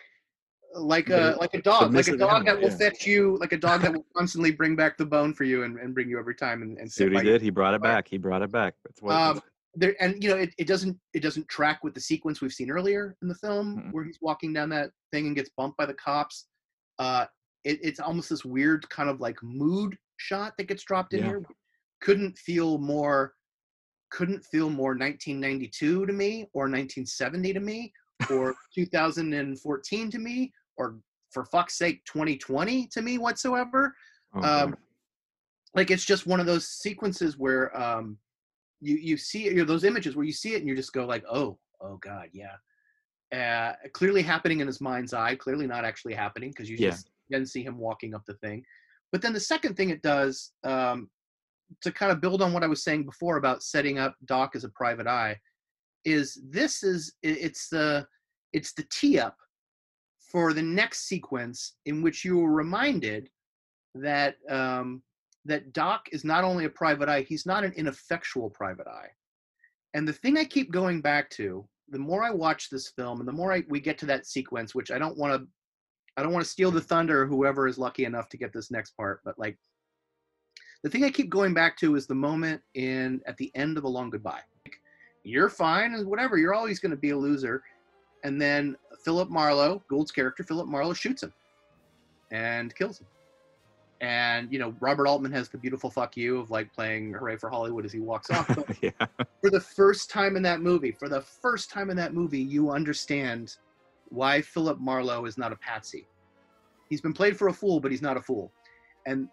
like 0.75 1.11
a 1.11 1.37
like 1.41 1.55
a 1.55 1.63
dog, 1.63 1.93
like 1.93 2.09
a 2.09 2.17
dog 2.17 2.47
that 2.47 2.61
will 2.61 2.71
yeah. 2.71 2.77
fetch 2.77 3.07
you, 3.07 3.37
like 3.41 3.53
a 3.53 3.57
dog 3.57 3.83
that 3.83 3.93
will 3.93 4.07
constantly 4.17 4.53
bring 4.53 4.77
back 4.77 4.97
the 4.97 5.05
bone 5.07 5.35
for 5.35 5.45
you 5.45 5.65
and, 5.65 5.79
and 5.79 5.95
bring 5.95 6.09
you 6.09 6.19
every 6.19 6.35
time 6.35 6.63
and, 6.63 6.79
and 6.79 6.91
see 6.91 7.05
what 7.05 7.13
he 7.13 7.19
you. 7.19 7.25
did 7.25 7.43
he 7.43 7.51
brought 7.51 7.75
it 7.75 7.83
back 7.83 8.07
he 8.09 8.19
brought 8.19 8.43
it 8.43 8.53
back 8.53 8.75
that's 8.85 9.03
what 9.03 9.15
Um, 9.15 9.41
there 9.75 9.95
and 10.01 10.23
you 10.23 10.29
know 10.29 10.37
it, 10.37 10.53
it 10.59 10.67
doesn't 10.67 10.99
it 11.15 11.21
doesn't 11.23 11.49
track 11.49 11.83
with 11.85 11.95
the 11.95 12.01
sequence 12.01 12.41
we've 12.41 12.53
seen 12.53 12.71
earlier 12.71 13.17
in 13.23 13.29
the 13.29 13.35
film 13.35 13.77
Mm-mm. 13.79 13.93
where 13.93 14.05
he's 14.05 14.19
walking 14.21 14.53
down 14.53 14.69
that 14.71 14.91
thing 15.13 15.27
and 15.27 15.37
gets 15.37 15.51
bumped 15.57 15.77
by 15.77 15.87
the 15.87 15.95
cops. 15.95 16.47
Uh, 16.99 17.27
it, 17.65 17.79
it's 17.83 18.01
almost 18.01 18.31
this 18.31 18.45
weird 18.45 18.89
kind 18.91 19.09
of 19.09 19.21
like 19.21 19.37
mood 19.43 19.97
shot 20.19 20.55
that 20.59 20.65
gets 20.69 20.83
dropped 20.85 21.15
in 21.15 21.21
Yeah. 21.21 21.27
here. 21.27 21.43
Couldn't 22.01 22.37
feel 22.39 22.79
more 22.79 23.35
couldn't 24.11 24.45
feel 24.45 24.69
more 24.71 24.91
1992 24.91 26.05
to 26.07 26.13
me 26.13 26.49
or 26.53 26.63
1970 26.63 27.53
to 27.53 27.61
me 27.61 27.93
or 28.29 28.55
2014 28.75 30.11
to 30.11 30.19
me 30.19 30.53
or 30.81 30.97
for 31.31 31.45
fuck's 31.45 31.79
sake 31.79 32.03
2020 32.07 32.89
to 32.89 33.03
me 33.03 33.19
whatsoever 33.19 33.95
Oh, 34.35 34.43
um, 34.43 34.77
like 35.75 35.91
it's 35.91 36.05
just 36.05 36.27
one 36.27 36.41
of 36.41 36.47
those 36.47 36.69
sequences 36.69 37.37
where 37.39 37.77
um, 37.81 38.19
you 38.81 38.97
you 38.97 39.17
see 39.17 39.45
you 39.45 39.55
know, 39.55 39.65
those 39.65 39.85
images 39.85 40.17
where 40.17 40.25
you 40.25 40.33
see 40.33 40.55
it 40.55 40.61
and 40.61 40.69
you 40.69 40.77
just 40.77 40.93
go 40.93 41.05
like, 41.07 41.25
oh, 41.31 41.59
oh 41.81 41.99
god, 42.03 42.29
yeah. 42.33 42.57
Uh, 43.33 43.75
clearly 43.93 44.23
happening 44.23 44.61
in 44.61 44.67
his 44.67 44.81
mind's 44.81 45.13
eye, 45.15 45.37
clearly 45.37 45.67
not 45.67 45.85
actually 45.85 46.15
happening 46.15 46.51
because 46.51 46.69
you 46.69 46.77
Yeah. 46.77 46.91
just 46.91 47.11
then 47.29 47.47
see 47.47 47.63
him 47.63 47.79
walking 47.79 48.15
up 48.15 48.25
the 48.27 48.35
thing. 48.35 48.65
But 49.13 49.23
then 49.23 49.33
the 49.33 49.41
second 49.41 49.77
thing 49.77 49.91
it 49.91 50.03
does 50.03 50.53
um, 50.65 51.09
to 51.83 51.93
kind 51.93 52.11
of 52.11 52.21
build 52.21 52.43
on 52.43 52.53
what 52.53 52.65
I 52.65 52.69
was 52.69 52.83
saying 52.83 53.05
before 53.05 53.37
about 53.37 53.63
setting 53.63 53.99
up 53.99 54.17
Doc 54.25 54.57
as 54.57 54.65
a 54.65 54.69
private 54.71 55.07
eye 55.07 55.39
is 56.05 56.41
this 56.49 56.83
is 56.83 57.15
it's 57.23 57.69
the 57.69 58.07
it's 58.53 58.73
the 58.73 58.87
tee 58.91 59.19
up 59.19 59.37
for 60.31 60.53
the 60.53 60.63
next 60.63 61.07
sequence 61.09 61.75
in 61.87 62.03
which 62.03 62.25
you 62.25 62.39
were 62.39 62.53
reminded 62.53 63.29
that 63.95 64.37
um, 64.49 65.03
that 65.45 65.73
Doc 65.73 66.07
is 66.13 66.25
not 66.25 66.45
only 66.45 66.67
a 66.67 66.71
private 66.71 67.09
eye, 67.09 67.23
he's 67.23 67.47
not 67.47 67.65
an 67.65 67.73
ineffectual 67.73 68.51
private 68.51 68.87
eye. 68.87 69.09
And 69.95 70.07
the 70.07 70.13
thing 70.13 70.39
I 70.39 70.45
keep 70.45 70.71
going 70.71 71.01
back 71.01 71.31
to, 71.31 71.67
the 71.89 71.99
more 71.99 72.23
I 72.23 72.31
watch 72.31 72.71
this 72.71 72.89
film, 72.89 73.21
and 73.21 73.29
the 73.29 73.33
more 73.33 73.53
I, 73.53 73.65
we 73.69 73.81
get 73.81 73.99
to 73.99 74.07
that 74.07 74.27
sequence, 74.27 74.75
which 74.75 74.91
I 74.91 74.99
don't 74.99 75.19
want 75.19 75.41
to, 75.41 75.49
I 76.17 76.23
don't 76.23 76.33
want 76.33 76.45
to 76.45 76.51
steal 76.51 76.71
the 76.71 76.81
thunder. 76.81 77.27
Whoever 77.27 77.67
is 77.67 77.79
lucky 77.79 78.05
enough 78.05 78.29
to 78.29 78.37
get 78.37 78.53
this 78.53 78.71
next 78.71 78.93
part, 78.93 79.21
but 79.25 79.39
like, 79.39 79.59
the 80.83 80.91
thing 80.91 81.05
I 81.05 81.11
keep 81.11 81.31
going 81.31 81.53
back 81.53 81.77
to 81.79 81.97
is 81.97 82.07
the 82.07 82.15
moment 82.15 82.63
in 82.75 83.21
at 83.27 83.37
the 83.37 83.51
end 83.55 83.77
of 83.77 83.85
a 83.85 83.89
long 83.89 84.09
goodbye. 84.09 84.41
Like, 84.65 84.77
you're 85.25 85.51
fine 85.51 85.95
and 85.95 86.07
whatever. 86.07 86.39
You're 86.39 86.55
always 86.55 86.79
going 86.79 86.93
to 86.93 86.97
be 86.97 87.11
a 87.11 87.19
loser. 87.19 87.63
And 88.25 88.41
then 88.41 88.77
Philip 89.05 89.31
Marlowe, 89.31 89.83
Gould's 89.89 90.13
character, 90.13 90.43
Philip 90.43 90.67
Marlowe 90.69 90.93
shoots 90.93 91.23
him 91.23 91.33
and 92.31 92.75
kills 92.75 93.01
him 93.01 93.07
and 94.01 94.51
you 94.51 94.59
know 94.59 94.75
robert 94.81 95.07
altman 95.07 95.33
has 95.33 95.49
the 95.49 95.59
beautiful 95.59 95.91
fuck 95.91 96.17
you 96.17 96.39
of 96.39 96.51
like 96.51 96.73
playing 96.73 97.13
hooray 97.13 97.37
for 97.37 97.51
hollywood 97.51 97.85
as 97.85 97.93
he 97.93 98.01
walks 98.01 98.31
off 98.31 98.47
but 98.57 98.67
yeah. 98.83 98.91
for 99.41 99.51
the 99.51 99.61
first 99.61 100.11
time 100.11 100.37
in 100.37 100.43
that 100.43 100.61
movie 100.61 100.93
for 100.93 101.09
the 101.09 101.21
first 101.21 101.71
time 101.71 101.91
in 101.91 101.97
that 101.97 102.15
movie 102.15 102.41
you 102.41 102.71
understand 102.71 103.57
why 104.09 104.41
philip 104.41 104.79
marlowe 104.81 105.25
is 105.27 105.37
not 105.37 105.53
a 105.53 105.57
patsy 105.57 106.07
he's 106.89 107.01
been 107.01 107.13
played 107.13 107.37
for 107.37 107.49
a 107.49 107.53
fool 107.53 107.79
but 107.79 107.91
he's 107.91 108.03
not 108.03 108.17
a 108.17 108.23
fool 108.23 108.51
and 109.07 109.29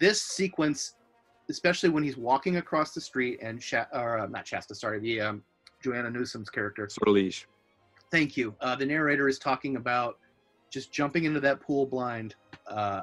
this 0.00 0.22
sequence 0.22 0.94
especially 1.48 1.88
when 1.88 2.02
he's 2.02 2.16
walking 2.16 2.56
across 2.56 2.92
the 2.92 3.00
street 3.00 3.38
and 3.42 3.62
Sha- 3.62 3.86
or 3.92 4.18
uh, 4.18 4.26
not 4.26 4.46
shasta 4.46 4.74
sorry 4.74 4.98
the 4.98 5.20
um, 5.20 5.42
joanna 5.82 6.10
newsom's 6.10 6.50
character 6.50 6.88
Sortilege. 6.88 7.46
Thank 8.12 8.36
you 8.36 8.54
uh, 8.60 8.76
the 8.76 8.86
narrator 8.86 9.28
is 9.28 9.38
talking 9.38 9.74
about 9.74 10.18
just 10.70 10.92
jumping 10.92 11.24
into 11.24 11.40
that 11.40 11.60
pool 11.60 11.84
blind 11.84 12.36
uh, 12.68 13.02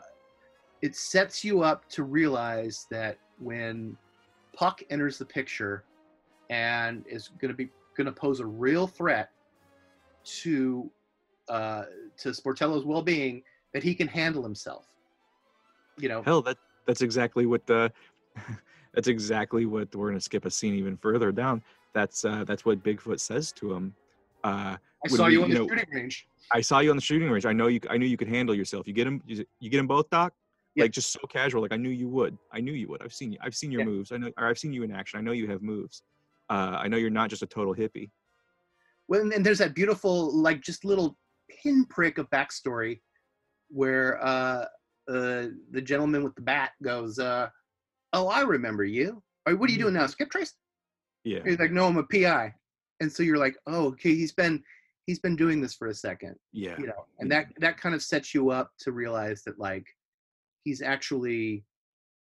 it 0.82 0.96
sets 0.96 1.44
you 1.44 1.62
up 1.62 1.88
to 1.90 2.04
realize 2.04 2.88
that 2.90 3.18
when 3.40 3.98
Puck 4.54 4.82
enters 4.90 5.18
the 5.18 5.26
picture 5.26 5.84
and 6.50 7.06
is 7.08 7.30
going 7.40 7.50
to 7.52 7.58
be 7.58 7.70
going 7.96 8.06
to 8.06 8.12
pose 8.12 8.40
a 8.40 8.46
real 8.46 8.88
threat 8.88 9.32
to 10.24 10.90
uh, 11.50 11.86
to 12.18 12.30
Sportello's 12.30 12.86
well-being, 12.86 13.42
that 13.74 13.84
he 13.84 13.96
can 13.96 14.08
handle 14.08 14.44
himself. 14.44 14.86
You 15.98 16.10
know, 16.10 16.22
Hell, 16.24 16.42
that 16.44 16.58
that's 16.86 17.02
exactly 17.02 17.46
what 17.46 17.66
the 17.66 17.92
that's 18.94 19.08
exactly 19.08 19.66
what 19.66 19.94
we're 19.96 20.10
gonna 20.10 20.22
skip 20.22 20.46
a 20.46 20.52
scene 20.52 20.76
even 20.76 20.98
further 20.98 21.32
down. 21.32 21.62
That's 21.94 22.24
uh, 22.24 22.44
that's 22.46 22.66
what 22.66 22.84
Bigfoot 22.84 23.20
says 23.20 23.52
to 23.54 23.74
him. 23.74 23.96
Uh, 24.44 24.78
I 25.06 25.08
saw 25.08 25.28
we- 25.28 25.34
you 25.34 25.44
on 25.44 25.50
the 25.50 25.56
know, 25.60 25.68
shooting 25.68 25.86
range. 25.94 26.28
I 26.52 26.62
saw 26.62 26.80
you 26.80 26.90
on 26.90 26.96
the 26.98 27.02
shooting 27.02 27.30
range. 27.30 27.46
I 27.46 27.54
know 27.54 27.68
you. 27.68 27.80
I 27.90 27.98
knew 27.98 28.06
you 28.08 28.18
could 28.18 28.28
handle 28.28 28.56
yourself. 28.56 28.88
You 28.88 28.94
get 28.94 29.06
him. 29.08 29.22
You, 29.26 29.46
you 29.60 29.70
get 29.70 29.80
him 29.80 29.88
both, 29.88 30.10
Doc. 30.10 30.34
Yeah. 30.76 30.84
Like 30.84 30.92
just 30.92 31.12
so 31.12 31.20
casual. 31.30 31.62
Like 31.62 31.74
I 31.74 31.78
knew 31.78 31.90
you 31.90 32.08
would. 32.10 32.38
I 32.52 32.60
knew 32.60 32.74
you 32.74 32.88
would. 32.90 33.04
I've 33.04 33.14
seen 33.14 33.32
you. 33.32 33.38
I've 33.42 33.56
seen 33.56 33.72
your 33.72 33.82
Yeah. 33.82 33.88
moves. 33.88 34.12
I 34.12 34.18
know. 34.18 34.32
Or 34.38 34.48
I've 34.48 34.58
seen 34.58 34.74
you 34.74 34.84
in 34.84 34.92
action. 34.92 35.20
I 35.20 35.22
know 35.22 35.32
you 35.32 35.48
have 35.50 35.62
moves. 35.62 36.04
Uh, 36.50 36.78
I 36.82 36.88
know 36.88 36.98
you're 36.98 37.10
not 37.12 37.30
just 37.30 37.44
a 37.44 37.48
total 37.48 37.76
hippie. 37.76 38.10
Well, 39.08 39.22
and- 39.22 39.34
and 39.34 39.46
there's 39.46 39.58
that 39.60 39.74
beautiful, 39.76 40.36
like, 40.36 40.62
just 40.62 40.84
little 40.86 41.18
pinprick 41.50 42.18
of 42.18 42.30
backstory 42.30 43.02
where 43.70 44.24
uh, 44.24 44.66
uh, 45.08 45.48
the 45.72 45.82
gentleman 45.84 46.24
with 46.24 46.36
the 46.36 46.42
bat 46.42 46.72
goes, 46.84 47.18
uh, 47.20 47.50
"Oh, 48.14 48.28
I 48.28 48.42
remember 48.42 48.84
you. 48.84 49.22
Or, 49.46 49.56
what 49.56 49.70
are 49.70 49.74
you 49.74 49.80
doing 49.80 49.94
now? 49.96 50.06
Skip 50.08 50.30
trace?" 50.32 50.54
Yeah. 51.24 51.40
He's 51.44 51.60
like, 51.60 51.72
"No, 51.72 51.88
I'm 51.88 51.98
a 51.98 52.04
PI." 52.04 52.54
And 53.00 53.12
so 53.12 53.24
you're 53.24 53.38
like, 53.38 53.58
"Oh, 53.68 53.88
okay. 53.88 54.14
He's 54.16 54.32
been 54.32 54.64
he's 55.06 55.20
been 55.20 55.36
doing 55.36 55.62
this 55.62 55.74
for 55.74 55.88
a 55.88 55.94
second, 55.94 56.36
Yeah. 56.52 56.76
you 56.80 56.88
know." 56.88 57.06
And 57.20 57.32
that 57.32 57.48
that 57.58 57.78
kind 57.78 57.96
of 57.96 58.04
sets 58.04 58.34
you 58.34 58.50
up 58.52 58.72
to 58.80 58.92
realize 58.92 59.44
that 59.44 59.60
like 59.60 59.88
he's 60.64 60.82
actually, 60.82 61.64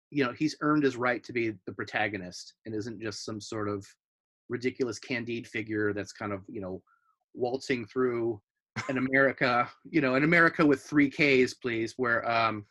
you 0.10 0.24
know, 0.24 0.32
he's 0.32 0.56
earned 0.62 0.84
his 0.84 0.98
right 0.98 1.24
to 1.24 1.34
be 1.34 1.54
the 1.66 1.74
protagonist 1.74 2.54
and 2.66 2.74
isn't 2.76 3.02
just 3.02 3.24
some 3.26 3.40
sort 3.40 3.70
of 3.70 3.86
ridiculous 4.50 5.00
Candide 5.00 5.48
figure 5.48 5.94
that's 5.94 6.12
kind 6.12 6.34
of 6.34 6.44
you 6.48 6.62
know 6.62 6.82
waltzing 7.34 7.86
through 7.86 8.42
an 8.90 8.98
America, 9.10 9.70
you 9.90 10.02
know, 10.02 10.16
an 10.16 10.24
America 10.24 10.66
with 10.66 10.82
three 10.82 11.10
Ks, 11.10 11.54
please, 11.54 11.94
where 11.98 12.30
um, 12.30 12.66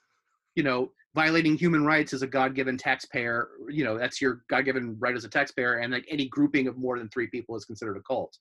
you 0.56 0.62
know, 0.62 0.92
violating 1.14 1.56
human 1.56 1.84
rights 1.84 2.12
as 2.12 2.22
a 2.22 2.26
God-given 2.26 2.78
taxpayer, 2.78 3.48
you 3.68 3.84
know, 3.84 3.98
that's 3.98 4.20
your 4.20 4.42
God-given 4.48 4.96
right 4.98 5.14
as 5.14 5.24
a 5.24 5.28
taxpayer, 5.28 5.74
and 5.74 5.92
like 5.92 6.06
any 6.08 6.26
grouping 6.28 6.66
of 6.68 6.76
more 6.78 6.98
than 6.98 7.08
three 7.08 7.26
people 7.26 7.54
is 7.56 7.64
considered 7.64 7.96
a 7.96 8.00
cult. 8.00 8.38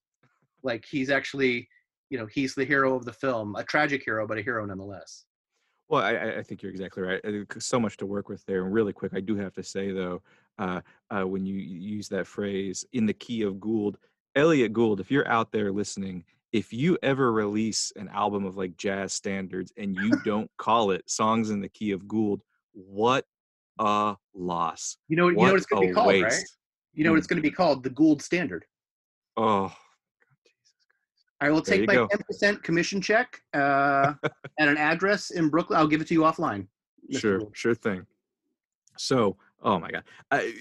Like 0.63 0.85
he's 0.89 1.09
actually, 1.09 1.67
you 2.09 2.17
know, 2.17 2.27
he's 2.27 2.55
the 2.55 2.65
hero 2.65 2.95
of 2.95 3.03
the 3.05 3.13
film, 3.13 3.55
a 3.55 3.63
tragic 3.63 4.03
hero, 4.05 4.25
but 4.27 4.37
a 4.37 4.41
hero 4.41 4.65
nonetheless. 4.65 5.25
Well, 5.89 6.01
I, 6.01 6.37
I- 6.37 6.43
think 6.43 6.61
you're 6.61 6.71
exactly 6.71 7.03
right. 7.03 7.21
So 7.59 7.77
much 7.79 7.97
to 7.97 8.05
work 8.05 8.29
with 8.29 8.45
there. 8.45 8.63
And 8.63 8.73
really 8.73 8.93
quick, 8.93 9.11
I 9.13 9.19
do 9.19 9.35
have 9.35 9.53
to 9.55 9.63
say 9.63 9.91
though, 9.91 10.21
uh, 10.57 10.79
uh, 11.09 11.23
when 11.23 11.45
you 11.45 11.55
use 11.55 12.07
that 12.09 12.27
phrase 12.27 12.85
"in 12.93 13.05
the 13.05 13.13
key 13.13 13.41
of 13.41 13.59
Gould," 13.59 13.97
Elliott 14.35 14.71
Gould, 14.71 15.01
if 15.01 15.11
you're 15.11 15.27
out 15.27 15.51
there 15.51 15.73
listening, 15.73 16.23
if 16.53 16.71
you 16.71 16.97
ever 17.03 17.33
release 17.33 17.91
an 17.97 18.07
album 18.09 18.45
of 18.45 18.55
like 18.55 18.77
jazz 18.77 19.11
standards 19.13 19.73
and 19.75 19.95
you 19.97 20.11
don't 20.23 20.49
call 20.57 20.91
it 20.91 21.09
"Songs 21.09 21.49
in 21.49 21.59
the 21.59 21.69
Key 21.69 21.91
of 21.91 22.07
Gould," 22.07 22.41
what 22.73 23.25
a 23.79 24.15
loss! 24.33 24.97
You 25.07 25.17
know, 25.17 25.25
what 25.25 25.29
you 25.31 25.35
know 25.37 25.43
What 25.43 25.55
it's 25.57 25.65
going 25.65 25.81
to 25.83 25.87
be 25.89 25.93
called, 25.93 26.21
right? 26.21 26.43
You 26.93 27.03
know 27.03 27.11
what 27.11 27.15
Mm. 27.15 27.19
it's 27.19 27.27
going 27.27 27.41
to 27.41 27.49
be 27.49 27.51
called? 27.51 27.83
The 27.83 27.89
Gould 27.89 28.21
Standard. 28.21 28.65
Oh, 29.37 29.73
I 31.39 31.49
will 31.49 31.61
take 31.61 31.87
my 31.87 31.95
ten 31.95 32.19
percent 32.27 32.63
commission 32.63 33.01
check 33.01 33.41
uh, 33.53 34.13
and 34.59 34.69
an 34.69 34.77
address 34.77 35.31
in 35.31 35.49
Brooklyn. 35.49 35.79
I'll 35.79 35.87
give 35.87 36.01
it 36.01 36.07
to 36.07 36.13
you 36.13 36.21
offline. 36.21 36.67
Mr. 37.11 37.19
sure 37.19 37.37
Gould. 37.39 37.57
sure 37.57 37.75
thing 37.75 38.05
so 38.97 39.35
oh 39.63 39.79
my 39.79 39.89
god 39.89 40.03
I, 40.29 40.53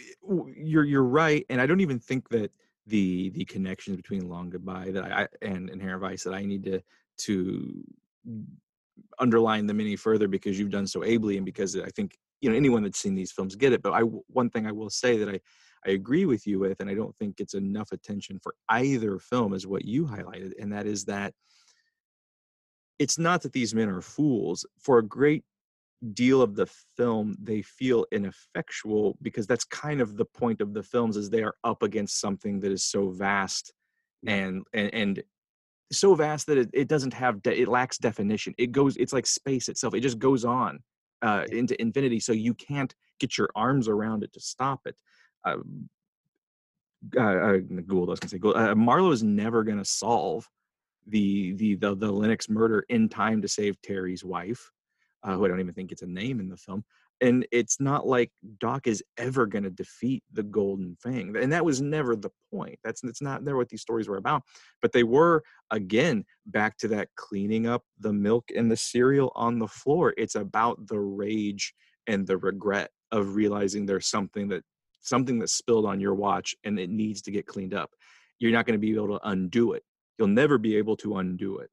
you're 0.57 0.85
you're 0.85 1.05
right 1.05 1.45
and 1.51 1.61
i 1.61 1.67
don't 1.67 1.81
even 1.81 1.99
think 1.99 2.29
that 2.31 2.51
the 2.87 3.29
the 3.31 3.45
connections 3.45 3.97
between 3.97 4.29
long 4.29 4.51
goodbye 4.51 4.91
that 4.93 5.05
i, 5.05 5.23
I 5.23 5.29
and 5.43 5.69
inherent 5.69 6.01
vice 6.01 6.25
that 6.25 6.33
i 6.33 6.45
need 6.45 6.65
to 6.65 6.81
to 7.19 7.85
underline 9.19 9.67
them 9.67 9.81
any 9.81 9.97
further 9.97 10.29
because 10.29 10.59
you've 10.59 10.71
done 10.71 10.87
so 10.87 11.05
ably 11.05 11.37
and 11.37 11.47
because 11.47 11.77
i 11.79 11.89
think 11.97 12.17
you 12.41 12.49
know 12.51 12.57
anyone 12.57 12.83
that's 12.83 12.99
seen 12.99 13.15
these 13.15 13.33
films 13.33 13.55
get 13.55 13.73
it 13.73 13.83
but 13.83 13.93
I 13.93 14.01
one 14.01 14.51
thing 14.51 14.67
i 14.67 14.73
will 14.73 14.91
say 14.91 15.17
that 15.19 15.29
i 15.29 15.41
i 15.87 15.91
agree 15.93 16.27
with 16.27 16.47
you 16.47 16.59
with 16.59 16.81
and 16.81 16.91
i 16.91 16.95
don't 16.95 17.17
think 17.17 17.41
it's 17.41 17.55
enough 17.55 17.93
attention 17.93 18.39
for 18.43 18.55
either 18.69 19.19
film 19.19 19.55
is 19.55 19.67
what 19.67 19.85
you 19.85 20.05
highlighted 20.05 20.53
and 20.61 20.73
that 20.73 20.87
is 20.87 21.05
that 21.07 21.35
it's 23.01 23.19
not 23.19 23.41
that 23.43 23.53
these 23.55 23.75
men 23.75 23.89
are 23.89 24.03
fools. 24.03 24.65
For 24.79 24.99
a 24.99 25.03
great 25.03 25.43
deal 26.15 26.41
of 26.41 26.55
the 26.55 26.67
film 26.97 27.37
they 27.43 27.61
feel 27.61 28.07
ineffectual 28.11 29.19
because 29.21 29.47
that's 29.47 29.65
kind 29.65 30.01
of 30.01 30.17
the 30.17 30.25
point 30.25 30.63
of 30.63 30.73
the 30.73 30.83
films 30.83 31.17
is 31.17 31.29
they 31.29 31.43
are 31.43 31.55
up 31.63 31.83
against 31.83 32.19
something 32.19 32.59
that 32.61 32.73
is 32.73 32.83
so 32.85 33.11
vast 33.11 33.75
and 34.27 34.63
and, 34.73 34.95
and 34.95 35.23
so 35.93 36.15
vast 36.15 36.47
that 36.47 36.59
it, 36.59 36.71
it 36.73 36.89
doesn't 36.89 37.15
have 37.15 37.43
de- 37.43 37.63
it 37.63 37.69
lacks 37.69 37.99
definition. 37.99 38.55
It 38.59 38.73
goes 38.73 38.97
it's 38.97 39.13
like 39.13 39.27
space 39.27 39.69
itself. 39.69 39.95
It 39.95 40.01
just 40.01 40.19
goes 40.19 40.45
on 40.45 40.81
uh, 41.23 41.45
into 41.51 41.81
infinity 41.81 42.21
so 42.21 42.33
you 42.33 42.55
can't 42.55 42.95
get 43.19 43.37
your 43.37 43.49
arms 43.55 43.89
around 43.89 44.23
it 44.23 44.33
to 44.33 44.41
stop 44.41 44.81
it. 44.87 44.97
Uh, 45.45 45.57
uh, 47.17 47.21
uh, 47.21 47.57
Gould, 47.87 48.09
I 48.09 48.13
was 48.13 48.21
gonna 48.21 48.31
say, 48.31 48.39
Gould, 48.39 48.57
uh, 48.57 48.75
Marlowe 48.75 49.13
is 49.13 49.23
never 49.23 49.65
gonna 49.65 49.85
solve 49.85 50.49
the, 51.07 51.53
the 51.55 51.75
the 51.77 51.95
the 51.95 52.11
Lennox 52.11 52.49
murder 52.49 52.85
in 52.89 53.09
time 53.09 53.43
to 53.43 53.49
save 53.49 53.81
Terry's 53.83 54.25
wife, 54.25 54.71
uh, 55.23 55.35
who 55.35 55.45
I 55.45 55.49
don't 55.49 55.61
even 55.61 55.75
think 55.75 55.89
gets 55.91 56.03
a 56.03 56.07
name 56.07 56.41
in 56.41 56.49
the 56.49 56.57
film. 56.57 56.85
And 57.21 57.47
it's 57.53 57.81
not 57.81 58.07
like 58.07 58.31
Doc 58.61 58.87
is 58.87 59.03
ever 59.19 59.47
going 59.47 59.65
to 59.65 59.71
defeat 59.71 60.23
the 60.33 60.43
Golden 60.43 60.97
Fang, 61.03 61.37
and 61.37 61.53
that 61.53 61.65
was 61.65 61.83
never 61.83 62.17
the 62.17 62.31
point. 62.53 62.79
That's 62.83 63.03
that's 63.03 63.21
not 63.21 63.43
never 63.43 63.59
what 63.59 63.69
these 63.69 63.83
stories 63.83 64.09
were 64.09 64.17
about. 64.17 64.43
But 64.81 64.93
they 64.93 65.03
were 65.03 65.43
again 65.71 66.25
back 66.47 66.79
to 66.79 66.89
that 66.89 67.09
cleaning 67.17 67.67
up 67.67 67.85
the 67.99 68.13
milk 68.13 68.51
and 68.57 68.71
the 68.71 68.77
cereal 68.77 69.33
on 69.35 69.59
the 69.59 69.69
floor. 69.69 70.15
It's 70.17 70.35
about 70.35 70.87
the 70.89 70.99
rage 70.99 71.75
and 72.07 72.27
the 72.27 72.39
regret 72.39 72.91
of 73.13 73.35
realizing 73.35 73.87
there's 73.87 74.09
something 74.09 74.49
that 74.49 74.63
something 75.01 75.39
that's 75.39 75.53
spilled 75.53 75.87
on 75.87 76.01
your 76.01 76.15
watch 76.15 76.55
and 76.65 76.79
it 76.79 76.91
needs 76.91 77.23
to 77.23 77.31
get 77.31 77.47
cleaned 77.47 77.75
up. 77.75 77.91
You're 78.39 78.53
not 78.53 78.67
going 78.67 78.79
to 78.81 78.87
be 78.87 78.95
able 78.95 79.19
to 79.19 79.29
undo 79.29 79.73
it. 79.73 79.83
You'll 80.19 80.29
never 80.29 80.59
be 80.59 80.77
able 80.77 80.97
to 80.99 81.17
undo 81.17 81.59
it. 81.59 81.71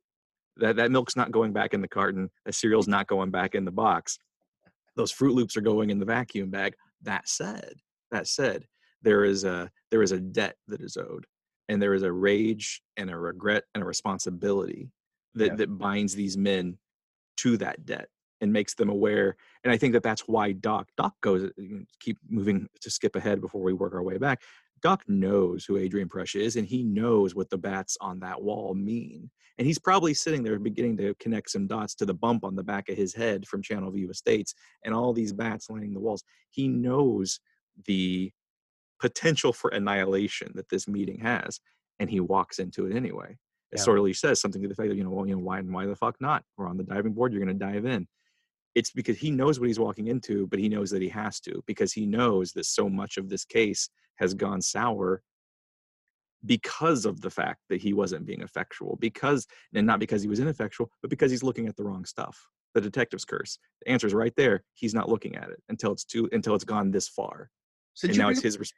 That 0.57 0.75
that 0.77 0.91
milk's 0.91 1.15
not 1.15 1.31
going 1.31 1.53
back 1.53 1.73
in 1.73 1.81
the 1.81 1.87
carton. 1.87 2.29
The 2.45 2.53
cereal's 2.53 2.87
not 2.87 3.07
going 3.07 3.31
back 3.31 3.55
in 3.55 3.65
the 3.65 3.71
box. 3.71 4.17
Those 4.97 5.13
Froot 5.13 5.33
Loops 5.33 5.55
are 5.55 5.61
going 5.61 5.89
in 5.91 5.99
the 5.99 6.05
vacuum 6.05 6.49
bag. 6.49 6.75
That 7.03 7.29
said, 7.29 7.75
that 8.11 8.27
said, 8.27 8.65
there 9.03 9.23
is 9.23 9.45
a 9.45 9.71
there 9.91 10.01
is 10.01 10.11
a 10.11 10.19
debt 10.19 10.55
that 10.67 10.81
is 10.81 10.97
owed, 10.97 11.25
and 11.69 11.81
there 11.81 11.93
is 11.93 12.03
a 12.03 12.11
rage 12.11 12.81
and 12.97 13.09
a 13.09 13.17
regret 13.17 13.63
and 13.73 13.83
a 13.83 13.85
responsibility 13.85 14.89
that 15.35 15.45
Yeah. 15.51 15.55
that 15.55 15.77
binds 15.77 16.13
these 16.15 16.35
men 16.35 16.77
to 17.37 17.55
that 17.57 17.85
debt 17.85 18.09
and 18.41 18.51
makes 18.51 18.73
them 18.75 18.89
aware. 18.89 19.35
And 19.63 19.71
I 19.71 19.77
think 19.77 19.93
that 19.93 20.03
that's 20.03 20.27
why 20.27 20.51
Doc 20.51 20.89
Doc 20.97 21.13
goes. 21.21 21.43
Uh, 21.43 21.83
keep 21.99 22.17
moving 22.27 22.67
to 22.81 22.89
skip 22.89 23.15
ahead 23.15 23.39
before 23.39 23.61
we 23.61 23.73
work 23.73 23.93
our 23.93 24.03
way 24.03 24.17
back. 24.17 24.41
Doc 24.81 25.03
knows 25.07 25.65
who 25.65 25.77
Adrian 25.77 26.09
Prussia 26.09 26.39
is, 26.39 26.55
and 26.55 26.67
he 26.67 26.83
knows 26.83 27.35
what 27.35 27.49
the 27.49 27.57
bats 27.57 27.97
on 28.01 28.19
that 28.19 28.41
wall 28.41 28.73
mean. 28.75 29.29
And 29.57 29.65
he's 29.65 29.79
probably 29.79 30.13
sitting 30.13 30.43
there 30.43 30.59
beginning 30.59 30.97
to 30.97 31.15
connect 31.15 31.49
some 31.49 31.65
dots 31.65 31.95
to 31.95 32.05
the 32.05 32.13
bump 32.13 32.43
on 32.43 32.55
the 32.55 32.63
back 32.63 32.89
of 32.89 32.97
his 32.97 33.15
head 33.15 33.47
from 33.47 33.63
Channel 33.63 33.91
View 33.91 34.09
Estates 34.09 34.53
and 34.85 34.93
all 34.93 35.13
these 35.13 35.33
bats 35.33 35.69
lining 35.69 35.93
the 35.93 35.99
walls. 35.99 36.23
He 36.51 36.67
knows 36.67 37.39
the 37.85 38.31
potential 38.99 39.53
for 39.53 39.69
annihilation 39.71 40.51
that 40.55 40.69
this 40.69 40.87
meeting 40.87 41.19
has, 41.19 41.59
and 41.99 42.09
he 42.09 42.19
walks 42.19 42.59
into 42.59 42.85
it 42.85 42.95
anyway. 42.95 43.37
As 43.73 43.81
Yeah. 43.81 43.85
Sorley 43.85 44.13
says 44.13 44.39
something 44.39 44.61
to 44.61 44.67
the 44.67 44.75
fact 44.75 44.89
that, 44.89 44.95
you 44.95 45.03
know, 45.03 45.09
well, 45.09 45.27
you 45.27 45.35
know, 45.35 45.41
why 45.41 45.61
why 45.61 45.85
the 45.85 45.95
fuck 45.95 46.21
not? 46.21 46.43
We're 46.55 46.67
on 46.67 46.77
the 46.77 46.83
diving 46.83 47.13
board, 47.13 47.33
you're 47.33 47.41
gonna 47.41 47.53
dive 47.53 47.85
in. 47.85 48.07
It's 48.75 48.91
because 48.91 49.17
he 49.17 49.31
knows 49.31 49.59
what 49.59 49.67
he's 49.67 49.79
walking 49.79 50.07
into, 50.07 50.45
but 50.47 50.59
he 50.59 50.69
knows 50.69 50.91
that 50.91 51.01
he 51.01 51.09
has 51.09 51.39
to, 51.41 51.63
because 51.65 51.93
he 51.93 52.05
knows 52.05 52.53
that 52.53 52.65
so 52.65 52.89
much 52.89 53.17
of 53.17 53.27
this 53.27 53.43
case 53.43 53.89
has 54.17 54.33
gone 54.33 54.61
sour 54.61 55.21
because 56.45 57.05
of 57.05 57.21
the 57.21 57.29
fact 57.29 57.61
that 57.69 57.81
he 57.81 57.93
wasn't 57.93 58.25
being 58.25 58.41
effectual 58.41 58.95
because 59.01 59.47
and 59.73 59.87
not 59.87 59.99
because 59.99 60.21
he 60.21 60.27
was 60.27 60.39
ineffectual 60.39 60.89
but 61.01 61.09
because 61.09 61.31
he's 61.31 61.43
looking 61.43 61.67
at 61.67 61.75
the 61.75 61.83
wrong 61.83 62.05
stuff 62.05 62.37
the 62.75 62.81
detective's 62.81 63.25
curse 63.25 63.57
the 63.81 63.91
answer 63.91 64.05
is 64.05 64.13
right 64.13 64.33
there 64.37 64.63
he's 64.75 64.93
not 64.93 65.09
looking 65.09 65.35
at 65.35 65.49
it 65.49 65.61
until 65.69 65.91
it's 65.91 66.03
too 66.05 66.29
until 66.33 66.53
it's 66.53 66.63
gone 66.63 66.91
this 66.91 67.07
far 67.07 67.49
Since 67.95 68.09
and 68.09 68.17
you 68.17 68.23
now 68.23 68.29
it's 68.29 68.39
up- 68.39 68.43
his 68.43 68.59
res- 68.59 68.73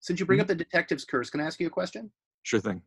Since 0.00 0.18
you 0.18 0.26
bring 0.26 0.40
up 0.40 0.46
the 0.48 0.54
detective's 0.54 1.04
curse, 1.04 1.30
can 1.30 1.40
I 1.40 1.44
ask 1.46 1.60
you 1.60 1.68
a 1.68 1.70
question? 1.70 2.10
sure 2.42 2.60
thing 2.60 2.82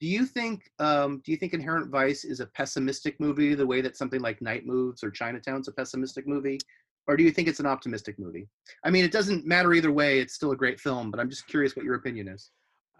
Do 0.00 0.06
you 0.06 0.24
think 0.26 0.70
um, 0.78 1.20
do 1.24 1.32
you 1.32 1.36
think 1.36 1.52
Inherent 1.52 1.90
Vice 1.90 2.24
is 2.24 2.38
a 2.40 2.46
pessimistic 2.46 3.18
movie 3.18 3.54
the 3.56 3.66
way 3.66 3.80
that 3.80 3.96
something 3.96 4.20
like 4.20 4.40
Night 4.40 4.64
Moves 4.64 5.02
or 5.02 5.10
Chinatown's 5.10 5.66
a 5.68 5.72
pessimistic 5.72 6.26
movie? 6.28 6.58
Or 7.06 7.16
do 7.16 7.24
you 7.24 7.30
think 7.32 7.48
it's 7.48 7.60
an 7.60 7.66
optimistic 7.66 8.18
movie? 8.18 8.48
I 8.84 8.90
mean, 8.90 9.04
it 9.04 9.12
doesn't 9.12 9.44
matter 9.46 9.72
either 9.72 9.90
way. 9.90 10.20
It's 10.20 10.34
still 10.34 10.52
a 10.52 10.56
great 10.56 10.78
film, 10.78 11.10
but 11.10 11.18
I'm 11.18 11.28
just 11.30 11.46
curious 11.48 11.74
what 11.74 11.84
your 11.84 11.96
opinion 11.96 12.28
is. 12.28 12.50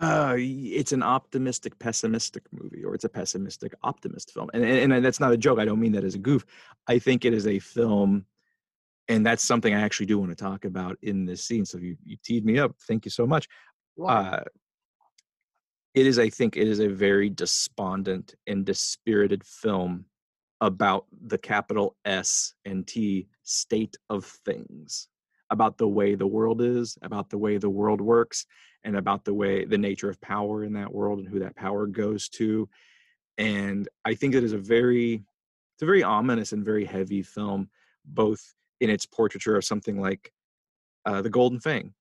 uh, 0.00 0.34
it's 0.38 0.92
an 0.92 1.02
optimistic 1.02 1.78
pessimistic 1.78 2.42
movie 2.52 2.82
or 2.84 2.94
it's 2.94 3.04
a 3.04 3.08
pessimistic 3.08 3.74
optimist 3.82 4.32
film 4.32 4.48
and, 4.54 4.64
and, 4.64 4.92
and 4.92 5.04
that's 5.04 5.20
not 5.20 5.30
a 5.32 5.36
joke 5.36 5.58
i 5.58 5.64
don't 5.64 5.78
mean 5.78 5.92
that 5.92 6.04
as 6.04 6.14
a 6.14 6.18
goof 6.18 6.44
i 6.88 6.98
think 6.98 7.24
it 7.24 7.34
is 7.34 7.46
a 7.46 7.58
film 7.58 8.24
and 9.08 9.26
that's 9.26 9.44
something 9.44 9.74
i 9.74 9.80
actually 9.80 10.06
do 10.06 10.18
want 10.18 10.30
to 10.30 10.34
talk 10.44 10.64
about 10.64 10.96
in 11.02 11.26
this 11.26 11.44
scene 11.44 11.66
so 11.66 11.76
you, 11.76 11.96
you 12.02 12.16
teed 12.24 12.46
me 12.46 12.58
up 12.58 12.72
thank 12.88 13.04
you 13.04 13.10
so 13.10 13.26
much 13.26 13.46
uh, 14.08 14.40
it 15.92 16.06
is 16.06 16.18
i 16.18 16.30
think 16.30 16.56
it 16.56 16.66
is 16.66 16.80
a 16.80 16.88
very 16.88 17.28
despondent 17.28 18.34
and 18.46 18.64
dispirited 18.64 19.44
film 19.44 20.06
about 20.60 21.06
the 21.26 21.38
capital 21.38 21.96
s 22.04 22.54
and 22.64 22.86
t 22.86 23.26
state 23.42 23.96
of 24.08 24.24
things 24.24 25.08
about 25.50 25.78
the 25.78 25.88
way 25.88 26.14
the 26.14 26.26
world 26.26 26.60
is 26.60 26.98
about 27.02 27.30
the 27.30 27.38
way 27.38 27.56
the 27.56 27.70
world 27.70 28.00
works 28.00 28.46
and 28.84 28.96
about 28.96 29.24
the 29.24 29.34
way 29.34 29.64
the 29.64 29.78
nature 29.78 30.08
of 30.08 30.20
power 30.20 30.64
in 30.64 30.72
that 30.72 30.92
world 30.92 31.18
and 31.18 31.28
who 31.28 31.38
that 31.38 31.56
power 31.56 31.86
goes 31.86 32.28
to 32.28 32.68
and 33.38 33.88
i 34.04 34.14
think 34.14 34.34
it 34.34 34.44
is 34.44 34.52
a 34.52 34.58
very 34.58 35.14
it's 35.14 35.82
a 35.82 35.86
very 35.86 36.02
ominous 36.02 36.52
and 36.52 36.64
very 36.64 36.84
heavy 36.84 37.22
film 37.22 37.68
both 38.04 38.54
in 38.80 38.90
its 38.90 39.06
portraiture 39.06 39.56
of 39.56 39.64
something 39.64 40.00
like 40.00 40.32
uh, 41.06 41.22
the 41.22 41.30
golden 41.30 41.58
fang 41.58 41.94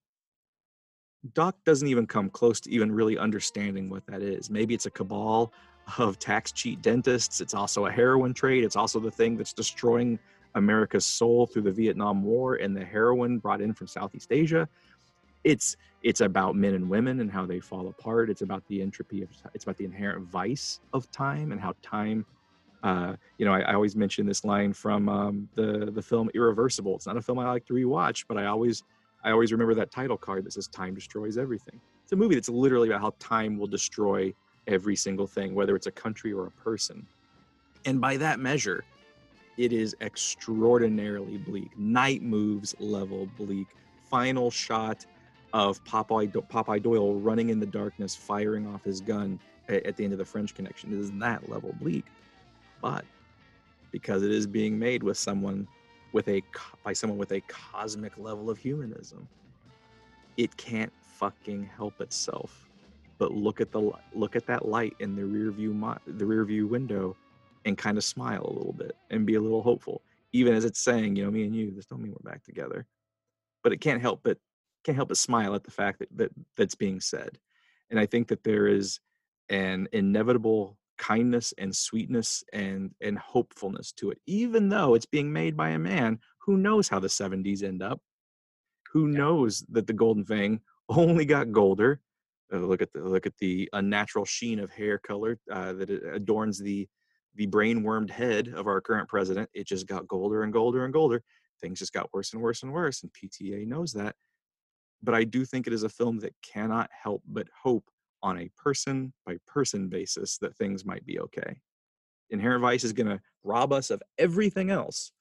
Doc 1.34 1.56
doesn't 1.66 1.88
even 1.88 2.08
come 2.08 2.30
close 2.30 2.60
to 2.62 2.72
even 2.72 2.92
really 2.92 3.18
understanding 3.18 3.90
what 3.90 4.06
that 4.08 4.22
is. 4.22 4.50
Maybe 4.50 4.74
it's 4.74 4.86
a 4.86 4.92
cabal 4.92 5.52
of 5.98 6.20
tax 6.20 6.52
cheat 6.52 6.82
dentists. 6.82 7.42
It's 7.42 7.54
also 7.54 7.86
a 7.86 7.92
heroin 7.92 8.34
trade. 8.34 8.64
It's 8.64 8.76
also 8.76 9.00
the 9.00 9.12
thing 9.12 9.38
that's 9.38 9.54
destroying 9.54 10.20
America's 10.56 11.06
soul 11.06 11.48
through 11.48 11.64
the 11.64 11.72
Vietnam 11.72 12.24
War 12.24 12.56
and 12.56 12.76
the 12.76 12.86
heroin 12.86 13.40
brought 13.40 13.62
in 13.62 13.74
from 13.74 13.88
Southeast 13.88 14.32
Asia. 14.32 14.68
It's 15.44 15.78
it's 16.04 16.22
about 16.22 16.56
men 16.56 16.76
and 16.76 16.90
women 16.90 17.20
and 17.20 17.32
how 17.32 17.46
they 17.46 17.60
fall 17.60 17.88
apart. 17.88 18.30
It's 18.30 18.42
about 18.42 18.64
the 18.68 18.82
entropy 18.82 19.22
of 19.22 19.30
it's 19.54 19.64
about 19.64 19.78
the 19.78 19.86
inherent 19.86 20.28
vice 20.28 20.80
of 20.94 21.10
time 21.12 21.52
and 21.52 21.62
how 21.62 21.74
time 21.82 22.26
uh, 22.84 23.16
you 23.38 23.46
know, 23.46 23.54
I, 23.54 23.60
I 23.62 23.74
always 23.74 23.96
mention 23.96 24.26
this 24.26 24.46
line 24.46 24.74
from 24.74 25.10
um, 25.10 25.50
the 25.56 25.92
the 25.94 26.02
film 26.02 26.30
Irreversible. 26.34 26.96
It's 26.96 27.08
not 27.08 27.18
a 27.18 27.22
film 27.22 27.40
I 27.40 27.46
like 27.50 27.66
to 27.68 27.74
rewatch, 27.74 28.26
but 28.28 28.38
I 28.38 28.46
always 28.46 28.84
I 29.24 29.32
always 29.32 29.52
remember 29.52 29.76
that 29.76 29.92
title 29.92 30.18
card 30.18 30.46
that 30.46 30.54
says 30.54 30.68
"Time 30.68 30.96
destroys 30.96 31.38
everything." 31.38 31.80
It's 32.04 32.14
a 32.14 32.16
movie 32.16 32.36
that's 32.36 32.50
literally 32.50 32.90
about 32.90 33.02
how 33.02 33.14
time 33.20 33.58
will 33.58 33.68
destroy 33.68 34.34
every 34.70 34.96
single 34.96 35.28
thing, 35.28 35.56
whether 35.56 35.76
it's 35.76 35.88
a 35.88 35.92
country 35.92 36.34
or 36.34 36.48
a 36.48 36.52
person. 36.52 37.06
And 37.86 38.02
by 38.02 38.18
that 38.18 38.40
measure, 38.40 38.86
it 39.58 39.74
is 39.74 39.96
extraordinarily 40.02 41.40
bleak. 41.40 41.78
Night 41.78 42.24
moves 42.24 42.76
level 42.80 43.28
bleak. 43.38 43.68
Final 44.10 44.52
shot 44.52 45.06
of 45.54 45.84
Popeye, 45.86 46.32
Popeye 46.32 46.84
Doyle 46.84 47.16
running 47.16 47.50
in 47.50 47.60
the 47.60 47.68
darkness, 47.68 48.16
firing 48.16 48.68
off 48.68 48.86
his 48.86 49.02
gun 49.02 49.40
at 49.70 49.98
the 49.98 50.06
end 50.06 50.14
of 50.14 50.20
the 50.20 50.26
French 50.26 50.56
Connection. 50.56 50.94
It 50.94 51.00
is 51.00 51.12
that 51.14 51.50
level 51.50 51.76
bleak 51.82 52.06
but 52.82 53.06
because 53.92 54.24
it 54.24 54.32
is 54.32 54.48
being 54.48 54.78
made 54.78 55.04
with 55.04 55.18
someone 55.18 55.68
with 56.14 56.28
a 56.30 56.44
by 56.84 56.94
someone 56.94 57.20
with 57.20 57.34
a 57.34 57.42
cosmic 57.42 58.18
level 58.18 58.50
of 58.50 58.58
humanism 58.58 59.28
it 60.38 60.56
can't 60.58 60.94
fucking 61.02 61.64
help 61.78 62.00
itself 62.02 62.69
but 63.20 63.34
look 63.34 63.62
at 63.62 63.72
the 63.72 63.92
look 64.14 64.36
at 64.36 64.48
that 64.48 64.68
light 64.68 64.96
in 65.00 65.16
the 65.16 65.26
rear 65.26 65.52
view 65.52 65.74
mo- 65.74 66.00
the 66.08 66.26
rear 66.26 66.44
view 66.46 66.66
window 66.66 67.16
and 67.66 67.78
kind 67.78 67.98
of 67.98 68.04
smile 68.04 68.46
a 68.46 68.54
little 68.54 68.74
bit 68.74 68.96
and 69.12 69.26
be 69.26 69.36
a 69.36 69.42
little 69.42 69.62
hopeful 69.62 70.02
even 70.34 70.54
as 70.54 70.66
it's 70.66 70.80
saying 70.80 71.16
you 71.16 71.24
know 71.24 71.32
me 71.32 71.44
and 71.44 71.56
you 71.56 71.72
this 71.72 71.86
don't 71.86 72.02
mean 72.02 72.14
we're 72.14 72.32
back 72.32 72.44
together. 72.44 72.86
But 73.64 73.74
it 73.74 73.82
can't 73.82 74.02
help 74.02 74.22
but 74.24 74.38
can't 74.84 74.96
help 74.96 75.10
but 75.10 75.18
smile 75.18 75.54
at 75.54 75.64
the 75.64 75.72
fact 75.72 76.00
that, 76.00 76.10
that 76.16 76.32
that's 76.56 76.76
being 76.76 77.00
said. 77.02 77.38
And 77.90 78.00
i 78.00 78.06
think 78.06 78.28
that 78.28 78.44
there 78.44 78.68
is 78.68 79.00
an 79.50 79.88
inevitable 79.92 80.78
kindness 80.98 81.54
and 81.58 81.76
sweetness 81.76 82.44
and 82.54 82.92
and 83.02 83.18
hopefulness 83.18 83.92
to 83.94 84.12
it 84.12 84.20
even 84.28 84.68
though 84.70 84.96
it's 84.96 85.06
being 85.06 85.32
made 85.32 85.56
by 85.56 85.70
a 85.70 85.80
man 85.80 86.20
who 86.40 86.58
knows 86.58 86.90
how 86.90 87.00
the 87.00 87.08
70s 87.08 87.64
end 87.64 87.82
up 87.82 88.02
who 88.92 89.08
knows 89.08 89.64
that 89.70 89.88
the 89.88 89.94
golden 89.94 90.26
fang 90.26 90.60
only 90.90 91.26
got 91.26 91.54
golder 91.54 92.02
look 92.58 92.82
at 92.82 92.92
the 92.94 93.00
look 93.00 93.26
at 93.26 93.38
the 93.40 93.70
unnatural 93.74 94.26
sheen 94.26 94.60
of 94.60 94.70
hair 94.72 94.98
color 94.98 95.40
uh, 95.52 95.74
that 95.74 95.90
adorns 95.90 96.60
the 96.60 96.88
the 97.36 97.46
brain 97.46 97.84
wormed 97.84 98.10
head 98.10 98.48
of 98.50 98.68
our 98.68 98.82
current 98.82 99.08
president 99.08 99.50
it 99.54 99.68
just 99.68 99.88
got 99.88 100.08
golder 100.08 100.44
and 100.44 100.54
golder 100.54 100.86
and 100.86 100.94
golder 100.94 101.22
things 101.62 101.80
just 101.80 101.94
got 101.94 102.12
worse 102.14 102.34
and 102.34 102.42
worse 102.42 102.64
and 102.64 102.72
worse 102.72 103.04
and 103.04 103.12
pta 103.14 103.68
knows 103.68 103.94
that 103.94 104.16
but 105.04 105.14
i 105.14 105.24
do 105.24 105.46
think 105.46 105.68
it 105.68 105.74
is 105.74 105.84
a 105.84 105.90
film 105.90 106.18
that 106.18 106.34
cannot 106.42 106.90
help 107.04 107.22
but 107.28 107.48
hope 107.64 107.86
on 108.22 108.40
a 108.40 108.50
person 108.58 109.14
by 109.26 109.38
person 109.48 109.88
basis 109.88 110.38
that 110.40 110.56
things 110.56 110.86
might 110.86 111.06
be 111.06 111.20
okay. 111.20 111.60
Inherent 112.30 112.62
Vice 112.62 112.84
is 112.84 112.94
going 112.94 113.08
to 113.08 113.22
rob 113.44 113.74
us 113.74 113.90
of 113.90 114.02
everything 114.18 114.70
else, 114.70 115.12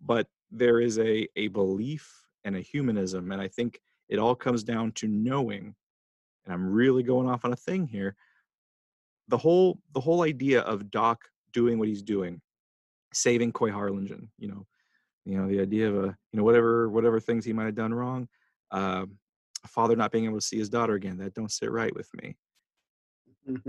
but 0.00 0.26
there 0.50 0.80
is 0.80 0.98
a, 0.98 1.28
a 1.36 1.48
belief 1.48 2.10
and 2.44 2.56
a 2.56 2.60
humanism. 2.60 3.32
And 3.32 3.40
I 3.40 3.48
think 3.48 3.80
it 4.08 4.18
all 4.18 4.34
comes 4.34 4.64
down 4.64 4.92
to 4.92 5.08
knowing, 5.08 5.74
and 6.44 6.52
I'm 6.52 6.70
really 6.70 7.02
going 7.02 7.28
off 7.28 7.44
on 7.44 7.52
a 7.52 7.56
thing 7.56 7.86
here. 7.86 8.16
The 9.28 9.38
whole 9.38 9.78
the 9.94 10.00
whole 10.00 10.22
idea 10.22 10.60
of 10.62 10.90
Doc 10.90 11.24
doing 11.52 11.78
what 11.78 11.88
he's 11.88 12.02
doing, 12.02 12.40
saving 13.12 13.52
Coy 13.52 13.70
Harlingen, 13.70 14.30
you 14.38 14.48
know, 14.48 14.66
you 15.24 15.38
know, 15.38 15.48
the 15.48 15.60
idea 15.60 15.88
of 15.88 15.96
a, 15.96 16.06
you 16.06 16.38
know, 16.38 16.44
whatever 16.44 16.88
whatever 16.88 17.20
things 17.20 17.44
he 17.44 17.52
might 17.52 17.66
have 17.66 17.74
done 17.74 17.94
wrong, 17.94 18.28
um, 18.70 19.18
a 19.64 19.68
father 19.68 19.96
not 19.96 20.10
being 20.10 20.24
able 20.24 20.38
to 20.38 20.46
see 20.46 20.58
his 20.58 20.68
daughter 20.68 20.94
again, 20.94 21.18
that 21.18 21.34
don't 21.34 21.52
sit 21.52 21.70
right 21.70 21.94
with 21.94 22.08
me. 22.20 22.36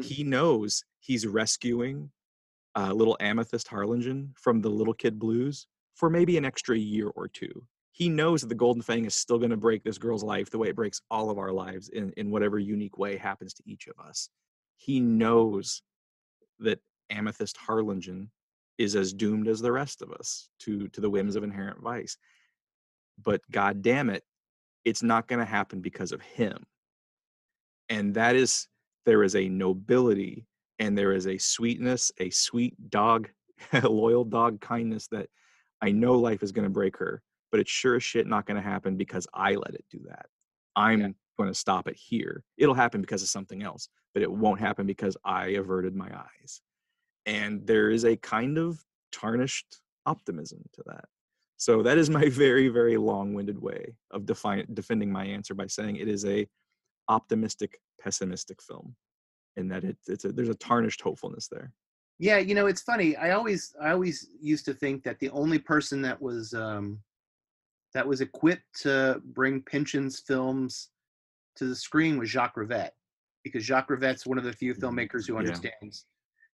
He 0.02 0.24
knows 0.24 0.84
he's 1.00 1.26
rescuing 1.26 2.12
uh, 2.76 2.92
little 2.92 3.18
amethyst 3.20 3.68
harlingen 3.68 4.34
from 4.36 4.62
the 4.62 4.70
little 4.70 4.94
kid 4.94 5.20
blues 5.20 5.68
for 5.96 6.10
maybe 6.10 6.38
an 6.38 6.46
extra 6.46 6.78
year 6.78 7.10
or 7.10 7.28
two 7.28 7.66
he 7.94 8.10
knows 8.10 8.42
that 8.42 8.48
the 8.48 8.56
golden 8.56 8.82
fang 8.82 9.06
is 9.06 9.14
still 9.14 9.38
going 9.38 9.52
to 9.52 9.58
break 9.58 9.84
this 9.84 10.00
girl's 10.00 10.24
life 10.24 10.50
the 10.50 10.58
way 10.58 10.68
it 10.68 10.76
breaks 10.76 11.02
all 11.12 11.30
of 11.30 11.38
our 11.38 11.52
lives 11.52 11.90
in, 11.90 12.12
in 12.18 12.32
whatever 12.32 12.58
unique 12.58 12.98
way 12.98 13.18
happens 13.18 13.54
to 13.54 13.64
each 13.68 13.88
of 13.88 14.04
us. 14.04 14.30
He 14.78 15.00
knows 15.00 15.84
that 16.60 16.80
amethyst 17.12 17.56
harlingen 17.56 18.32
is 18.80 18.96
as 18.96 19.14
doomed 19.14 19.48
as 19.48 19.62
the 19.62 19.72
rest 19.72 20.02
of 20.02 20.12
us 20.12 20.50
to 20.58 20.88
to 20.90 21.02
the 21.02 21.10
whims 21.10 21.36
of 21.36 21.44
mm-hmm. 21.44 21.52
inherent 21.52 21.82
vice. 21.82 22.18
But 23.24 23.42
god 23.52 23.84
damn 23.84 24.10
it 24.10 24.24
it's 24.84 25.04
not 25.04 25.28
going 25.28 25.40
to 25.40 25.46
happen 25.46 25.80
because 25.80 26.12
of 26.12 26.20
him. 26.22 26.66
And 27.90 28.16
that 28.16 28.36
is 28.36 28.68
there 29.06 29.24
is 29.24 29.36
a 29.36 29.48
nobility 29.48 30.46
and 30.80 30.98
there 30.98 31.14
is 31.14 31.28
a 31.28 31.38
sweetness 31.38 32.12
a 32.20 32.30
sweet 32.32 32.90
dog 32.90 33.30
a 33.72 33.82
loyal 33.88 34.24
dog 34.24 34.60
kindness 34.60 35.08
that 35.08 35.30
i 35.82 35.92
know 35.92 36.16
life 36.16 36.42
is 36.42 36.52
going 36.52 36.64
to 36.64 36.70
break 36.70 36.98
her 36.98 37.22
but 37.54 37.60
it's 37.60 37.72
sure 37.72 37.96
as 37.96 38.04
shit 38.04 38.26
not 38.26 38.48
going 38.48 38.62
to 38.62 38.68
happen 38.68 38.98
because 38.98 39.28
i 39.34 39.54
let 39.54 39.76
it 39.76 39.86
do 39.92 40.00
that. 40.10 40.26
I'm 40.76 41.16
going 41.38 41.50
to 41.50 41.54
stop 41.54 41.88
it 41.88 41.96
here. 41.96 42.44
It'll 42.58 42.74
happen 42.74 43.00
because 43.00 43.22
of 43.22 43.30
something 43.30 43.62
else 43.62 43.88
but 44.14 44.24
it 44.24 44.32
won't 44.32 44.60
happen 44.60 44.86
because 44.86 45.18
i 45.26 45.48
averted 45.50 45.96
my 45.96 46.10
eyes. 46.16 46.62
And 47.26 47.66
there 47.66 47.90
is 47.90 48.06
a 48.06 48.16
kind 48.18 48.58
of 48.58 48.84
tarnished 49.12 49.80
optimism 50.06 50.62
to 50.74 50.84
that. 50.88 51.06
So 51.58 51.82
that 51.84 51.98
is 51.98 52.10
my 52.10 52.30
very 52.44 52.68
very 52.70 52.98
long-winded 52.98 53.62
way 53.62 53.94
of 54.12 54.26
define, 54.26 54.66
defending 54.74 55.12
my 55.12 55.26
answer 55.26 55.54
by 55.54 55.68
saying 55.68 55.98
it 55.98 56.08
is 56.08 56.26
a 56.26 56.48
optimistic 57.10 57.80
pessimistic 58.02 58.62
film 58.62 58.96
in 59.56 59.68
that 59.68 59.84
it, 59.84 59.98
it's 60.08 60.26
a, 60.26 60.32
there's 60.32 60.50
a 60.50 60.56
tarnished 60.56 61.02
hopefulness 61.02 61.48
there. 61.48 61.72
Yeah, 62.20 62.38
you 62.38 62.56
know, 62.56 62.68
it's 62.68 62.82
funny. 62.82 63.16
I 63.16 63.32
always 63.32 63.76
I 63.82 63.92
always 63.92 64.30
used 64.42 64.66
to 64.66 64.74
think 64.74 65.04
that 65.04 65.20
the 65.20 65.30
only 65.30 65.60
person 65.60 66.02
that 66.04 66.22
was 66.22 66.54
um 66.54 67.00
that 67.94 68.08
was 68.08 68.22
equipped 68.22 68.82
to 68.82 69.22
bring 69.26 69.62
Pynchon's 69.62 70.20
films 70.20 70.90
to 71.56 71.66
the 71.66 71.76
screen 71.76 72.18
was 72.18 72.30
Jacques 72.30 72.56
Rivette. 72.56 72.92
Because 73.44 73.64
Jacques 73.64 73.90
Rivette's 73.90 74.26
one 74.26 74.38
of 74.38 74.44
the 74.44 74.54
few 74.54 74.74
mm, 74.74 74.80
filmmakers 74.80 75.28
who 75.28 75.34
Yeah. 75.34 75.40
understands 75.40 76.06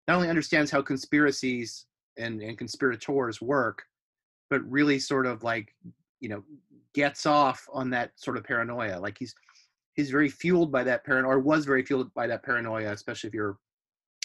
not 0.07 0.15
only 0.15 0.29
understands 0.29 0.71
how 0.71 0.81
conspiracies 0.81 1.85
and, 2.17 2.41
and 2.41 2.57
conspirators 2.57 3.39
work, 3.41 3.83
but 4.49 4.61
really 4.69 4.97
sort 4.97 5.27
of 5.27 5.43
like, 5.43 5.75
you 6.19 6.29
know, 6.29 6.43
gets 6.95 7.27
off 7.27 7.67
on 7.71 7.91
that 7.91 8.11
sort 8.15 8.35
of 8.35 8.43
paranoia. 8.43 8.99
Like 8.99 9.17
he's 9.19 9.35
he's 9.93 10.09
very 10.09 10.29
fueled 10.29 10.71
by 10.71 10.83
that 10.83 11.05
paranoia 11.05 11.35
or 11.35 11.39
was 11.39 11.65
very 11.65 11.83
fueled 11.83 12.11
by 12.15 12.25
that 12.25 12.43
paranoia, 12.43 12.91
especially 12.91 13.27
if 13.27 13.33
you're 13.35 13.57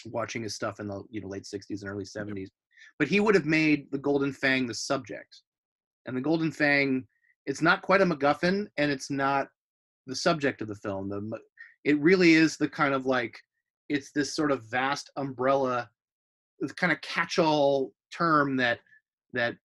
watching 0.05 0.43
his 0.43 0.55
stuff 0.55 0.79
in 0.79 0.87
the 0.87 1.03
you 1.09 1.21
know 1.21 1.27
late 1.27 1.43
60s 1.43 1.81
and 1.81 1.89
early 1.89 2.03
70s 2.03 2.49
but 2.99 3.07
he 3.07 3.19
would 3.19 3.35
have 3.35 3.45
made 3.45 3.89
the 3.91 3.97
golden 3.97 4.31
fang 4.31 4.65
the 4.65 4.73
subject 4.73 5.41
and 6.05 6.15
the 6.15 6.21
golden 6.21 6.51
fang 6.51 7.05
it's 7.45 7.61
not 7.61 7.81
quite 7.81 8.01
a 8.01 8.05
macguffin 8.05 8.67
and 8.77 8.91
it's 8.91 9.09
not 9.11 9.47
the 10.07 10.15
subject 10.15 10.61
of 10.61 10.67
the 10.67 10.75
film 10.75 11.09
the 11.09 11.39
it 11.83 11.99
really 11.99 12.33
is 12.33 12.57
the 12.57 12.67
kind 12.67 12.93
of 12.93 13.05
like 13.05 13.37
it's 13.89 14.11
this 14.11 14.35
sort 14.35 14.51
of 14.51 14.65
vast 14.65 15.11
umbrella 15.17 15.89
the 16.59 16.73
kind 16.73 16.91
of 16.91 17.01
catch-all 17.01 17.91
term 18.11 18.55
that 18.55 18.79
that 19.33 19.55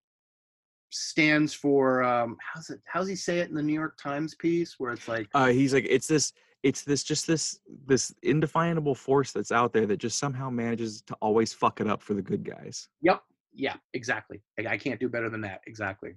stands 0.90 1.54
for 1.54 2.02
um 2.02 2.36
how's 2.52 2.68
it 2.70 2.80
how's 2.84 3.06
he 3.06 3.14
say 3.14 3.38
it 3.38 3.48
in 3.48 3.54
the 3.54 3.62
new 3.62 3.72
york 3.72 3.96
times 4.02 4.34
piece 4.34 4.74
where 4.78 4.92
it's 4.92 5.06
like 5.06 5.28
uh, 5.34 5.46
he's 5.46 5.72
like 5.72 5.86
it's 5.88 6.08
this 6.08 6.32
it's 6.64 6.82
this 6.82 7.04
just 7.04 7.26
this 7.26 7.60
this 7.86 8.12
indefinable 8.24 8.94
force 8.94 9.30
that's 9.30 9.52
out 9.52 9.72
there 9.72 9.86
that 9.86 9.98
just 9.98 10.18
somehow 10.18 10.50
manages 10.50 11.00
to 11.02 11.14
always 11.22 11.52
fuck 11.52 11.80
it 11.80 11.86
up 11.86 12.02
for 12.02 12.14
the 12.14 12.22
good 12.22 12.44
guys 12.44 12.88
Yep. 13.02 13.22
Yeah, 13.52 13.76
exactly. 13.94 14.42
I, 14.58 14.74
I 14.74 14.78
can't 14.78 15.00
do 15.00 15.08
better 15.08 15.28
than 15.28 15.40
that. 15.42 15.60
Exactly. 15.66 16.14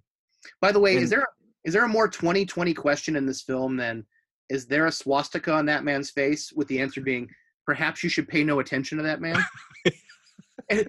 By 0.62 0.72
the 0.72 0.80
way, 0.80 0.96
is 0.96 1.10
there 1.10 1.28
is 1.64 1.74
there 1.74 1.86
a 1.86 1.90
more 1.90 2.08
2020 2.08 2.74
question 2.74 3.16
in 3.16 3.26
this 3.26 3.42
film 3.42 3.78
than 3.78 4.06
is 4.50 4.66
there 4.66 4.86
a 4.88 4.92
swastika 4.92 5.54
on 5.54 5.66
that 5.68 5.84
man's 5.84 6.10
face 6.10 6.52
with 6.54 6.68
the 6.68 6.80
answer 6.80 7.02
being 7.02 7.30
perhaps 7.66 8.04
you 8.04 8.10
should 8.10 8.28
pay 8.28 8.44
no 8.44 8.60
attention 8.60 8.98
to 8.98 9.04
that 9.04 9.22
man? 9.22 9.38
And 10.70 10.88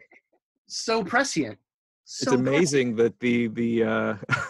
so 0.66 1.02
prescient. 1.02 1.58
So 2.04 2.32
it's 2.32 2.40
amazing 2.40 2.96
that 2.96 3.18
the 3.20 3.48
the 3.48 3.82
uh 3.82 4.14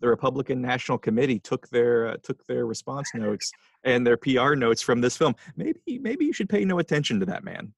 the 0.00 0.08
republican 0.08 0.60
national 0.60 0.98
committee 0.98 1.38
took 1.38 1.68
their 1.68 2.08
uh, 2.08 2.16
took 2.22 2.46
their 2.46 2.66
response 2.66 3.10
notes 3.14 3.50
and 3.84 4.06
their 4.06 4.16
pr 4.16 4.54
notes 4.54 4.82
from 4.82 5.00
this 5.00 5.16
film 5.16 5.34
maybe 5.56 5.80
maybe 6.00 6.24
you 6.24 6.32
should 6.32 6.48
pay 6.48 6.64
no 6.64 6.78
attention 6.78 7.18
to 7.18 7.26
that 7.26 7.42
man 7.42 7.72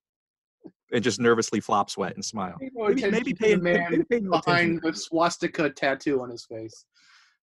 and 0.92 1.04
just 1.04 1.20
nervously 1.20 1.60
flop 1.60 1.90
sweat 1.90 2.14
and 2.14 2.24
smile 2.24 2.56
maybe, 2.60 3.10
maybe 3.10 3.32
to 3.32 3.36
pay, 3.36 3.54
the 3.54 3.60
maybe 3.60 3.78
man 3.78 4.04
pay 4.10 4.20
behind 4.20 4.80
the 4.82 4.94
swastika 4.94 5.70
tattoo 5.70 6.22
on 6.22 6.30
his 6.30 6.44
face. 6.46 6.84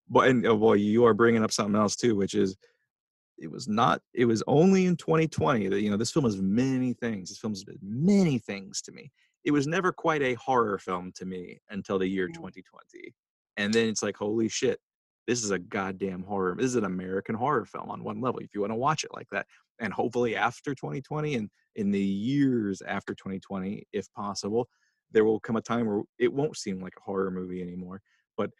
But 0.08 0.28
and 0.28 0.46
oh 0.46 0.56
boy, 0.56 0.74
you 0.74 1.04
are 1.04 1.14
bringing 1.14 1.42
up 1.42 1.52
something 1.52 1.76
else 1.76 1.96
too, 1.96 2.14
which 2.14 2.34
is 2.34 2.56
it 3.38 3.50
was 3.50 3.68
not. 3.68 4.00
It 4.14 4.24
was 4.24 4.42
only 4.46 4.86
in 4.86 4.96
2020 4.96 5.68
that 5.68 5.80
you 5.80 5.90
know 5.90 5.96
this 5.96 6.12
film 6.12 6.24
has 6.24 6.40
many 6.40 6.94
things. 6.94 7.28
This 7.28 7.38
film 7.38 7.52
has 7.52 7.64
been 7.64 7.78
many 7.82 8.38
things 8.38 8.80
to 8.82 8.92
me. 8.92 9.10
It 9.44 9.50
was 9.50 9.66
never 9.66 9.92
quite 9.92 10.22
a 10.22 10.34
horror 10.34 10.78
film 10.78 11.12
to 11.16 11.26
me 11.26 11.60
until 11.70 11.98
the 11.98 12.06
year 12.06 12.28
mm. 12.28 12.34
2020, 12.34 13.14
and 13.56 13.72
then 13.72 13.88
it's 13.88 14.02
like, 14.02 14.16
holy 14.16 14.48
shit, 14.48 14.80
this 15.26 15.44
is 15.44 15.50
a 15.50 15.58
goddamn 15.58 16.22
horror. 16.22 16.54
This 16.56 16.66
is 16.66 16.76
an 16.76 16.84
American 16.84 17.34
horror 17.34 17.64
film 17.64 17.90
on 17.90 18.02
one 18.02 18.20
level. 18.20 18.40
If 18.40 18.54
you 18.54 18.60
want 18.60 18.72
to 18.72 18.76
watch 18.76 19.04
it 19.04 19.10
like 19.14 19.28
that, 19.32 19.46
and 19.80 19.92
hopefully 19.92 20.36
after 20.36 20.74
2020 20.74 21.34
and 21.34 21.50
in 21.76 21.90
the 21.90 22.00
years 22.00 22.82
after 22.82 23.14
2020, 23.14 23.86
if 23.92 24.10
possible, 24.14 24.68
there 25.12 25.24
will 25.24 25.40
come 25.40 25.56
a 25.56 25.62
time 25.62 25.86
where 25.86 26.02
it 26.18 26.32
won't 26.32 26.56
seem 26.56 26.80
like 26.80 26.94
a 26.96 27.02
horror 27.02 27.30
movie 27.30 27.62
anymore. 27.62 28.00
But 28.36 28.50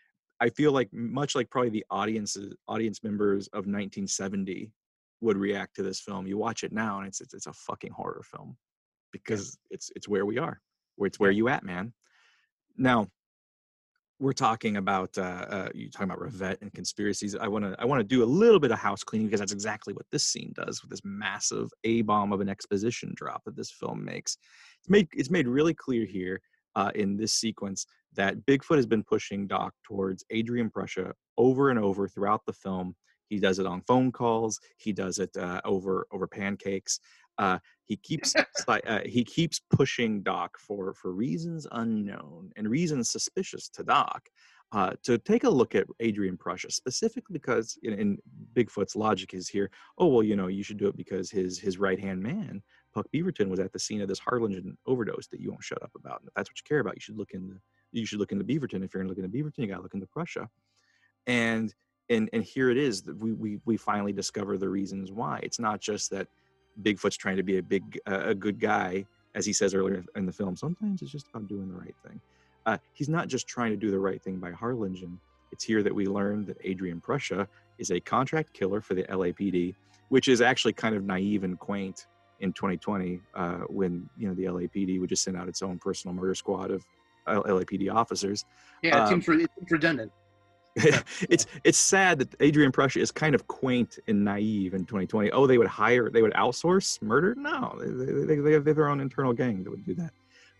I 0.40 0.50
feel 0.50 0.72
like 0.72 0.88
much 0.92 1.34
like 1.34 1.50
probably 1.50 1.70
the 1.70 1.86
audiences 1.90 2.54
audience 2.68 3.02
members 3.02 3.46
of 3.48 3.66
1970 3.66 4.70
would 5.22 5.36
react 5.36 5.74
to 5.76 5.82
this 5.82 6.00
film. 6.00 6.26
You 6.26 6.36
watch 6.36 6.62
it 6.62 6.72
now 6.72 6.98
and 6.98 7.08
it's 7.08 7.20
it's, 7.20 7.34
it's 7.34 7.46
a 7.46 7.52
fucking 7.52 7.92
horror 7.92 8.22
film 8.30 8.56
because 9.12 9.58
it's 9.70 9.90
it's 9.96 10.08
where 10.08 10.26
we 10.26 10.38
are. 10.38 10.60
Where 10.96 11.06
it's 11.06 11.18
where 11.18 11.30
you 11.30 11.48
at, 11.48 11.64
man. 11.64 11.92
Now 12.76 13.08
we're 14.18 14.32
talking 14.32 14.76
about 14.78 15.16
uh, 15.18 15.20
uh 15.20 15.68
you 15.74 15.90
talking 15.90 16.10
about 16.10 16.20
Rivette 16.20 16.62
and 16.62 16.72
conspiracies. 16.72 17.34
I 17.36 17.48
want 17.48 17.64
to 17.64 17.76
I 17.78 17.84
want 17.84 18.00
to 18.00 18.04
do 18.04 18.22
a 18.22 18.26
little 18.26 18.60
bit 18.60 18.70
of 18.70 18.78
house 18.78 19.04
cleaning 19.04 19.26
because 19.26 19.40
that's 19.40 19.52
exactly 19.52 19.92
what 19.92 20.06
this 20.10 20.24
scene 20.24 20.52
does 20.54 20.82
with 20.82 20.90
this 20.90 21.02
massive 21.04 21.70
a 21.84 22.02
bomb 22.02 22.32
of 22.32 22.40
an 22.40 22.48
exposition 22.48 23.12
drop 23.14 23.44
that 23.44 23.56
this 23.56 23.70
film 23.70 24.04
makes. 24.04 24.38
It's 24.80 24.88
made 24.88 25.08
it's 25.12 25.30
made 25.30 25.46
really 25.46 25.74
clear 25.74 26.04
here 26.04 26.40
uh, 26.74 26.92
in 26.94 27.16
this 27.16 27.32
sequence 27.32 27.86
that 28.14 28.46
Bigfoot 28.46 28.76
has 28.76 28.86
been 28.86 29.02
pushing 29.02 29.46
Doc 29.46 29.74
towards 29.84 30.24
Adrian 30.30 30.70
Prussia 30.70 31.12
over 31.36 31.70
and 31.70 31.78
over 31.78 32.08
throughout 32.08 32.42
the 32.46 32.52
film. 32.52 32.94
He 33.28 33.38
does 33.38 33.58
it 33.58 33.66
on 33.66 33.82
phone 33.82 34.12
calls. 34.12 34.60
He 34.78 34.92
does 34.92 35.18
it 35.18 35.36
uh, 35.36 35.60
over 35.64 36.06
over 36.12 36.26
pancakes. 36.26 37.00
Uh, 37.38 37.58
he 37.84 37.96
keeps 37.96 38.34
uh, 38.68 39.00
he 39.04 39.24
keeps 39.24 39.60
pushing 39.70 40.22
Doc 40.22 40.58
for 40.58 40.94
for 40.94 41.12
reasons 41.12 41.66
unknown 41.72 42.50
and 42.56 42.68
reasons 42.68 43.10
suspicious 43.10 43.68
to 43.70 43.82
Doc 43.82 44.28
uh, 44.72 44.92
to 45.02 45.18
take 45.18 45.44
a 45.44 45.50
look 45.50 45.74
at 45.74 45.86
Adrian 46.00 46.36
Prussia 46.36 46.70
specifically 46.70 47.34
because 47.34 47.78
in, 47.82 47.92
in 47.92 48.18
Bigfoot's 48.54 48.96
logic 48.96 49.34
is 49.34 49.48
here. 49.48 49.70
Oh 49.98 50.06
well, 50.06 50.22
you 50.22 50.36
know 50.36 50.48
you 50.48 50.62
should 50.62 50.78
do 50.78 50.88
it 50.88 50.96
because 50.96 51.30
his 51.30 51.58
his 51.58 51.78
right 51.78 52.00
hand 52.00 52.22
man 52.22 52.62
Puck 52.96 53.08
Beaverton 53.14 53.50
was 53.50 53.60
at 53.60 53.74
the 53.74 53.78
scene 53.78 54.00
of 54.00 54.08
this 54.08 54.18
Harlingen 54.18 54.74
overdose 54.86 55.26
that 55.26 55.38
you 55.38 55.50
won't 55.50 55.62
shut 55.62 55.82
up 55.82 55.90
about. 55.94 56.20
And 56.20 56.28
if 56.28 56.34
that's 56.34 56.48
what 56.48 56.58
you 56.58 56.64
care 56.66 56.80
about, 56.80 56.94
you 56.94 57.00
should 57.00 57.18
look 57.18 57.32
into 57.32 57.60
you 57.92 58.06
should 58.06 58.18
look 58.18 58.32
into 58.32 58.42
Beaverton. 58.42 58.82
If 58.82 58.94
you're 58.94 59.02
going 59.02 59.14
to 59.14 59.20
look 59.20 59.22
into 59.22 59.28
Beaverton, 59.28 59.58
you 59.58 59.66
got 59.66 59.76
to 59.76 59.82
look 59.82 59.92
into 59.92 60.06
Prussia. 60.06 60.48
And 61.26 61.74
and 62.08 62.30
and 62.32 62.42
here 62.42 62.70
it 62.70 62.78
is 62.78 63.02
that 63.02 63.18
we 63.18 63.34
we 63.34 63.58
we 63.66 63.76
finally 63.76 64.14
discover 64.14 64.56
the 64.56 64.70
reasons 64.70 65.12
why. 65.12 65.40
It's 65.42 65.58
not 65.58 65.78
just 65.82 66.10
that 66.12 66.26
Bigfoot's 66.82 67.16
trying 67.16 67.36
to 67.36 67.42
be 67.42 67.58
a 67.58 67.62
big 67.62 67.98
uh, 68.06 68.22
a 68.26 68.34
good 68.34 68.60
guy, 68.60 69.06
as 69.34 69.46
he 69.46 69.52
says 69.52 69.74
earlier 69.74 70.04
in 70.14 70.26
the 70.26 70.32
film. 70.32 70.56
Sometimes 70.56 71.02
it's 71.02 71.10
just 71.10 71.26
about 71.28 71.48
doing 71.48 71.68
the 71.68 71.78
right 71.78 71.94
thing. 72.06 72.20
Uh, 72.66 72.78
he's 72.92 73.08
not 73.08 73.28
just 73.28 73.46
trying 73.46 73.70
to 73.70 73.76
do 73.76 73.90
the 73.90 73.98
right 73.98 74.22
thing 74.22 74.36
by 74.38 74.50
Harlingen. 74.50 75.20
It's 75.52 75.64
here 75.64 75.82
that 75.82 75.94
we 75.94 76.06
learn 76.06 76.44
that 76.46 76.56
Adrian 76.64 77.00
Prussia 77.00 77.46
is 77.78 77.90
a 77.90 78.00
contract 78.00 78.52
killer 78.52 78.80
for 78.80 78.94
the 78.94 79.04
LAPD, 79.04 79.74
which 80.08 80.28
is 80.28 80.40
actually 80.40 80.72
kind 80.72 80.94
of 80.94 81.04
naive 81.04 81.44
and 81.44 81.58
quaint 81.58 82.06
in 82.40 82.52
2020 82.52 83.20
uh, 83.34 83.54
when 83.68 84.08
you 84.18 84.28
know 84.28 84.34
the 84.34 84.44
LAPD 84.44 85.00
would 85.00 85.08
just 85.08 85.22
send 85.22 85.36
out 85.36 85.48
its 85.48 85.62
own 85.62 85.78
personal 85.78 86.14
murder 86.14 86.34
squad 86.34 86.70
of 86.70 86.84
uh, 87.26 87.42
LAPD 87.42 87.92
officers. 87.92 88.44
Yeah, 88.82 88.90
it 88.90 89.12
Um, 89.12 89.20
it 89.20 89.24
seems 89.58 89.70
redundant. 89.70 90.12
it's 91.30 91.46
it's 91.64 91.78
sad 91.78 92.18
that 92.18 92.34
Adrian 92.40 92.70
Prussia 92.70 93.00
is 93.00 93.10
kind 93.10 93.34
of 93.34 93.46
quaint 93.46 93.98
and 94.08 94.22
naive 94.22 94.74
in 94.74 94.84
2020. 94.84 95.30
Oh, 95.30 95.46
they 95.46 95.56
would 95.56 95.66
hire, 95.66 96.10
they 96.10 96.20
would 96.20 96.34
outsource 96.34 97.00
murder? 97.00 97.34
No, 97.34 97.78
they, 97.80 98.26
they, 98.26 98.36
they, 98.36 98.52
have 98.52 98.64
their 98.64 98.88
own 98.88 99.00
internal 99.00 99.32
gang 99.32 99.64
that 99.64 99.70
would 99.70 99.86
do 99.86 99.94
that. 99.94 100.12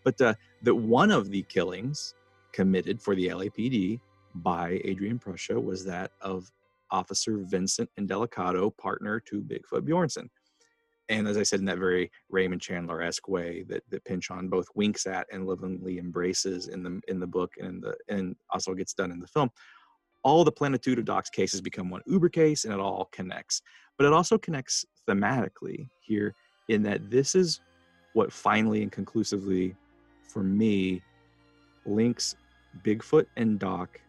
But 0.05 0.19
uh, 0.23 0.35
that 0.63 0.75
one 0.75 1.11
of 1.11 1.31
the 1.31 1.43
killings 1.43 2.15
committed 2.53 3.03
for 3.03 3.15
the 3.15 3.29
LAPD 3.29 4.01
by 4.37 4.81
Adrian 4.85 5.19
Prussia 5.19 5.61
was 5.61 5.85
that 5.85 6.13
of 6.23 6.51
Officer 6.91 7.43
Vincent 7.43 7.91
Indelicato, 8.01 8.75
partner 8.79 9.21
to 9.21 9.43
Bigfoot 9.43 9.83
Bjornson. 9.83 10.29
And 11.09 11.29
as 11.29 11.37
I 11.37 11.43
said, 11.43 11.61
in 11.61 11.67
that 11.67 11.79
very 11.79 12.11
Raymond 12.31 12.63
Chandler-esque 12.63 13.29
way 13.29 13.65
that, 13.69 13.83
that 13.91 14.05
Pynchon 14.05 14.49
both 14.49 14.67
winks 14.75 15.07
at 15.07 15.27
and 15.31 15.47
lovingly 15.47 15.99
embraces 15.99 16.69
in 16.69 16.83
the 16.83 17.01
in 17.07 17.21
the 17.21 17.27
book 17.27 17.53
and 17.59 17.69
in 17.69 17.81
the 17.81 17.97
and 18.09 18.35
also 18.51 18.75
gets 18.75 18.93
done 18.93 19.13
in 19.13 19.21
the 19.21 19.29
film, 19.29 19.51
all 20.27 20.43
the 20.43 20.51
plenitude 20.51 20.99
of 20.99 21.05
Doc's 21.05 21.31
cases 21.31 21.61
become 21.61 21.89
one 21.89 22.03
Uber 22.05 22.29
case 22.29 22.65
and 22.65 22.75
it 22.75 22.81
all 22.81 23.09
connects. 23.13 23.63
But 23.97 24.07
it 24.07 24.13
also 24.13 24.37
connects 24.37 24.85
thematically 25.09 25.89
here 26.01 26.35
in 26.69 26.83
that 26.83 27.09
this 27.09 27.37
is 27.37 27.61
what 28.13 28.33
finally 28.33 28.83
and 28.83 28.91
conclusively, 28.91 29.77
for 30.27 30.43
me, 30.43 31.01
links 31.85 32.35
Bigfoot 32.83 33.27
and 33.37 33.61
Doc 33.61 34.01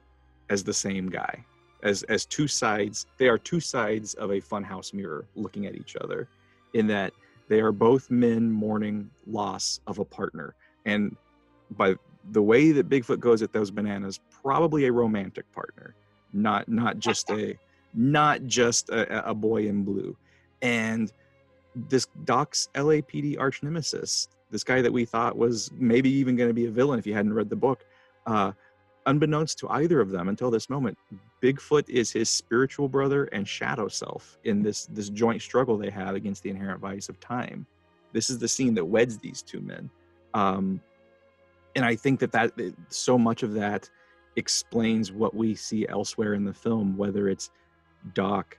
as 0.49 0.63
the 0.63 0.73
same 0.73 1.07
guy. 1.07 1.45
As, 1.83 2.01
as 2.03 2.25
two 2.25 2.47
sides, 2.47 3.05
they 3.19 3.27
are 3.27 3.37
two 3.37 3.59
sides 3.59 4.15
of 4.15 4.31
a 4.31 4.41
funhouse 4.41 4.95
mirror 4.95 5.27
looking 5.35 5.67
at 5.67 5.75
each 5.75 5.95
other, 5.97 6.27
in 6.73 6.87
that 6.87 7.13
they 7.47 7.59
are 7.59 7.71
both 7.71 8.09
men 8.09 8.51
mourning 8.51 9.07
loss 9.27 9.81
of 9.85 9.99
a 9.99 10.05
partner. 10.05 10.55
And 10.83 11.15
by 11.77 11.93
the 12.31 12.41
way 12.41 12.71
that 12.71 12.89
Bigfoot 12.89 13.19
goes 13.19 13.43
at 13.43 13.53
those 13.53 13.69
bananas, 13.69 14.19
probably 14.31 14.87
a 14.87 14.91
romantic 14.91 15.45
partner 15.51 15.95
not 16.37 16.67
not 16.67 16.99
just 16.99 17.29
a 17.31 17.57
not 17.93 18.45
just 18.45 18.89
a, 18.89 19.29
a 19.29 19.33
boy 19.33 19.67
in 19.67 19.83
blue 19.83 20.15
and 20.61 21.11
this 21.89 22.07
doc's 22.25 22.69
lapd 22.75 23.39
arch 23.39 23.63
nemesis 23.63 24.29
this 24.49 24.63
guy 24.63 24.81
that 24.81 24.91
we 24.91 25.03
thought 25.03 25.37
was 25.37 25.71
maybe 25.77 26.09
even 26.09 26.35
going 26.35 26.49
to 26.49 26.53
be 26.53 26.65
a 26.65 26.71
villain 26.71 26.99
if 26.99 27.05
you 27.05 27.13
hadn't 27.13 27.33
read 27.33 27.49
the 27.49 27.55
book 27.55 27.85
uh, 28.25 28.51
unbeknownst 29.07 29.57
to 29.59 29.69
either 29.69 29.99
of 29.99 30.11
them 30.11 30.27
until 30.27 30.51
this 30.51 30.69
moment, 30.69 30.97
Bigfoot 31.41 31.89
is 31.89 32.11
his 32.11 32.29
spiritual 32.29 32.87
brother 32.87 33.25
and 33.25 33.47
shadow 33.47 33.87
self 33.87 34.37
in 34.43 34.61
this 34.61 34.85
this 34.87 35.09
joint 35.09 35.41
struggle 35.41 35.77
they 35.77 35.89
have 35.89 36.15
against 36.15 36.43
the 36.43 36.49
inherent 36.49 36.79
vice 36.79 37.09
of 37.09 37.19
time. 37.19 37.65
This 38.13 38.29
is 38.29 38.37
the 38.37 38.47
scene 38.47 38.73
that 38.75 38.85
weds 38.85 39.17
these 39.17 39.41
two 39.41 39.61
men, 39.61 39.89
um, 40.33 40.81
and 41.75 41.85
I 41.85 41.95
think 41.95 42.19
that 42.19 42.31
that 42.33 42.51
so 42.89 43.17
much 43.17 43.43
of 43.43 43.53
that 43.53 43.89
explains 44.37 45.11
what 45.11 45.35
we 45.35 45.55
see 45.55 45.87
elsewhere 45.89 46.33
in 46.33 46.45
the 46.45 46.53
film, 46.53 46.95
whether 46.95 47.27
it's 47.27 47.49
Doc 48.13 48.57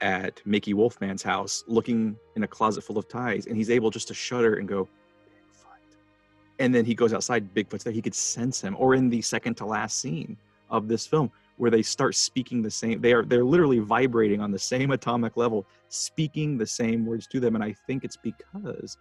at 0.00 0.42
Mickey 0.46 0.74
Wolfman's 0.74 1.22
house 1.22 1.64
looking 1.66 2.16
in 2.36 2.42
a 2.42 2.46
closet 2.46 2.84
full 2.84 2.98
of 2.98 3.08
ties, 3.08 3.46
and 3.46 3.56
he's 3.56 3.70
able 3.70 3.90
just 3.90 4.08
to 4.08 4.14
shudder 4.14 4.56
and 4.56 4.68
go, 4.68 4.84
Bigfoot. 4.84 5.96
And 6.58 6.74
then 6.74 6.84
he 6.84 6.94
goes 6.94 7.12
outside, 7.12 7.52
Bigfoot's 7.54 7.82
there. 7.82 7.92
He 7.92 8.02
could 8.02 8.14
sense 8.14 8.60
him. 8.60 8.76
Or 8.78 8.94
in 8.94 9.08
the 9.08 9.22
second 9.22 9.56
to 9.56 9.66
last 9.66 10.00
scene 10.00 10.36
of 10.70 10.86
this 10.86 11.06
film, 11.06 11.30
where 11.56 11.70
they 11.70 11.82
start 11.82 12.14
speaking 12.14 12.60
the 12.60 12.70
same, 12.70 13.00
they 13.00 13.14
are 13.14 13.24
they're 13.24 13.44
literally 13.44 13.78
vibrating 13.78 14.40
on 14.42 14.50
the 14.50 14.58
same 14.58 14.90
atomic 14.90 15.38
level, 15.38 15.66
speaking 15.88 16.58
the 16.58 16.66
same 16.66 17.06
words 17.06 17.26
to 17.28 17.40
them. 17.40 17.54
And 17.54 17.64
I 17.64 17.74
think 17.86 18.04
it's 18.04 18.18
because 18.18 18.98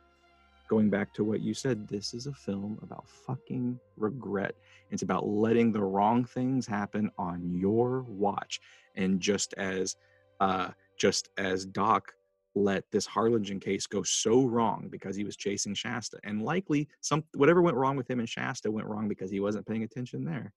going 0.67 0.89
back 0.89 1.13
to 1.13 1.23
what 1.23 1.41
you 1.41 1.53
said, 1.53 1.87
this 1.87 2.13
is 2.13 2.27
a 2.27 2.33
film 2.33 2.79
about 2.81 3.07
fucking 3.07 3.79
regret. 3.97 4.55
It's 4.91 5.03
about 5.03 5.27
letting 5.27 5.71
the 5.71 5.83
wrong 5.83 6.25
things 6.25 6.65
happen 6.67 7.09
on 7.17 7.57
your 7.57 8.01
watch. 8.03 8.59
And 8.95 9.19
just 9.19 9.53
as 9.55 9.95
uh, 10.39 10.69
just 10.97 11.29
as 11.37 11.65
Doc 11.65 12.13
let 12.55 12.89
this 12.91 13.05
Harlingen 13.05 13.59
case 13.59 13.85
go 13.85 14.01
so 14.01 14.45
wrong 14.45 14.87
because 14.89 15.15
he 15.15 15.23
was 15.25 15.35
chasing 15.35 15.73
Shasta, 15.73 16.17
and 16.23 16.41
likely 16.41 16.87
some 17.01 17.23
whatever 17.35 17.61
went 17.61 17.77
wrong 17.77 17.97
with 17.97 18.09
him 18.09 18.19
and 18.19 18.29
Shasta 18.29 18.71
went 18.71 18.87
wrong 18.87 19.07
because 19.07 19.29
he 19.29 19.41
wasn't 19.41 19.67
paying 19.67 19.83
attention 19.83 20.23
there, 20.23 20.53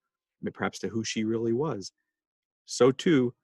perhaps 0.54 0.78
to 0.80 0.88
who 0.88 1.02
she 1.04 1.24
really 1.24 1.52
was. 1.52 1.92
So 2.66 2.92
too, 2.92 3.34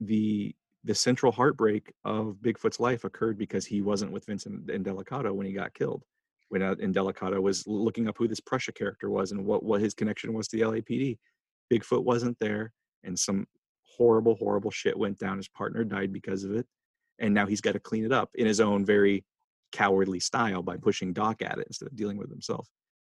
the 0.00 0.54
the 0.88 0.94
central 0.94 1.30
heartbreak 1.30 1.92
of 2.06 2.38
Bigfoot's 2.40 2.80
life 2.80 3.04
occurred 3.04 3.36
because 3.36 3.66
he 3.66 3.82
wasn't 3.82 4.10
with 4.10 4.24
Vincent 4.24 4.68
Indelicato 4.68 5.30
when 5.34 5.46
he 5.46 5.52
got 5.52 5.74
killed. 5.74 6.02
When 6.48 6.62
uh, 6.62 6.76
Indelicato 6.76 7.42
was 7.42 7.66
looking 7.66 8.08
up 8.08 8.16
who 8.16 8.26
this 8.26 8.40
Prussia 8.40 8.72
character 8.72 9.10
was 9.10 9.30
and 9.30 9.44
what 9.44 9.62
what 9.62 9.82
his 9.82 9.92
connection 9.92 10.32
was 10.32 10.48
to 10.48 10.56
the 10.56 10.62
LAPD, 10.62 11.18
Bigfoot 11.70 12.04
wasn't 12.04 12.38
there, 12.40 12.72
and 13.04 13.18
some 13.18 13.46
horrible, 13.98 14.34
horrible 14.36 14.70
shit 14.70 14.98
went 14.98 15.18
down. 15.18 15.36
His 15.36 15.48
partner 15.48 15.84
died 15.84 16.10
because 16.10 16.42
of 16.42 16.54
it. 16.54 16.66
And 17.18 17.34
now 17.34 17.44
he's 17.44 17.60
got 17.60 17.72
to 17.72 17.80
clean 17.80 18.06
it 18.06 18.12
up 18.12 18.30
in 18.36 18.46
his 18.46 18.58
own 18.58 18.86
very 18.86 19.26
cowardly 19.72 20.20
style 20.20 20.62
by 20.62 20.78
pushing 20.78 21.12
Doc 21.12 21.42
at 21.42 21.58
it 21.58 21.66
instead 21.66 21.88
of 21.88 21.96
dealing 21.96 22.16
with 22.16 22.30
himself. 22.30 22.66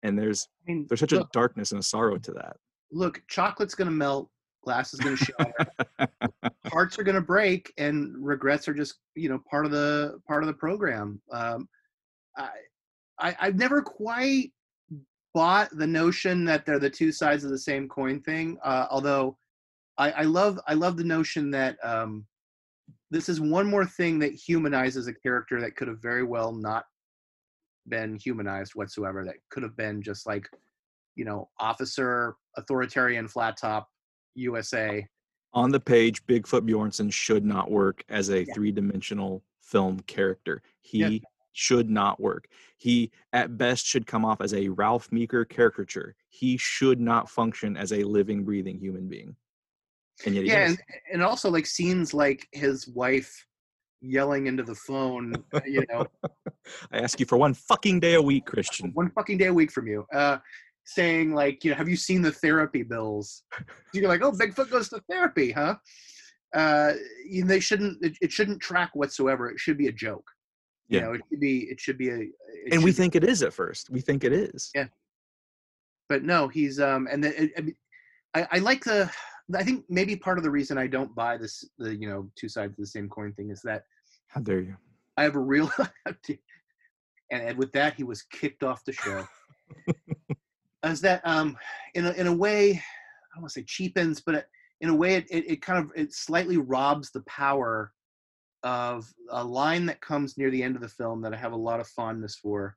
And 0.03 0.19
there's 0.19 0.49
I 0.67 0.73
mean, 0.73 0.87
there's 0.89 0.99
such 0.99 1.13
look, 1.13 1.29
a 1.29 1.31
darkness 1.33 1.71
and 1.71 1.79
a 1.79 1.85
sorrow 1.85 2.19
to 2.19 2.33
that. 2.33 2.57
look, 2.91 3.23
chocolate's 3.29 3.77
gonna 3.77 3.93
melt, 3.93 4.29
glass 4.65 4.93
is 4.93 4.99
gonna 4.99 5.17
shatter, 5.17 5.55
hearts 6.71 6.99
are 6.99 7.03
gonna 7.03 7.21
break, 7.21 7.73
and 7.79 8.15
regrets 8.19 8.69
are 8.69 8.75
just 8.75 8.97
you 9.15 9.29
know 9.29 9.41
part 9.51 9.67
of 9.67 9.73
the 9.73 10.19
part 10.27 10.43
of 10.43 10.47
the 10.47 10.55
program. 10.55 11.21
Um, 11.33 11.69
I, 12.37 12.51
I 13.19 13.37
I've 13.41 13.57
never 13.57 13.83
quite 13.83 14.53
bought 15.35 15.71
the 15.77 15.87
notion 15.87 16.45
that 16.45 16.67
they're 16.67 16.79
the 16.79 16.91
two 16.91 17.13
sides 17.13 17.45
of 17.45 17.51
the 17.51 17.59
same 17.59 17.89
coin 17.89 18.21
thing. 18.21 18.59
Uh, 18.65 18.87
although 18.91 19.37
I, 19.99 20.11
I 20.11 20.23
love 20.23 20.59
I 20.67 20.75
love 20.75 20.97
the 20.97 21.05
notion 21.05 21.51
that 21.53 21.77
um, 21.85 22.27
this 23.11 23.29
is 23.29 23.41
one 23.41 23.67
more 23.67 23.85
thing 23.85 24.19
that 24.21 24.33
humanizes 24.33 25.07
a 25.09 25.15
character 25.15 25.61
that 25.61 25.77
could 25.77 25.89
have 25.89 26.01
very 26.01 26.25
well 26.25 26.53
not 26.53 26.85
been 27.89 28.17
humanized 28.17 28.75
whatsoever. 28.75 29.25
That 29.25 29.37
could 29.51 29.63
have 29.63 29.77
been 29.77 30.03
just 30.03 30.27
like, 30.27 30.49
you 31.17 31.25
know, 31.25 31.49
officer, 31.59 32.37
authoritarian, 32.57 33.29
flat 33.29 33.57
top, 33.57 33.89
USA. 34.35 35.07
On 35.53 35.71
the 35.71 35.81
page, 35.81 36.25
Bigfoot 36.27 36.69
Bjornson 36.69 37.13
should 37.13 37.45
not 37.45 37.71
work 37.71 38.05
as 38.09 38.29
a 38.31 38.45
Yeah. 38.45 38.55
three-dimensional 38.55 39.43
film 39.61 40.01
character. 40.01 40.63
He 40.81 40.99
Yeah. 40.99 41.19
should 41.53 41.91
not 41.91 42.21
work. 42.21 42.47
He 42.77 43.11
at 43.33 43.59
best 43.59 43.85
should 43.85 44.07
come 44.07 44.25
off 44.25 44.41
as 44.41 44.55
a 44.55 44.69
Ralph 44.69 45.11
Meeker 45.11 45.45
caricature. 45.45 46.15
He 46.29 46.57
should 46.57 47.01
not 47.01 47.29
function 47.29 47.77
as 47.77 47.93
a 47.93 48.05
living, 48.05 48.45
breathing 48.45 48.79
human 48.79 49.09
being. 49.09 49.37
And 50.25 50.35
yet 50.35 50.45
he 50.45 50.51
Yeah, 50.51 50.67
and, 50.69 50.79
and 51.13 51.23
also 51.23 51.51
like 51.51 51.67
scenes 51.67 52.15
like 52.15 52.47
his 52.53 52.87
wife 52.87 53.47
yelling 54.01 54.47
into 54.47 54.63
the 54.63 54.75
phone, 54.75 55.35
uh, 55.53 55.61
you 55.67 55.85
know, 55.91 56.07
I 56.93 56.99
ask 57.01 57.19
you 57.21 57.27
for 57.27 57.37
one 57.37 57.55
fucking 57.55 58.01
day 58.01 58.15
a 58.15 58.23
week, 58.23 58.47
Christian. 58.47 58.93
one 58.95 59.11
fucking 59.11 59.39
day 59.39 59.47
a 59.47 59.53
week 59.55 59.71
from 59.73 59.87
you, 59.89 60.07
uh, 60.15 60.39
saying 60.95 61.33
like, 61.35 61.65
you 61.65 61.71
know, 61.71 61.77
have 61.77 61.89
you 61.89 61.97
seen 61.97 62.23
the 62.23 62.33
therapy 62.33 62.83
bills? 62.83 63.43
You're 63.95 64.09
like, 64.09 64.23
oh, 64.23 64.33
Bigfoot 64.33 64.71
goes 64.71 64.89
to 64.91 65.01
therapy, 65.11 65.53
huh? 65.53 65.77
Uh, 66.55 66.93
you 67.29 67.43
know, 67.43 67.49
they 67.49 67.61
shouldn't. 67.61 68.05
It, 68.05 68.17
it 68.21 68.33
shouldn't 68.33 68.61
track 68.61 68.91
whatsoever. 68.95 69.49
It 69.51 69.61
should 69.61 69.79
be 69.79 69.87
a 69.87 69.93
joke. 69.93 70.29
You 70.89 70.99
Yeah. 70.99 71.05
know, 71.05 71.13
it 71.13 71.21
should 71.31 71.41
be. 71.41 71.59
It 71.71 71.81
should 71.81 71.99
be 71.99 72.09
a. 72.09 72.15
And 72.15 72.29
we 72.71 72.77
should 72.77 72.85
be- 72.87 72.93
think 72.93 73.15
it 73.17 73.25
is 73.25 73.43
at 73.43 73.53
first. 73.53 73.89
We 73.91 74.01
think 74.01 74.25
it 74.25 74.33
is. 74.33 74.71
Yeah. 74.75 74.89
but 76.09 76.25
no, 76.25 76.49
he's 76.49 76.81
um, 76.81 77.07
and 77.11 77.23
then 77.23 77.51
I, 77.57 77.61
mean, 77.61 77.77
I, 78.35 78.49
I 78.53 78.59
like 78.59 78.83
the. 78.85 79.09
I 79.57 79.65
think 79.65 79.85
maybe 79.89 80.15
part 80.17 80.39
of 80.39 80.45
the 80.45 80.51
reason 80.51 80.79
I 80.79 80.87
don't 80.87 81.15
buy 81.15 81.37
this, 81.37 81.65
the 81.79 81.95
you 81.95 82.09
know, 82.09 82.31
two 82.37 82.49
sides 82.49 82.73
of 82.73 82.77
the 82.79 82.87
same 82.87 83.09
coin 83.09 83.33
thing 83.35 83.51
is 83.51 83.63
that 83.63 83.83
How 84.29 84.41
dare 84.41 84.61
you? 84.61 84.77
I 85.17 85.23
have 85.25 85.37
a 85.37 85.41
real. 85.41 85.71
and, 86.07 86.39
and 87.31 87.59
with 87.59 87.71
that, 87.73 87.95
he 87.95 88.03
was 88.05 88.23
kicked 88.23 88.63
off 88.65 88.85
the 88.85 88.93
show. 88.93 89.25
As 90.83 91.01
that, 91.03 91.21
um, 91.25 91.57
in 91.95 92.07
a, 92.07 92.13
in 92.13 92.27
a 92.27 92.33
way, 92.33 92.71
I 92.71 93.35
don't 93.35 93.43
want 93.43 93.53
to 93.53 93.61
say 93.61 93.65
cheapens, 93.65 94.21
but 94.21 94.47
in 94.81 94.89
a 94.89 94.95
way, 94.95 95.15
it, 95.17 95.27
it, 95.31 95.51
it 95.51 95.63
kind 95.63 95.79
of 95.79 95.93
it 95.95 96.13
slightly 96.15 96.57
robs 96.57 97.11
the 97.11 97.23
power 97.23 97.93
of 98.63 99.13
a 99.31 99.45
line 99.45 99.87
that 99.87 100.01
comes 100.01 100.39
near 100.39 100.51
the 100.51 100.63
end 100.63 100.77
of 100.77 100.83
the 100.83 100.89
film 100.89 101.21
that 101.23 101.35
I 101.35 101.37
have 101.37 101.53
a 101.53 101.57
lot 101.57 101.81
of 101.81 101.89
fondness 101.89 102.37
for, 102.37 102.77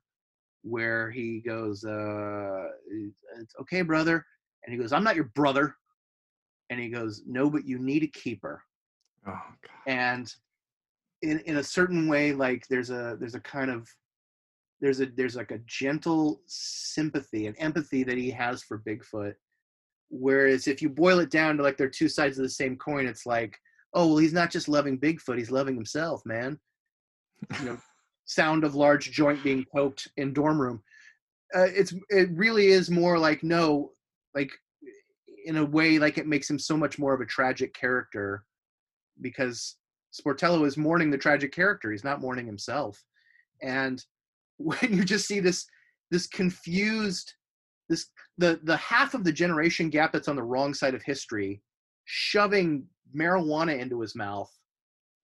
where 0.62 1.10
he 1.10 1.40
goes, 1.40 1.84
uh, 1.84 2.68
"It's 3.40 3.54
okay, 3.60 3.82
brother," 3.82 4.24
and 4.64 4.74
he 4.74 4.80
goes, 4.80 4.92
"I'm 4.92 5.04
not 5.04 5.16
your 5.16 5.30
brother," 5.34 5.74
and 6.68 6.78
he 6.78 6.88
goes, 6.90 7.22
"No, 7.26 7.48
but 7.48 7.66
you 7.66 7.78
need 7.78 8.02
a 8.02 8.08
keeper." 8.08 8.62
Oh 9.26 9.32
God. 9.32 9.70
and 9.86 10.34
in 11.22 11.40
in 11.40 11.56
a 11.56 11.64
certain 11.64 12.08
way 12.08 12.32
like 12.32 12.66
there's 12.68 12.90
a 12.90 13.16
there's 13.18 13.34
a 13.34 13.40
kind 13.40 13.70
of 13.70 13.88
there's 14.84 15.00
a 15.00 15.06
there's 15.06 15.34
like 15.34 15.50
a 15.50 15.60
gentle 15.66 16.42
sympathy 16.46 17.46
and 17.46 17.56
empathy 17.58 18.04
that 18.04 18.18
he 18.18 18.30
has 18.30 18.62
for 18.62 18.82
bigfoot 18.86 19.32
whereas 20.10 20.68
if 20.68 20.82
you 20.82 20.90
boil 20.90 21.20
it 21.20 21.30
down 21.30 21.56
to 21.56 21.62
like 21.62 21.78
they're 21.78 21.88
two 21.88 22.08
sides 22.08 22.38
of 22.38 22.42
the 22.42 22.50
same 22.50 22.76
coin 22.76 23.06
it's 23.06 23.24
like 23.24 23.58
oh 23.94 24.08
well 24.08 24.18
he's 24.18 24.34
not 24.34 24.50
just 24.50 24.68
loving 24.68 25.00
bigfoot 25.00 25.38
he's 25.38 25.50
loving 25.50 25.74
himself 25.74 26.20
man 26.26 26.58
you 27.60 27.64
know 27.64 27.78
sound 28.26 28.62
of 28.62 28.74
large 28.74 29.10
joint 29.10 29.42
being 29.42 29.64
poked 29.74 30.06
in 30.18 30.34
dorm 30.34 30.60
room 30.60 30.82
uh, 31.54 31.68
it's 31.74 31.94
it 32.10 32.28
really 32.32 32.66
is 32.66 32.90
more 32.90 33.18
like 33.18 33.42
no 33.42 33.90
like 34.34 34.50
in 35.46 35.56
a 35.56 35.64
way 35.64 35.98
like 35.98 36.18
it 36.18 36.26
makes 36.26 36.48
him 36.48 36.58
so 36.58 36.76
much 36.76 36.98
more 36.98 37.14
of 37.14 37.22
a 37.22 37.26
tragic 37.26 37.72
character 37.72 38.44
because 39.22 39.76
Sportello 40.14 40.66
is 40.66 40.76
mourning 40.76 41.10
the 41.10 41.18
tragic 41.18 41.52
character. 41.52 41.90
He's 41.90 42.04
not 42.04 42.20
mourning 42.20 42.46
himself. 42.46 43.02
And 43.62 44.04
when 44.58 44.92
you 44.92 45.04
just 45.04 45.26
see 45.26 45.40
this 45.40 45.66
this 46.10 46.26
confused 46.26 47.32
this 47.88 48.06
the 48.38 48.60
the 48.64 48.76
half 48.76 49.14
of 49.14 49.24
the 49.24 49.32
generation 49.32 49.90
gap 49.90 50.12
that's 50.12 50.28
on 50.28 50.36
the 50.36 50.42
wrong 50.42 50.72
side 50.74 50.94
of 50.94 51.02
history 51.02 51.60
shoving 52.04 52.84
marijuana 53.16 53.78
into 53.78 54.00
his 54.00 54.14
mouth 54.14 54.50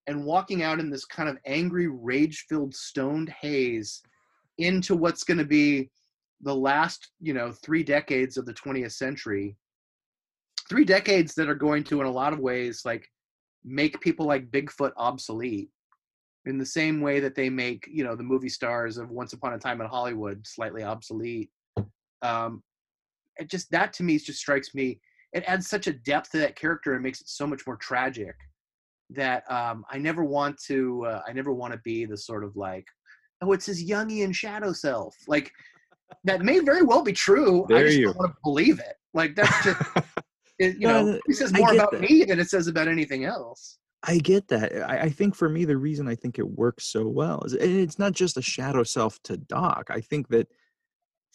and 0.06 0.24
walking 0.24 0.62
out 0.62 0.80
in 0.80 0.90
this 0.90 1.04
kind 1.04 1.28
of 1.28 1.38
angry 1.46 1.86
rage-filled 1.86 2.74
stoned 2.74 3.32
haze 3.40 4.02
into 4.58 4.96
what's 4.96 5.24
going 5.24 5.38
to 5.38 5.44
be 5.44 5.90
the 6.40 6.54
last, 6.54 7.10
you 7.20 7.34
know, 7.34 7.52
3 7.52 7.82
decades 7.84 8.36
of 8.36 8.46
the 8.46 8.54
20th 8.54 8.92
century. 8.92 9.56
3 10.68 10.84
decades 10.84 11.34
that 11.34 11.48
are 11.48 11.54
going 11.54 11.84
to 11.84 12.00
in 12.00 12.06
a 12.06 12.10
lot 12.10 12.32
of 12.32 12.38
ways 12.38 12.82
like 12.84 13.06
make 13.64 14.00
people 14.00 14.26
like 14.26 14.50
Bigfoot 14.50 14.92
obsolete 14.96 15.68
in 16.46 16.58
the 16.58 16.66
same 16.66 17.00
way 17.00 17.20
that 17.20 17.34
they 17.34 17.50
make, 17.50 17.86
you 17.90 18.02
know, 18.04 18.16
the 18.16 18.22
movie 18.22 18.48
stars 18.48 18.96
of 18.96 19.10
Once 19.10 19.32
Upon 19.32 19.52
a 19.52 19.58
Time 19.58 19.80
in 19.80 19.86
Hollywood 19.86 20.46
slightly 20.46 20.82
obsolete. 20.82 21.50
Um, 22.22 22.62
it 23.36 23.48
just 23.50 23.70
that 23.70 23.92
to 23.94 24.02
me 24.02 24.18
just 24.18 24.40
strikes 24.40 24.74
me. 24.74 25.00
It 25.32 25.44
adds 25.46 25.68
such 25.68 25.86
a 25.86 25.92
depth 25.92 26.30
to 26.32 26.38
that 26.38 26.56
character 26.56 26.94
and 26.94 27.02
makes 27.02 27.20
it 27.20 27.28
so 27.28 27.46
much 27.46 27.66
more 27.66 27.76
tragic 27.76 28.34
that 29.10 29.50
um, 29.50 29.84
I 29.90 29.98
never 29.98 30.24
want 30.24 30.60
to. 30.66 31.04
Uh, 31.06 31.22
I 31.26 31.32
never 31.32 31.52
want 31.52 31.72
to 31.72 31.80
be 31.84 32.04
the 32.04 32.16
sort 32.16 32.44
of 32.44 32.56
like, 32.56 32.84
oh, 33.42 33.52
it's 33.52 33.66
his 33.66 33.84
Jungian 33.88 34.34
shadow 34.34 34.72
self. 34.72 35.14
Like 35.28 35.52
that 36.24 36.42
may 36.42 36.58
very 36.60 36.82
well 36.82 37.02
be 37.02 37.12
true. 37.12 37.64
I 37.64 37.66
There 37.68 37.84
just 37.86 37.98
you- 37.98 38.06
don't 38.06 38.16
want 38.18 38.32
to 38.32 38.38
believe 38.42 38.78
it. 38.80 38.94
Like 39.14 39.34
that's 39.36 39.64
just. 39.64 39.80
It, 40.62 40.74
you 40.78 40.88
No, 40.88 41.04
know, 41.06 41.20
it 41.26 41.36
says 41.36 41.54
more 41.54 41.72
about 41.72 41.90
that. 41.92 42.02
me 42.02 42.22
than 42.22 42.38
it 42.38 42.50
says 42.50 42.66
about 42.66 42.86
anything 42.86 43.24
else. 43.24 43.78
I 44.02 44.18
get 44.18 44.48
that. 44.48 44.72
Eh, 44.72 44.80
I, 44.80 45.00
I 45.02 45.08
think 45.10 45.34
for 45.34 45.48
me, 45.48 45.64
the 45.64 45.76
reason 45.76 46.08
I 46.08 46.14
think 46.14 46.38
it 46.38 46.48
works 46.48 46.86
so 46.86 47.06
well 47.06 47.42
is 47.44 47.52
and 47.52 47.80
it's 47.80 47.98
not 47.98 48.12
just 48.12 48.36
a 48.36 48.42
shadow 48.42 48.82
self 48.82 49.22
to 49.24 49.36
Doc. 49.36 49.90
I 49.90 50.00
think 50.00 50.28
that 50.28 50.48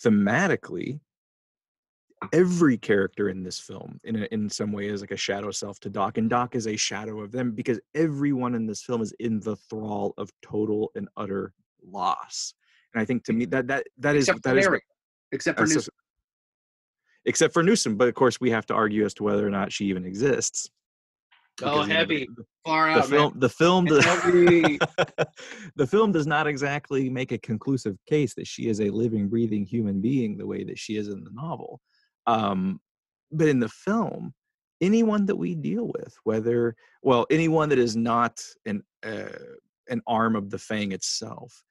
thematically, 0.03 0.99
every 2.33 2.77
character 2.77 3.29
in 3.29 3.43
this 3.43 3.59
film 3.59 3.99
in 4.03 4.23
a, 4.23 4.27
in 4.31 4.49
some 4.49 4.71
way 4.71 4.87
is 4.87 5.01
like 5.01 5.11
a 5.11 5.17
shadow 5.17 5.51
self 5.51 5.79
to 5.81 5.89
Doc, 5.89 6.17
and 6.17 6.29
Doc 6.29 6.55
is 6.55 6.67
a 6.67 6.75
shadow 6.75 7.21
of 7.21 7.31
them 7.31 7.51
because 7.51 7.79
everyone 7.93 8.55
in 8.55 8.65
this 8.65 8.81
film 8.81 9.01
is 9.01 9.13
in 9.19 9.39
the 9.39 9.55
thrall 9.55 10.13
of 10.17 10.31
total 10.41 10.91
and 10.95 11.07
utter 11.17 11.53
loss. 11.83 12.53
And 12.93 13.01
I 13.01 13.05
think 13.05 13.25
to 13.25 13.33
me 13.33 13.45
that 13.45 13.67
that 13.67 13.85
that 13.99 14.15
is 14.15 14.27
Except 14.27 14.43
for 14.43 14.53
that 14.53 14.57
is. 14.57 14.79
Except 15.31 15.59
for 15.59 15.65
Newsom. 15.65 15.93
except 17.25 17.53
for 17.53 17.63
Newsom. 17.63 17.97
But 17.97 18.07
of 18.07 18.15
course, 18.15 18.39
we 18.39 18.49
have 18.51 18.65
to 18.67 18.73
argue 18.73 19.05
as 19.05 19.13
to 19.15 19.23
whether 19.23 19.45
or 19.45 19.49
not 19.51 19.71
she 19.71 19.85
even 19.85 20.05
exists. 20.05 20.69
Oh, 21.63 21.81
know, 21.81 21.85
the- 21.85 21.93
heavy. 21.93 22.27
Far 22.65 22.87
the 22.87 22.99
out, 22.99 23.07
film 23.07 23.31
man. 23.33 23.39
the 23.39 23.49
film 23.49 23.85
does, 23.85 24.03
the 25.75 25.87
film 25.87 26.11
does 26.11 26.25
not 26.25 26.47
exactly 26.47 27.09
make 27.11 27.31
a 27.31 27.37
conclusive 27.37 27.95
case 28.09 28.33
that 28.33 28.47
she 28.47 28.67
is 28.67 28.81
a 28.81 28.89
living 28.89 29.27
breathing 29.29 29.65
human 29.65 30.01
being 30.01 30.35
the 30.35 30.47
way 30.47 30.63
that 30.63 30.79
she 30.79 30.97
is 30.97 31.07
in 31.07 31.23
the 31.23 31.29
novel 31.31 31.79
um 32.25 32.79
but 33.31 33.47
in 33.47 33.59
the 33.59 33.69
film 33.69 34.33
anyone 34.81 35.27
that 35.27 35.35
we 35.35 35.53
deal 35.53 35.91
with 35.93 36.15
whether 36.23 36.75
well 37.03 37.27
anyone 37.29 37.69
that 37.69 37.77
is 37.77 37.95
not 37.95 38.41
an 38.65 38.81
uh, 39.05 39.27
an 39.89 40.01
arm 40.07 40.35
of 40.35 40.49
the 40.49 40.57
fang 40.57 40.91
itself 40.91 41.63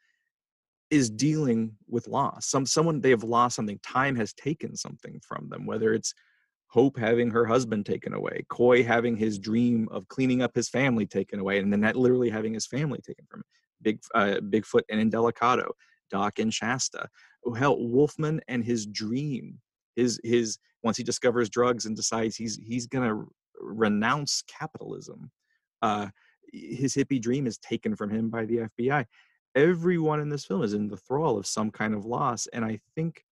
is 0.90 1.11
dealing 1.11 1.73
with 1.89 2.06
loss 2.06 2.47
some 2.47 2.65
someone 2.65 3.01
they 3.01 3.11
have 3.11 3.24
lost 3.24 3.56
something 3.56 3.81
time 3.82 4.15
has 4.15 4.32
taken 4.35 4.77
something 4.77 5.20
from 5.27 5.48
them 5.48 5.66
whether 5.66 5.93
it's 5.93 6.15
Hope 6.75 6.99
having 6.99 7.31
her 7.31 7.47
husband 7.47 7.87
taken 7.87 8.15
away, 8.15 8.45
Coy 8.49 8.83
having 8.83 9.17
his 9.17 9.39
dream 9.39 9.89
of 9.93 10.09
cleaning 10.09 10.43
up 10.43 10.57
his 10.57 10.69
family 10.69 11.07
taken 11.07 11.39
away, 11.39 11.61
and 11.61 11.73
then 11.73 11.81
that 11.83 11.95
literally 11.95 12.29
having 12.29 12.53
his 12.53 12.67
family 12.67 12.99
taken 12.99 13.25
from 13.31 13.43
him. 13.43 13.45
Big 13.81 14.01
uh, 14.13 14.41
Bigfoot 14.51 14.83
and 14.91 15.01
Indelicato, 15.01 15.69
Doc 16.11 16.41
and 16.41 16.53
Shasta. 16.53 17.07
Oh, 17.47 17.53
hell, 17.53 17.79
Wolfman 17.79 18.41
and 18.49 18.65
his 18.65 18.87
dream, 18.87 19.61
his 19.95 20.19
his 20.25 20.59
once 20.83 20.97
he 20.97 21.05
discovers 21.05 21.49
drugs 21.49 21.87
and 21.87 21.95
decides 21.95 22.35
he's 22.35 22.57
he's 22.57 22.89
gonna 22.89 23.23
renounce 23.61 24.43
capitalism. 24.49 25.31
Uh, 25.81 26.09
his 26.53 26.93
hippie 26.97 27.23
dream 27.23 27.47
is 27.47 27.59
taken 27.59 27.95
from 27.95 28.11
him 28.11 28.31
by 28.31 28.47
the 28.47 28.69
FBI. 28.81 29.07
Everyone 29.55 30.19
in 30.19 30.29
this 30.29 30.45
film 30.45 30.65
is 30.65 30.75
in 30.75 30.89
the 30.89 30.97
thrall 30.97 31.39
of 31.39 31.47
some 31.47 31.71
kind 31.71 31.95
of 31.95 32.05
loss, 32.05 32.49
and 32.53 32.65
I 32.65 32.81
think 32.97 33.23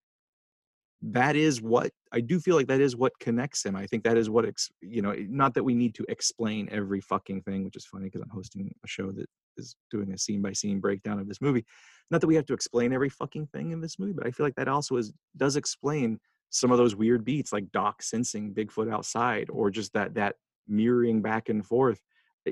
that 1.03 1.35
is 1.35 1.61
what 1.61 1.91
I 2.13 2.21
do 2.21 2.39
feel 2.39 2.55
like 2.55 2.69
that 2.69 2.81
is 2.81 2.95
what 2.95 3.19
connects 3.19 3.65
him. 3.65 3.75
I 3.75 3.87
think 3.87 4.05
that 4.05 4.17
is 4.17 4.31
what 4.31 4.47
ex, 4.47 4.71
you 4.81 5.03
know, 5.03 5.15
not 5.29 5.53
that 5.55 5.65
we 5.65 5.75
need 5.75 5.95
to 5.97 6.05
explain 6.09 6.69
every 6.71 7.01
fucking 7.01 7.43
thing, 7.43 7.65
which 7.65 7.77
is 7.77 7.85
funny 7.85 8.05
because 8.05 8.21
I'm 8.21 8.29
hosting 8.29 8.73
a 8.85 8.89
show 8.89 9.11
that 9.11 9.27
is 9.57 9.75
doing 9.91 10.13
a 10.13 10.19
scene 10.19 10.41
by 10.41 10.53
scene 10.53 10.79
breakdown 10.79 11.19
of 11.19 11.27
this 11.27 11.41
movie. 11.41 11.65
Not 12.11 12.21
that 12.21 12.29
we 12.29 12.37
have 12.37 12.47
to 12.47 12.55
explain 12.55 12.93
every 12.93 13.09
fucking 13.09 13.49
thing 13.49 13.73
in 13.73 13.81
this 13.81 13.99
movie, 13.99 14.13
but 14.13 14.27
I 14.27 14.31
feel 14.31 14.47
like 14.47 14.55
that 14.55 14.69
also 14.69 14.97
is 14.97 15.13
does 15.37 15.57
explain 15.57 16.21
some 16.51 16.71
of 16.71 16.79
those 16.79 16.95
weird 16.95 17.25
beats 17.25 17.53
like 17.53 17.73
Doc 17.73 18.03
sensing 18.03 18.55
Bigfoot 18.55 18.93
outside 18.93 19.49
or 19.51 19.71
just 19.71 19.93
that 19.95 20.15
that 20.15 20.37
mirroring 20.69 21.21
back 21.21 21.49
and 21.49 21.67
forth 21.67 22.01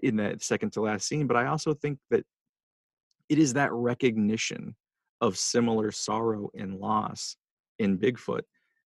in 0.02 0.16
that 0.16 0.42
second 0.42 0.72
to 0.72 0.80
last 0.80 1.06
scene. 1.06 1.28
But 1.28 1.36
I 1.36 1.46
also 1.46 1.72
think 1.72 1.98
that 2.10 2.24
it 3.28 3.38
is 3.38 3.52
that 3.52 3.72
recognition 3.72 4.74
of 5.20 5.36
similar 5.36 5.92
sorrow 5.92 6.50
and 6.58 6.74
loss 6.74 7.36
in 7.80 7.98
Bigfoot 7.98 8.42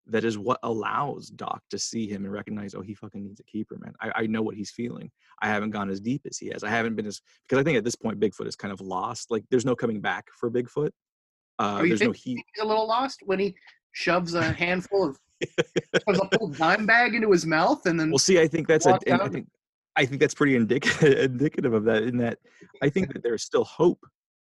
that 0.07 0.25
is 0.25 0.37
what 0.37 0.59
allows 0.62 1.29
Doc 1.29 1.62
to 1.71 1.79
see 1.79 2.07
him 2.07 2.25
and 2.25 2.33
recognize, 2.33 2.75
oh, 2.75 2.83
he 2.83 2.95
fucking 2.95 3.25
needs 3.25 3.41
a 3.41 3.45
keeper, 3.45 3.79
man. 3.81 3.95
I, 4.01 4.23
I 4.23 4.27
know 4.27 4.43
what 4.43 4.55
he's 4.55 4.71
feeling. 4.71 5.11
I 5.41 5.49
haven't 5.49 5.71
gone 5.71 5.89
as 5.89 6.01
deep 6.01 6.23
as 6.29 6.37
he 6.37 6.49
has. 6.49 6.62
I 6.62 6.69
haven't 6.69 6.95
been 6.95 7.07
as 7.07 7.21
because 7.49 7.59
I 7.59 7.65
think 7.65 7.79
at 7.79 7.85
this 7.85 7.95
point 7.95 8.21
Bigfoot 8.21 8.47
is 8.47 8.57
kind 8.57 8.73
of 8.73 8.81
lost. 8.81 9.31
Like 9.31 9.45
there's 9.51 9.65
no 9.65 9.75
coming 9.75 10.01
back 10.01 10.27
for 10.39 10.51
Bigfoot. 10.51 10.91
Uh, 11.59 11.79
Oh, 11.79 11.83
you 11.83 11.89
there's 11.89 12.03
no 12.03 12.12
heat. 12.12 12.43
he's 12.55 12.65
a 12.65 12.66
little 12.66 12.87
lost 12.87 13.21
when 13.25 13.39
he 13.39 13.55
shoves 13.93 14.35
a 14.35 14.43
handful 14.53 15.09
of 15.09 15.19
shoves 16.07 16.21
a 16.21 16.39
full 16.39 16.49
dime 16.49 16.85
bag 16.85 17.15
into 17.15 17.31
his 17.31 17.47
mouth 17.47 17.87
and 17.87 17.99
then 17.99 18.11
Well, 18.11 18.19
see, 18.19 18.41
I 18.41 18.49
think 18.49 18.66
that's 18.66 18.87
a, 18.87 18.99
I 19.11 19.29
think 19.29 19.49
I 19.97 20.05
think 20.05 20.21
that's 20.21 20.35
pretty 20.35 20.57
indicative 20.57 21.19
indicative 21.31 21.73
of 21.73 21.85
that. 21.85 22.03
In 22.03 22.19
that, 22.19 22.39
I 22.83 22.91
think 22.91 23.12
that 23.12 23.23
there's 23.23 23.43
still 23.43 23.65
hope. 23.65 24.01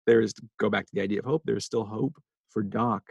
There 0.06 0.20
is 0.22 0.32
go 0.58 0.70
back 0.70 0.86
to 0.86 0.90
the 0.94 1.02
idea 1.02 1.18
of 1.18 1.26
hope. 1.26 1.42
There's 1.44 1.66
still 1.66 1.84
hope 1.84 2.14
for 2.48 2.62
Doc. 2.62 3.02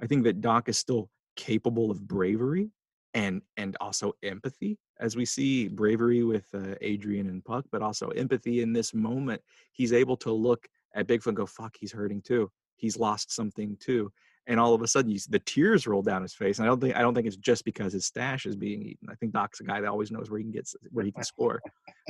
I 0.00 0.06
think 0.06 0.24
that 0.24 0.40
Doc 0.40 0.68
is 0.68 0.78
still 0.78 1.08
capable 1.36 1.90
of 1.90 2.06
bravery 2.06 2.70
and 3.14 3.40
and 3.56 3.76
also 3.80 4.12
empathy, 4.22 4.78
as 5.00 5.16
we 5.16 5.24
see 5.24 5.68
bravery 5.68 6.22
with 6.22 6.46
uh, 6.54 6.74
Adrian 6.80 7.28
and 7.28 7.44
Puck, 7.44 7.64
but 7.72 7.82
also 7.82 8.08
empathy 8.08 8.60
in 8.60 8.72
this 8.72 8.94
moment. 8.94 9.40
He's 9.72 9.92
able 9.92 10.16
to 10.18 10.32
look 10.32 10.66
at 10.94 11.06
Bigfoot 11.06 11.28
and 11.28 11.36
go, 11.36 11.46
"Fuck, 11.46 11.76
he's 11.80 11.92
hurting 11.92 12.22
too. 12.22 12.50
He's 12.76 12.98
lost 12.98 13.32
something 13.32 13.76
too." 13.80 14.12
And 14.48 14.60
all 14.60 14.74
of 14.74 14.82
a 14.82 14.86
sudden, 14.86 15.10
you 15.10 15.18
see 15.18 15.30
the 15.30 15.40
tears 15.40 15.86
roll 15.86 16.02
down 16.02 16.22
his 16.22 16.34
face. 16.34 16.58
And 16.58 16.66
I 16.66 16.68
don't 16.68 16.80
think 16.80 16.94
I 16.94 17.00
don't 17.00 17.14
think 17.14 17.26
it's 17.26 17.36
just 17.36 17.64
because 17.64 17.92
his 17.94 18.04
stash 18.04 18.46
is 18.46 18.54
being 18.54 18.82
eaten. 18.82 19.08
I 19.10 19.14
think 19.14 19.32
Doc's 19.32 19.60
a 19.60 19.64
guy 19.64 19.80
that 19.80 19.88
always 19.88 20.10
knows 20.10 20.30
where 20.30 20.38
he 20.38 20.44
can 20.44 20.52
get 20.52 20.70
where 20.90 21.04
he 21.04 21.12
can 21.12 21.24
score. 21.24 21.60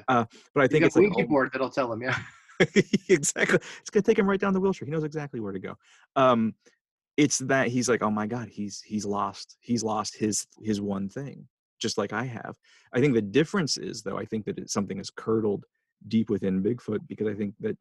Uh, 0.08 0.24
but 0.54 0.62
I 0.62 0.66
think 0.66 0.84
it's 0.84 0.96
a 0.96 1.00
like, 1.00 1.10
Ouija 1.10 1.24
oh, 1.24 1.28
board 1.28 1.50
that'll 1.52 1.70
tell 1.70 1.90
him, 1.90 2.02
yeah. 2.02 2.18
exactly. 3.08 3.58
It's 3.80 3.90
gonna 3.90 4.02
take 4.02 4.18
him 4.18 4.28
right 4.28 4.38
down 4.38 4.52
the 4.52 4.60
wheelchair. 4.60 4.86
He 4.86 4.92
knows 4.92 5.04
exactly 5.04 5.40
where 5.40 5.52
to 5.52 5.58
go. 5.58 5.78
Um, 6.16 6.54
it's 7.16 7.38
that 7.38 7.68
he's 7.68 7.88
like, 7.88 8.02
oh 8.02 8.10
my 8.10 8.26
god, 8.26 8.48
he's 8.48 8.80
he's 8.82 9.06
lost. 9.06 9.56
He's 9.60 9.82
lost 9.82 10.16
his 10.16 10.47
his 10.62 10.80
one 10.80 11.09
thing, 11.09 11.48
just 11.80 11.98
like 11.98 12.12
I 12.12 12.24
have. 12.24 12.56
I 12.93 13.01
think 13.01 13.14
the 13.14 13.22
difference 13.22 13.76
is 13.76 14.02
though. 14.02 14.18
I 14.18 14.24
think 14.24 14.44
that 14.47 14.59
it's 14.59 14.72
something 14.72 14.98
is 14.98 15.10
curdled 15.10 15.64
deep 16.09 16.30
within 16.30 16.62
Bigfoot 16.62 17.01
because 17.09 17.26
I 17.26 17.34
think 17.34 17.55
that 17.60 17.76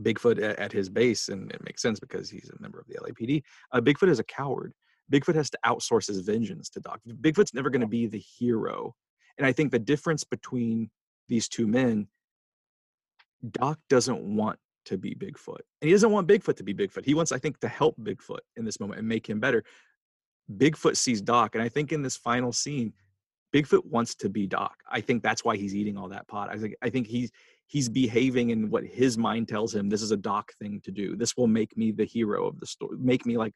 Bigfoot 0.00 0.42
at, 0.42 0.58
at 0.58 0.72
his 0.72 0.88
base, 0.88 1.28
and 1.28 1.50
it 1.52 1.62
makes 1.64 1.82
sense 1.82 2.00
because 2.00 2.30
he's 2.30 2.50
a 2.50 2.60
member 2.60 2.80
of 2.80 2.86
the 2.88 2.94
LAPD. 2.94 3.42
Uh, 3.72 3.80
Bigfoot 3.80 4.08
is 4.08 4.18
a 4.18 4.24
coward. 4.24 4.72
Bigfoot 5.12 5.34
has 5.34 5.50
to 5.50 5.58
outsource 5.66 6.06
his 6.06 6.20
vengeance 6.20 6.68
to 6.70 6.80
Doc. 6.80 7.00
Bigfoot's 7.06 7.54
never 7.54 7.70
going 7.70 7.80
to 7.80 7.86
be 7.86 8.06
the 8.06 8.18
hero, 8.18 8.94
and 9.38 9.46
I 9.46 9.52
think 9.52 9.70
the 9.70 9.78
difference 9.78 10.24
between 10.24 10.90
these 11.28 11.48
two 11.48 11.66
men 11.66 12.08
Doc 13.50 13.78
doesn't 13.88 14.20
want 14.22 14.58
to 14.86 14.98
be 14.98 15.14
Bigfoot. 15.14 15.60
And 15.80 15.88
he 15.88 15.90
doesn't 15.90 16.10
want 16.10 16.28
Bigfoot 16.28 16.56
to 16.56 16.64
be 16.64 16.74
Bigfoot. 16.74 17.04
He 17.04 17.14
wants, 17.14 17.32
I 17.32 17.38
think, 17.38 17.58
to 17.60 17.68
help 17.68 17.96
Bigfoot 18.00 18.40
in 18.56 18.64
this 18.64 18.80
moment 18.80 18.98
and 18.98 19.08
make 19.08 19.28
him 19.28 19.40
better. 19.40 19.64
Bigfoot 20.56 20.96
sees 20.96 21.20
Doc. 21.20 21.54
And 21.54 21.62
I 21.62 21.68
think 21.68 21.92
in 21.92 22.02
this 22.02 22.16
final 22.16 22.52
scene, 22.52 22.92
Bigfoot 23.54 23.84
wants 23.84 24.14
to 24.16 24.28
be 24.28 24.46
Doc. 24.46 24.76
I 24.90 25.00
think 25.00 25.22
that's 25.22 25.44
why 25.44 25.56
he's 25.56 25.74
eating 25.74 25.96
all 25.96 26.08
that 26.08 26.26
pot. 26.26 26.48
I 26.50 26.58
think 26.58 26.74
I 26.82 26.88
think 26.88 27.06
he's 27.06 27.30
he's 27.66 27.88
behaving 27.88 28.50
in 28.50 28.70
what 28.70 28.84
his 28.84 29.18
mind 29.18 29.48
tells 29.48 29.74
him 29.74 29.88
this 29.88 30.02
is 30.02 30.10
a 30.10 30.16
Doc 30.16 30.52
thing 30.54 30.80
to 30.84 30.90
do. 30.90 31.16
This 31.16 31.36
will 31.36 31.46
make 31.46 31.76
me 31.76 31.92
the 31.92 32.04
hero 32.04 32.46
of 32.46 32.58
the 32.60 32.66
story. 32.66 32.96
Make 32.98 33.26
me 33.26 33.36
like 33.36 33.54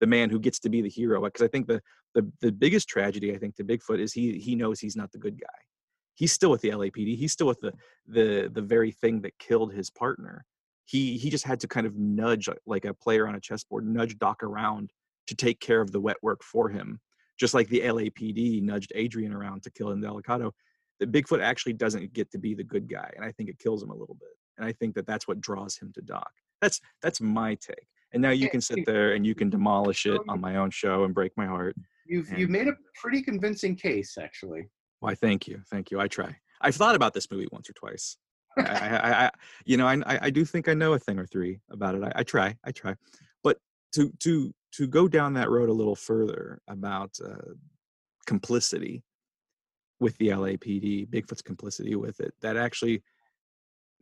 the 0.00 0.06
man 0.06 0.30
who 0.30 0.38
gets 0.38 0.58
to 0.60 0.68
be 0.68 0.82
the 0.82 0.88
hero. 0.88 1.22
Because 1.22 1.42
I 1.42 1.48
think 1.48 1.66
the 1.66 1.80
the 2.14 2.30
the 2.40 2.52
biggest 2.52 2.88
tragedy 2.88 3.32
I 3.34 3.38
think 3.38 3.56
to 3.56 3.64
Bigfoot 3.64 3.98
is 3.98 4.12
he 4.12 4.38
he 4.38 4.54
knows 4.54 4.78
he's 4.78 4.96
not 4.96 5.10
the 5.12 5.18
good 5.18 5.40
guy. 5.40 5.46
He's 6.14 6.32
still 6.32 6.50
with 6.50 6.60
the 6.60 6.70
LAPD. 6.70 7.16
He's 7.16 7.32
still 7.32 7.46
with 7.46 7.60
the 7.60 7.72
the 8.06 8.50
the 8.52 8.62
very 8.62 8.90
thing 8.92 9.22
that 9.22 9.38
killed 9.38 9.72
his 9.72 9.88
partner. 9.88 10.44
He 10.90 11.16
he 11.18 11.30
just 11.30 11.44
had 11.44 11.60
to 11.60 11.68
kind 11.68 11.86
of 11.86 11.96
nudge 11.96 12.48
like- 12.48 12.58
like 12.66 12.84
a 12.84 12.92
player 12.92 13.28
on 13.28 13.36
a 13.36 13.40
chessboard, 13.40 13.86
nudge 13.86 14.18
Doc 14.18 14.42
around 14.42 14.90
to 15.28 15.36
take 15.36 15.60
care 15.60 15.80
of 15.80 15.92
the 15.92 16.00
wet 16.00 16.16
work 16.20 16.42
for 16.42 16.68
him. 16.68 17.00
Just 17.38 17.54
like 17.54 17.68
the 17.68 17.80
LAPD 17.82 18.60
nudged 18.60 18.90
Adrian 18.96 19.32
around 19.32 19.62
to 19.62 19.70
kill 19.70 19.88
Indelicato, 19.94 20.50
that 20.98 21.12
Bigfoot 21.12 21.40
actually 21.40 21.74
doesn't 21.74 22.12
get 22.12 22.30
to 22.32 22.38
be 22.38 22.54
the 22.54 22.64
good 22.64 22.88
guy, 22.88 23.08
and 23.14 23.24
I 23.24 23.30
think 23.30 23.48
it 23.48 23.58
kills 23.60 23.82
him 23.84 23.90
a 23.90 23.94
little 23.94 24.16
bit. 24.16 24.34
And 24.58 24.66
I 24.66 24.72
think 24.72 24.94
that 24.96 25.06
that's 25.06 25.28
what 25.28 25.40
draws 25.40 25.76
him 25.78 25.92
to 25.94 26.02
Doc. 26.02 26.30
That's 26.60 26.80
that's 27.02 27.20
my 27.20 27.54
take. 27.54 27.86
And 28.12 28.20
now 28.20 28.30
you 28.30 28.50
can 28.50 28.60
sit 28.60 28.84
there 28.84 29.12
and 29.14 29.24
you 29.24 29.36
can 29.36 29.48
demolish 29.48 30.04
it 30.06 30.20
on 30.28 30.40
my 30.40 30.56
own 30.56 30.70
show 30.70 31.04
and 31.04 31.14
break 31.14 31.30
my 31.36 31.46
heart. 31.46 31.76
You've 32.04 32.28
And- 32.30 32.38
you've 32.40 32.50
made 32.50 32.66
a 32.66 32.76
pretty 33.00 33.22
convincing 33.22 33.76
case, 33.76 34.18
actually. 34.18 34.68
Why? 34.98 35.14
Thank 35.14 35.46
you, 35.46 35.62
thank 35.70 35.92
you. 35.92 36.00
I 36.00 36.08
try. 36.08 36.36
I've 36.60 36.74
thought 36.74 36.96
about 36.96 37.14
this 37.14 37.30
movie 37.30 37.46
once 37.52 37.70
or 37.70 37.74
twice. 37.74 38.16
I, 38.56 39.26
I, 39.26 39.30
you 39.64 39.76
know, 39.76 39.86
I, 39.86 39.94
I 40.06 40.18
I 40.22 40.30
do 40.30 40.44
think 40.44 40.68
I 40.68 40.74
know 40.74 40.92
a 40.92 40.98
thing 40.98 41.18
or 41.18 41.26
three 41.26 41.60
about 41.70 41.94
it. 41.94 42.02
I, 42.02 42.12
I 42.16 42.22
try, 42.22 42.56
I 42.64 42.72
try. 42.72 42.94
But 43.42 43.58
to 43.94 44.12
to 44.20 44.52
to 44.72 44.86
go 44.86 45.08
down 45.08 45.34
that 45.34 45.50
road 45.50 45.68
a 45.68 45.72
little 45.74 45.96
further 45.96 46.60
about 46.68 47.16
uh, 47.24 47.54
complicity 48.26 49.02
with 49.98 50.16
the 50.18 50.28
LAPD, 50.28 51.08
Bigfoot's 51.08 51.42
complicity 51.42 51.94
with 51.94 52.20
it, 52.20 52.32
that 52.40 52.56
actually 52.56 53.02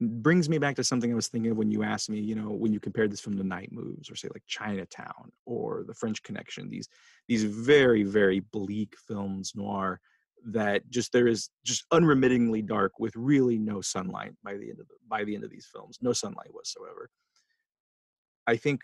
brings 0.00 0.48
me 0.48 0.58
back 0.58 0.76
to 0.76 0.84
something 0.84 1.10
I 1.10 1.16
was 1.16 1.28
thinking 1.28 1.50
of 1.50 1.56
when 1.56 1.72
you 1.72 1.82
asked 1.82 2.08
me, 2.08 2.20
you 2.20 2.36
know, 2.36 2.50
when 2.50 2.72
you 2.72 2.78
compared 2.78 3.10
this 3.10 3.20
from 3.20 3.36
the 3.36 3.42
Night 3.44 3.70
Moves 3.72 4.10
or 4.10 4.14
say 4.14 4.28
like 4.32 4.44
Chinatown 4.46 5.32
or 5.44 5.84
The 5.86 5.94
French 5.94 6.22
Connection, 6.22 6.68
these 6.68 6.88
these 7.26 7.44
very 7.44 8.04
very 8.04 8.40
bleak 8.40 8.94
films 9.06 9.52
noir 9.54 10.00
that 10.46 10.88
just 10.90 11.12
there 11.12 11.26
is 11.26 11.50
just 11.64 11.84
unremittingly 11.90 12.62
dark 12.62 12.98
with 12.98 13.14
really 13.16 13.58
no 13.58 13.80
sunlight 13.80 14.32
by 14.42 14.54
the 14.54 14.70
end 14.70 14.80
of 14.80 14.88
the, 14.88 14.94
by 15.08 15.24
the 15.24 15.34
end 15.34 15.44
of 15.44 15.50
these 15.50 15.68
films, 15.72 15.98
no 16.00 16.12
sunlight 16.12 16.52
whatsoever. 16.52 17.10
I 18.46 18.56
think 18.56 18.80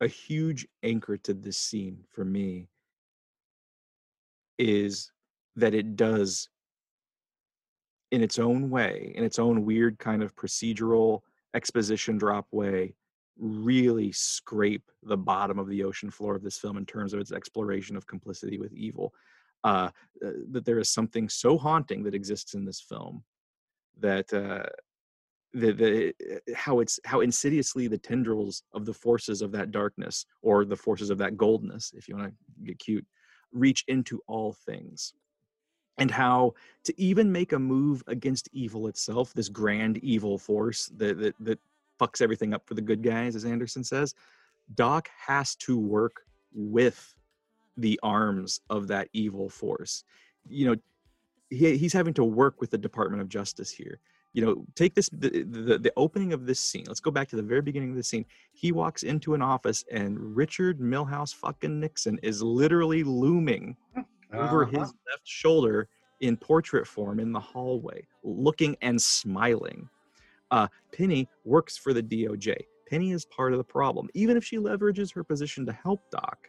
a 0.00 0.06
huge 0.06 0.66
anchor 0.82 1.16
to 1.18 1.34
this 1.34 1.56
scene 1.56 1.98
for 2.10 2.24
me 2.24 2.68
is 4.58 5.10
that 5.56 5.74
it 5.74 5.96
does 5.96 6.48
in 8.10 8.22
its 8.22 8.38
own 8.38 8.70
way, 8.70 9.12
in 9.16 9.24
its 9.24 9.38
own 9.38 9.64
weird 9.64 9.98
kind 9.98 10.22
of 10.22 10.36
procedural 10.36 11.20
exposition 11.54 12.16
drop 12.16 12.46
way, 12.52 12.94
really 13.38 14.12
scrape 14.12 14.88
the 15.02 15.16
bottom 15.16 15.58
of 15.58 15.68
the 15.68 15.82
ocean 15.82 16.10
floor 16.10 16.36
of 16.36 16.42
this 16.42 16.58
film 16.58 16.76
in 16.76 16.86
terms 16.86 17.12
of 17.12 17.20
its 17.20 17.32
exploration 17.32 17.96
of 17.96 18.06
complicity 18.06 18.58
with 18.58 18.72
evil. 18.72 19.12
Uh, 19.64 19.88
uh, 20.24 20.30
that 20.50 20.66
there 20.66 20.78
is 20.78 20.90
something 20.90 21.26
so 21.26 21.56
haunting 21.56 22.02
that 22.02 22.14
exists 22.14 22.52
in 22.52 22.66
this 22.66 22.82
film 22.82 23.24
that 23.98 24.30
uh, 24.34 24.68
the, 25.54 25.72
the 25.72 26.54
how 26.54 26.80
it's 26.80 27.00
how 27.06 27.20
insidiously 27.20 27.88
the 27.88 27.96
tendrils 27.96 28.62
of 28.74 28.84
the 28.84 28.92
forces 28.92 29.40
of 29.40 29.52
that 29.52 29.70
darkness 29.70 30.26
or 30.42 30.66
the 30.66 30.76
forces 30.76 31.08
of 31.08 31.16
that 31.16 31.38
goldness, 31.38 31.92
if 31.96 32.08
you 32.08 32.16
want 32.16 32.28
to 32.28 32.64
get 32.64 32.78
cute, 32.78 33.06
reach 33.52 33.84
into 33.88 34.20
all 34.26 34.52
things. 34.52 35.14
And 35.96 36.10
how 36.10 36.54
to 36.82 37.00
even 37.00 37.32
make 37.32 37.52
a 37.52 37.58
move 37.58 38.02
against 38.06 38.48
evil 38.52 38.88
itself, 38.88 39.32
this 39.32 39.48
grand 39.48 39.96
evil 39.98 40.36
force 40.38 40.90
that 40.96 41.18
that, 41.18 41.34
that 41.40 41.60
fucks 41.98 42.20
everything 42.20 42.52
up 42.52 42.66
for 42.66 42.74
the 42.74 42.82
good 42.82 43.02
guys, 43.02 43.34
as 43.34 43.44
Anderson 43.44 43.84
says, 43.84 44.14
Doc 44.74 45.08
has 45.26 45.54
to 45.56 45.78
work 45.78 46.22
with 46.52 47.14
the 47.76 47.98
arms 48.02 48.60
of 48.70 48.88
that 48.88 49.08
evil 49.12 49.48
force. 49.48 50.04
You 50.48 50.66
know, 50.70 50.76
he, 51.50 51.76
he's 51.76 51.92
having 51.92 52.14
to 52.14 52.24
work 52.24 52.60
with 52.60 52.70
the 52.70 52.78
Department 52.78 53.22
of 53.22 53.28
Justice 53.28 53.70
here. 53.70 54.00
You 54.32 54.44
know, 54.44 54.64
take 54.74 54.94
this 54.94 55.08
the, 55.10 55.44
the 55.44 55.78
the 55.78 55.92
opening 55.96 56.32
of 56.32 56.44
this 56.44 56.58
scene. 56.58 56.84
Let's 56.88 56.98
go 57.00 57.12
back 57.12 57.28
to 57.28 57.36
the 57.36 57.42
very 57.42 57.62
beginning 57.62 57.90
of 57.90 57.96
the 57.96 58.02
scene. 58.02 58.24
He 58.52 58.72
walks 58.72 59.04
into 59.04 59.34
an 59.34 59.42
office 59.42 59.84
and 59.92 60.18
Richard 60.36 60.80
Milhous 60.80 61.32
fucking 61.34 61.78
Nixon 61.78 62.18
is 62.22 62.42
literally 62.42 63.04
looming 63.04 63.76
over 64.32 64.64
Uh-huh. 64.64 64.80
his 64.80 64.88
left 65.08 65.22
shoulder 65.24 65.88
in 66.20 66.36
portrait 66.36 66.84
form 66.86 67.20
in 67.20 67.30
the 67.30 67.38
hallway, 67.38 68.04
looking 68.24 68.76
and 68.82 69.00
smiling. 69.00 69.88
Uh, 70.50 70.66
Penny 70.92 71.28
works 71.44 71.76
for 71.76 71.92
the 71.92 72.02
DOJ. 72.02 72.56
Penny 72.88 73.12
is 73.12 73.24
part 73.26 73.52
of 73.52 73.58
the 73.58 73.64
problem, 73.64 74.08
even 74.14 74.36
if 74.36 74.44
she 74.44 74.56
leverages 74.58 75.12
her 75.14 75.22
position 75.22 75.64
to 75.66 75.72
help 75.72 76.00
Doc. 76.10 76.48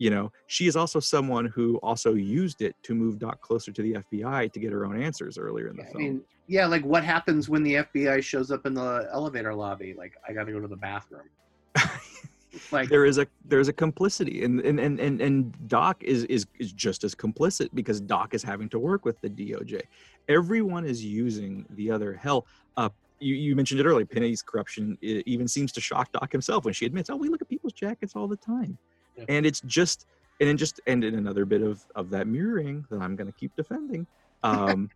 You 0.00 0.08
know, 0.08 0.32
she 0.46 0.66
is 0.66 0.76
also 0.76 0.98
someone 0.98 1.44
who 1.44 1.76
also 1.82 2.14
used 2.14 2.62
it 2.62 2.74
to 2.84 2.94
move 2.94 3.18
Doc 3.18 3.40
closer 3.42 3.70
to 3.70 3.82
the 3.82 3.92
FBI 3.92 4.50
to 4.50 4.58
get 4.58 4.72
her 4.72 4.86
own 4.86 5.00
answers 5.00 5.36
earlier 5.36 5.68
in 5.68 5.76
the 5.76 5.82
I 5.82 5.92
film. 5.92 6.02
mean, 6.02 6.22
yeah, 6.48 6.64
like 6.64 6.82
what 6.86 7.04
happens 7.04 7.50
when 7.50 7.62
the 7.62 7.74
FBI 7.74 8.24
shows 8.24 8.50
up 8.50 8.64
in 8.64 8.72
the 8.72 9.06
elevator 9.12 9.54
lobby? 9.54 9.94
Like, 9.96 10.14
I 10.26 10.32
got 10.32 10.44
to 10.44 10.52
go 10.52 10.58
to 10.58 10.66
the 10.66 10.76
bathroom. 10.76 11.28
like, 12.72 12.88
there 12.88 13.04
is 13.04 13.18
a 13.18 13.26
there's 13.44 13.68
a 13.68 13.74
complicity 13.74 14.42
and 14.42 14.60
and 14.62 14.80
and 14.80 14.98
and, 14.98 15.20
and 15.20 15.68
doc 15.68 16.02
is, 16.02 16.24
is 16.24 16.46
is 16.58 16.72
just 16.72 17.04
as 17.04 17.14
complicit 17.14 17.68
because 17.74 18.00
doc 18.00 18.32
is 18.34 18.42
having 18.42 18.68
to 18.70 18.78
work 18.78 19.04
with 19.04 19.20
the 19.20 19.28
doj 19.28 19.80
everyone 20.28 20.84
is 20.84 21.04
using 21.04 21.64
the 21.70 21.90
other 21.90 22.14
hell 22.14 22.46
uh 22.76 22.88
you, 23.20 23.34
you 23.34 23.54
mentioned 23.54 23.78
it 23.78 23.86
earlier 23.86 24.06
penny's 24.06 24.42
corruption 24.42 24.96
i- 25.04 25.22
even 25.26 25.46
seems 25.46 25.70
to 25.72 25.80
shock 25.80 26.10
doc 26.10 26.32
himself 26.32 26.64
when 26.64 26.74
she 26.74 26.86
admits 26.86 27.08
oh 27.10 27.16
we 27.16 27.28
look 27.28 27.42
at 27.42 27.48
people's 27.48 27.72
jackets 27.74 28.14
all 28.16 28.26
the 28.26 28.36
time 28.36 28.76
Yeah. 29.16 29.24
and 29.28 29.46
it's 29.46 29.60
just 29.62 30.06
and 30.40 30.48
then 30.48 30.56
just 30.56 30.80
and 30.86 31.04
in 31.04 31.14
another 31.14 31.44
bit 31.44 31.62
of 31.62 31.84
of 31.94 32.10
that 32.10 32.26
mirroring 32.26 32.84
that 32.90 33.00
i'm 33.00 33.16
going 33.16 33.26
to 33.26 33.38
keep 33.38 33.54
defending 33.56 34.06
um 34.42 34.88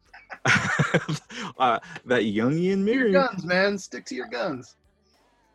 uh, 1.59 1.79
that 2.07 2.23
jungian 2.23 2.65
your 2.65 2.77
mirroring 2.79 3.13
guns, 3.13 3.45
man. 3.45 3.79
Stick 3.79 4.05
to 4.07 4.15
your 4.15 4.27
guns. 4.27 4.77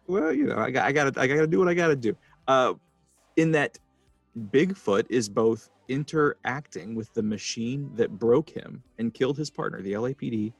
well, 0.07 0.31
you 0.33 0.45
know, 0.45 0.57
I 0.57 0.71
got, 0.71 0.85
I 0.85 0.91
got 0.91 1.13
to, 1.13 1.21
I 1.21 1.27
got 1.27 1.35
to 1.35 1.47
do 1.47 1.59
what 1.59 1.67
I 1.67 1.73
got 1.73 1.87
to 1.87 1.95
do. 1.95 2.15
Uh, 2.47 2.73
in 3.35 3.51
that, 3.51 3.77
Bigfoot 4.51 5.05
is 5.09 5.27
both 5.27 5.69
interacting 5.87 6.95
with 6.95 7.13
the 7.13 7.23
machine 7.23 7.91
that 7.95 8.11
broke 8.11 8.49
him 8.49 8.83
and 8.99 9.13
killed 9.13 9.37
his 9.37 9.49
partner, 9.49 9.81
the 9.81 9.93
LAPD, 9.93 10.53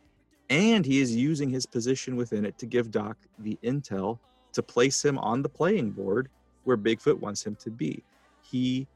and 0.50 0.86
he 0.86 1.00
is 1.00 1.16
using 1.16 1.50
his 1.50 1.66
position 1.66 2.16
within 2.16 2.46
it 2.46 2.58
to 2.58 2.66
give 2.66 2.92
Doc 2.92 3.18
the 3.40 3.58
intel 3.64 4.20
to 4.54 4.64
place 4.64 5.04
him 5.06 5.18
on 5.20 5.42
the 5.42 5.50
playing 5.50 5.92
board 5.92 6.30
where 6.70 6.78
Bigfoot 6.78 7.20
wants 7.20 7.44
him 7.44 7.56
to 7.56 7.72
be. 7.72 8.04
He 8.44 8.88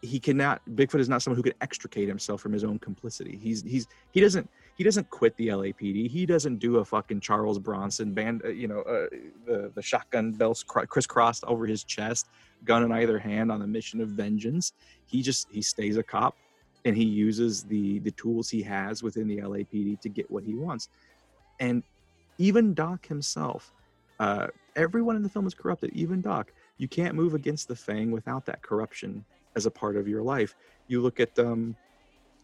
he 0.00 0.20
cannot 0.20 0.62
Bigfoot 0.70 1.00
is 1.00 1.08
not 1.08 1.22
someone 1.22 1.36
who 1.36 1.42
can 1.42 1.54
extricate 1.60 2.06
himself 2.06 2.40
from 2.40 2.52
his 2.52 2.62
own 2.62 2.78
complicity. 2.78 3.36
He's 3.42 3.62
he's 3.62 3.86
he 4.12 4.20
doesn't 4.20 4.48
he 4.76 4.84
doesn't 4.84 5.10
quit 5.10 5.36
the 5.36 5.48
LAPD. 5.48 6.08
He 6.08 6.24
doesn't 6.24 6.58
do 6.58 6.76
a 6.76 6.84
fucking 6.84 7.20
Charles 7.20 7.58
Bronson 7.58 8.12
band, 8.12 8.42
uh, 8.44 8.48
you 8.48 8.68
know, 8.68 8.80
uh, 8.82 9.06
the 9.44 9.72
the 9.74 9.82
shotgun 9.82 10.32
belts 10.32 10.62
cr- 10.62 10.86
crisscrossed 10.86 11.44
over 11.44 11.66
his 11.66 11.82
chest, 11.82 12.28
gun 12.64 12.84
in 12.84 12.92
either 12.92 13.18
hand 13.18 13.50
on 13.50 13.62
a 13.62 13.66
mission 13.66 14.00
of 14.00 14.08
vengeance. 14.08 14.72
He 15.06 15.20
just 15.20 15.48
he 15.50 15.62
stays 15.62 15.96
a 15.96 16.02
cop, 16.02 16.36
and 16.84 16.96
he 16.96 17.04
uses 17.04 17.64
the 17.64 17.98
the 18.00 18.12
tools 18.12 18.48
he 18.48 18.62
has 18.62 19.02
within 19.02 19.26
the 19.26 19.38
LAPD 19.38 20.00
to 20.00 20.08
get 20.08 20.30
what 20.30 20.44
he 20.44 20.54
wants. 20.54 20.88
And 21.58 21.82
even 22.38 22.74
Doc 22.74 23.06
himself, 23.06 23.72
uh, 24.20 24.48
everyone 24.76 25.16
in 25.16 25.22
the 25.22 25.28
film 25.28 25.46
is 25.46 25.54
corrupted. 25.54 25.90
Even 25.94 26.20
Doc, 26.20 26.52
you 26.78 26.88
can't 26.88 27.14
move 27.14 27.34
against 27.34 27.68
the 27.68 27.76
Fang 27.76 28.10
without 28.10 28.44
that 28.46 28.62
corruption 28.62 29.24
as 29.56 29.66
a 29.66 29.70
part 29.70 29.96
of 29.96 30.08
your 30.08 30.22
life. 30.22 30.54
You 30.88 31.00
look 31.00 31.20
at 31.20 31.38
um, 31.38 31.76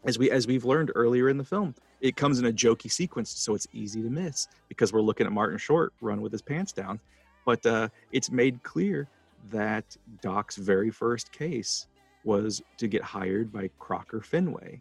as 0.04 0.18
we 0.18 0.30
as 0.30 0.46
we've 0.46 0.64
learned 0.64 0.92
earlier 0.94 1.28
in 1.28 1.36
the 1.36 1.44
film, 1.44 1.74
it 2.00 2.16
comes 2.16 2.38
in 2.38 2.46
a 2.46 2.52
jokey 2.52 2.90
sequence, 2.90 3.30
so 3.30 3.54
it's 3.54 3.66
easy 3.72 4.02
to 4.02 4.10
miss 4.10 4.48
because 4.68 4.92
we're 4.92 5.02
looking 5.02 5.26
at 5.26 5.32
Martin 5.32 5.58
Short 5.58 5.92
run 6.00 6.20
with 6.20 6.32
his 6.32 6.42
pants 6.42 6.72
down. 6.72 7.00
But 7.44 7.64
uh, 7.66 7.88
it's 8.12 8.30
made 8.30 8.62
clear 8.62 9.08
that 9.50 9.96
Doc's 10.20 10.56
very 10.56 10.90
first 10.90 11.32
case 11.32 11.86
was 12.24 12.62
to 12.76 12.86
get 12.86 13.02
hired 13.02 13.52
by 13.52 13.70
Crocker 13.78 14.20
Fenway, 14.20 14.80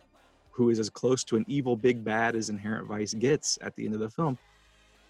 who 0.52 0.70
is 0.70 0.80
as 0.80 0.90
close 0.90 1.24
to 1.26 1.38
an 1.38 1.46
evil 1.48 1.76
big 1.76 2.04
bad 2.04 2.36
as 2.36 2.50
Inherent 2.50 2.88
Vice 2.88 3.14
gets 3.14 3.58
at 3.62 3.76
the 3.76 3.86
end 3.86 3.94
of 3.94 4.02
the 4.02 4.10
film, 4.10 4.38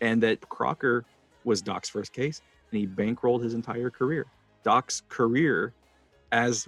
and 0.01 0.21
that 0.23 0.47
Crocker 0.49 1.05
was 1.43 1.61
Doc's 1.61 1.89
first 1.89 2.13
case, 2.13 2.41
and 2.71 2.79
he 2.79 2.87
bankrolled 2.87 3.43
his 3.43 3.53
entire 3.53 3.89
career. 3.89 4.25
Doc's 4.63 5.03
career 5.09 5.73
as 6.31 6.67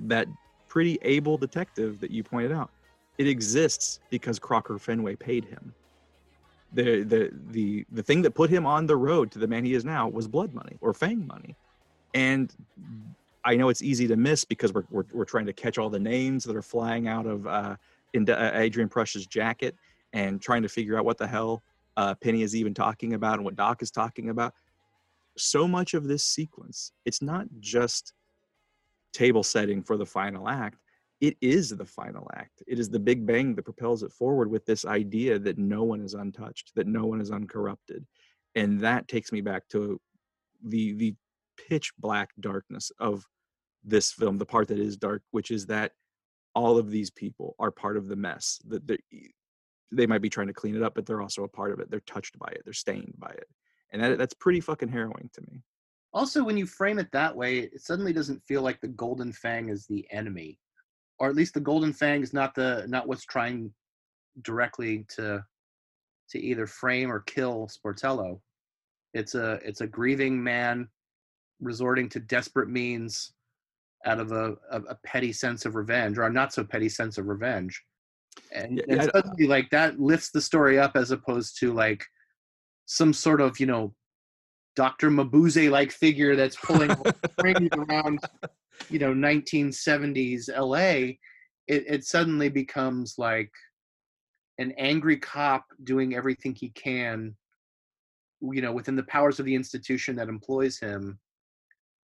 that 0.00 0.26
pretty 0.68 0.98
able 1.02 1.36
detective 1.36 2.00
that 2.00 2.10
you 2.10 2.22
pointed 2.22 2.52
out 2.52 2.70
it 3.18 3.28
exists 3.28 4.00
because 4.10 4.38
Crocker 4.38 4.78
Fenway 4.78 5.16
paid 5.16 5.44
him. 5.44 5.74
The 6.72 7.02
the 7.02 7.30
the 7.50 7.84
the 7.92 8.02
thing 8.02 8.22
that 8.22 8.32
put 8.32 8.48
him 8.48 8.64
on 8.64 8.86
the 8.86 8.96
road 8.96 9.30
to 9.32 9.38
the 9.38 9.46
man 9.46 9.64
he 9.64 9.74
is 9.74 9.84
now 9.84 10.08
was 10.08 10.26
blood 10.26 10.54
money 10.54 10.76
or 10.80 10.94
fang 10.94 11.26
money. 11.26 11.54
And 12.14 12.52
I 13.44 13.56
know 13.56 13.68
it's 13.68 13.82
easy 13.82 14.06
to 14.08 14.16
miss 14.16 14.44
because 14.44 14.72
we're 14.72 14.84
we're, 14.90 15.04
we're 15.12 15.24
trying 15.24 15.46
to 15.46 15.52
catch 15.52 15.76
all 15.76 15.90
the 15.90 16.00
names 16.00 16.44
that 16.44 16.56
are 16.56 16.62
flying 16.62 17.08
out 17.08 17.26
of 17.26 17.46
uh, 17.46 17.76
into 18.14 18.38
uh, 18.38 18.58
Adrian 18.58 18.88
Prussia's 18.88 19.26
jacket 19.26 19.76
and 20.14 20.40
trying 20.40 20.62
to 20.62 20.68
figure 20.68 20.98
out 20.98 21.04
what 21.04 21.18
the 21.18 21.26
hell 21.26 21.62
uh, 21.98 22.14
Penny 22.14 22.42
is 22.42 22.56
even 22.56 22.72
talking 22.72 23.12
about 23.12 23.34
and 23.34 23.44
what 23.44 23.56
Doc 23.56 23.82
is 23.82 23.90
talking 23.90 24.30
about. 24.30 24.54
So 25.36 25.66
much 25.66 25.94
of 25.94 26.04
this 26.04 26.24
sequence, 26.24 26.92
it's 27.04 27.22
not 27.22 27.46
just 27.60 28.12
table 29.12 29.42
setting 29.42 29.82
for 29.82 29.96
the 29.96 30.06
final 30.06 30.48
act 30.48 30.78
it 31.22 31.36
is 31.40 31.70
the 31.70 31.86
final 31.86 32.28
act. 32.34 32.64
It 32.66 32.80
is 32.80 32.90
the 32.90 32.98
big 32.98 33.24
bang 33.24 33.54
that 33.54 33.62
propels 33.62 34.02
it 34.02 34.12
forward 34.12 34.50
with 34.50 34.66
this 34.66 34.84
idea 34.84 35.38
that 35.38 35.56
no 35.56 35.84
one 35.84 36.00
is 36.00 36.14
untouched, 36.14 36.72
that 36.74 36.88
no 36.88 37.06
one 37.06 37.20
is 37.20 37.30
uncorrupted. 37.30 38.04
And 38.56 38.80
that 38.80 39.06
takes 39.06 39.30
me 39.30 39.40
back 39.40 39.68
to 39.68 40.00
the 40.64 40.92
the 40.94 41.14
pitch 41.56 41.92
black 41.96 42.30
darkness 42.40 42.90
of 42.98 43.24
this 43.84 44.10
film, 44.10 44.36
the 44.36 44.44
part 44.44 44.66
that 44.68 44.80
is 44.80 44.96
dark, 44.96 45.22
which 45.30 45.52
is 45.52 45.66
that 45.66 45.92
all 46.56 46.76
of 46.76 46.90
these 46.90 47.10
people 47.10 47.54
are 47.60 47.70
part 47.70 47.96
of 47.96 48.08
the 48.08 48.16
mess. 48.16 48.60
That 48.66 48.84
they 48.88 48.98
they 49.92 50.08
might 50.08 50.22
be 50.22 50.30
trying 50.30 50.48
to 50.48 50.52
clean 50.52 50.74
it 50.74 50.82
up, 50.82 50.96
but 50.96 51.06
they're 51.06 51.22
also 51.22 51.44
a 51.44 51.48
part 51.48 51.70
of 51.70 51.78
it. 51.78 51.88
They're 51.88 52.00
touched 52.00 52.36
by 52.36 52.48
it. 52.48 52.62
They're 52.64 52.72
stained 52.72 53.14
by 53.16 53.30
it. 53.30 53.46
And 53.92 54.02
that, 54.02 54.18
that's 54.18 54.34
pretty 54.34 54.60
fucking 54.60 54.88
harrowing 54.88 55.30
to 55.34 55.42
me. 55.42 55.62
Also, 56.14 56.44
when 56.44 56.56
you 56.56 56.66
frame 56.66 56.98
it 56.98 57.10
that 57.12 57.34
way, 57.34 57.58
it 57.58 57.80
suddenly 57.80 58.12
doesn't 58.12 58.42
feel 58.44 58.62
like 58.62 58.80
the 58.80 58.88
Golden 58.88 59.32
Fang 59.32 59.68
is 59.68 59.86
the 59.86 60.06
enemy, 60.10 60.58
or 61.18 61.28
at 61.28 61.34
least 61.34 61.54
the 61.54 61.60
Golden 61.60 61.92
Fang 61.92 62.22
is 62.22 62.34
not 62.34 62.54
the 62.54 62.84
not 62.88 63.08
what's 63.08 63.24
trying 63.24 63.72
directly 64.42 65.06
to 65.16 65.44
to 66.30 66.38
either 66.38 66.66
frame 66.66 67.10
or 67.10 67.20
kill 67.20 67.68
Sportello. 67.68 68.40
It's 69.14 69.34
a 69.34 69.52
it's 69.64 69.80
a 69.80 69.86
grieving 69.86 70.42
man 70.42 70.88
resorting 71.60 72.08
to 72.10 72.20
desperate 72.20 72.68
means 72.68 73.32
out 74.04 74.18
of 74.18 74.32
a, 74.32 74.56
a, 74.70 74.80
a 74.88 74.98
petty 75.06 75.32
sense 75.32 75.64
of 75.64 75.76
revenge 75.76 76.18
or 76.18 76.24
a 76.24 76.32
not 76.32 76.52
so 76.52 76.64
petty 76.64 76.88
sense 76.88 77.18
of 77.18 77.28
revenge. 77.28 77.80
And, 78.52 78.82
Yeah, 78.88 78.96
and 79.02 79.10
suddenly 79.14 79.46
like 79.46 79.70
that 79.70 80.00
lifts 80.00 80.30
the 80.30 80.40
story 80.40 80.78
up 80.78 80.96
as 80.96 81.10
opposed 81.10 81.58
to 81.60 81.72
like 81.72 82.04
some 82.92 83.12
sort 83.14 83.40
of, 83.40 83.58
you 83.58 83.66
know, 83.66 83.94
Dr. 84.76 85.10
Mabuse 85.10 85.70
like 85.70 85.90
figure 85.90 86.36
that's 86.36 86.56
pulling 86.56 86.94
strings 87.38 87.70
around, 87.74 88.20
you 88.90 88.98
know, 88.98 89.14
1970s 89.14 90.48
LA. 90.54 91.16
It, 91.68 91.84
it 91.86 92.04
suddenly 92.04 92.50
becomes 92.50 93.14
like 93.16 93.50
an 94.58 94.72
angry 94.76 95.16
cop 95.16 95.64
doing 95.84 96.14
everything 96.14 96.54
he 96.54 96.68
can, 96.70 97.34
you 98.42 98.60
know, 98.60 98.72
within 98.72 98.96
the 98.96 99.04
powers 99.04 99.40
of 99.40 99.46
the 99.46 99.54
institution 99.54 100.14
that 100.16 100.28
employs 100.28 100.78
him 100.78 101.18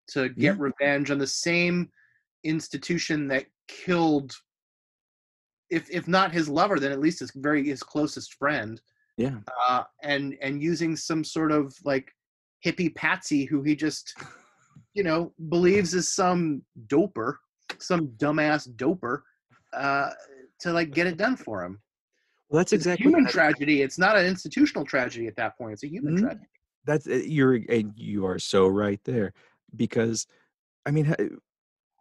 to 0.08 0.30
get 0.30 0.56
Yeah. 0.56 0.56
revenge 0.58 1.10
on 1.10 1.18
the 1.18 1.26
same 1.26 1.90
institution 2.44 3.28
that 3.28 3.44
killed 3.66 4.32
if 5.70 5.90
if 5.90 6.06
not 6.08 6.32
his 6.32 6.48
lover 6.48 6.78
then 6.78 6.92
at 6.92 7.00
least 7.00 7.18
his 7.18 7.32
very 7.34 7.66
his 7.66 7.82
closest 7.82 8.34
friend 8.34 8.80
Yeah. 9.18 9.38
uh 9.68 9.82
and 10.02 10.36
and 10.40 10.62
using 10.62 10.96
some 10.96 11.22
sort 11.24 11.52
of 11.52 11.74
like 11.84 12.10
hippie 12.64 12.94
patsy 12.94 13.44
who 13.44 13.62
he 13.62 13.74
just, 13.76 14.14
you 14.94 15.02
know, 15.02 15.32
believes 15.48 15.92
is 15.94 16.08
some 16.14 16.62
doper, 16.86 17.34
some 17.78 18.08
dumbass 18.16 18.68
doper, 18.76 19.20
uh, 19.72 20.10
to 20.60 20.72
like 20.72 20.90
get 20.92 21.06
it 21.06 21.16
done 21.16 21.36
for 21.36 21.64
him. 21.64 21.80
Well, 22.48 22.58
that's 22.58 22.72
It's 22.72 22.86
a 22.86 22.90
exactly 22.90 23.04
human 23.04 23.26
tragedy. 23.26 23.82
It's 23.82 23.98
not 23.98 24.16
an 24.16 24.26
institutional 24.26 24.84
tragedy 24.84 25.26
at 25.26 25.36
that 25.36 25.58
point. 25.58 25.74
It's 25.74 25.84
a 25.84 25.88
human 25.88 26.14
Mm. 26.14 26.20
tragedy. 26.20 26.46
That's 26.84 27.06
uh, 27.06 27.14
you're 27.14 27.60
and 27.68 27.92
you 27.96 28.24
are 28.26 28.38
so 28.38 28.66
right 28.66 29.00
there 29.04 29.32
because 29.76 30.26
I 30.86 30.90
mean 30.90 31.14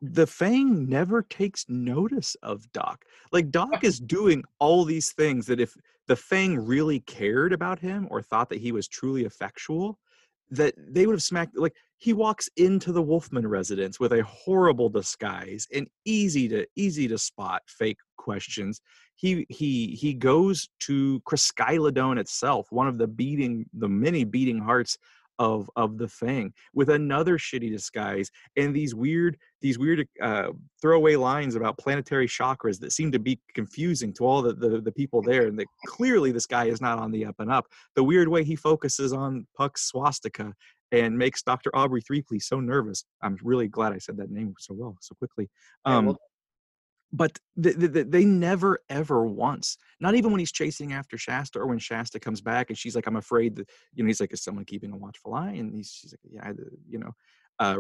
the 0.02 0.28
Fang 0.28 0.88
never 0.88 1.24
takes 1.24 1.66
notice 1.68 2.36
of 2.44 2.72
Doc. 2.72 3.06
Like 3.32 3.50
Doc 3.50 3.84
is 3.84 4.00
doing 4.00 4.44
all 4.60 4.86
these 4.86 5.12
things 5.12 5.46
that 5.48 5.60
if 5.60 5.76
the 6.08 6.16
Fang 6.16 6.58
really 6.58 7.00
cared 7.02 7.54
about 7.54 7.80
him 7.80 8.08
or 8.10 8.22
thought 8.22 8.50
that 8.50 8.62
he 8.62 8.72
was 8.72 8.88
truly 8.88 9.26
effectual, 9.26 9.98
that 10.50 10.74
they 10.78 11.06
would 11.06 11.14
have 11.14 11.24
smacked 11.24 11.58
like 11.58 11.74
he 11.98 12.14
walks 12.14 12.48
into 12.58 12.92
the 12.92 13.02
Wolfman 13.02 13.48
residence 13.48 14.00
with 14.00 14.14
a 14.14 14.24
horrible 14.24 14.88
disguise 14.88 15.68
and 15.74 15.88
easy 16.06 16.48
to 16.48 16.66
easy 16.76 17.08
to 17.08 17.18
spot 17.18 17.64
fake 17.68 17.98
questions. 18.18 18.82
He 19.16 19.46
he 19.50 19.88
he 20.00 20.14
goes 20.14 20.70
to 20.82 21.20
Chryskylodon 21.22 22.20
itself, 22.20 22.68
one 22.72 22.88
of 22.88 22.98
the 22.98 23.08
beating 23.08 23.66
the 23.74 23.90
many 23.90 24.24
beating 24.24 24.60
hearts 24.60 24.98
of 25.40 25.70
of 25.76 25.98
the 25.98 26.08
thing 26.08 26.54
with 26.74 26.90
another 26.90 27.38
shitty 27.38 27.72
disguise 27.72 28.32
and 28.56 28.76
these 28.76 28.96
weird 28.96 29.38
these 29.62 29.80
weird 29.80 30.08
uh, 30.22 30.50
throwaway 30.82 31.16
lines 31.16 31.56
about 31.56 31.78
planetary 31.78 32.28
chakras 32.28 32.80
that 32.80 32.92
seem 32.92 33.12
to 33.12 33.20
be 33.20 33.40
confusing 33.54 34.14
to 34.14 34.26
all 34.26 34.42
the, 34.42 34.54
the 34.54 34.82
the 34.82 34.92
people 34.92 35.22
there, 35.22 35.48
and 35.48 35.58
that 35.60 35.68
clearly 35.88 36.32
this 36.32 36.46
guy 36.46 36.66
is 36.66 36.82
not 36.82 37.00
on 37.00 37.12
the 37.12 37.26
up 37.26 37.36
and 37.40 37.52
up. 37.52 37.66
The 37.96 38.04
weird 38.04 38.28
way 38.28 38.44
he 38.44 38.56
focuses 38.56 39.14
on 39.14 39.48
Puck's 39.58 39.86
swastika 39.88 40.54
and 40.92 41.18
makes 41.18 41.42
Dr. 41.44 41.76
Aubrey 41.76 42.02
Threeply 42.02 42.42
so 42.42 42.60
nervous. 42.60 43.04
I'm 43.22 43.38
really 43.44 43.68
glad 43.68 43.94
I 43.94 43.98
said 43.98 44.16
that 44.18 44.32
name 44.32 44.54
so 44.60 44.74
well 44.74 44.96
so 45.02 45.16
quickly. 45.16 45.50
Yeah, 45.86 45.98
Um, 45.98 46.06
well- 46.08 46.20
but 47.14 47.40
th- 47.62 47.78
th- 47.80 47.94
th- 47.94 48.08
they 48.10 48.26
never 48.26 48.80
ever 48.90 49.26
once 49.26 49.78
not 50.00 50.16
even 50.16 50.32
when 50.32 50.40
he's 50.40 50.52
chasing 50.52 50.94
after 50.94 51.18
shasta 51.18 51.60
or 51.60 51.68
when 51.68 51.80
shasta 51.80 52.20
comes 52.20 52.42
back 52.42 52.70
and 52.70 52.78
she's 52.78 52.96
like 52.96 53.08
i'm 53.08 53.16
afraid 53.16 53.56
that 53.56 53.70
you 53.94 54.04
know 54.04 54.08
he's 54.08 54.20
like 54.20 54.34
is 54.34 54.44
someone 54.44 54.66
keeping 54.66 54.92
a 54.92 54.98
watchful 54.98 55.34
eye 55.34 55.52
and 55.52 55.74
he's 55.74 55.92
she's 55.92 56.14
like 56.14 56.20
yeah 56.32 56.52
you 56.88 57.00
know 57.00 57.12
uh 57.60 57.78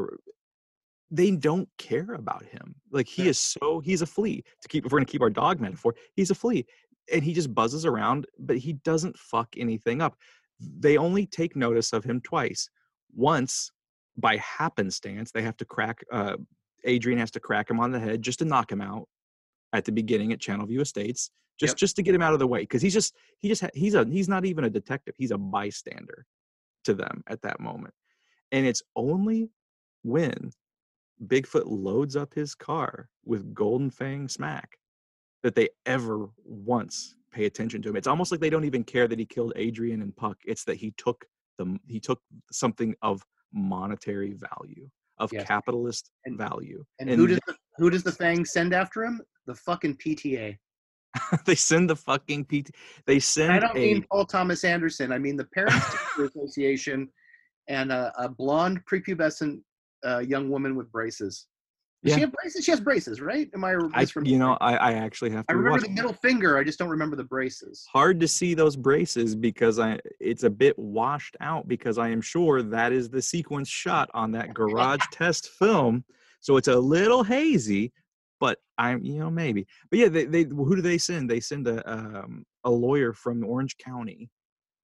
they 1.09 1.31
don't 1.31 1.69
care 1.77 2.13
about 2.13 2.43
him 2.45 2.75
like 2.91 3.07
he 3.07 3.23
Yeah. 3.23 3.29
is 3.29 3.39
so 3.39 3.79
he's 3.79 4.01
a 4.01 4.05
flea 4.05 4.43
to 4.61 4.67
keep 4.67 4.85
if 4.85 4.91
we're 4.91 4.99
going 4.99 5.05
to 5.05 5.11
keep 5.11 5.21
our 5.21 5.29
dog 5.29 5.59
metaphor 5.59 5.95
he's 6.15 6.31
a 6.31 6.35
flea 6.35 6.65
and 7.11 7.23
he 7.23 7.33
just 7.33 7.53
buzzes 7.53 7.85
around 7.85 8.25
but 8.39 8.57
he 8.57 8.73
doesn't 8.73 9.17
fuck 9.17 9.49
anything 9.57 10.01
up 10.01 10.17
they 10.59 10.97
only 10.97 11.25
take 11.25 11.55
notice 11.55 11.93
of 11.93 12.03
him 12.03 12.19
twice 12.21 12.69
once 13.15 13.71
by 14.17 14.37
happenstance 14.37 15.31
they 15.31 15.41
have 15.41 15.57
to 15.57 15.65
crack 15.65 16.03
uh 16.11 16.35
adrian 16.83 17.19
has 17.19 17.31
to 17.31 17.39
crack 17.39 17.69
him 17.69 17.79
on 17.79 17.91
the 17.91 17.99
head 17.99 18.21
just 18.21 18.39
to 18.39 18.45
knock 18.45 18.71
him 18.71 18.81
out 18.81 19.07
at 19.73 19.85
the 19.85 19.91
beginning 19.91 20.31
at 20.31 20.39
Channelview 20.39 20.81
Estates, 20.81 21.31
just 21.59 21.71
Yep. 21.71 21.77
just 21.77 21.95
to 21.97 22.03
get 22.03 22.13
him 22.15 22.21
out 22.21 22.33
of 22.33 22.39
the 22.39 22.47
way, 22.47 22.61
because 22.61 22.81
he's 22.81 22.93
just 22.93 23.15
he 23.39 23.47
just 23.47 23.61
ha- 23.61 23.69
he's 23.73 23.95
a 23.95 24.05
he's 24.05 24.29
not 24.29 24.45
even 24.45 24.63
a 24.65 24.69
detective, 24.69 25.15
he's 25.17 25.31
a 25.31 25.37
bystander 25.37 26.25
to 26.85 26.93
them 26.93 27.23
at 27.27 27.41
that 27.41 27.59
moment, 27.59 27.93
and 28.51 28.65
it's 28.65 28.81
only 28.95 29.49
when 30.03 30.51
Bigfoot 31.25 31.63
loads 31.65 32.15
up 32.15 32.33
his 32.33 32.53
car 32.53 33.09
with 33.25 33.53
Golden 33.53 33.89
Fang 33.89 34.27
smack 34.29 34.77
that 35.43 35.55
they 35.55 35.69
ever 35.85 36.29
once 36.43 37.15
pay 37.31 37.45
attention 37.45 37.81
to 37.81 37.89
him. 37.89 37.95
It's 37.95 38.07
almost 38.07 38.31
like 38.31 38.39
they 38.39 38.49
don't 38.51 38.63
even 38.65 38.83
care 38.83 39.07
that 39.07 39.17
he 39.19 39.25
killed 39.25 39.53
Adrian 39.55 40.01
and 40.01 40.15
Puck. 40.15 40.37
It's 40.45 40.63
that 40.65 40.75
he 40.77 40.91
took 40.97 41.25
the 41.57 41.77
he 41.87 41.99
took 41.99 42.21
something 42.51 42.95
of 43.01 43.25
monetary 43.51 44.33
value, 44.33 44.87
of 45.17 45.33
Yes. 45.33 45.47
capitalist 45.47 46.11
And- 46.25 46.37
value, 46.37 46.85
And, 46.99 47.09
who 47.09 47.25
does 47.25 47.39
the, 47.47 47.55
who 47.77 47.89
does 47.89 48.03
the 48.03 48.11
Fang 48.11 48.45
send 48.45 48.73
after 48.73 49.03
him? 49.03 49.19
The 49.47 49.55
fucking 49.55 49.95
PTA. 49.95 50.57
they 51.45 51.55
send 51.55 51.89
the 51.89 51.95
fucking 51.95 52.45
PT. 52.45 52.71
They 53.05 53.19
send 53.19 53.53
I 53.53 53.59
don't 53.59 53.77
a. 53.77 53.79
mean 53.93 54.05
Paul 54.11 54.25
Thomas 54.25 54.63
Anderson. 54.63 55.11
I 55.11 55.17
mean 55.17 55.37
the 55.37 55.45
Parents 55.45 55.95
Association 56.19 57.09
and 57.67 57.91
a, 57.91 58.13
a 58.17 58.29
blonde 58.29 58.81
prepubescent 58.85 59.61
uh, 60.05 60.19
young 60.19 60.49
woman 60.49 60.75
with 60.75 60.91
braces. 60.91 61.47
Does 62.03 62.13
she 62.13 62.19
Yeah. 62.19 62.25
have 62.27 62.33
braces? 62.33 62.65
She 62.65 62.71
has 62.71 62.79
braces, 62.79 63.21
right? 63.21 63.49
Am 63.55 63.63
I? 63.63 63.75
I, 63.93 64.05
you 64.23 64.37
know, 64.37 64.57
I, 64.61 64.75
I 64.75 64.93
actually 64.93 65.31
have 65.31 65.45
I 65.49 65.53
remember 65.53 65.81
the 65.81 65.89
middle 65.89 66.13
finger. 66.13 66.57
I 66.57 66.63
just 66.63 66.77
don't 66.77 66.89
remember 66.89 67.15
the 67.15 67.23
braces. 67.23 67.87
Hard 67.91 68.19
to 68.19 68.27
see 68.27 68.53
those 68.53 68.75
braces 68.75 69.35
because 69.35 69.79
I 69.79 69.99
it's 70.19 70.43
a 70.43 70.49
bit 70.49 70.77
washed 70.77 71.35
out 71.41 71.67
because 71.67 71.97
I 71.97 72.09
am 72.09 72.21
sure 72.21 72.61
that 72.61 72.91
is 72.91 73.09
the 73.09 73.21
sequence 73.21 73.67
shot 73.69 74.09
on 74.13 74.31
that 74.33 74.53
garage 74.53 75.03
test 75.11 75.49
film. 75.49 76.03
So 76.39 76.55
it's 76.57 76.67
a 76.67 76.77
little 76.77 77.23
hazy, 77.23 77.91
but 78.39 78.59
I'm 78.77 79.03
you 79.03 79.19
know 79.19 79.29
maybe. 79.29 79.65
But 79.89 79.99
yeah, 79.99 80.09
they, 80.09 80.25
they 80.25 80.43
who 80.43 80.75
do 80.75 80.81
they 80.81 80.97
send? 80.97 81.29
They 81.29 81.39
send 81.39 81.67
a 81.67 81.89
um, 81.91 82.45
a 82.63 82.69
lawyer 82.71 83.13
from 83.13 83.43
Orange 83.43 83.77
County 83.77 84.29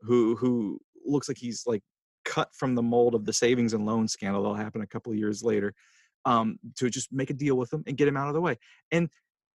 who 0.02 0.36
who 0.36 0.80
looks 1.06 1.28
like 1.28 1.38
he's 1.38 1.64
like 1.66 1.84
cut 2.26 2.50
from 2.54 2.76
the 2.76 2.82
mold 2.82 3.16
of 3.16 3.26
the 3.26 3.34
savings 3.34 3.74
and 3.74 3.86
loan 3.86 4.08
scandal 4.08 4.42
that'll 4.42 4.56
happen 4.56 4.82
a 4.82 4.88
couple 4.88 5.12
of 5.12 5.18
years 5.18 5.44
later 5.44 5.74
um, 6.26 6.58
to 6.78 6.90
just 6.90 7.12
make 7.12 7.30
a 7.30 7.34
deal 7.34 7.56
with 7.56 7.72
him 7.72 7.84
and 7.86 7.98
get 7.98 8.08
him 8.08 8.18
out 8.18 8.30
of 8.30 8.34
the 8.34 8.42
way. 8.42 8.58
And 8.92 9.10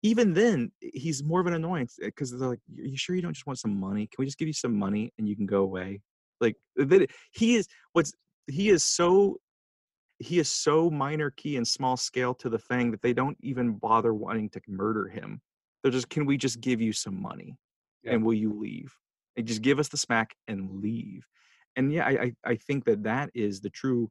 even 0.02 0.34
then, 0.34 0.70
he's 0.80 1.22
more 1.22 1.40
of 1.40 1.46
an 1.46 1.54
annoyance 1.54 1.96
because 2.00 2.30
they're 2.30 2.48
like, 2.48 2.60
"Are 2.78 2.82
you 2.84 2.96
sure 2.96 3.16
you 3.16 3.22
don't 3.22 3.32
just 3.32 3.46
want 3.46 3.58
some 3.58 3.78
money? 3.78 4.06
Can 4.06 4.16
we 4.18 4.26
just 4.26 4.38
give 4.38 4.48
you 4.48 4.54
some 4.54 4.76
money 4.78 5.12
and 5.18 5.28
you 5.28 5.36
can 5.36 5.46
go 5.46 5.62
away?" 5.62 6.00
Like 6.40 6.56
he 7.32 7.54
is 7.54 7.66
what's 7.92 8.12
he 8.46 8.68
is 8.68 8.82
so 8.82 9.38
he 10.18 10.38
is 10.38 10.50
so 10.50 10.90
minor 10.90 11.30
key 11.30 11.56
and 11.56 11.66
small 11.66 11.96
scale 11.96 12.34
to 12.34 12.48
the 12.48 12.58
thing 12.58 12.90
that 12.90 13.02
they 13.02 13.12
don't 13.12 13.36
even 13.40 13.74
bother 13.74 14.14
wanting 14.14 14.48
to 14.50 14.60
murder 14.68 15.08
him. 15.08 15.40
They're 15.82 15.92
just, 15.92 16.08
"Can 16.08 16.24
we 16.26 16.36
just 16.36 16.60
give 16.60 16.80
you 16.80 16.92
some 16.92 17.20
money 17.20 17.56
Yeah. 18.02 18.12
and 18.12 18.24
will 18.24 18.34
you 18.34 18.52
leave? 18.52 18.94
And 19.36 19.46
just 19.46 19.62
give 19.62 19.78
us 19.78 19.88
the 19.88 19.96
smack 19.96 20.34
and 20.48 20.80
leave." 20.80 21.26
And 21.76 21.92
yeah, 21.92 22.06
I 22.06 22.10
I, 22.10 22.32
I 22.44 22.56
think 22.56 22.84
that 22.84 23.02
that 23.04 23.30
is 23.34 23.60
the 23.60 23.70
true 23.70 24.10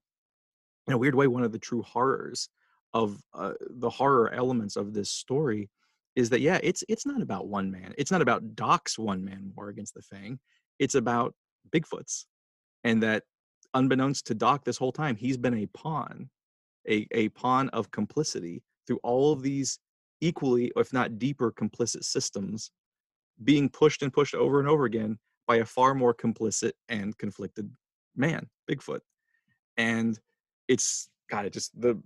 in 0.88 0.94
a 0.94 0.98
weird 0.98 1.16
way 1.16 1.28
one 1.28 1.44
of 1.44 1.52
the 1.52 1.60
true 1.60 1.82
horrors 1.82 2.50
of 2.94 3.18
uh, 3.34 3.54
the 3.70 3.90
horror 3.90 4.32
elements 4.32 4.76
of 4.76 4.94
this 4.94 5.10
story 5.10 5.70
is 6.16 6.30
that 6.30 6.42
yeah 6.42 6.60
it's 6.62 6.84
it's 6.90 7.06
not 7.06 7.22
about 7.22 7.48
one 7.48 7.72
man 7.72 7.94
it's 7.98 8.12
not 8.12 8.22
about 8.22 8.56
doc's 8.56 9.00
one 9.00 9.24
man 9.24 9.52
war 9.56 9.70
against 9.70 9.94
the 9.96 10.02
fang 10.02 10.38
it's 10.78 10.94
about 10.94 11.34
bigfoot's 11.72 12.28
and 12.84 13.02
that 13.02 13.24
unbeknownst 13.74 14.26
to 14.28 14.34
doc 14.34 14.64
this 14.64 14.78
whole 14.78 14.92
time 14.92 15.16
he's 15.16 15.38
been 15.38 15.58
a 15.60 15.66
pawn 15.68 16.30
a, 16.90 17.08
a 17.12 17.30
pawn 17.30 17.70
of 17.70 17.92
complicity 17.92 18.62
through 18.86 19.00
all 19.04 19.32
of 19.32 19.42
these 19.42 19.80
equally 20.22 20.72
if 20.76 20.94
not 20.94 21.18
deeper 21.18 21.52
complicit 21.52 22.04
systems 22.04 22.72
being 23.44 23.70
pushed 23.70 24.04
and 24.04 24.14
pushed 24.14 24.36
over 24.36 24.60
and 24.60 24.70
over 24.70 24.86
again 24.86 25.18
by 25.48 25.58
a 25.58 25.66
far 25.66 25.94
more 25.94 26.14
complicit 26.14 26.74
and 26.90 27.18
conflicted 27.18 27.70
man 28.16 28.48
bigfoot 28.70 29.00
and 29.78 30.20
it's 30.68 31.10
God, 31.30 31.46
it 31.46 31.54
just 31.54 31.80
the, 31.80 32.00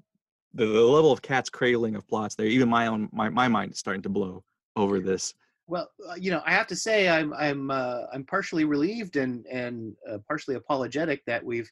the 0.53 0.65
the 0.65 0.81
level 0.81 1.11
of 1.11 1.22
cat's 1.22 1.49
cradling 1.49 1.95
of 1.95 2.07
plots 2.07 2.35
there. 2.35 2.48
Even 2.48 2.69
my 2.69 2.88
own 2.88 3.10
my 3.11 3.30
my 3.30 3.48
mind 3.48 3.73
is 3.73 3.80
starting 3.80 4.03
to 4.03 4.10
blow 4.10 4.44
over 4.76 4.99
this. 4.99 5.34
Well, 5.68 5.89
uh, 6.10 6.14
you 6.15 6.31
know, 6.31 6.41
I 6.45 6.52
have 6.52 6.68
to 6.68 6.76
say 6.76 7.10
I'm 7.10 7.34
I'm 7.34 7.69
uh, 7.72 8.03
I'm 8.14 8.23
partially 8.23 8.64
relieved 8.64 9.18
and 9.18 9.45
and 9.48 9.95
uh, 10.10 10.18
partially 10.27 10.56
apologetic 10.56 11.23
that 11.26 11.44
we've 11.44 11.69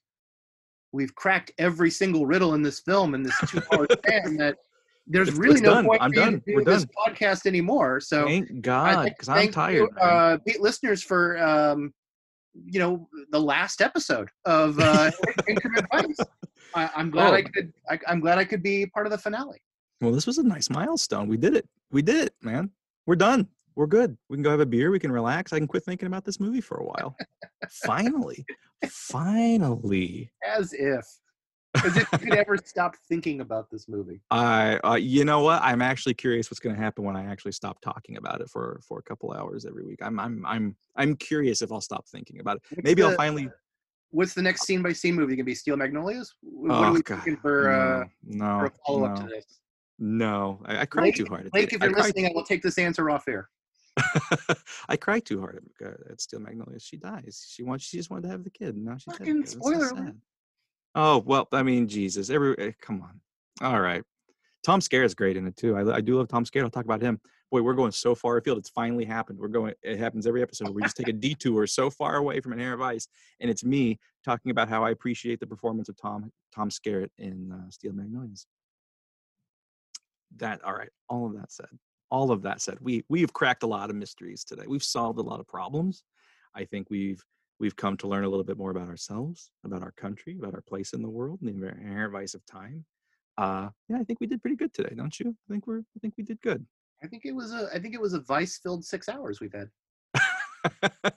we've 0.92 1.16
cracked 1.16 1.52
every 1.58 1.90
single 1.90 2.26
riddle 2.26 2.54
in 2.56 2.62
this 2.62 2.80
film 2.82 3.16
in 3.16 3.24
this 3.24 3.38
two 3.48 3.62
hour 3.74 3.88
span. 4.06 4.36
That 4.38 4.58
there's 5.08 5.30
It's- 5.30 5.40
really 5.40 5.54
it's 5.56 5.62
no 5.64 5.76
done. 5.76 5.86
point 5.86 6.02
I'm 6.02 6.12
for 6.12 6.16
you 6.20 6.22
done. 6.26 6.34
to 6.34 6.40
do 6.46 6.56
We're 6.56 6.64
this 6.66 6.84
done. 6.86 6.94
podcast 7.08 7.46
anymore. 7.46 8.00
So 8.02 8.26
Thank 8.26 8.62
God, 8.62 9.06
because 9.06 9.30
I'm 9.30 9.52
tired. 9.52 9.76
you, 9.76 9.90
uh, 10.02 10.38
listeners, 10.60 11.02
for 11.02 11.38
um, 11.38 11.94
you 12.66 12.80
know 12.80 13.08
the 13.32 13.40
last 13.40 13.82
episode 13.82 14.30
of 14.46 14.78
uh, 14.80 15.10
Increment 15.48 15.86
Vice. 15.92 16.18
I, 16.74 16.90
I'm 16.98 17.10
glad 17.12 17.34
I 17.34 17.40
Oh. 17.42 17.50
could. 17.54 17.74
I, 17.90 18.00
I'm 18.08 18.20
glad 18.20 18.40
I 18.40 18.44
could 18.46 18.62
be 18.62 18.86
part 18.88 19.06
of 19.08 19.12
the 19.14 19.18
finale. 19.18 19.62
well, 20.02 20.12
this 20.12 20.28
was 20.28 20.38
a 20.38 20.44
nice 20.44 20.70
milestone. 20.70 21.30
We 21.30 21.38
did 21.38 21.56
it. 21.56 21.66
We 21.92 22.02
did 22.02 22.26
it, 22.28 22.34
man. 22.42 22.72
We're 23.06 23.16
done. 23.16 23.48
We're 23.76 23.88
good. 23.88 24.18
We 24.30 24.38
can 24.38 24.44
go 24.44 24.52
have 24.52 24.60
a 24.62 24.66
beer. 24.66 24.90
We 24.92 25.00
can 25.00 25.12
relax. 25.12 25.52
I 25.52 25.58
can 25.58 25.68
quit 25.68 25.84
thinking 25.84 26.08
about 26.08 26.24
this 26.24 26.40
movie 26.40 26.62
for 26.62 26.78
a 26.78 26.84
while. 26.86 27.16
Finally, 27.86 28.46
finally. 28.88 30.32
As 30.48 30.72
if, 30.74 31.06
as 31.84 31.98
if 31.98 32.08
you 32.14 32.18
could 32.20 32.36
ever 32.36 32.58
stop 32.58 32.96
thinking 33.10 33.42
about 33.42 33.70
this 33.70 33.90
movie. 33.90 34.22
I, 34.32 34.78
uh, 34.78 34.96
you 34.96 35.26
know 35.26 35.42
what? 35.42 35.62
I'm 35.62 35.82
actually 35.82 36.14
curious 36.14 36.50
what's 36.50 36.60
going 36.62 36.76
to 36.76 36.82
happen 36.82 37.04
when 37.04 37.18
I 37.18 37.26
actually 37.26 37.52
stop 37.52 37.82
talking 37.82 38.16
about 38.18 38.40
it 38.42 38.50
for 38.50 38.80
for 38.88 39.00
a 39.00 39.04
couple 39.04 39.34
hours 39.34 39.66
every 39.66 39.84
week. 39.84 40.00
I'm 40.02 40.20
I'm 40.20 40.46
I'm 40.46 40.76
I'm 40.96 41.16
curious 41.18 41.62
if 41.62 41.72
I'll 41.72 41.82
stop 41.82 42.08
thinking 42.08 42.40
about 42.40 42.58
it. 42.58 42.64
What's 42.70 42.84
Maybe 42.86 43.04
I'll 43.04 43.16
finally. 43.16 43.50
What's 44.12 44.34
the 44.34 44.42
next 44.42 44.66
scene 44.66 44.82
by 44.82 44.94
scene 44.94 45.16
movie? 45.16 45.36
Gonna 45.36 45.44
be 45.44 45.56
Steel 45.56 45.76
Magnolias? 45.76 46.34
What 46.42 46.72
Oh 46.72 46.84
are 46.86 46.94
we 46.94 47.02
God, 47.02 47.16
thinking 47.18 47.36
for, 47.42 47.70
uh, 47.70 48.06
no, 48.24 48.60
for 48.60 48.66
a 48.68 48.72
follow 48.88 49.04
up 49.06 49.20
no, 49.20 49.24
to 49.24 49.28
this? 49.28 49.60
no. 50.00 50.62
I, 50.66 50.82
I 50.82 50.86
cried 50.86 51.02
Blake- 51.02 51.16
too 51.16 51.26
hard. 51.28 51.52
Blake, 51.52 51.74
if 51.74 51.82
you're 51.82 51.92
listening, 51.92 52.28
I 52.28 52.32
will 52.34 52.46
take 52.46 52.62
this 52.62 52.78
answer 52.78 53.10
off 53.10 53.28
air. 53.28 53.50
I 54.90 54.98
cried 54.98 55.26
too 55.26 55.40
hard 55.40 55.64
at, 55.82 55.88
uh, 55.88 56.12
at 56.12 56.22
Steel 56.22 56.40
Magnolias. 56.40 56.84
She 56.84 56.98
dies. 56.98 57.46
She 57.50 57.64
wants. 57.64 57.86
She 57.86 57.98
just 57.98 58.10
wanted 58.10 58.24
to 58.24 58.30
have 58.30 58.44
the 58.44 58.50
kid. 58.50 58.76
Now 58.76 58.98
she's 58.98 59.14
Fucking 59.14 59.26
kid. 59.26 59.38
It's 59.38 59.54
so 59.54 59.60
spoiler 59.60 60.14
Oh 60.96 61.22
well, 61.26 61.48
I 61.52 61.62
mean, 61.62 61.88
Jesus, 61.90 62.30
every 62.30 62.58
eh, 62.58 62.72
come 62.82 63.02
on. 63.02 63.20
All 63.62 63.82
right, 63.82 64.02
Tom 64.66 64.80
Skerritt 64.80 65.06
is 65.06 65.14
great 65.14 65.36
in 65.36 65.46
it 65.46 65.58
too. 65.58 65.76
I, 65.76 65.98
I 65.98 66.02
do 66.02 66.18
love 66.18 66.30
Tom 66.30 66.46
Skerritt. 66.46 66.64
I'll 66.64 66.70
talk 66.70 66.86
about 66.86 67.02
him. 67.02 67.20
Boy, 67.52 67.62
we're 67.62 67.74
going 67.74 67.92
so 67.92 68.16
far 68.16 68.38
afield. 68.38 68.58
It's 68.58 68.70
finally 68.70 69.04
happened. 69.04 69.38
We're 69.38 69.50
going. 69.50 69.74
It 69.84 70.00
happens 70.00 70.26
every 70.26 70.42
episode. 70.42 70.70
We 70.70 70.82
just 70.82 70.96
take 70.96 71.10
a 71.10 71.14
detour 71.14 71.68
so 71.68 71.90
far 71.90 72.16
away 72.16 72.40
from 72.40 72.54
Inherent 72.54 72.80
Vice, 72.80 73.10
and 73.42 73.52
it's 73.52 73.64
me 73.64 74.00
talking 74.24 74.52
about 74.52 74.70
how 74.70 74.86
I 74.86 74.92
appreciate 74.92 75.42
the 75.42 75.48
performance 75.48 75.90
of 75.90 75.98
Tom 75.98 76.32
Tom 76.54 76.70
Skerritt 76.70 77.10
in 77.18 77.52
uh, 77.52 77.70
Steel 77.70 77.92
Magnolias. 77.92 78.48
That 80.38 80.64
all 80.64 80.74
right. 80.74 80.90
All 81.10 81.26
of 81.26 81.34
that 81.34 81.52
said, 81.52 81.68
all 82.12 82.32
of 82.32 82.42
that 82.44 82.62
said, 82.62 82.78
we 82.82 83.04
we've 83.10 83.34
cracked 83.34 83.64
a 83.64 83.68
lot 83.68 83.90
of 83.90 83.96
mysteries 83.96 84.44
today. 84.44 84.64
We've 84.68 84.84
solved 84.84 85.20
a 85.20 85.24
lot 85.24 85.40
of 85.40 85.48
problems. 85.48 86.04
I 86.56 86.66
think 86.66 86.90
we've 86.90 87.24
we've 87.60 87.76
come 87.76 87.98
to 87.98 88.08
learn 88.08 88.24
a 88.24 88.30
little 88.30 88.44
bit 88.44 88.58
more 88.58 88.72
about 88.72 88.90
ourselves, 88.90 89.52
about 89.64 89.82
our 89.82 89.92
country, 89.92 90.38
about 90.40 90.54
our 90.54 90.62
place 90.62 90.94
in 90.94 91.02
the 91.02 91.10
world, 91.10 91.40
and 91.42 91.62
the 91.62 91.70
inherent 91.70 92.14
vice 92.14 92.34
of 92.34 92.46
time. 92.46 92.86
Uh, 93.38 93.70
yeah, 93.90 93.98
I 94.00 94.04
think 94.04 94.20
we 94.20 94.28
did 94.28 94.42
pretty 94.42 94.56
good 94.56 94.74
today, 94.74 94.94
don't 94.96 95.20
you? 95.20 95.36
I 95.50 95.54
think 95.54 95.68
we're 95.68 95.80
I 95.80 96.00
think 96.02 96.16
we 96.18 96.24
did 96.24 96.42
good. 96.42 96.66
I 97.04 97.08
think 97.08 97.26
it 97.26 97.34
was 97.34 97.54
a 97.54 97.70
I 97.74 97.80
think 97.80 97.94
it 97.94 98.02
was 98.02 98.14
a 98.14 98.22
vice 98.22 98.58
filled 98.58 98.86
six 98.86 99.10
hours 99.10 99.40
we've 99.40 99.54
had. 99.54 99.70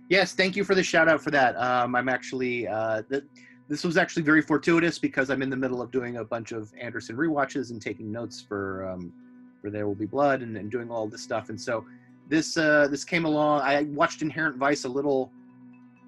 Yes, 0.09 0.33
thank 0.33 0.55
you 0.55 0.63
for 0.63 0.73
the 0.73 0.81
shout 0.81 1.07
out 1.07 1.21
for 1.21 1.29
that. 1.31 1.55
Um, 1.57 1.95
I'm 1.95 2.09
actually 2.09 2.67
uh, 2.67 3.03
th- 3.03 3.23
this 3.67 3.83
was 3.83 3.95
actually 3.97 4.23
very 4.23 4.41
fortuitous 4.41 4.97
because 4.97 5.29
I'm 5.29 5.43
in 5.43 5.49
the 5.51 5.55
middle 5.55 5.81
of 5.81 5.91
doing 5.91 6.17
a 6.17 6.23
bunch 6.23 6.51
of 6.51 6.73
Anderson 6.79 7.15
rewatches 7.15 7.69
and 7.69 7.79
taking 7.79 8.11
notes 8.11 8.41
for 8.41 8.89
um, 8.89 9.13
for 9.61 9.69
There 9.69 9.85
Will 9.85 9.93
Be 9.93 10.07
Blood 10.07 10.41
and, 10.41 10.57
and 10.57 10.71
doing 10.71 10.89
all 10.89 11.07
this 11.07 11.21
stuff. 11.21 11.49
And 11.49 11.59
so 11.61 11.85
this 12.27 12.57
uh, 12.57 12.87
this 12.89 13.03
came 13.03 13.25
along. 13.25 13.61
I 13.61 13.83
watched 13.83 14.23
Inherent 14.23 14.57
Vice 14.57 14.85
a 14.85 14.89
little 14.89 15.31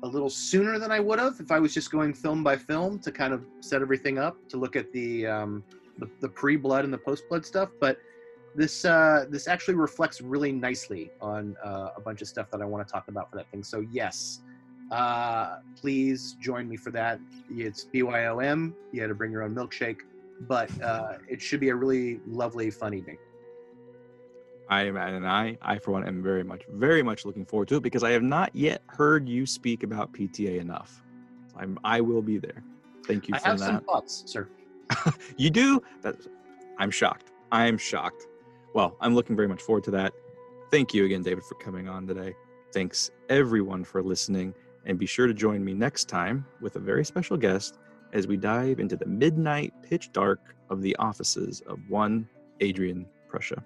a 0.04 0.08
little 0.08 0.32
sooner 0.32 0.80
than 0.80 0.92
I 0.92 1.00
would 1.00 1.20
have 1.20 1.36
if 1.40 1.52
I 1.52 1.60
was 1.60 1.72
just 1.72 1.92
going 1.92 2.14
film 2.16 2.44
by 2.44 2.56
film 2.58 2.98
to 3.00 3.12
kind 3.12 3.34
of 3.36 3.46
set 3.60 3.84
everything 3.84 4.18
up 4.18 4.36
to 4.50 4.58
look 4.58 4.76
at 4.76 4.92
the 4.94 5.28
um, 5.28 5.64
the, 6.00 6.10
the 6.22 6.30
pre 6.30 6.56
blood 6.56 6.86
and 6.86 6.94
the 6.94 6.98
post 6.98 7.30
blood 7.30 7.46
stuff. 7.46 7.70
But 7.80 8.00
this 8.56 8.86
uh, 8.86 9.26
this 9.30 9.48
actually 9.48 9.76
reflects 9.76 10.22
really 10.22 10.52
nicely 10.52 11.12
on 11.22 11.56
uh, 11.64 11.90
a 11.96 12.02
bunch 12.02 12.22
of 12.22 12.28
stuff 12.28 12.50
that 12.52 12.62
I 12.62 12.66
want 12.66 12.86
to 12.86 12.92
talk 12.92 13.08
about 13.08 13.30
for 13.30 13.38
that 13.38 13.50
thing. 13.52 13.64
So 13.64 13.86
yes, 13.92 14.42
uh, 14.92 15.58
please 15.80 16.36
join 16.40 16.68
me 16.68 16.76
for 16.76 16.92
that. 16.92 17.20
It's 17.50 17.86
BYOM. 17.86 18.74
You 18.92 19.02
had 19.02 19.08
to 19.08 19.16
bring 19.16 19.32
your 19.32 19.44
own 19.44 19.56
milkshake, 19.56 20.00
but 20.42 20.70
uh, 20.82 21.14
it 21.30 21.42
should 21.42 21.62
be 21.62 21.70
a 21.70 21.76
really 21.76 22.20
lovely, 22.28 22.70
fun 22.72 22.94
evening. 22.94 23.18
I 24.70 24.84
am, 24.84 24.96
and 24.96 25.28
I, 25.28 25.58
I 25.62 25.80
for 25.80 25.92
one, 25.92 26.08
am 26.08 26.24
very 26.24 26.44
much, 26.44 26.64
very 26.70 27.04
much 27.04 27.26
looking 27.26 27.46
forward 27.46 27.68
to 27.70 27.76
it 27.76 27.84
because 27.84 28.04
I 28.04 28.12
have 28.12 28.24
not 28.24 28.56
yet 28.56 28.82
heard 28.88 29.28
you 29.28 29.46
speak 29.46 29.84
about 29.84 30.14
PTA 30.14 30.60
enough. 30.60 31.04
I'm, 31.58 31.78
I 31.84 32.00
will 32.00 32.22
be 32.22 32.38
there. 32.38 32.64
Thank 33.06 33.28
you 33.28 33.36
I 33.36 33.40
for 33.40 33.48
have 33.48 33.60
that. 33.60 33.66
some 33.66 33.82
thoughts, 33.82 34.24
sir. 34.26 34.48
You 35.38 35.50
do? 35.50 35.82
That, 36.02 36.16
I'm 36.78 36.92
shocked. 36.92 37.32
I 37.52 37.68
am 37.68 37.78
shocked. 37.78 38.28
Well, 38.74 38.96
I'm 39.02 39.16
looking 39.16 39.36
very 39.36 39.48
much 39.48 39.62
forward 39.62 39.84
to 39.86 39.92
that. 39.92 40.14
Thank 40.70 40.94
you 40.94 41.04
again, 41.06 41.24
David, 41.24 41.44
for 41.44 41.56
coming 41.56 41.90
on 41.90 42.08
today. 42.08 42.34
Thanks 42.72 43.12
everyone 43.30 43.84
for 43.84 44.02
listening, 44.02 44.54
and 44.86 44.98
be 44.98 45.06
sure 45.06 45.28
to 45.28 45.34
join 45.34 45.64
me 45.64 45.74
next 45.74 46.06
time 46.06 46.46
with 46.62 46.78
a 46.78 46.80
very 46.80 47.04
special 47.04 47.36
guest 47.36 47.80
as 48.14 48.28
we 48.28 48.38
dive 48.38 48.80
into 48.80 48.96
the 48.96 49.06
midnight 49.06 49.74
pitch 49.84 50.12
dark 50.14 50.56
of 50.70 50.82
the 50.82 50.96
offices 50.98 51.62
of 51.68 51.80
one 51.90 52.28
Adrian 52.62 53.06
Prussia. 53.28 53.62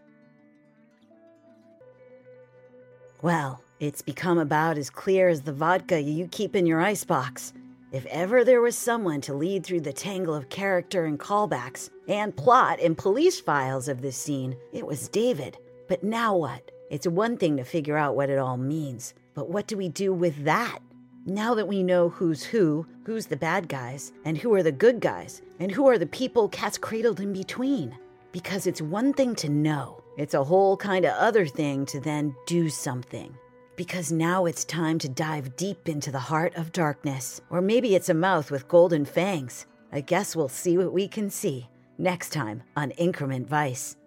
Well, 3.22 3.62
it's 3.80 4.02
become 4.02 4.40
about 4.40 4.78
as 4.78 4.90
clear 4.90 5.30
as 5.30 5.42
the 5.42 5.54
vodka 5.54 6.02
you 6.02 6.28
keep 6.28 6.56
in 6.56 6.66
your 6.66 6.82
icebox. 6.82 7.54
If 7.96 8.06
ever 8.08 8.44
there 8.44 8.60
was 8.60 8.78
someone 8.78 9.22
to 9.22 9.34
lead 9.34 9.66
through 9.66 9.80
the 9.80 9.94
tangle 9.94 10.36
of 10.36 10.50
character 10.50 11.06
and 11.06 11.18
callbacks 11.18 11.90
and 12.10 12.36
plot 12.36 12.82
and 12.82 12.98
police 12.98 13.40
files 13.40 13.88
of 13.88 14.02
this 14.02 14.18
scene, 14.18 14.58
it 14.74 14.86
was 14.86 15.08
David. 15.08 15.58
But 15.88 16.04
now 16.04 16.36
what? 16.36 16.72
It's 16.92 17.08
one 17.08 17.38
thing 17.38 17.56
to 17.56 17.64
figure 17.64 17.96
out 17.96 18.18
what 18.18 18.30
it 18.30 18.38
all 18.38 18.58
means, 18.58 19.14
but 19.34 19.50
what 19.50 19.68
do 19.68 19.78
we 19.78 19.88
do 19.88 20.12
with 20.12 20.44
that? 20.44 20.80
Now 21.26 21.56
that 21.56 21.70
we 21.70 21.84
know 21.84 22.10
who's 22.10 22.44
who, 22.44 22.86
who's 23.06 23.28
the 23.28 23.38
bad 23.38 23.70
guys, 23.70 24.12
and 24.26 24.38
who 24.38 24.54
are 24.56 24.64
the 24.64 24.74
good 24.74 25.00
guys, 25.00 25.42
and 25.62 25.72
who 25.72 25.88
are 25.88 25.98
the 25.98 26.06
people 26.06 26.50
cats 26.50 26.78
cradled 26.78 27.22
in 27.22 27.32
between. 27.32 27.98
Because 28.34 28.68
it's 28.68 28.82
one 28.82 29.14
thing 29.14 29.36
to 29.36 29.48
know, 29.48 30.04
it's 30.18 30.34
a 30.34 30.44
whole 30.44 30.76
kind 30.76 31.06
of 31.06 31.14
other 31.14 31.48
thing 31.48 31.86
to 31.86 32.02
then 32.02 32.36
do 32.46 32.68
something. 32.68 33.34
Because 33.76 34.12
now 34.12 34.46
it's 34.46 34.64
time 34.64 35.00
to 35.00 35.10
dive 35.10 35.56
deep 35.56 35.90
into 35.90 36.12
the 36.12 36.20
heart 36.20 36.56
of 36.56 36.72
darkness. 36.72 37.42
Or 37.50 37.62
maybe 37.62 37.96
it's 37.96 38.10
a 38.10 38.14
mouth 38.14 38.52
with 38.52 38.68
golden 38.68 39.06
fangs. 39.06 39.66
I 39.92 40.02
guess 40.02 40.36
we'll 40.36 40.50
see 40.50 40.78
what 40.78 40.94
we 40.94 41.08
can 41.08 41.30
see 41.30 41.68
next 41.98 42.32
time 42.32 42.64
on 42.76 42.92
Increment 42.92 43.48
Vice. 43.48 43.98